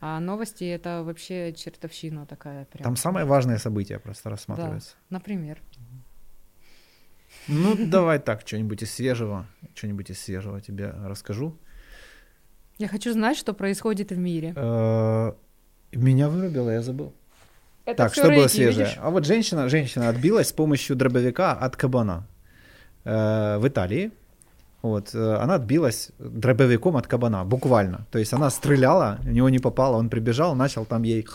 А 0.01 0.19
новости 0.19 0.63
это 0.63 1.03
вообще 1.03 1.53
чертовщина 1.53 2.25
такая 2.25 2.65
прям. 2.65 2.83
Там 2.83 2.95
самые 2.95 3.25
важные 3.25 3.57
события 3.57 3.99
просто 3.99 4.29
рассматриваются. 4.29 4.95
Например. 5.09 5.61
Ну, 7.47 7.75
давай 7.89 8.19
так, 8.19 8.41
что-нибудь 8.45 8.81
из 8.83 8.93
свежего, 8.93 9.45
что-нибудь 9.75 10.09
из 10.09 10.19
свежего 10.19 10.61
тебе 10.61 10.91
расскажу. 10.91 11.57
Я 12.77 12.87
хочу 12.87 13.11
знать, 13.11 13.37
что 13.37 13.53
происходит 13.53 14.11
в 14.11 14.17
мире. 14.17 14.53
Э, 14.55 15.33
Меня 15.91 16.29
вырубило, 16.29 16.69
я 16.69 16.81
забыл. 16.81 17.13
Это 17.91 18.03
так, 18.03 18.13
что 18.13 18.23
было 18.23 18.33
рейки, 18.33 18.51
свежее? 18.51 18.85
видишь? 18.85 18.99
А 19.01 19.09
вот 19.09 19.25
женщина, 19.25 19.69
женщина 19.69 20.09
отбилась 20.09 20.47
с 20.47 20.53
помощью 20.53 20.95
дробовика 20.95 21.53
от 21.53 21.75
кабана 21.75 22.27
э, 23.05 23.57
в 23.57 23.67
Италии. 23.67 24.11
Вот, 24.81 25.13
э, 25.13 25.35
она 25.35 25.55
отбилась 25.55 26.11
дробовиком 26.19 26.95
от 26.95 27.07
кабана, 27.07 27.43
буквально. 27.43 28.05
То 28.11 28.19
есть 28.19 28.33
она 28.33 28.49
стреляла, 28.49 29.19
у 29.25 29.29
него 29.29 29.49
не 29.49 29.59
попало, 29.59 29.97
он 29.97 30.09
прибежал, 30.09 30.55
начал 30.55 30.85
там 30.85 31.03
ей 31.03 31.27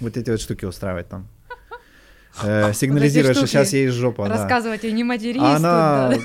вот 0.00 0.16
эти 0.16 0.30
вот 0.30 0.40
штуки 0.40 0.64
устраивать 0.64 1.08
там. 1.08 1.26
Э, 2.42 2.72
сигнализирует, 2.72 3.36
что 3.36 3.46
сейчас 3.46 3.72
ей 3.72 3.88
жопа. 3.88 4.28
да. 4.28 4.36
Рассказывать 4.36 4.84
ей 4.84 4.92
не 4.92 5.04
матерись. 5.04 5.40
Тут, 5.40 5.56
она 5.56 6.10
да. 6.10 6.18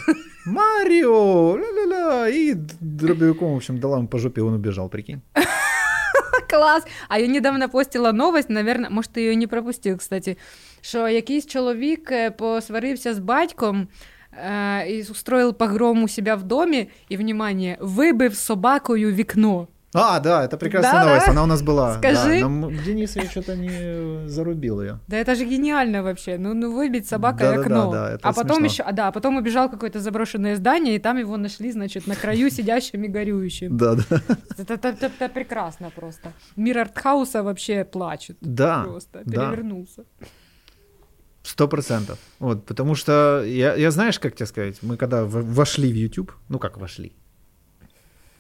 Марио, 0.46 1.58
ля-ля-ля, 1.58 2.30
и 2.30 2.54
дробовиком, 2.80 3.54
в 3.54 3.56
общем, 3.56 3.80
дала 3.80 3.98
ему 3.98 4.08
по 4.08 4.20
жопе, 4.20 4.42
он 4.42 4.54
убежал, 4.54 4.90
прикинь. 4.90 5.22
Клас! 6.54 6.86
А 7.10 7.18
я 7.18 7.28
недавно 7.28 7.68
постила 7.68 8.12
новость, 8.12 8.50
наверное, 8.50 8.90
може, 8.90 9.10
ти 9.10 9.22
її 9.22 9.38
не 9.38 9.48
пропустив, 9.48 9.98
кстати, 9.98 10.38
що 10.82 11.08
якийсь 11.08 11.46
чоловік 11.46 12.12
е, 12.12 12.32
посварився 12.32 13.14
з 13.14 13.20
батьком 13.20 13.88
і 14.88 15.02
устроїв 15.02 15.54
погром 15.54 16.04
у 16.04 16.08
себя 16.08 16.36
в 16.36 16.44
домі, 16.44 16.90
і, 17.10 17.18
внимание, 17.18 17.78
вибив 17.80 18.36
собакою 18.36 19.14
вікно. 19.14 19.68
А, 19.96 20.20
да, 20.20 20.44
это 20.44 20.58
прекрасная 20.58 20.92
Да-да. 20.94 21.06
новость, 21.10 21.28
она 21.28 21.44
у 21.44 21.46
нас 21.46 21.62
была. 21.62 21.98
Скажи. 22.00 22.40
Да, 22.42 22.50
но 22.50 22.72
Денис 22.72 23.16
я 23.16 23.24
что-то 23.30 23.56
не 23.56 24.28
зарубил 24.28 24.82
ее. 24.82 25.00
Да 25.08 25.18
это 25.18 25.36
же 25.36 25.46
гениально 25.46 26.02
вообще. 26.02 26.38
Ну, 26.40 26.54
ну 26.56 26.76
выбить 26.76 27.08
собакой 27.08 27.42
Да-да-да, 27.48 27.62
окно. 27.62 27.92
да, 27.92 28.12
это 28.14 28.28
а 28.28 28.34
потом 28.34 28.58
смешно. 28.58 28.66
еще, 28.74 28.84
а, 28.84 28.92
да, 28.92 29.08
а 29.10 29.12
потом 29.12 29.38
убежал 29.38 29.70
какое-то 29.70 30.00
заброшенное 30.00 30.56
здание, 30.56 30.96
и 30.96 31.00
там 31.00 31.18
его 31.18 31.38
нашли, 31.38 31.72
значит, 31.72 32.08
на 32.08 32.16
краю 32.16 32.50
сидящим 32.50 33.04
и 33.04 33.08
горюющим. 33.08 33.78
Да, 33.78 33.96
да. 33.96 34.04
Это, 34.58 34.74
это- 34.74 34.88
это- 34.90 35.06
это 35.20 35.30
прекрасно 35.30 35.92
просто. 35.96 36.34
Мир 36.56 36.80
артхауса 36.80 37.44
вообще 37.44 37.84
плачет. 37.86 38.38
Да, 38.42 38.84
Просто 38.84 39.22
да. 39.26 39.32
перевернулся. 39.52 40.06
сто 41.44 41.68
процентов. 41.68 42.18
Вот, 42.40 42.66
потому 42.66 42.96
что 42.96 43.44
я, 43.46 43.76
я 43.76 43.92
знаешь, 43.92 44.18
как 44.20 44.36
тебе 44.36 44.46
сказать, 44.48 44.78
мы 44.82 44.98
когда 44.98 45.24
вошли 45.26 45.92
в 45.92 45.96
YouTube, 45.96 46.32
ну 46.50 46.58
как 46.58 46.78
вошли, 46.78 47.14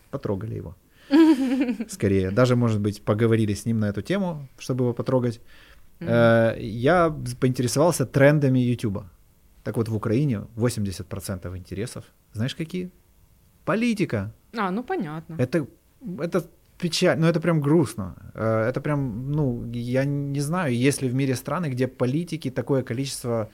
потрогали 0.09 0.55
его. 0.55 0.75
Скорее. 1.89 2.31
Даже, 2.31 2.55
может 2.55 2.79
быть, 2.81 3.01
поговорили 3.05 3.53
с 3.53 3.65
ним 3.65 3.79
на 3.79 3.89
эту 3.89 4.01
тему, 4.01 4.47
чтобы 4.59 4.83
его 4.85 4.93
потрогать. 4.93 5.39
Э, 5.99 6.55
Я 6.59 7.09
поинтересовался 7.39 8.05
трендами 8.05 8.59
Ютуба. 8.59 9.09
Так 9.63 9.77
вот, 9.77 9.89
в 9.89 9.95
Украине 9.95 10.41
80% 10.57 11.57
интересов, 11.57 12.03
знаешь, 12.33 12.55
какие? 12.55 12.89
Политика. 13.65 14.33
А, 14.57 14.71
ну 14.71 14.83
понятно. 14.83 15.35
Это, 15.39 15.65
это 16.19 16.43
печаль, 16.77 17.17
ну 17.19 17.27
это 17.27 17.39
прям 17.39 17.61
грустно. 17.61 18.15
Э, 18.35 18.69
Это 18.69 18.81
прям, 18.81 19.31
ну, 19.31 19.63
я 19.73 20.05
не 20.05 20.41
знаю, 20.41 20.75
есть 20.75 21.01
ли 21.03 21.09
в 21.09 21.13
мире 21.15 21.35
страны, 21.35 21.69
где 21.69 21.87
политики 21.87 22.51
такое 22.51 22.83
количество 22.83 23.49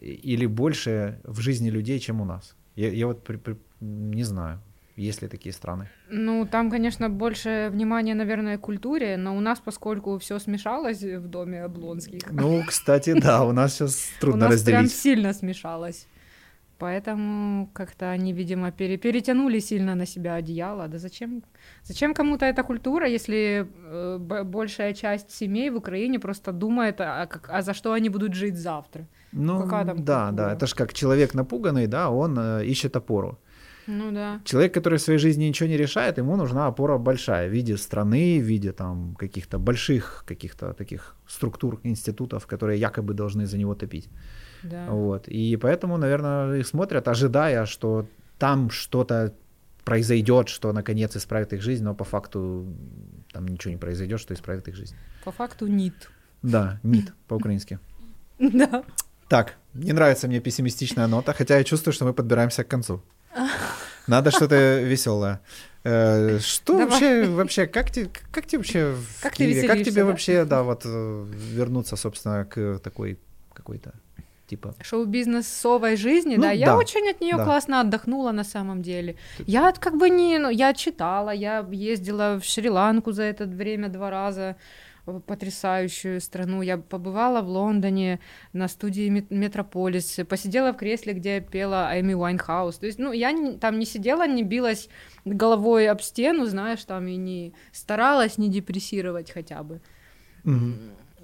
или 0.00 0.46
больше 0.46 1.18
в 1.24 1.40
жизни 1.40 1.70
людей, 1.70 1.98
чем 1.98 2.20
у 2.20 2.24
нас. 2.24 2.56
Я, 2.76 2.90
я 2.90 3.06
вот 3.06 3.24
при- 3.24 3.38
при- 3.38 3.56
не 3.80 4.24
знаю, 4.24 4.58
есть 4.96 5.22
ли 5.22 5.28
такие 5.28 5.52
страны. 5.52 5.88
Ну, 6.10 6.46
там, 6.46 6.70
конечно, 6.70 7.08
больше 7.10 7.68
внимания, 7.72 8.14
наверное, 8.14 8.58
культуре, 8.58 9.16
но 9.16 9.36
у 9.36 9.40
нас, 9.40 9.60
поскольку 9.64 10.18
все 10.18 10.38
смешалось 10.38 11.02
в 11.02 11.26
доме 11.28 11.64
Облонских, 11.64 12.30
Ну, 12.32 12.62
кстати, 12.66 13.12
да, 13.20 13.44
у 13.44 13.52
нас 13.52 13.74
сейчас 13.74 14.08
у 14.18 14.20
трудно 14.20 14.48
нас 14.48 14.62
прям 14.62 14.82
разделить. 14.82 14.92
сильно 15.02 15.32
смешалось. 15.32 16.06
Поэтому 16.78 17.68
как-то 17.72 18.10
они, 18.10 18.32
видимо, 18.32 18.70
пере- 18.72 18.96
перетянули 18.98 19.60
сильно 19.60 19.94
на 19.94 20.06
себя 20.06 20.34
одеяло. 20.34 20.88
Да 20.88 20.98
зачем, 20.98 21.42
зачем 21.84 22.14
кому-то 22.14 22.44
эта 22.44 22.62
культура, 22.64 23.06
если 23.08 23.66
э, 23.86 24.18
б- 24.18 24.42
большая 24.42 24.92
часть 24.92 25.30
семей 25.30 25.70
в 25.70 25.76
Украине 25.76 26.18
просто 26.18 26.52
думает, 26.52 27.00
а, 27.00 27.26
как- 27.26 27.48
а 27.48 27.62
за 27.62 27.74
что 27.74 27.92
они 27.92 28.08
будут 28.10 28.34
жить 28.34 28.56
завтра? 28.56 29.06
Ну, 29.32 29.62
какая 29.62 29.84
там 29.84 30.04
да, 30.04 30.26
культура? 30.26 30.46
да, 30.48 30.52
это 30.52 30.66
же 30.66 30.74
как 30.74 30.92
человек 30.92 31.34
напуганный, 31.34 31.86
да, 31.86 32.10
он 32.10 32.36
э, 32.38 32.66
ищет 32.66 32.96
опору. 32.96 33.38
Ну 33.86 34.12
да. 34.12 34.40
Человек, 34.44 34.74
который 34.74 34.98
в 34.98 35.02
своей 35.02 35.18
жизни 35.18 35.44
ничего 35.44 35.68
не 35.68 35.76
решает, 35.76 36.18
ему 36.18 36.36
нужна 36.36 36.66
опора 36.66 36.98
большая 36.98 37.48
в 37.48 37.52
виде 37.52 37.76
страны, 37.76 38.40
в 38.40 38.44
виде 38.44 38.72
там 38.72 39.14
каких-то 39.14 39.58
больших 39.58 40.24
каких-то 40.26 40.72
таких 40.72 41.16
структур, 41.26 41.80
институтов, 41.84 42.46
которые 42.46 42.80
якобы 42.80 43.14
должны 43.14 43.46
за 43.46 43.58
него 43.58 43.74
топить. 43.74 44.08
да. 44.62 44.86
Вот. 44.90 45.28
И 45.28 45.56
поэтому, 45.56 45.98
наверное, 45.98 46.60
их 46.60 46.66
смотрят, 46.66 47.08
ожидая, 47.08 47.66
что 47.66 48.06
там 48.38 48.70
что-то 48.70 49.32
произойдет, 49.84 50.48
что 50.48 50.72
наконец 50.72 51.16
исправит 51.16 51.52
их 51.52 51.62
жизнь, 51.62 51.84
но 51.84 51.94
по 51.94 52.04
факту 52.04 52.66
там 53.32 53.46
ничего 53.46 53.72
не 53.72 53.78
произойдет, 53.78 54.20
что 54.20 54.34
исправит 54.34 54.68
их 54.68 54.74
жизнь. 54.76 54.96
По 55.24 55.30
факту 55.32 55.66
нет. 55.66 56.10
Да, 56.42 56.80
НИТ 56.82 57.12
по-украински. 57.28 57.78
Да. 58.38 58.84
Так, 59.28 59.56
не 59.74 59.92
нравится 59.92 60.26
мне 60.28 60.40
пессимистичная 60.40 61.06
нота, 61.06 61.32
хотя 61.32 61.56
я 61.56 61.64
чувствую, 61.64 61.94
что 61.94 62.04
мы 62.04 62.12
подбираемся 62.12 62.64
к 62.64 62.68
концу. 62.68 63.00
Надо 64.06 64.30
что-то 64.30 64.80
веселое. 64.80 65.40
Э, 65.84 66.38
Что 66.40 66.78
Давай. 66.78 66.86
вообще, 66.86 67.24
вообще, 67.24 67.66
как 67.66 67.90
тебе, 67.90 68.08
как 68.32 68.46
тебе 68.46 68.58
вообще 68.58 68.92
в 68.92 69.22
Как 69.22 69.32
ты 69.32 69.44
Киеве, 69.44 69.62
как 69.68 69.76
веселишься, 69.78 69.92
тебе 69.92 70.02
да? 70.02 70.06
вообще, 70.10 70.44
да, 70.44 70.62
вот 70.62 70.82
э, 70.86 71.26
вернуться, 71.54 71.96
собственно, 71.96 72.44
к 72.44 72.78
такой 72.82 73.18
какой-то 73.52 73.92
типа 74.46 74.74
Шоу-бизнесовой 74.82 75.96
жизни, 75.96 76.36
Ну, 76.36 76.42
да. 76.42 76.52
Я 76.52 76.66
да, 76.66 76.76
очень 76.76 77.08
от 77.10 77.20
нее 77.20 77.36
да. 77.36 77.44
классно 77.44 77.80
отдохнула 77.80 78.32
на 78.32 78.44
самом 78.44 78.82
деле. 78.82 79.16
Я 79.46 79.72
как 79.72 79.96
бы 79.96 80.10
не, 80.10 80.38
ну, 80.38 80.50
я 80.50 80.74
читала, 80.74 81.30
я 81.30 81.66
ездила 81.70 82.38
в 82.40 82.44
Шри-Ланку 82.44 83.12
за 83.12 83.22
это 83.22 83.46
время 83.46 83.88
два 83.88 84.10
раза 84.10 84.56
в 84.93 84.93
потрясающую 85.26 86.20
страну. 86.20 86.62
Я 86.62 86.78
побывала 86.78 87.42
в 87.42 87.48
Лондоне 87.48 88.20
на 88.52 88.68
студии 88.68 89.08
Met- 89.08 89.30
Metropolis, 89.30 90.18
посидела 90.28 90.72
в 90.72 90.76
кресле, 90.76 91.12
где 91.12 91.40
пела 91.40 91.90
Эми 92.00 92.14
Уайнхаус. 92.14 92.78
То 92.78 92.86
есть, 92.86 92.98
ну, 92.98 93.12
я 93.12 93.32
не- 93.32 93.58
там 93.58 93.78
не 93.78 93.84
сидела, 93.86 94.26
не 94.26 94.42
билась 94.42 94.88
головой 95.24 95.88
об 95.88 96.00
стену, 96.00 96.46
знаешь, 96.46 96.84
там 96.84 97.06
и 97.06 97.16
не 97.16 97.52
старалась 97.72 98.38
не 98.38 98.48
депрессировать 98.48 99.30
хотя 99.30 99.62
бы. 99.62 99.80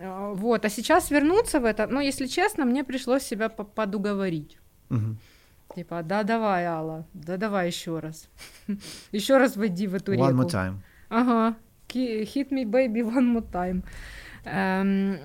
А, 0.03 0.33
Вот, 0.35 0.65
а 0.65 0.69
сейчас 0.71 1.11
вернуться 1.11 1.61
в 1.61 1.65
это, 1.65 1.87
ну, 1.87 2.01
если 2.01 2.27
честно, 2.27 2.65
мне 2.65 2.85
пришлось 2.85 3.23
себя 3.23 3.49
по- 3.49 3.65
подуговорить. 3.65 4.59
Мгм. 4.89 5.19
Типа, 5.75 6.03
да 6.03 6.23
давай, 6.23 6.65
Алла, 6.65 7.05
да 7.15 7.37
давай 7.37 7.67
еще 7.69 7.99
раз. 8.01 8.29
еще 9.13 9.37
раз 9.39 9.57
войди 9.57 9.87
в 9.87 9.95
эту 9.95 10.13
One 10.15 10.17
реку. 10.29 10.43
more 10.43 10.51
time. 10.51 10.75
Ага, 11.11 11.55
hit 11.95 12.51
me, 12.51 12.65
baby, 12.65 13.03
one 13.03 13.35
more 13.35 13.51
time. 13.51 13.83
Эм, 14.45 15.19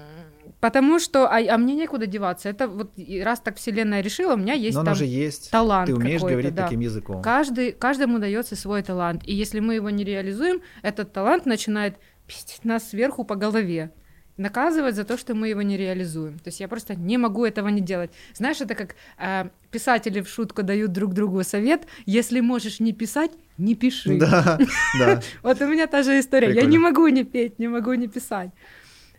потому 0.59 0.99
что, 0.99 1.27
а, 1.27 1.39
а 1.39 1.57
мне 1.57 1.75
некуда 1.75 2.05
деваться. 2.05 2.49
Это 2.49 2.67
вот 2.67 2.91
раз 3.21 3.39
так 3.39 3.57
вселенная 3.57 4.01
решила, 4.01 4.33
у 4.33 4.37
меня 4.37 4.53
есть 4.53 4.77
Но 4.77 4.83
там 4.83 4.95
же 4.95 5.05
есть. 5.05 5.51
талант 5.51 5.87
Ты 5.87 5.95
умеешь 5.95 6.21
говорить 6.21 6.55
да. 6.55 6.63
таким 6.63 6.81
языком. 6.81 7.21
Каждый, 7.21 7.71
каждому 7.71 8.19
дается 8.19 8.55
свой 8.55 8.83
талант. 8.83 9.23
И 9.25 9.33
если 9.33 9.59
мы 9.59 9.75
его 9.75 9.89
не 9.89 10.03
реализуем, 10.03 10.61
этот 10.81 11.13
талант 11.13 11.45
начинает 11.45 11.97
пиздить 12.27 12.65
нас 12.65 12.89
сверху 12.89 13.23
по 13.23 13.35
голове. 13.35 13.91
Наказывать 14.37 14.95
за 14.95 15.03
то, 15.05 15.17
что 15.17 15.33
мы 15.33 15.47
его 15.47 15.61
не 15.61 15.77
реализуем. 15.77 16.39
То 16.39 16.49
есть 16.49 16.59
я 16.59 16.67
просто 16.67 16.95
не 16.95 17.17
могу 17.17 17.45
этого 17.45 17.69
не 17.69 17.81
делать. 17.81 18.11
Знаешь, 18.33 18.59
это 18.61 18.75
как 18.75 18.95
э, 19.17 19.49
писатели 19.71 20.21
в 20.21 20.27
шутку 20.27 20.63
дают 20.63 20.91
друг 20.91 21.13
другу 21.13 21.43
совет: 21.43 21.87
если 22.05 22.41
можешь 22.41 22.79
не 22.79 22.93
писать, 22.93 23.31
не 23.57 23.75
пиши. 23.75 24.17
Да, 24.17 24.59
да. 24.99 25.21
Вот 25.43 25.61
у 25.61 25.67
меня 25.67 25.87
та 25.87 26.03
же 26.03 26.19
история. 26.19 26.53
Я 26.53 26.65
не 26.65 26.77
могу 26.77 27.07
не 27.07 27.23
петь, 27.23 27.59
не 27.59 27.67
могу 27.67 27.93
не 27.93 28.07
писать. 28.07 28.51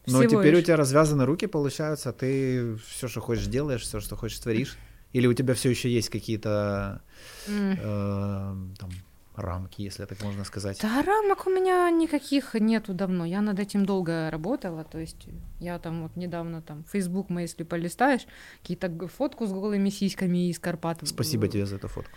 Но 0.06 0.24
теперь 0.24 0.56
у 0.56 0.60
тебя 0.60 0.76
развязаны 0.76 1.24
руки, 1.24 1.46
получается, 1.46 2.12
ты 2.12 2.76
все, 2.86 3.08
что 3.08 3.20
хочешь, 3.20 3.46
делаешь, 3.46 3.82
все, 3.82 4.00
что 4.00 4.16
хочешь, 4.16 4.38
творишь. 4.38 4.76
Или 5.12 5.26
у 5.26 5.32
тебя 5.32 5.54
все 5.54 5.70
еще 5.70 5.88
есть 5.88 6.10
какие-то 6.10 7.00
э, 7.48 8.54
там 8.78 8.90
рамки, 9.36 9.82
если 9.82 10.04
так 10.04 10.22
можно 10.22 10.44
сказать. 10.44 10.78
Да, 10.82 11.02
рамок 11.02 11.46
у 11.46 11.50
меня 11.50 11.90
никаких 11.90 12.54
нету 12.54 12.94
давно. 12.94 13.24
Я 13.24 13.40
над 13.40 13.58
этим 13.58 13.86
долго 13.86 14.30
работала. 14.30 14.84
То 14.84 14.98
есть 14.98 15.28
я 15.60 15.78
там 15.78 16.02
вот 16.02 16.16
недавно 16.16 16.62
там 16.62 16.84
Facebook 16.84 17.28
мы, 17.28 17.42
если 17.42 17.62
полистаешь, 17.62 18.26
какие-то 18.62 19.08
фотку 19.08 19.46
с 19.46 19.52
голыми 19.52 19.90
сиськами 19.90 20.48
из 20.50 20.58
Карпат. 20.58 21.00
Спасибо 21.02 21.48
тебе 21.48 21.66
за 21.66 21.76
эту 21.76 21.88
фотку. 21.88 22.10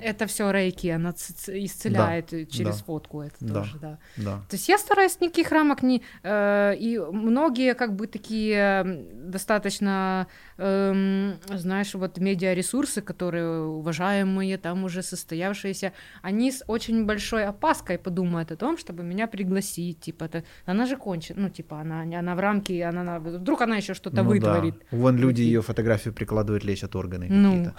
Это 0.00 0.26
все 0.26 0.50
рейки, 0.52 0.86
она 0.88 1.10
исцеляет 1.10 2.32
э, 2.32 2.46
через 2.46 2.78
да. 2.78 2.84
фотку 2.84 3.22
это 3.22 3.34
Да. 3.40 3.54
тоже, 3.54 3.78
да. 3.80 3.98
Да. 4.16 4.36
То 4.48 4.56
есть 4.56 4.68
я 4.68 4.78
стараюсь 4.78 5.20
никаких 5.20 5.50
рамок 5.52 5.82
не... 5.82 6.02
э, 6.22 6.74
и 6.78 6.98
многие 6.98 7.74
как 7.74 7.96
бы 7.96 8.06
такие 8.06 8.84
достаточно, 9.14 10.26
эм, 10.58 11.34
знаешь, 11.58 11.94
вот 11.94 12.18
медиаресурсы, 12.18 13.00
которые 13.02 13.62
уважаемые, 13.64 14.58
там 14.58 14.84
уже 14.84 15.02
состоявшиеся, 15.02 15.92
они 16.22 16.52
с 16.52 16.62
очень 16.68 17.04
большой 17.06 17.44
опаской 17.46 17.98
подумают 17.98 18.52
о 18.52 18.56
том, 18.56 18.76
чтобы 18.78 19.02
меня 19.02 19.26
пригласить, 19.26 20.00
типа, 20.00 20.24
это, 20.24 20.44
она 20.66 20.86
же 20.86 20.96
кончит, 20.96 21.36
ну, 21.36 21.48
типа, 21.50 21.80
она, 21.80 22.02
она 22.02 22.34
в 22.34 22.40
рамке, 22.40 22.84
она, 22.84 23.02
на- 23.02 23.18
вдруг 23.18 23.60
она 23.62 23.76
еще 23.76 23.94
что-то 23.94 24.22
Ну 24.22 24.22
да. 24.22 24.28
вытворит. 24.28 24.74
Вон 24.90 25.16
люди 25.18 25.42
ее 25.42 25.62
фотографию 25.62 26.14
прикладывают, 26.14 26.64
лечат 26.64 26.94
органы 26.96 27.26
Ну. 27.30 27.50
какие-то. 27.50 27.74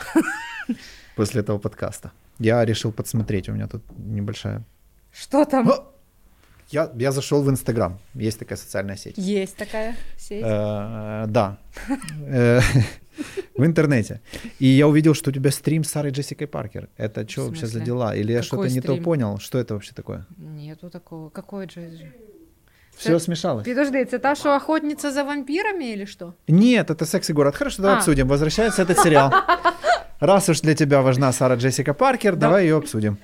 После 1.22 1.42
этого 1.42 1.60
подкаста. 1.60 2.12
Я 2.40 2.66
решил 2.66 2.92
подсмотреть, 2.92 3.48
у 3.50 3.52
меня 3.54 3.68
тут 3.68 3.84
небольшая... 3.98 4.64
Что 5.14 5.46
там? 5.46 5.70
О! 5.70 5.94
Я, 6.72 6.90
я 6.96 7.12
зашел 7.12 7.44
в 7.44 7.50
Инстаграм, 7.50 8.00
есть 8.16 8.40
такая 8.40 8.58
социальная 8.58 8.96
сеть. 8.98 9.18
Есть 9.20 9.56
такая 9.56 9.96
сеть. 10.18 10.44
Э, 10.44 11.26
Да. 11.28 11.58
Э, 12.26 12.60
В 13.56 13.64
интернете. 13.64 14.20
И 14.58 14.66
я 14.66 14.88
увидел, 14.88 15.14
что 15.14 15.30
у 15.30 15.34
тебя 15.34 15.52
стрим 15.52 15.84
с 15.84 15.92
Сарой 15.92 16.12
Джессикой 16.12 16.48
Паркер. 16.48 16.90
Это 16.98 17.30
что 17.30 17.46
вообще 17.46 17.68
за 17.68 17.82
дела? 17.82 18.16
Или 18.16 18.34
я 18.34 18.42
что-то 18.42 18.68
не 18.68 18.82
то 18.82 18.98
понял? 18.98 19.38
Что 19.38 19.60
это 19.60 19.76
вообще 19.76 19.94
такое? 19.94 20.26
Нету 20.38 20.90
такого. 20.90 21.30
Какой 21.30 21.70
же? 21.70 22.12
Все 22.98 23.20
смешалось? 23.20 23.68
Подожди, 23.68 23.98
это 24.00 24.18
та, 24.18 24.36
что 24.36 24.56
охотница 24.56 25.12
за 25.12 25.24
вампирами 25.24 25.94
или 25.94 26.06
что? 26.06 26.34
Нет, 26.48 26.90
это 26.90 27.06
секс 27.06 27.30
и 27.30 27.34
город. 27.34 27.56
Хорошо, 27.56 27.84
давай 27.84 27.98
А. 27.98 28.00
обсудим. 28.00 28.28
Возвращается 28.28 28.82
этот 28.82 28.98
сериал. 28.98 29.32
Раз 30.22 30.50
уж 30.50 30.62
для 30.62 30.76
тебя 30.76 31.02
важна 31.02 31.32
Сара 31.34 31.56
Джессика 31.56 31.94
Паркер, 31.94 32.36
давай 32.36 32.64
ее 32.66 32.78
обсудим. 32.78 33.18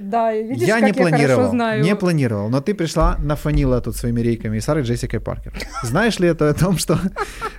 Да, 0.00 0.32
видишь, 0.32 0.68
я 0.68 0.80
не 0.80 0.88
я 0.88 0.94
планировал, 0.94 1.50
знаю. 1.50 1.82
не 1.82 1.96
планировал, 1.96 2.48
но 2.48 2.60
ты 2.60 2.74
пришла, 2.74 3.16
нафанила 3.18 3.80
тут 3.80 3.96
своими 3.96 4.20
рейками 4.22 4.60
Сары 4.60 4.82
Джессикой 4.82 5.18
Паркер. 5.20 5.52
Знаешь 5.82 6.20
ли 6.20 6.28
это 6.28 6.48
о 6.50 6.54
том, 6.54 6.78
что 6.78 6.96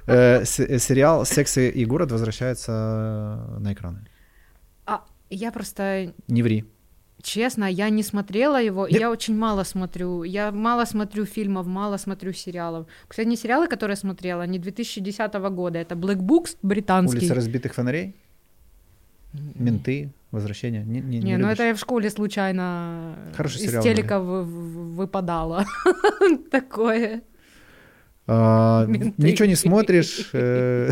э, 0.07 0.45
с- 0.45 0.59
э, 0.63 0.79
сериал 0.79 1.25
«Секс 1.25 1.57
и 1.57 1.69
и 1.69 1.85
город» 1.85 2.11
возвращается 2.11 2.71
на 3.59 3.73
экраны? 3.73 3.99
А, 4.85 5.01
я 5.29 5.51
просто, 5.51 6.13
Не 6.29 6.43
ври. 6.43 6.63
честно, 7.21 7.65
я 7.65 7.89
не 7.89 8.03
смотрела 8.03 8.61
его, 8.61 8.87
и 8.87 8.93
Нет. 8.93 9.01
я 9.01 9.11
очень 9.11 9.35
мало 9.37 9.63
смотрю. 9.65 10.23
Я 10.23 10.51
мало 10.51 10.85
смотрю 10.85 11.25
фильмов, 11.25 11.65
мало 11.67 11.97
смотрю 11.97 12.31
сериалов. 12.33 12.85
Последние 13.07 13.37
сериалы, 13.37 13.67
которые 13.67 13.93
я 13.95 13.99
смотрела, 13.99 14.47
не 14.47 14.57
2010 14.59 15.49
года. 15.49 15.79
Это 15.79 15.95
Black 15.95 16.19
Books 16.21 16.55
британский. 16.61 17.17
«Улица 17.17 17.33
разбитых 17.35 17.73
фонарей», 17.73 18.15
«Менты», 19.55 20.09
«Возвращение». 20.31 20.83
Не, 20.83 20.99
не, 21.01 21.17
Не, 21.19 21.23
не 21.23 21.37
ну 21.37 21.43
любишь? 21.47 21.53
это 21.53 21.63
я 21.67 21.73
в 21.75 21.79
школе 21.79 22.09
случайно 22.09 23.15
Хороший 23.35 23.57
из 23.61 23.69
сериал, 23.69 23.83
телека 23.83 24.19
вы- 24.19 24.43
в- 24.43 24.95
выпадала. 24.95 25.65
Такое. 26.51 27.21
А, 28.27 28.85
ничего 29.17 29.45
не 29.45 29.55
смотришь. 29.55 30.29
э, 30.33 30.89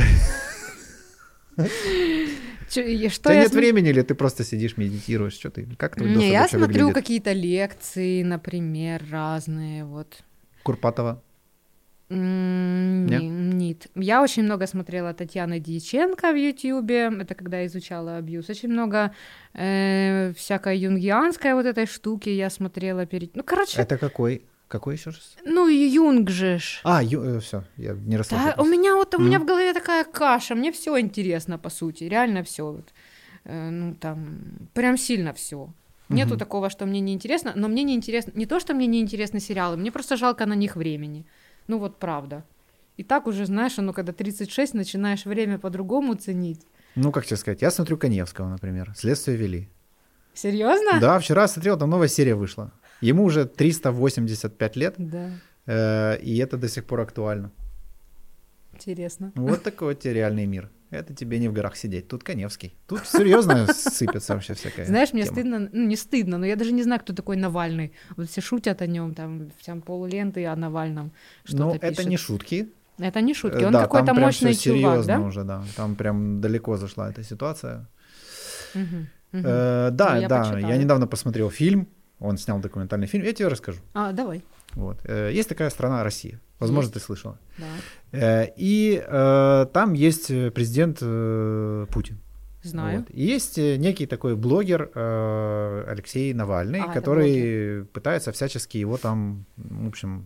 Чё- 2.70 2.82
и 2.82 3.08
У 3.08 3.10
Что 3.10 3.30
тебя 3.30 3.42
нет 3.42 3.50
см- 3.52 3.60
времени 3.60 3.90
или 3.90 4.02
ты 4.02 4.14
просто 4.16 4.44
сидишь, 4.44 4.78
медитируешь? 4.78 5.34
Что 5.34 5.50
ты? 5.50 5.68
Как 5.78 5.96
твой 5.96 6.16
Не, 6.16 6.32
я 6.32 6.48
смотрю 6.48 6.68
выглядит? 6.88 6.94
какие-то 6.94 7.32
лекции, 7.34 8.24
например, 8.24 9.04
разные, 9.12 9.84
вот. 9.86 10.24
Курпатова. 10.64 11.23
М, 12.14 13.06
Не? 13.06 13.18
не- 13.18 13.54
Нет. 13.64 13.88
Я 13.96 14.22
очень 14.22 14.44
много 14.44 14.68
смотрела 14.68 15.14
Татьяны 15.14 15.60
Дьяченко 15.60 16.32
в 16.32 16.36
Ютьюбе, 16.36 17.12
это 17.22 17.36
когда 17.36 17.66
изучала 17.66 18.18
абьюз. 18.18 18.50
Очень 18.50 18.70
много 18.70 19.14
э, 19.54 20.34
всякой 20.36 20.78
юнгианской 20.78 21.54
вот 21.54 21.66
этой 21.66 21.86
штуки 21.86 22.30
я 22.30 22.50
смотрела 22.50 23.06
перед... 23.06 23.36
Ну, 23.36 23.44
короче, 23.44 23.82
Это 23.82 23.98
какой? 23.98 24.42
Какой 24.68 24.96
еще 24.96 25.12
раз? 25.12 25.36
ну, 25.46 25.68
Юнг 25.68 26.30
же 26.30 26.58
ж. 26.58 26.82
А, 26.84 27.02
все, 27.40 27.64
я 27.78 27.94
не 27.94 28.18
расслышал. 28.18 28.46
Да, 28.46 28.56
у 28.64 28.66
меня 28.66 28.96
вот 28.96 29.14
у 29.16 29.20
меня 29.20 29.38
Мгм. 29.38 29.44
в 29.46 29.46
голове 29.50 29.74
такая 29.74 30.04
каша, 30.04 30.56
мне 30.56 30.72
все 30.72 31.00
интересно, 31.00 31.58
по 31.60 31.70
сути, 31.70 32.06
реально 32.06 32.42
все. 32.44 32.64
Вот. 32.64 32.94
Э, 33.46 33.70
ну, 33.70 33.94
там, 33.94 34.40
прям 34.74 34.98
сильно 34.98 35.32
все. 35.34 35.70
Нету 36.10 36.32
Мгм. 36.32 36.40
такого, 36.40 36.70
что 36.70 36.86
мне 36.86 37.02
не 37.02 37.14
интересно, 37.14 37.54
но 37.56 37.68
мне 37.68 37.84
не 37.84 37.94
интересно, 37.94 38.32
не 38.36 38.46
то, 38.46 38.60
что 38.60 38.74
мне 38.74 38.88
не 38.88 39.00
интересны 39.00 39.40
сериалы, 39.40 39.78
мне 39.78 39.92
просто 39.92 40.18
жалко 40.18 40.46
на 40.46 40.56
них 40.56 40.76
времени. 40.76 41.26
Ну 41.68 41.80
вот 41.80 41.98
правда. 41.98 42.44
И 42.98 43.04
так 43.04 43.28
уже, 43.28 43.46
знаешь, 43.46 43.78
ну 43.78 43.94
когда 43.94 44.14
36, 44.14 44.74
начинаешь 44.74 45.26
время 45.26 45.58
по-другому 45.58 46.16
ценить. 46.16 46.62
Ну, 46.96 47.12
как 47.12 47.26
тебе 47.26 47.38
сказать, 47.38 47.62
я 47.62 47.72
смотрю 47.72 47.98
Коневского, 47.98 48.48
например. 48.50 48.94
Следствие 48.96 49.36
вели. 49.36 49.68
Серьезно? 50.36 51.00
Да, 51.00 51.20
вчера 51.20 51.48
смотрел, 51.48 51.78
там 51.78 51.90
новая 51.90 52.08
серия 52.08 52.36
вышла. 52.36 52.72
Ему 53.02 53.24
уже 53.24 53.46
385 53.46 54.76
лет, 54.76 54.96
Да, 54.98 55.32
э, 55.66 56.20
и 56.22 56.38
это 56.38 56.58
до 56.58 56.70
сих 56.70 56.86
пор 56.86 57.02
актуально. 57.02 57.52
интересно. 58.74 59.32
Вот 59.36 59.64
такой 59.64 59.94
вот 59.94 60.06
реальный 60.06 60.46
мир. 60.46 60.70
Это 60.94 61.14
тебе 61.14 61.40
не 61.40 61.50
в 61.50 61.54
горах 61.54 61.76
сидеть. 61.76 62.08
Тут 62.08 62.24
Коневский. 62.24 62.74
Тут 62.88 63.08
серьезно 63.08 63.68
сыпется 63.74 64.34
вообще 64.34 64.54
всякая 64.54 64.86
Знаешь, 64.86 65.14
мне 65.14 65.26
стыдно, 65.26 65.70
ну 65.72 65.88
не 65.88 65.96
стыдно, 65.96 66.38
но 66.38 66.46
я 66.46 66.56
даже 66.56 66.72
не 66.72 66.84
знаю, 66.84 67.02
кто 67.02 67.14
такой 67.14 67.36
Навальный. 67.36 67.92
Вот 68.16 68.30
все 68.30 68.42
шутят 68.42 68.82
о 68.82 68.88
нем, 68.88 69.14
там, 69.14 69.50
там 69.66 69.82
полуленты 69.82 70.46
о 70.46 70.56
Навальном. 70.56 71.12
Ну, 71.50 71.76
это 71.82 72.04
не 72.08 72.18
шутки. 72.18 72.70
Это 73.00 73.22
не 73.22 73.34
шутки, 73.34 73.64
Э, 73.64 73.66
он 73.68 73.74
да, 73.74 73.82
какой-то 73.82 74.14
мощный 74.14 74.54
чувак, 74.54 74.76
серьезно 74.76 75.18
да? 75.18 75.22
уже, 75.22 75.44
да. 75.44 75.64
Там 75.76 75.96
прям 75.96 76.42
далеко 76.42 76.78
зашла 76.78 77.10
эта 77.10 77.24
ситуация. 77.24 77.88
Мгм, 78.76 79.08
мгм. 79.32 79.46
Э, 79.46 79.90
да, 79.92 80.14
Ну, 80.16 80.22
я 80.22 80.28
да. 80.28 80.40
почитаю. 80.42 80.68
Я 80.68 80.78
недавно 80.78 81.08
посмотрел 81.08 81.50
фильм. 81.50 81.88
Он 82.24 82.38
снял 82.38 82.60
документальный 82.60 83.06
фильм. 83.08 83.26
Я 83.26 83.34
тебе 83.34 83.50
расскажу. 83.50 83.80
А, 83.94 84.12
давай. 84.14 84.42
Вот. 84.74 84.98
Э, 85.04 85.30
Есть 85.32 85.50
такая 85.50 85.70
страна 85.70 86.04
Россия. 86.04 86.40
Возможно, 86.60 86.88
Есть. 86.88 86.94
ты 86.94 87.00
слышала. 87.02 87.38
Да. 87.58 87.66
Э, 88.46 88.48
И 88.58 89.04
э, 89.06 89.66
там 89.74 89.94
есть 89.94 90.28
президент 90.54 91.00
э, 91.02 91.86
Путин. 91.92 92.18
Знаю. 92.64 93.00
Вот. 93.00 93.08
И 93.12 93.22
есть 93.26 93.58
некий 93.58 94.06
такой 94.06 94.36
блогер 94.38 94.90
э, 94.96 95.86
Алексей 95.90 96.34
Навальный, 96.34 96.80
А, 96.80 96.94
который 96.94 97.84
пытается 97.92 98.32
всячески 98.32 98.78
его 98.78 98.96
там, 98.98 99.46
в 99.58 99.88
общем, 99.90 100.24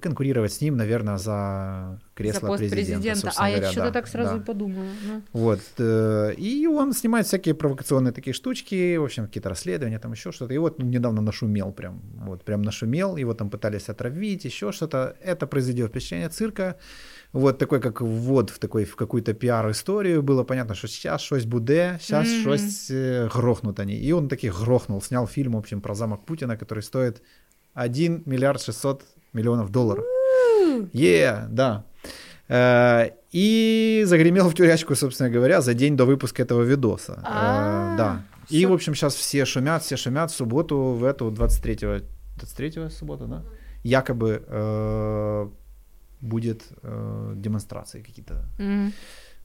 конкурировать 0.00 0.52
с 0.52 0.60
ним, 0.60 0.76
наверное, 0.76 1.16
за 1.18 2.00
кресло 2.14 2.40
За 2.40 2.46
пост 2.48 2.58
президента. 2.60 3.02
президента. 3.02 3.32
А 3.36 3.48
я 3.48 3.56
говоря, 3.56 3.72
что-то 3.72 3.86
да, 3.86 3.92
так 3.92 4.08
сразу 4.08 4.38
да. 4.38 4.44
подумала. 4.44 4.86
ну. 5.06 5.22
Вот. 5.32 5.60
э, 5.78 6.34
И 6.36 6.66
он 6.66 6.92
снимает 6.92 7.26
всякие 7.26 7.54
провокационные 7.54 8.12
такие 8.12 8.34
штучки, 8.34 8.96
в 8.96 9.04
общем, 9.04 9.26
какие-то 9.26 9.48
расследования, 9.48 9.98
там 9.98 10.12
еще 10.12 10.32
что-то. 10.32 10.54
И 10.54 10.58
вот 10.58 10.82
недавно 10.82 11.20
нашумел 11.22 11.72
прям, 11.72 12.00
вот, 12.26 12.44
прям 12.44 12.62
нашумел, 12.62 13.16
его 13.16 13.34
там 13.34 13.50
пытались 13.50 13.88
отравить, 13.88 14.44
еще 14.44 14.72
что-то. 14.72 15.16
Это 15.22 15.46
произведет 15.46 15.90
впечатление 15.90 16.28
цирка. 16.28 16.76
Вот 17.32 17.58
такой, 17.58 17.80
как 17.80 18.00
ввод 18.00 18.50
в, 18.50 18.58
такой, 18.58 18.84
в 18.84 18.96
какую-то 18.96 19.34
пиар-историю. 19.34 20.22
Было 20.22 20.42
понятно, 20.42 20.74
что 20.74 20.88
сейчас 20.88 21.20
щось 21.20 21.44
буде, 21.44 21.98
сейчас 22.00 22.26
Мгм. 22.28 22.42
щось 22.42 22.90
э, 22.90 23.28
грохнут 23.32 23.78
они. 23.78 23.94
И 23.94 24.12
он 24.12 24.28
таки 24.28 24.50
грохнул, 24.50 25.00
снял 25.00 25.26
фильм, 25.28 25.52
в 25.52 25.58
общем, 25.58 25.80
про 25.80 25.94
замок 25.94 26.26
Путина, 26.26 26.56
который 26.56 26.82
стоит 26.82 27.22
1 27.74 28.22
миллиард 28.26 28.60
600 28.60 29.04
миллионов 29.32 29.70
долларов. 29.70 30.04
Е, 30.92 31.46
да. 31.50 31.84
Э, 32.48 33.10
И 33.34 34.02
загремел 34.06 34.48
в 34.48 34.54
тюрячку, 34.54 34.94
собственно 34.96 35.30
говоря, 35.30 35.60
за 35.60 35.74
день 35.74 35.96
до 35.96 36.04
выпуска 36.04 36.42
этого 36.42 36.62
видоса. 36.62 37.12
Э, 37.12 37.22
А, 37.24 37.96
Да. 37.96 38.22
И, 38.50 38.66
в 38.66 38.72
общем, 38.72 38.94
сейчас 38.94 39.14
все 39.14 39.44
шумят, 39.44 39.82
все 39.82 39.96
шумят 39.96 40.30
в 40.30 40.34
субботу, 40.34 40.76
в 40.76 41.04
эту 41.04 41.30
23 41.30 42.02
23 42.36 42.90
суббота, 42.90 43.26
да? 43.26 43.42
Якобы 43.84 44.42
э, 44.48 45.48
будет 46.20 46.62
э, 46.82 47.32
демонстрации 47.36 48.02
какие-то. 48.02 48.34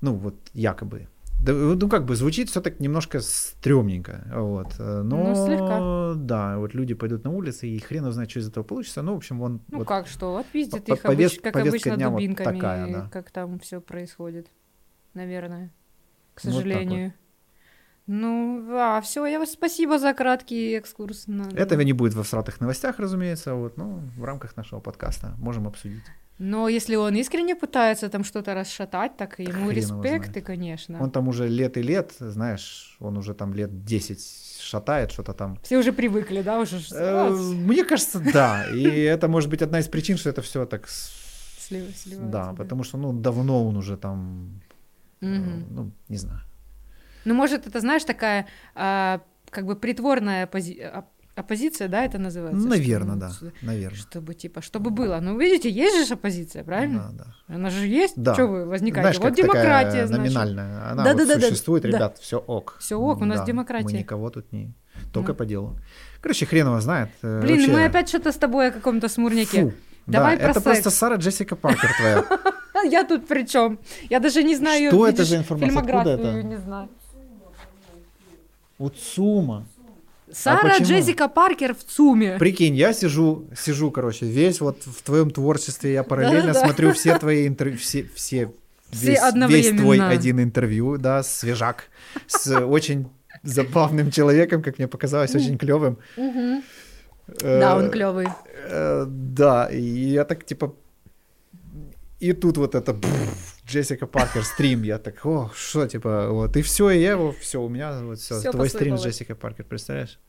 Ну, 0.02 0.14
вот 0.16 0.36
якобы. 0.54 1.08
Да, 1.42 1.54
ну, 1.54 1.90
как 1.90 2.06
бы 2.06 2.16
звучит 2.16 2.50
все 2.50 2.60
так 2.62 2.80
немножко 2.80 3.20
стрёмненько. 3.20 4.26
Вот. 4.34 4.76
э, 4.80 5.02
Но, 5.04 5.34
Ну, 5.34 5.46
слегка. 5.46 6.14
да, 6.16 6.58
вот 6.58 6.74
люди 6.74 6.94
пойдут 6.96 7.24
на 7.24 7.32
улицы, 7.32 7.68
и 7.68 7.78
хрен 7.80 8.04
его 8.04 8.12
знает, 8.12 8.32
что 8.32 8.40
из 8.40 8.48
этого 8.48 8.64
получится. 8.64 9.02
Ну, 9.04 9.14
в 9.14 9.18
общем, 9.18 9.42
он... 9.42 9.62
Ну 9.70 9.80
вот 9.80 9.88
как 9.88 10.08
что, 10.08 10.38
отпиздит 10.38 10.86
по- 10.86 10.94
их, 10.94 11.04
повес- 11.06 11.38
обыч- 11.38 11.42
как 11.42 11.56
обычно, 11.58 11.96
дня 11.98 12.10
вот 12.10 12.18
дубинками, 12.20 12.56
такая, 12.56 12.92
да. 12.92 13.10
как 13.12 13.30
там 13.32 13.60
все 13.60 13.80
происходит, 13.80 14.48
наверное, 15.14 15.72
к 16.34 16.44
Вот 16.44 16.54
сожалению. 16.54 17.14
Ну, 18.08 18.68
а, 18.72 19.02
все, 19.02 19.26
я 19.26 19.40
вас 19.40 19.52
спасибо 19.52 19.98
за 20.00 20.14
краткий 20.14 20.74
экскурс. 20.74 21.26
на- 21.28 21.50
Этого 21.56 21.82
не 21.82 21.94
будет 21.94 22.14
во 22.14 22.24
всратых 22.24 22.60
новостях, 22.62 23.00
разумеется, 23.00 23.56
вот, 23.56 23.78
но 23.78 24.00
в 24.18 24.24
рамках 24.24 24.56
нашего 24.58 24.80
подкаста 24.80 25.34
можем 25.38 25.68
обсудить. 25.68 26.04
Но 26.38 26.68
если 26.68 26.96
он 26.98 27.16
искренне 27.16 27.56
пытается 27.56 28.10
там 28.10 28.24
что-то 28.24 28.54
расшатать, 28.54 29.16
так 29.18 29.40
ему 29.40 29.52
Хрен 29.52 29.62
его 29.62 29.72
респект, 29.72 30.26
знает. 30.26 30.38
и, 30.38 30.42
конечно. 30.42 31.02
Он 31.02 31.10
там 31.10 31.28
уже 31.28 31.48
лет 31.48 31.78
и 31.78 31.82
лет, 31.82 32.14
знаешь, 32.20 32.98
он 33.00 33.18
уже 33.18 33.34
там 33.34 33.54
лет 33.54 33.86
10 33.86 34.20
шатает 34.62 35.12
что-то 35.12 35.34
там. 35.34 35.58
Все 35.64 35.78
уже 35.78 35.94
привыкли, 35.94 36.42
да, 36.42 36.60
уже 36.60 36.78
Э, 36.78 37.28
а, 37.28 37.30
Мне 37.32 37.86
кажется, 37.86 38.20
да. 38.34 38.66
И 38.74 38.84
это 38.84 39.28
может 39.28 39.50
быть 39.50 39.62
одна 39.62 39.80
из 39.80 39.88
причин, 39.88 40.18
что 40.18 40.30
это 40.30 40.42
все 40.42 40.66
так... 40.66 40.90
сливается, 40.90 42.10
Да, 42.20 42.54
потому 42.58 42.84
что, 42.84 42.98
ну, 42.98 43.14
давно 43.14 43.66
он 43.68 43.78
уже 43.78 43.96
там, 43.98 44.62
э, 45.22 45.26
ну, 45.70 45.92
не 46.10 46.18
знаю. 46.18 46.42
Ну, 47.26 47.34
может, 47.34 47.66
это, 47.68 47.80
знаешь, 47.80 48.04
такая 48.04 48.46
а, 48.76 49.20
как 49.50 49.66
бы 49.66 49.76
притворная 49.76 50.46
оппози- 50.46 51.00
оп- 51.00 51.10
оппозиция, 51.36 51.88
да, 51.88 52.04
это 52.06 52.18
называется? 52.18 52.68
Наверное, 52.68 53.30
Что, 53.30 53.46
да, 53.46 53.52
ну, 53.62 53.68
наверное. 53.68 53.98
Чтобы, 53.98 54.34
типа, 54.34 54.62
чтобы 54.62 54.90
было. 54.90 55.20
Ну, 55.22 55.38
видите, 55.40 55.70
есть 55.70 56.08
же 56.08 56.14
оппозиция, 56.14 56.64
правильно? 56.64 57.12
Да, 57.14 57.26
да. 57.48 57.56
Она 57.56 57.70
же 57.70 57.86
есть. 57.88 58.14
Да. 58.18 58.34
Что 58.34 58.48
вы 58.48 58.66
возникаете? 58.66 59.02
Знаешь, 59.02 59.18
вот 59.18 59.26
как 59.28 59.36
такая 59.48 59.64
демократия, 59.64 60.08
значит. 60.08 60.26
номинальная. 60.36 60.92
Она 60.92 61.04
Да-да-да-да, 61.04 61.36
вот 61.42 61.50
существует, 61.50 61.84
да. 61.84 61.90
ребят, 61.90 62.18
все 62.20 62.38
ок. 62.38 62.78
Всё 62.80 63.00
ок, 63.00 63.22
у 63.22 63.26
нас 63.26 63.40
Да, 63.40 63.46
демократия. 63.46 63.86
Мы 63.86 63.92
никого 63.94 64.30
тут 64.30 64.52
не... 64.52 64.74
Только 65.12 65.34
Ну. 65.34 65.38
по 65.38 65.46
делу. 65.46 65.78
Короче, 66.22 66.46
хрен 66.46 66.68
его 66.68 66.80
знает. 66.80 67.10
э, 67.22 67.42
Блин, 67.42 67.58
вообще- 67.58 67.72
мы 67.74 67.86
опять 67.86 68.08
что-то 68.10 68.32
с 68.32 68.36
тобой 68.38 68.70
о 68.70 68.72
каком-то 68.72 69.10
смурняке. 69.10 69.62
Фу. 69.64 69.74
Давай 70.08 70.38
да, 70.38 70.44
про 70.44 70.52
это 70.52 70.62
просто 70.62 70.84
секс. 70.90 70.96
Сара 70.96 71.16
Джессика 71.18 71.56
Паркер 71.56 71.90
твоя. 71.98 72.26
Я 72.90 73.04
тут 73.04 73.28
при 73.28 73.46
чем? 73.46 73.80
Я 74.10 74.20
даже 74.20 74.44
не 74.44 74.56
знаю, 74.56 74.90
Что 74.92 75.08
это 75.08 75.24
за 75.26 75.38
информация? 75.38 75.68
Фильмографию 75.70 76.14
это? 76.20 76.44
не 76.44 76.58
знаю. 76.58 76.90
Уцума. 78.78 79.66
Сара 80.32 80.76
А? 80.76 80.80
Джессика 80.84 81.28
Паркер 81.28 81.76
в 81.76 81.84
ЦУМе. 81.84 82.38
Прикинь, 82.40 82.76
я 82.76 82.94
сижу, 82.94 83.48
сижу, 83.56 83.92
короче, 83.92 84.26
весь 84.26 84.60
вот 84.62 84.82
в 84.86 85.02
твоем 85.04 85.30
творчестве, 85.30 85.94
я 85.94 86.04
параллельно 86.04 86.48
Да-да-да. 86.48 86.66
смотрю 86.66 86.94
все 86.94 87.18
твои 87.20 87.48
интервью, 87.48 87.78
все, 87.78 88.04
все, 88.16 88.52
Все 88.92 89.08
весь, 89.08 89.10
весь 89.10 89.20
одновременно. 89.20 89.82
твой 89.82 90.00
один 90.00 90.40
интервью, 90.42 90.98
да, 90.98 91.22
свежак, 91.24 91.86
с 92.28 92.60
очень 92.60 93.08
забавным 93.44 94.10
человеком, 94.12 94.64
как 94.64 94.80
мне 94.80 94.88
показалось, 94.88 95.36
очень 95.36 95.58
клевым. 95.58 95.98
Мгм. 96.18 96.64
Да, 97.42 97.76
он 97.78 97.90
клевый. 97.92 98.28
Э, 98.70 99.06
Да, 99.08 99.68
и 99.72 99.80
я 99.82 100.26
так 100.26 100.44
типа... 100.46 100.74
И 102.20 102.34
тут 102.34 102.58
вот 102.58 102.76
это 102.76 102.96
Джессика 103.66 104.06
Паркер 104.06 104.44
стрим, 104.44 104.84
я 104.84 105.00
так, 105.00 105.26
о, 105.26 105.52
что, 105.56 105.88
типа, 105.88 106.30
вот, 106.30 106.56
и 106.56 106.62
все, 106.62 106.92
и 106.92 107.02
я 107.02 107.12
его, 107.12 107.32
все, 107.32 107.62
у 107.62 107.70
меня 107.70 108.00
вот 108.02 108.20
все, 108.20 108.52
твой 108.52 108.70
стрим 108.70 108.98
с. 108.98 109.04
Джессикой 109.04 109.36
Паркер, 109.36 109.66
представляешь? 109.66 110.20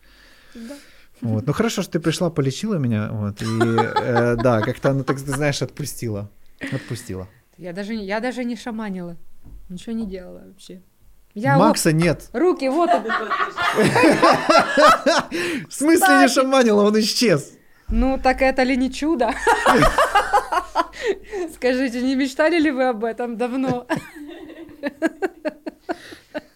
Да. 0.54 0.74
Вот. 1.20 1.46
Ну 1.46 1.52
хорошо, 1.52 1.82
что 1.82 1.92
ты 1.92 2.00
пришла, 2.00 2.30
полечила 2.30 2.76
меня, 2.76 3.10
вот, 3.12 3.42
и 3.42 3.46
э, 3.46 4.36
да, 4.36 4.62
как-то 4.62 4.90
она, 4.90 5.02
так 5.02 5.16
ты 5.16 5.30
знаешь, 5.30 5.60
отпустила, 5.62 6.30
отпустила. 6.72 7.28
Я 7.58 7.72
даже, 7.72 7.94
не- 7.96 8.06
я 8.06 8.20
даже 8.20 8.44
не 8.44 8.56
шаманила. 8.56 9.16
Ничего 9.68 9.92
не 9.92 10.06
делала 10.06 10.42
вообще. 10.46 10.82
Я 11.34 11.58
Макса 11.58 11.92
нет. 11.92 12.30
вот, 12.32 12.40
руки, 12.40 12.68
вот. 12.68 12.90
В 15.68 15.72
смысле 15.72 16.22
не 16.22 16.28
шаманила, 16.28 16.82
он 16.82 16.98
исчез. 17.00 17.52
Ну, 17.88 18.18
так 18.22 18.40
это 18.42 18.62
ли 18.62 18.76
не 18.76 18.90
чудо? 18.92 19.32
Скажите, 21.54 22.02
не 22.02 22.14
мечтали 22.16 22.58
ли 22.58 22.70
вы 22.70 22.84
об 22.88 23.04
этом 23.04 23.36
давно? 23.36 23.86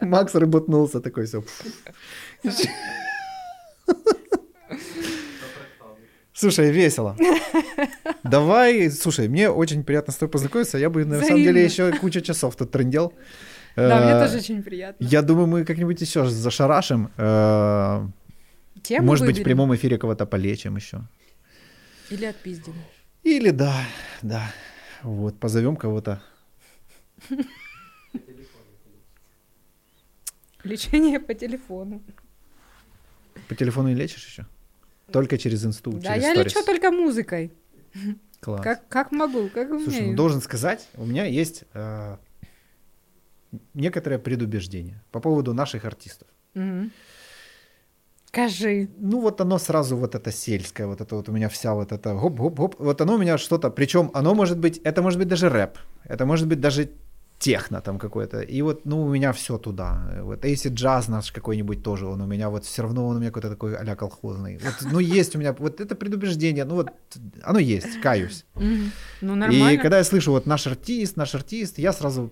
Макс 0.00 0.34
рыботнулся 0.34 1.00
такой, 1.00 1.26
все. 1.26 1.44
Слушай, 6.32 6.70
весело. 6.70 7.16
Давай, 8.22 8.90
слушай, 8.90 9.28
мне 9.28 9.50
очень 9.50 9.84
приятно 9.84 10.12
с 10.12 10.16
тобой 10.16 10.30
познакомиться. 10.30 10.78
Я 10.78 10.88
бы, 10.88 11.04
на 11.04 11.20
самом 11.20 11.42
деле, 11.42 11.66
Взаимно. 11.66 11.92
еще 11.92 11.98
кучу 12.00 12.20
часов 12.20 12.56
тут 12.56 12.70
трындел. 12.70 13.12
Да, 13.76 14.00
мне 14.00 14.12
Э, 14.12 14.24
тоже 14.26 14.38
очень 14.38 14.62
приятно. 14.62 15.04
Я 15.04 15.22
думаю, 15.22 15.46
мы 15.46 15.64
как-нибудь 15.64 16.00
еще 16.00 16.26
зашарашим. 16.26 17.10
Э, 17.18 18.06
Тему 18.82 19.06
Может 19.06 19.26
быть, 19.26 19.36
в 19.36 19.38
выберем 19.38 19.44
прямом 19.44 19.74
эфире 19.74 19.98
кого-то 19.98 20.26
полечим 20.26 20.76
еще. 20.76 21.02
Или 22.10 22.24
отпиздим. 22.24 22.74
Или 23.22 23.50
да, 23.50 23.84
да. 24.22 24.50
Вот, 25.02 25.38
позовем 25.38 25.76
кого-то. 25.76 26.22
Лечение 30.64 31.20
по 31.20 31.34
телефону. 31.34 32.02
По 33.48 33.54
телефону 33.54 33.88
не 33.88 33.94
лечишь 33.94 34.26
еще? 34.26 34.46
Только 35.12 35.38
через 35.38 35.64
инсту, 35.64 35.92
Да, 35.92 36.14
через 36.14 36.24
я 36.24 36.30
сторис. 36.32 36.54
лечу 36.54 36.64
только 36.66 36.90
музыкой. 36.90 37.52
Класс. 38.40 38.62
Как, 38.62 38.88
как 38.88 39.12
могу, 39.12 39.48
как 39.48 39.70
умею. 39.70 39.84
Слушай, 39.84 40.06
ну 40.10 40.16
должен 40.16 40.40
сказать, 40.40 40.88
у 40.94 41.04
меня 41.04 41.24
есть 41.24 41.64
э, 41.74 42.16
некоторое 43.74 44.18
предубеждение 44.18 45.02
по 45.10 45.20
поводу 45.20 45.52
наших 45.52 45.84
артистов. 45.84 46.28
Мгм. 46.54 46.90
Скажи. 48.32 48.88
Ну 48.98 49.20
вот 49.20 49.40
оно 49.40 49.58
сразу 49.58 49.96
вот 49.96 50.14
это 50.14 50.30
сельское, 50.30 50.86
вот 50.86 51.00
это 51.00 51.16
вот 51.16 51.28
у 51.28 51.32
меня 51.32 51.48
вся 51.48 51.74
вот 51.74 51.92
это 51.92 52.14
гоп-гоп-гоп, 52.14 52.76
вот 52.78 53.00
оно 53.00 53.14
у 53.14 53.18
меня 53.18 53.38
что-то, 53.38 53.70
причем 53.70 54.10
оно 54.14 54.34
может 54.34 54.58
быть, 54.58 54.80
это 54.84 55.02
может 55.02 55.18
быть 55.18 55.28
даже 55.28 55.48
рэп, 55.48 55.78
это 56.04 56.26
может 56.26 56.46
быть 56.46 56.60
даже 56.60 56.90
техно 57.40 57.80
там 57.80 57.98
какое-то, 57.98 58.40
и 58.40 58.62
вот, 58.62 58.84
ну, 58.84 59.02
у 59.02 59.08
меня 59.08 59.32
все 59.32 59.58
туда, 59.58 60.12
вот, 60.22 60.44
а 60.44 60.48
если 60.48 60.68
джаз 60.68 61.08
наш 61.08 61.32
какой-нибудь 61.32 61.82
тоже, 61.82 62.06
он 62.06 62.20
у 62.20 62.26
меня 62.26 62.50
вот 62.50 62.64
все 62.64 62.82
равно 62.82 63.08
он 63.08 63.16
у 63.16 63.18
меня 63.18 63.30
какой-то 63.30 63.48
такой 63.48 63.74
а 63.74 63.96
колхозный, 63.96 64.60
вот, 64.62 64.92
ну, 64.92 65.00
есть 65.00 65.34
у 65.34 65.38
меня, 65.38 65.52
вот 65.58 65.80
это 65.80 65.94
предубеждение, 65.94 66.64
ну, 66.64 66.74
вот, 66.74 66.90
оно 67.42 67.58
есть, 67.58 68.00
каюсь. 68.00 68.44
Ну, 69.22 69.34
нормально. 69.34 69.70
И 69.70 69.78
когда 69.78 69.98
я 69.98 70.04
слышу 70.04 70.30
вот 70.30 70.46
наш 70.46 70.66
артист, 70.66 71.16
наш 71.16 71.34
артист, 71.34 71.78
я 71.78 71.92
сразу... 71.92 72.30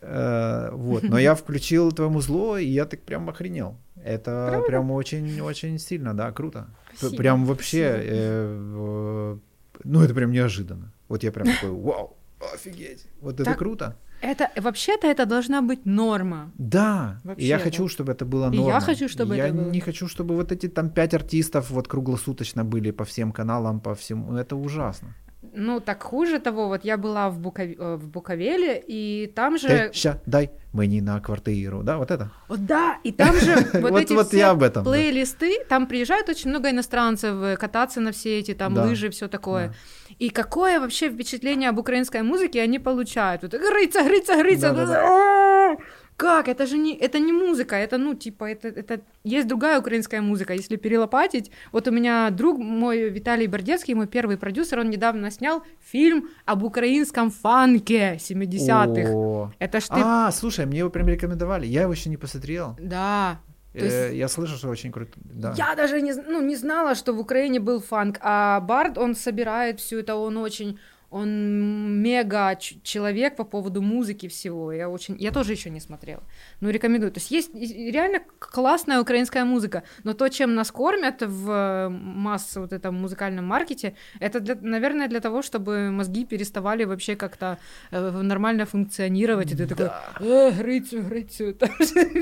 э, 0.00 0.70
Вот, 0.72 1.02
но 1.04 1.18
я 1.18 1.34
включил 1.34 1.92
твое 1.92 2.10
музло, 2.10 2.58
и 2.58 2.66
я 2.66 2.84
так 2.84 3.00
прям 3.02 3.28
охренел. 3.28 3.76
Это 4.04 4.46
Правда? 4.48 4.66
прям 4.66 4.90
очень-очень 4.90 5.78
сильно, 5.78 6.14
да, 6.14 6.32
круто. 6.32 6.66
Спасибо, 6.96 7.16
Прям 7.22 7.44
вообще, 7.46 7.92
спасибо. 7.94 8.14
э, 8.14 8.58
в- 8.74 9.40
ну 9.84 10.00
это 10.02 10.14
прям 10.14 10.30
неожиданно. 10.32 10.92
Вот 11.08 11.22
я 11.22 11.32
прям 11.32 11.46
такой, 11.46 11.70
вау, 11.70 12.16
офигеть, 12.54 13.06
вот 13.20 13.34
это 13.34 13.44
Так, 13.44 13.58
круто. 13.58 13.96
Это, 14.20 14.50
вообще-то 14.56 15.06
это 15.08 15.26
должна 15.26 15.62
быть 15.62 15.84
норма. 15.84 16.52
Да, 16.54 17.20
и 17.36 17.44
я 17.44 17.58
хочу, 17.58 17.88
чтобы 17.88 18.12
это 18.12 18.24
было 18.24 18.52
И 18.52 18.56
я 18.56 18.80
хочу, 18.80 19.08
чтобы 19.08 19.36
я 19.36 19.46
это 19.48 19.54
было. 19.56 19.70
не 19.70 19.80
хочу, 19.80 20.06
чтобы 20.08 20.36
вот 20.36 20.52
эти 20.52 20.68
там 20.68 20.90
пять 20.90 21.14
артистов 21.14 21.70
вот 21.70 21.88
круглосуточно 21.88 22.64
были 22.64 22.92
по 22.92 23.04
всем 23.04 23.32
каналам, 23.32 23.80
по 23.80 23.94
всему. 23.94 24.36
Это 24.36 24.54
ужасно. 24.56 25.08
Ну, 25.54 25.80
так 25.80 26.02
хуже 26.02 26.38
того, 26.38 26.68
вот 26.68 26.84
я 26.84 26.96
была 26.96 27.28
в, 27.28 27.38
Букав- 27.38 27.76
э, 27.78 27.96
в 27.96 28.06
Буковеле, 28.08 28.82
и 28.88 29.26
там 29.34 29.58
же... 29.58 29.68
Ты 29.68 29.92
ща 29.92 30.16
дай 30.26 30.50
мені 30.72 31.02
на 31.02 31.20
квартиру, 31.20 31.82
да, 31.82 31.96
вот 31.98 32.10
это. 32.10 32.30
О, 32.48 32.56
да, 32.56 32.96
и 33.04 33.12
там 33.12 33.34
же 33.36 33.54
вот 33.80 33.92
эти 34.02 34.14
вот 34.14 34.26
все 34.28 34.38
я 34.38 34.50
об 34.50 34.62
этом, 34.62 34.84
да. 34.84 34.90
плейлисты, 34.90 35.64
там 35.68 35.86
приезжают 35.86 36.28
очень 36.28 36.50
много 36.50 36.70
иностранцев 36.70 37.34
э, 37.42 37.56
кататься 37.56 38.00
на 38.00 38.10
все 38.12 38.38
эти 38.38 38.54
там 38.54 38.74
Да. 38.74 38.84
лыжи, 38.84 39.08
все 39.10 39.28
такое. 39.28 39.74
И 40.20 40.30
какое 40.30 40.78
вообще 40.80 41.10
впечатление 41.10 41.70
об 41.70 41.78
украинской 41.78 42.22
музыке 42.22 42.62
они 42.62 42.78
получают? 42.78 43.42
Вот 43.42 43.50
грыться, 43.52 44.02
грыться, 44.04 44.36
грыться. 44.36 44.70
Да-да-да. 44.72 45.72
О, 45.72 45.76
Как? 46.22 46.48
Это 46.48 46.66
же 46.66 46.78
не, 46.78 46.94
это 47.06 47.18
не 47.18 47.32
музыка, 47.32 47.74
это, 47.74 47.98
ну, 47.98 48.14
типа, 48.14 48.44
это, 48.44 48.68
это... 48.68 49.00
Есть 49.24 49.48
другая 49.48 49.80
украинская 49.80 50.22
музыка, 50.22 50.54
если 50.54 50.76
перелопатить. 50.76 51.50
Вот 51.72 51.88
у 51.88 51.90
меня 51.90 52.30
друг 52.30 52.58
мой, 52.58 53.10
Виталий 53.10 53.48
Бордецкий, 53.48 53.94
мой 53.94 54.06
первый 54.06 54.36
продюсер, 54.36 54.78
он 54.78 54.90
недавно 54.90 55.30
снял 55.30 55.62
фильм 55.80 56.28
об 56.46 56.62
украинском 56.62 57.30
фанке 57.30 58.18
70-х. 58.20 59.10
О. 59.12 59.50
Это 59.58 59.80
ж 59.80 59.88
ты... 59.88 60.00
А, 60.04 60.30
слушай, 60.32 60.64
мне 60.66 60.78
его 60.78 60.90
прям 60.90 61.08
рекомендовали. 61.08 61.66
Я 61.66 61.82
его 61.82 61.92
еще 61.92 62.10
не 62.10 62.16
посмотрел. 62.16 62.76
Да, 62.80 63.40
То 63.72 63.78
Э, 63.78 63.84
есть- 63.84 64.14
Я 64.16 64.28
слышал, 64.28 64.56
что 64.58 64.68
очень 64.68 64.92
круто. 64.92 65.12
Да. 65.24 65.54
Я 65.56 65.74
даже 65.74 66.00
не, 66.02 66.12
ну, 66.14 66.40
не 66.42 66.56
знала, 66.56 66.94
что 66.94 67.12
в 67.14 67.18
Украине 67.20 67.58
был 67.58 67.80
фанк, 67.80 68.18
а 68.20 68.60
Бард, 68.60 68.98
он 68.98 69.14
собирает 69.14 69.80
все 69.80 70.00
это, 70.00 70.14
он 70.14 70.36
очень, 70.36 70.78
он 71.12 72.02
мега 72.02 72.56
человек 72.82 73.36
по 73.36 73.44
поводу 73.44 73.82
музыки 73.82 74.28
всего. 74.28 74.72
Я 74.72 74.88
очень, 74.88 75.16
я 75.18 75.30
тоже 75.30 75.52
еще 75.52 75.70
не 75.70 75.80
смотрела, 75.80 76.22
но 76.60 76.70
рекомендую. 76.70 77.12
То 77.12 77.20
есть 77.20 77.30
есть 77.30 77.54
реально 77.54 78.20
классная 78.38 79.00
украинская 79.00 79.44
музыка, 79.44 79.82
но 80.04 80.14
то, 80.14 80.28
чем 80.28 80.54
нас 80.54 80.70
кормят 80.70 81.22
в 81.22 81.88
масс 81.90 82.56
вот 82.56 82.72
этом 82.72 82.94
музыкальном 82.94 83.44
маркете, 83.44 83.94
это, 84.20 84.40
для, 84.40 84.54
наверное, 84.54 85.08
для 85.08 85.20
того, 85.20 85.42
чтобы 85.42 85.90
мозги 85.90 86.24
переставали 86.24 86.84
вообще 86.84 87.14
как-то 87.14 87.58
э, 87.90 88.22
нормально 88.22 88.64
функционировать, 88.64 89.52
и 89.52 89.56
ты 89.56 89.66
такой, 89.66 89.90
э, 90.20 90.50
грицю, 90.50 91.02
грицю, 91.02 91.52
там 91.58 91.70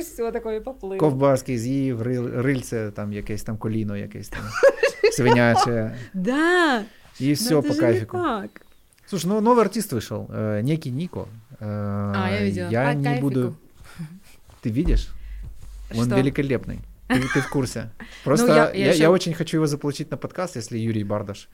все 0.03 0.33
такое 0.33 0.61
поплыло. 0.61 0.97
Ковбаски 0.97 1.59
з'їв, 1.59 2.03
рил, 2.03 2.41
рильце, 2.41 2.91
там 2.91 3.13
якесь 3.13 3.43
там 3.43 3.57
коліно, 3.59 3.97
якесь 3.97 4.29
там 4.29 4.43
свиняче. 5.13 5.97
Да, 6.15 6.85
И 7.21 7.35
все 7.35 7.63
по 7.63 7.75
кайфику. 7.75 8.17
так. 8.17 8.70
Слушай, 9.11 9.27
ну 9.27 9.41
новый 9.41 9.65
артист 9.65 9.93
вышел, 9.93 10.27
э, 10.29 10.61
некий 10.63 10.91
Нико. 10.93 11.27
Э, 11.59 12.13
А, 12.15 12.31
я 12.31 12.45
видела. 12.45 12.69
Я 12.71 12.85
По 12.93 12.95
не 12.97 13.05
кайфику. 13.05 13.27
буду... 13.27 13.57
Ты 14.63 14.71
видишь? 14.71 15.09
Он 15.93 16.07
Что? 16.07 16.17
великолепный. 16.17 16.79
Ты, 17.13 17.21
ты 17.35 17.41
в 17.41 17.49
курсе. 17.51 17.91
Просто 18.25 18.47
Ну, 18.47 18.55
я, 18.55 18.65
я- 18.65 18.71
я 18.73 18.85
я, 18.87 18.93
ещё- 18.93 19.11
очень 19.11 19.35
хочу 19.35 19.57
его 19.59 19.67
заполучить 19.67 20.11
на 20.11 20.17
подкаст, 20.17 20.57
если 20.57 20.79
Юрий 20.79 21.05
Бардаш, 21.05 21.49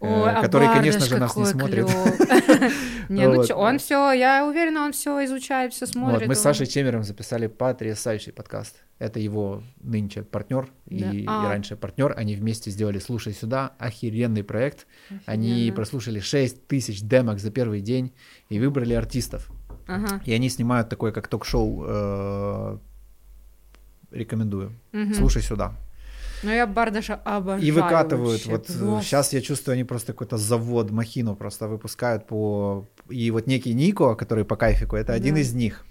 э, 0.00 0.06
Ой, 0.06 0.30
а 0.30 0.40
который, 0.42 0.68
конечно 0.68 1.00
Бардаш 1.00 1.08
же, 1.10 1.18
нас 1.18 1.36
не 1.36 1.46
смотрит. 1.46 1.86
Не, 3.10 3.28
ну 3.28 3.42
он 3.56 3.78
все, 3.78 4.12
я 4.12 4.46
уверена, 4.46 4.84
он 4.86 4.92
все 4.92 5.22
изучает, 5.26 5.72
все 5.74 5.86
смотрит. 5.86 6.26
Мы 6.26 6.34
с 6.34 6.40
Сашей 6.40 6.66
Чемером 6.66 7.02
записали 7.02 7.48
потрясающий 7.48 8.32
подкаст. 8.32 8.76
Это 8.98 9.20
его 9.20 9.62
нынче 9.82 10.22
партнер 10.22 10.68
и, 10.88 11.24
А. 11.26 11.48
раньше 11.48 11.76
партнер. 11.76 12.14
Они 12.16 12.34
вместе 12.34 12.70
сделали 12.70 12.98
«Слушай 13.00 13.34
сюда». 13.34 13.72
Охеренный 13.78 14.42
проект. 14.44 14.86
Они 15.26 15.70
прослушали 15.74 16.20
6 16.20 16.66
тысяч 16.66 17.02
демок 17.02 17.40
за 17.40 17.50
первый 17.50 17.80
день 17.82 18.14
и 18.48 18.58
выбрали 18.58 18.94
артистов. 18.94 19.50
Ага. 19.86 20.22
И 20.24 20.32
они 20.32 20.48
снимают 20.48 20.88
такое, 20.88 21.12
как 21.12 21.28
ток-шоу. 21.28 22.80
Э, 24.14 24.18
Рекомендую. 24.18 24.72
мгм. 24.92 25.14
Слушай 25.14 25.42
сюда. 25.42 25.72
Ну 26.42 26.50
я 26.52 26.66
Бардаша 26.66 27.14
обожаю 27.24 27.62
И 27.64 27.70
выкатывают. 27.70 28.32
вообще, 28.46 28.50
вот 28.50 28.66
просто. 28.66 29.02
сейчас 29.02 29.32
я 29.32 29.40
чувствую, 29.40 29.74
они 29.74 29.84
просто 29.84 30.12
какой-то 30.12 30.36
завод, 30.36 30.90
махину 30.90 31.36
просто 31.36 31.68
выпускают 31.68 32.26
по... 32.26 32.86
И 33.08 33.30
вот 33.30 33.46
некий 33.46 33.72
Нико, 33.74 34.14
который 34.14 34.44
по 34.44 34.56
кайфику, 34.56 34.96
это 34.96 35.14
один 35.14 35.34
Да. 35.34 35.40
из 35.40 35.54
них. 35.54 35.84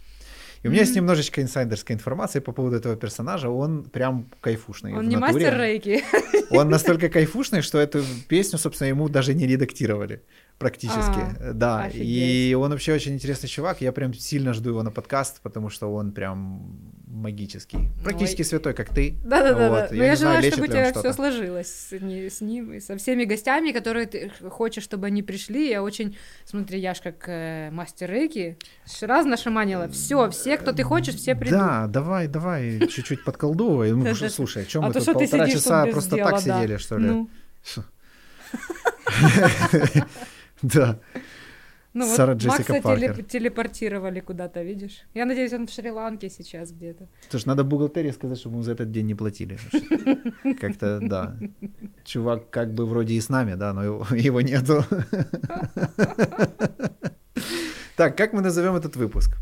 И 0.62 0.68
у 0.68 0.72
меня 0.72 0.82
есть 0.82 0.92
Мгм. 0.94 1.02
немножечко 1.02 1.42
инсайдерской 1.42 1.96
информации 1.96 2.40
по 2.40 2.52
поводу 2.54 2.76
этого 2.78 2.96
персонажа. 2.96 3.50
Он 3.50 3.84
прям 3.84 4.30
кайфушный. 4.42 4.94
Он 4.94 5.10
не 5.10 5.18
натуре. 5.18 5.46
мастер 5.52 5.60
рейки. 5.60 6.04
Он 6.52 6.70
настолько 6.70 7.10
кайфушный, 7.10 7.62
что 7.62 7.80
эту 7.80 8.04
песню, 8.30 8.60
собственно, 8.60 8.88
ему 8.90 9.10
даже 9.10 9.34
не 9.34 9.46
редактировали 9.48 10.22
практически. 10.60 11.20
А, 11.40 11.52
да, 11.54 11.84
офигеть. 11.86 12.06
и 12.08 12.56
он 12.58 12.70
вообще 12.72 12.94
очень 12.94 13.14
интересный 13.16 13.50
чувак. 13.50 13.82
Я 13.82 13.92
прям 13.92 14.14
сильно 14.14 14.54
жду 14.54 14.70
его 14.70 14.84
на 14.84 14.92
подкаст, 14.92 15.42
потому 15.42 15.70
что 15.70 15.92
он 15.94 16.12
прям 16.12 16.93
магический. 17.14 17.90
Практически 18.04 18.42
святой, 18.42 18.74
как 18.74 18.90
ты. 18.94 19.16
Да-да-да. 19.24 19.70
Вот, 19.70 19.92
Но 19.92 19.98
я 19.98 20.06
я, 20.06 20.12
не 20.12 20.18
знаю, 20.18 20.18
желаю, 20.18 20.42
лечит 20.42 20.54
чтобы 20.54 20.68
у 20.68 20.72
тебя 20.72 20.94
все 20.94 21.14
сложилось 21.14 21.68
с, 21.68 21.92
не- 22.00 22.30
с 22.30 22.42
ним 22.42 22.74
и 22.74 22.80
со 22.80 22.98
всеми 22.98 23.24
гостями, 23.26 23.72
которые 23.72 24.08
ты 24.08 24.32
хочешь, 24.50 24.84
чтобы 24.84 25.08
они 25.08 25.22
пришли. 25.22 25.70
Я 25.70 25.84
очень, 25.84 26.18
смотри, 26.46 26.80
я 26.80 26.94
ж 26.94 27.02
как 27.02 27.24
э, 27.28 27.70
мастер 27.72 28.10
рейки, 28.10 28.58
раз 29.02 29.26
нашаманила. 29.26 29.88
Все, 29.90 30.30
все, 30.32 30.58
кто 30.58 30.74
ты 30.74 30.84
хочешь, 30.84 31.16
все 31.16 31.36
придут. 31.36 31.60
Да, 31.60 31.88
давай, 31.88 32.28
давай, 32.28 32.80
чуть-чуть 32.88 33.24
подколдовывай. 33.24 33.92
Ну, 33.92 34.16
слушай, 34.16 34.64
о 34.64 34.66
чем 34.66 34.84
А 34.84 34.88
мы 34.88 34.94
тут 34.94 35.04
что 35.04 35.14
ты 35.14 35.20
полтора 35.20 35.46
сидишь 35.46 35.62
часа 35.62 35.86
просто 35.86 36.18
так 36.18 36.32
да. 36.32 36.40
сидели, 36.40 36.78
что 36.78 36.98
ли? 36.98 37.06
Ну, 37.06 37.30
Да. 40.62 41.00
Ну 41.94 42.06
вот 42.08 42.16
Сара 42.16 42.34
Джессика 42.34 42.74
Макса 42.74 42.90
теле- 42.90 43.08
Паркер. 43.08 43.24
телепортировали 43.26 44.20
куда-то, 44.20 44.64
видишь? 44.64 45.04
Я 45.14 45.26
надеюсь, 45.26 45.54
он 45.54 45.68
в 45.68 45.72
Шри-Ланке 45.72 46.30
сейчас 46.30 46.72
где-то. 46.72 47.08
Слушай, 47.30 47.48
надо 47.48 47.64
бухгалтерии 47.64 48.12
сказать, 48.12 48.40
чтобы 48.40 48.56
ему 48.56 48.64
за 48.64 48.72
этот 48.72 48.92
день 48.92 49.06
не 49.06 49.16
платили. 49.16 49.58
Как-то, 50.62 51.00
да. 51.02 51.36
Чувак 52.04 52.50
как 52.50 52.74
бы 52.74 52.86
вроде 52.86 53.14
и 53.14 53.22
с 53.22 53.30
нами, 53.30 53.54
да, 53.56 53.74
но 53.74 53.84
его, 53.84 54.08
его 54.16 54.42
нету. 54.42 54.84
Так, 57.96 58.18
как 58.18 58.34
мы 58.34 58.42
назовем 58.42 58.76
этот 58.76 58.96
выпуск? 58.96 59.38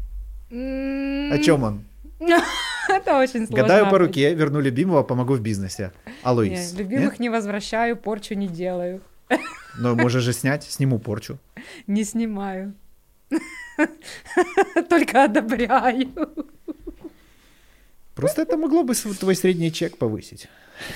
О 0.50 1.38
чем 1.38 1.64
он? 1.64 1.86
Это 2.90 3.18
очень 3.18 3.48
сложно. 3.48 3.56
Гадаю 3.56 3.90
по 3.90 3.98
руке, 3.98 4.34
верну 4.36 4.60
любимого, 4.60 5.04
помогу 5.04 5.36
в 5.36 5.42
бизнесе. 5.42 5.92
Не, 6.06 6.12
Алоис. 6.24 6.74
любимых 6.74 7.20
не 7.20 7.30
возвращаю, 7.30 7.96
порчу 7.96 8.36
не 8.36 8.48
делаю. 8.48 9.02
Но 9.78 9.96
можешь 9.96 10.24
же 10.24 10.34
снять, 10.34 10.64
сниму 10.64 11.00
порчу. 11.00 11.38
Не 11.88 12.04
снимаю. 12.04 12.74
Только 14.90 15.24
одобряю. 15.24 16.10
Просто 18.16 18.42
это 18.42 18.58
могло 18.58 18.84
бы 18.84 18.94
твой 18.94 19.36
средний 19.36 19.72
чек 19.72 19.98
повысить. 19.98 20.48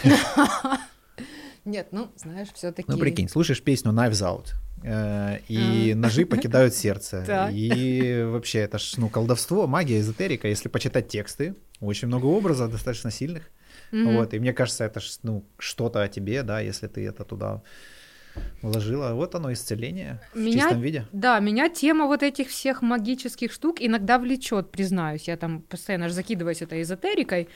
Нет, 1.66 1.88
ну, 1.92 2.12
знаешь, 2.16 2.50
все 2.54 2.72
таки 2.72 2.92
Ну, 2.92 2.98
прикинь, 2.98 3.28
слушаешь 3.28 3.62
песню 3.62 3.92
Knives 3.92 4.22
Out, 4.22 4.50
э, 4.84 5.40
и 5.48 5.96
ножи 5.96 6.26
покидают 6.26 6.76
сердце. 6.76 7.24
Так. 7.26 7.52
И 7.52 8.24
вообще 8.28 8.60
это 8.60 8.78
ж 8.78 8.98
ну, 8.98 9.10
колдовство, 9.10 9.66
магия, 9.66 10.00
эзотерика. 10.00 10.48
Если 10.48 10.70
почитать 10.70 11.08
тексты, 11.08 11.56
очень 11.80 12.08
много 12.08 12.28
образов 12.28 12.72
достаточно 12.72 13.10
сильных. 13.10 13.50
Вот, 13.92 14.34
и 14.34 14.40
мне 14.40 14.52
кажется, 14.52 14.84
это 14.84 15.00
ж, 15.00 15.20
ну, 15.24 15.46
что-то 15.58 16.04
о 16.04 16.08
тебе, 16.08 16.44
да, 16.44 16.60
если 16.60 16.88
ты 16.88 17.08
это 17.08 17.24
туда 17.24 17.62
вложила. 18.62 19.14
Вот 19.14 19.36
оно, 19.36 19.52
исцеление 19.54 20.22
в 20.34 20.40
Меня- 20.40 20.62
чистом 20.64 20.82
виде. 20.82 21.06
Да, 21.12 21.40
меня 21.40 21.70
тема 21.70 22.06
вот 22.08 22.24
этих 22.24 22.50
всех 22.50 22.82
магических 22.82 23.52
штук 23.52 23.78
иногда 23.80 24.18
влечет, 24.20 24.72
признаюсь. 24.72 25.28
Я 25.28 25.38
там 25.38 25.62
постоянно 25.62 26.08
же 26.10 26.14
закидываюсь 26.16 26.62
этой 26.62 26.82
эзотерикой. 26.82 27.48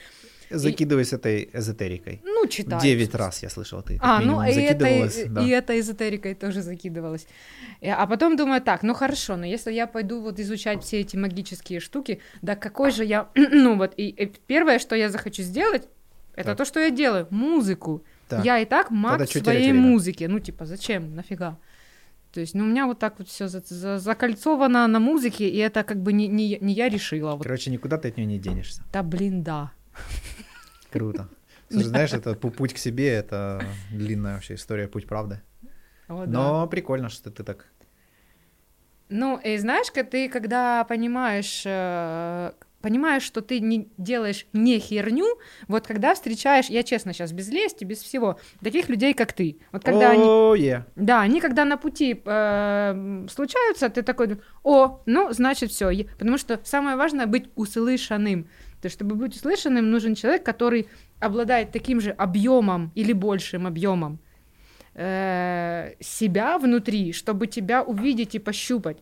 Закидываясь 0.52 1.12
этой 1.12 1.48
эзотерикой. 1.52 2.20
Ну, 2.24 2.46
читаю. 2.48 2.82
Девять 2.82 3.14
раз 3.14 3.40
я 3.44 3.48
слышал, 3.48 3.82
ты 3.82 3.98
А, 4.02 4.18
ну 4.20 4.42
минимум 4.42 4.44
и 4.46 4.50
это, 4.50 4.80
закидывалась. 4.80 5.24
да. 5.28 5.42
и 5.44 5.48
это 5.50 5.78
эзотерикой 5.78 6.34
тоже 6.34 6.62
закидывалась. 6.62 7.26
Э, 7.80 7.92
А 7.92 8.06
потом 8.08 8.36
думаю, 8.36 8.60
так, 8.60 8.82
ну 8.82 8.92
хорошо, 8.94 9.36
но 9.36 9.46
если 9.46 9.72
я 9.72 9.86
пойду 9.86 10.20
вот 10.20 10.40
изучать 10.40 10.82
все 10.82 11.00
эти 11.00 11.16
магические 11.16 11.78
штуки, 11.78 12.20
да 12.42 12.56
какой 12.56 12.90
же 12.90 13.04
я, 13.04 13.28
ну 13.36 13.76
вот, 13.76 13.92
и, 13.96 14.08
и 14.08 14.26
первое, 14.48 14.80
что 14.80 14.96
я 14.96 15.08
захочу 15.08 15.42
сделать, 15.44 15.86
это 16.34 16.48
Так. 16.48 16.58
то, 16.58 16.64
что 16.64 16.80
я 16.80 16.90
делаю, 16.90 17.28
музыку. 17.30 18.02
Так. 18.30 18.44
Я 18.44 18.60
и 18.60 18.64
так 18.64 18.90
маг 18.90 19.18
Тогда 19.18 19.40
своей 19.40 19.72
музыке. 19.72 20.28
Ну, 20.28 20.38
типа, 20.38 20.64
зачем, 20.64 21.16
нафига? 21.16 21.58
То 22.32 22.40
есть, 22.40 22.54
ну, 22.54 22.64
у 22.64 22.66
меня 22.68 22.86
вот 22.86 23.00
так 23.00 23.18
вот 23.18 23.28
все 23.28 23.48
закольцовано 23.48 24.86
на 24.86 25.00
музыке, 25.00 25.48
и 25.48 25.56
это 25.56 25.82
как 25.82 26.00
бы 26.00 26.12
не, 26.12 26.28
не, 26.28 26.58
не 26.60 26.72
я 26.74 26.88
решила. 26.88 27.32
Вот, 27.32 27.42
Короче, 27.42 27.72
никуда 27.72 27.98
ты 27.98 28.08
от 28.08 28.16
нее 28.16 28.26
не 28.26 28.38
денешься. 28.38 28.82
да, 28.92 29.02
блин, 29.02 29.42
да. 29.42 29.72
Круто. 30.92 31.28
Слушай, 31.70 31.86
знаешь, 31.86 32.12
это 32.12 32.30
пу- 32.30 32.52
путь 32.52 32.72
к 32.72 32.78
себе, 32.78 33.08
это 33.08 33.60
длинная 33.90 34.34
вообще 34.34 34.54
история, 34.54 34.86
путь 34.86 35.06
правды. 35.06 35.40
О, 36.08 36.24
да. 36.26 36.32
Но 36.32 36.66
прикольно, 36.68 37.08
что 37.08 37.30
ты 37.30 37.42
так... 37.42 37.66
Ну, 39.08 39.40
и 39.44 39.58
знаешь, 39.58 39.88
ты 40.10 40.28
когда 40.28 40.84
понимаешь, 40.84 41.62
э, 41.66 42.52
понимаешь, 42.80 43.22
что 43.22 43.40
ты 43.40 43.60
не 43.60 43.88
делаешь 43.96 44.46
не 44.52 44.78
херню, 44.78 45.26
вот 45.68 45.86
когда 45.86 46.14
встречаешь, 46.14 46.66
я 46.66 46.82
честно 46.82 47.12
сейчас 47.12 47.32
без 47.32 47.48
лести, 47.48 47.84
без 47.84 48.02
всего, 48.02 48.38
таких 48.62 48.88
людей, 48.88 49.14
как 49.14 49.32
ты, 49.32 49.58
вот 49.72 49.84
когда 49.84 50.10
они, 50.10 50.22
О, 50.22 50.54
е. 50.54 50.86
да, 50.96 51.20
они 51.20 51.40
когда 51.40 51.64
на 51.64 51.76
пути 51.76 52.20
э, 52.24 53.26
случаются, 53.30 53.88
ты 53.88 54.02
такой, 54.02 54.40
о, 54.62 55.00
ну, 55.06 55.32
значит, 55.32 55.70
все, 55.70 56.04
потому 56.18 56.38
что 56.38 56.60
самое 56.64 56.96
важное 56.96 57.26
быть 57.26 57.50
услышанным, 57.54 58.44
то 58.80 58.86
есть, 58.86 58.96
чтобы 58.96 59.14
быть 59.14 59.36
услышанным, 59.36 59.90
нужен 59.90 60.14
человек, 60.14 60.42
который 60.42 60.88
обладает 61.20 61.70
таким 61.70 62.00
же 62.00 62.10
объемом 62.10 62.92
или 62.94 63.12
большим 63.12 63.66
объемом 63.66 64.18
э, 64.94 65.92
себя 66.00 66.58
внутри, 66.58 67.12
чтобы 67.12 67.46
тебя 67.46 67.82
увидеть 67.82 68.34
и 68.34 68.38
пощупать. 68.38 68.98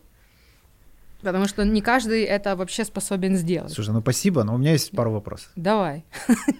Потому 1.21 1.47
что 1.47 1.65
не 1.65 1.81
каждый 1.81 2.23
это 2.23 2.55
вообще 2.55 2.85
способен 2.85 3.35
сделать. 3.35 3.73
Слушай, 3.73 3.91
ну 3.93 3.99
спасибо, 4.01 4.43
но 4.43 4.55
у 4.55 4.57
меня 4.57 4.71
есть 4.71 4.91
пару 4.91 5.11
вопросов. 5.11 5.49
Давай. 5.57 6.05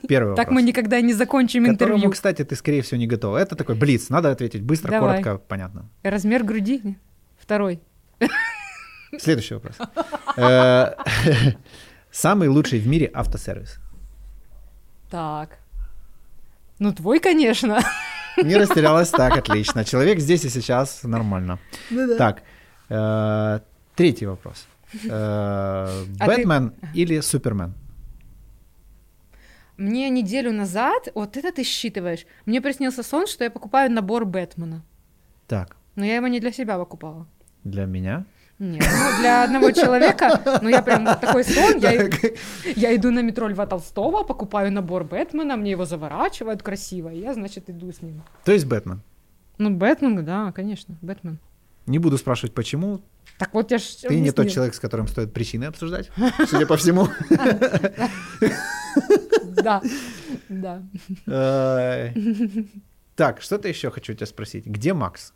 Первый 0.08 0.36
Так 0.36 0.48
вопрос. 0.48 0.56
мы 0.56 0.62
никогда 0.64 1.00
не 1.00 1.14
закончим 1.14 1.66
которому, 1.66 1.96
интервью. 1.96 2.12
кстати, 2.12 2.44
ты, 2.44 2.56
скорее 2.56 2.82
всего, 2.82 2.98
не 3.00 3.08
готова. 3.08 3.38
Это 3.38 3.56
такой 3.56 3.76
блиц, 3.76 4.10
надо 4.10 4.32
ответить 4.32 4.62
быстро, 4.62 4.92
Давай. 4.92 5.24
коротко, 5.24 5.44
понятно. 5.48 5.90
Размер 6.04 6.44
груди. 6.44 6.98
Второй. 7.40 7.80
Следующий 9.18 9.54
вопрос. 9.56 9.76
Э, 10.36 10.92
Самый 12.12 12.48
лучший 12.50 12.80
в 12.80 12.88
мире 12.88 13.10
автосервис. 13.14 13.80
Так. 15.10 15.58
Ну, 16.80 16.94
твой, 16.94 17.20
конечно. 17.20 17.80
Не 18.38 18.56
растерялась, 18.58 19.10
так, 19.10 19.38
отлично. 19.38 19.84
Человек 19.86 20.20
здесь 20.20 20.46
и 20.46 20.50
сейчас, 20.50 21.04
нормально. 21.04 21.60
Так, 22.18 22.44
э, 22.90 23.60
третий 24.00 24.28
вопрос. 24.28 24.68
Э, 25.06 25.10
А 26.20 26.26
Бэтмен 26.26 26.72
или 26.96 27.22
Супермен? 27.22 27.74
Мне 29.78 30.10
неделю 30.10 30.52
назад, 30.52 31.08
вот 31.16 31.38
это 31.38 31.52
ты 31.52 31.64
считываешь, 31.64 32.26
мне 32.46 32.62
приснился 32.62 33.04
сон, 33.04 33.28
что 33.28 33.44
я 33.44 33.50
покупаю 33.50 33.92
набор 33.92 34.26
Бэтмена. 34.26 34.82
Так, 35.48 35.76
Но 35.96 36.06
я 36.06 36.16
его 36.16 36.28
не 36.28 36.40
для 36.40 36.52
себя 36.52 36.78
покупала. 36.78 37.26
для 37.64 37.86
меня. 37.86 38.24
Нет, 38.60 38.84
ну, 38.84 39.22
для 39.22 39.44
одного 39.46 39.72
человека, 39.72 40.60
ну 40.62 40.70
я 40.70 40.82
прям 40.82 41.06
вот 41.06 41.22
такой 41.22 41.44
сон, 41.44 41.78
я, 41.80 42.10
я 42.76 42.96
иду 42.96 43.12
на 43.12 43.22
метро 43.22 43.48
Льва 43.50 43.66
Толстого, 43.66 44.24
покупаю 44.24 44.72
набор 44.72 45.04
Бэтмена, 45.06 45.56
мне 45.58 45.72
его 45.72 45.86
заворачивают 45.86 46.62
красиво, 46.62 47.10
и 47.14 47.20
я, 47.20 47.34
значит, 47.34 47.70
иду 47.70 47.92
с 47.92 48.02
ним. 48.02 48.22
То 48.44 48.52
есть 48.52 48.66
Бэтмен. 48.66 49.00
Ну, 49.58 49.70
Бэтмен, 49.70 50.26
да, 50.26 50.52
конечно, 50.52 50.96
Бэтмен. 51.02 51.38
Не 51.90 51.98
буду 51.98 52.18
спрашивать, 52.20 52.54
почему. 52.54 53.02
Так 53.40 53.54
вот 53.54 53.72
я 53.72 53.80
ж 53.80 53.82
Ты 54.08 54.20
не 54.20 54.32
тот 54.32 54.48
человек, 54.50 54.76
с 54.76 54.80
которым 54.80 55.08
стоит 55.08 55.34
причины 55.34 55.66
обсуждать, 55.66 56.12
судя 56.48 56.66
по 56.68 56.78
всему. 56.78 57.08
Да, 59.64 59.82
да. 60.50 60.84
Так, 63.16 63.42
что-то 63.42 63.68
еще 63.68 63.90
хочу 63.90 64.14
тебя 64.14 64.28
спросить. 64.28 64.66
Где 64.68 64.94
Макс? 64.94 65.34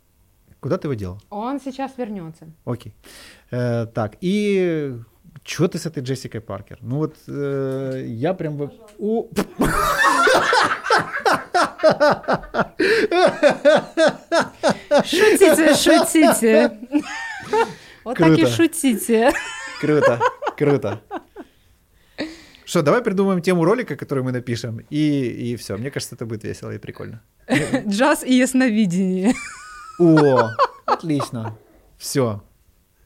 Куда 0.60 0.78
ты 0.78 0.86
его 0.86 0.94
делал? 0.94 1.20
Он 1.28 1.60
сейчас 1.60 1.98
вернется. 1.98 2.46
Окей. 2.64 2.94
Э, 3.50 3.86
Так, 3.86 4.16
и 4.22 4.94
что 5.42 5.68
ты 5.68 5.78
с 5.78 5.84
этой 5.86 6.02
Джессикой 6.02 6.40
Паркер? 6.40 6.78
Ну 6.80 6.96
вот 6.96 7.16
э, 7.26 8.04
я 8.06 8.32
прям... 8.32 8.70
О, 8.98 9.28
Шутите, 15.04 15.74
шутите. 15.74 16.78
Вот 18.04 18.18
так 18.18 18.38
и 18.38 18.46
шутите. 18.46 19.32
Круто, 19.80 20.20
круто. 20.56 21.00
Что, 22.64 22.82
давай 22.82 23.02
придумаем 23.02 23.42
тему 23.42 23.64
ролика, 23.64 23.96
который 23.96 24.24
мы 24.24 24.32
напишем, 24.32 24.80
и, 24.88 25.52
и 25.52 25.56
все. 25.56 25.76
Мне 25.76 25.90
кажется, 25.90 26.14
это 26.14 26.24
будет 26.24 26.44
весело 26.44 26.70
и 26.70 26.78
прикольно. 26.78 27.22
Джаз 27.86 28.24
и 28.24 28.34
ясновидение. 28.34 29.34
О, 29.98 30.50
отлично. 30.86 31.58
Все. 31.98 32.42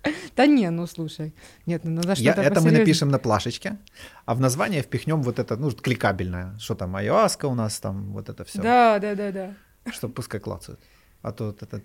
Да 0.37 0.47
не, 0.47 0.71
ну 0.71 0.87
слушай. 0.87 1.35
Нет, 1.67 1.85
ну 1.85 1.91
надо 1.91 2.15
что-то 2.15 2.43
это 2.43 2.61
мы 2.61 2.71
напишем 2.71 3.09
на 3.09 3.19
плашечке, 3.19 3.79
а 4.25 4.35
в 4.35 4.41
название 4.41 4.83
впихнем 4.83 5.23
вот 5.23 5.39
это, 5.39 5.57
ну, 5.57 5.71
кликабельное. 5.71 6.57
Что 6.59 6.75
там, 6.75 6.97
айоаска 6.97 7.47
у 7.47 7.55
нас, 7.55 7.81
там, 7.81 8.13
вот 8.13 8.29
это 8.29 8.45
все. 8.45 8.63
Да, 8.63 8.99
да, 8.99 9.15
да, 9.15 9.33
да. 9.33 9.55
Что 9.91 10.09
пускай 10.09 10.41
клацают. 10.41 10.81
А 11.23 11.33
то 11.33 11.47
вот 11.47 11.63
это... 11.63 11.83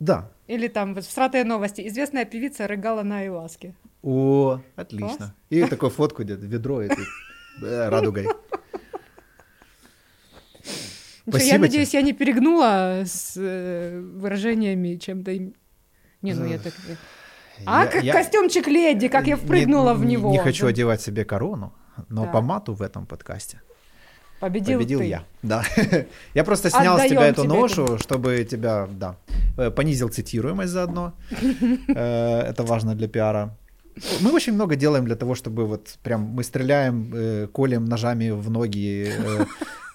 Да. 0.00 0.30
Или 0.46 0.68
там 0.68 0.94
вот 0.94 1.04
всратые 1.04 1.44
новости. 1.44 1.86
Известная 1.88 2.24
певица 2.24 2.66
рыгала 2.66 3.02
на 3.02 3.18
айваске. 3.18 3.74
О, 4.02 4.60
отлично. 4.76 5.34
И 5.50 5.64
такую 5.64 5.90
фотку 5.90 6.22
где-то, 6.22 6.46
ведро, 6.46 6.82
и 6.82 6.88
э, 7.62 7.88
радугой. 7.88 8.26
Ничего, 11.26 11.38
я 11.38 11.44
Спасибо 11.44 11.58
надеюсь, 11.60 11.94
я 11.94 12.02
не 12.02 12.12
перегнула 12.12 13.02
с 13.06 13.34
э, 13.36 13.98
выражениями 13.98 14.96
чем-то. 14.96 15.32
Не, 16.24 16.34
ну 16.34 16.46
я 16.46 16.58
так... 16.58 16.72
А, 17.66 17.84
Я- 17.84 17.86
как 17.90 18.02
я 18.02 18.12
костюмчик 18.12 18.66
леди, 18.66 19.08
как 19.08 19.26
я 19.26 19.36
впрыгнула 19.36 19.90
не, 19.94 19.96
в 19.98 20.04
него. 20.04 20.30
Не 20.32 20.38
хочу 20.38 20.62
Да. 20.64 20.68
одевать 20.70 21.00
себе 21.00 21.24
корону, 21.24 21.72
но 22.08 22.26
по 22.26 22.40
мату 22.40 22.72
в 22.74 22.82
этом 22.82 23.06
подкасте 23.06 23.60
Победил, 24.40 24.78
победил 24.78 24.98
ты. 24.98 25.04
я. 25.06 25.22
Да. 25.42 25.62
Я 26.34 26.44
просто 26.44 26.68
снял 26.70 26.96
с 26.98 27.00
Отдаём 27.00 27.10
тебя 27.10 27.26
эту 27.28 27.44
ношу, 27.44 27.98
чтобы 27.98 28.44
тебя, 28.44 28.88
да, 28.90 29.14
э, 29.56 29.70
понизил 29.70 30.08
цитируемость 30.08 30.72
заодно. 30.72 31.12
Э, 31.88 32.40
Это 32.50 32.62
важно 32.64 32.94
для 32.94 33.08
пиара. 33.08 33.56
Мы 34.20 34.32
очень 34.32 34.52
много 34.54 34.74
делаем 34.76 35.04
для 35.04 35.14
того, 35.16 35.34
чтобы 35.34 35.66
вот 35.66 35.98
прям 36.02 36.20
мы 36.22 36.42
стреляем, 36.42 37.12
э, 37.14 37.46
колем 37.52 37.84
ножами 37.84 38.30
в 38.30 38.50
ноги 38.50 39.06
э, 39.16 39.44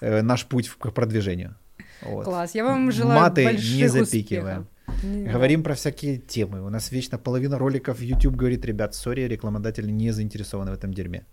э, 0.00 0.22
наш 0.22 0.46
путь 0.46 0.68
к 0.78 0.90
продвижению. 0.90 1.54
Вот. 2.02 2.24
Класс, 2.24 2.54
я 2.54 2.64
вам 2.64 2.90
желаю 2.92 3.20
Маты 3.20 3.44
больших 3.44 3.76
не 3.76 3.88
запикиваем. 3.88 4.60
успехов. 4.60 4.66
Не- 5.02 5.32
Говорим 5.32 5.62
про 5.62 5.74
всякие 5.74 6.18
темы. 6.18 6.60
У 6.64 6.68
нас 6.70 6.92
вечно 6.92 7.18
половина 7.18 7.58
роликов 7.58 8.00
YouTube 8.00 8.36
говорит, 8.36 8.64
ребят, 8.64 8.94
сори, 8.94 9.28
рекламодатели 9.28 9.90
не 9.90 10.10
заинтересованы 10.12 10.70
в 10.70 10.74
этом 10.74 10.92
дерьме. 10.94 11.24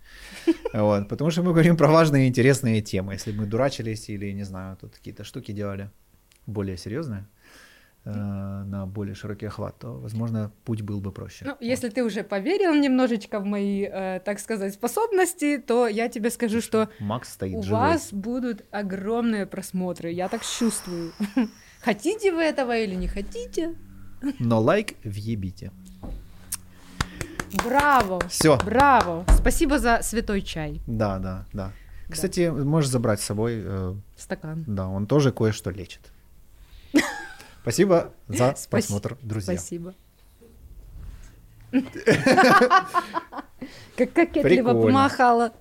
Вот, 0.74 1.08
потому 1.08 1.30
что 1.30 1.42
мы 1.42 1.52
говорим 1.52 1.76
про 1.76 1.88
важные 1.88 2.24
и 2.24 2.28
интересные 2.28 2.82
темы. 2.82 3.14
Если 3.14 3.32
бы 3.32 3.40
мы 3.42 3.46
дурачились 3.46 4.08
или, 4.10 4.32
не 4.32 4.44
знаю, 4.44 4.76
тут 4.80 4.94
какие-то 4.96 5.24
штуки 5.24 5.52
делали 5.52 5.90
более 6.46 6.76
серьезные, 6.76 7.26
э, 8.04 8.10
на 8.10 8.86
более 8.86 9.14
широкий 9.14 9.46
охват, 9.46 9.78
то, 9.78 9.92
возможно, 9.98 10.50
путь 10.64 10.82
был 10.82 11.00
бы 11.00 11.10
проще. 11.12 11.44
Ну, 11.44 11.50
Вот. 11.52 11.62
если 11.62 11.88
ты 11.88 12.04
уже 12.04 12.22
поверил 12.22 12.74
немножечко 12.74 13.40
в 13.40 13.44
мои, 13.44 13.82
э, 13.90 14.20
так 14.24 14.40
сказать, 14.40 14.74
способности, 14.74 15.58
то 15.58 15.88
я 15.88 16.08
тебе 16.08 16.30
скажу, 16.30 16.60
что 16.60 16.88
Макс 17.00 17.32
стоит 17.32 17.56
у 17.56 17.62
живой. 17.62 17.80
вас 17.80 18.12
будут 18.12 18.64
огромные 18.70 19.46
просмотры. 19.46 20.10
Я 20.12 20.28
так 20.28 20.42
чувствую. 20.42 21.12
Хотите 21.88 22.32
вы 22.32 22.42
этого 22.42 22.76
или 22.76 22.94
не 22.94 23.08
хотите? 23.08 23.74
Но 24.38 24.60
лайк 24.60 24.96
въебите. 25.04 25.72
Браво! 27.64 28.20
Все. 28.28 28.58
Браво! 28.58 29.24
Спасибо 29.38 29.78
за 29.78 30.00
святой 30.02 30.42
чай. 30.42 30.82
Да, 30.86 31.18
да, 31.18 31.46
да. 31.54 31.72
Кстати, 32.10 32.50
можешь 32.50 32.90
забрать 32.90 33.22
с 33.22 33.24
собой, 33.24 33.62
э, 33.64 33.94
Стакан. 34.18 34.64
да, 34.66 34.86
он 34.86 35.06
тоже 35.06 35.32
кое-что 35.32 35.70
лечит. 35.70 36.12
Спасибо 37.62 38.12
за 38.28 38.54
просмотр, 38.68 39.16
друзья. 39.22 39.54
Спасибо. 39.54 39.94
Как 43.96 44.12
кокетливо 44.12 44.74
помахала. 44.74 45.54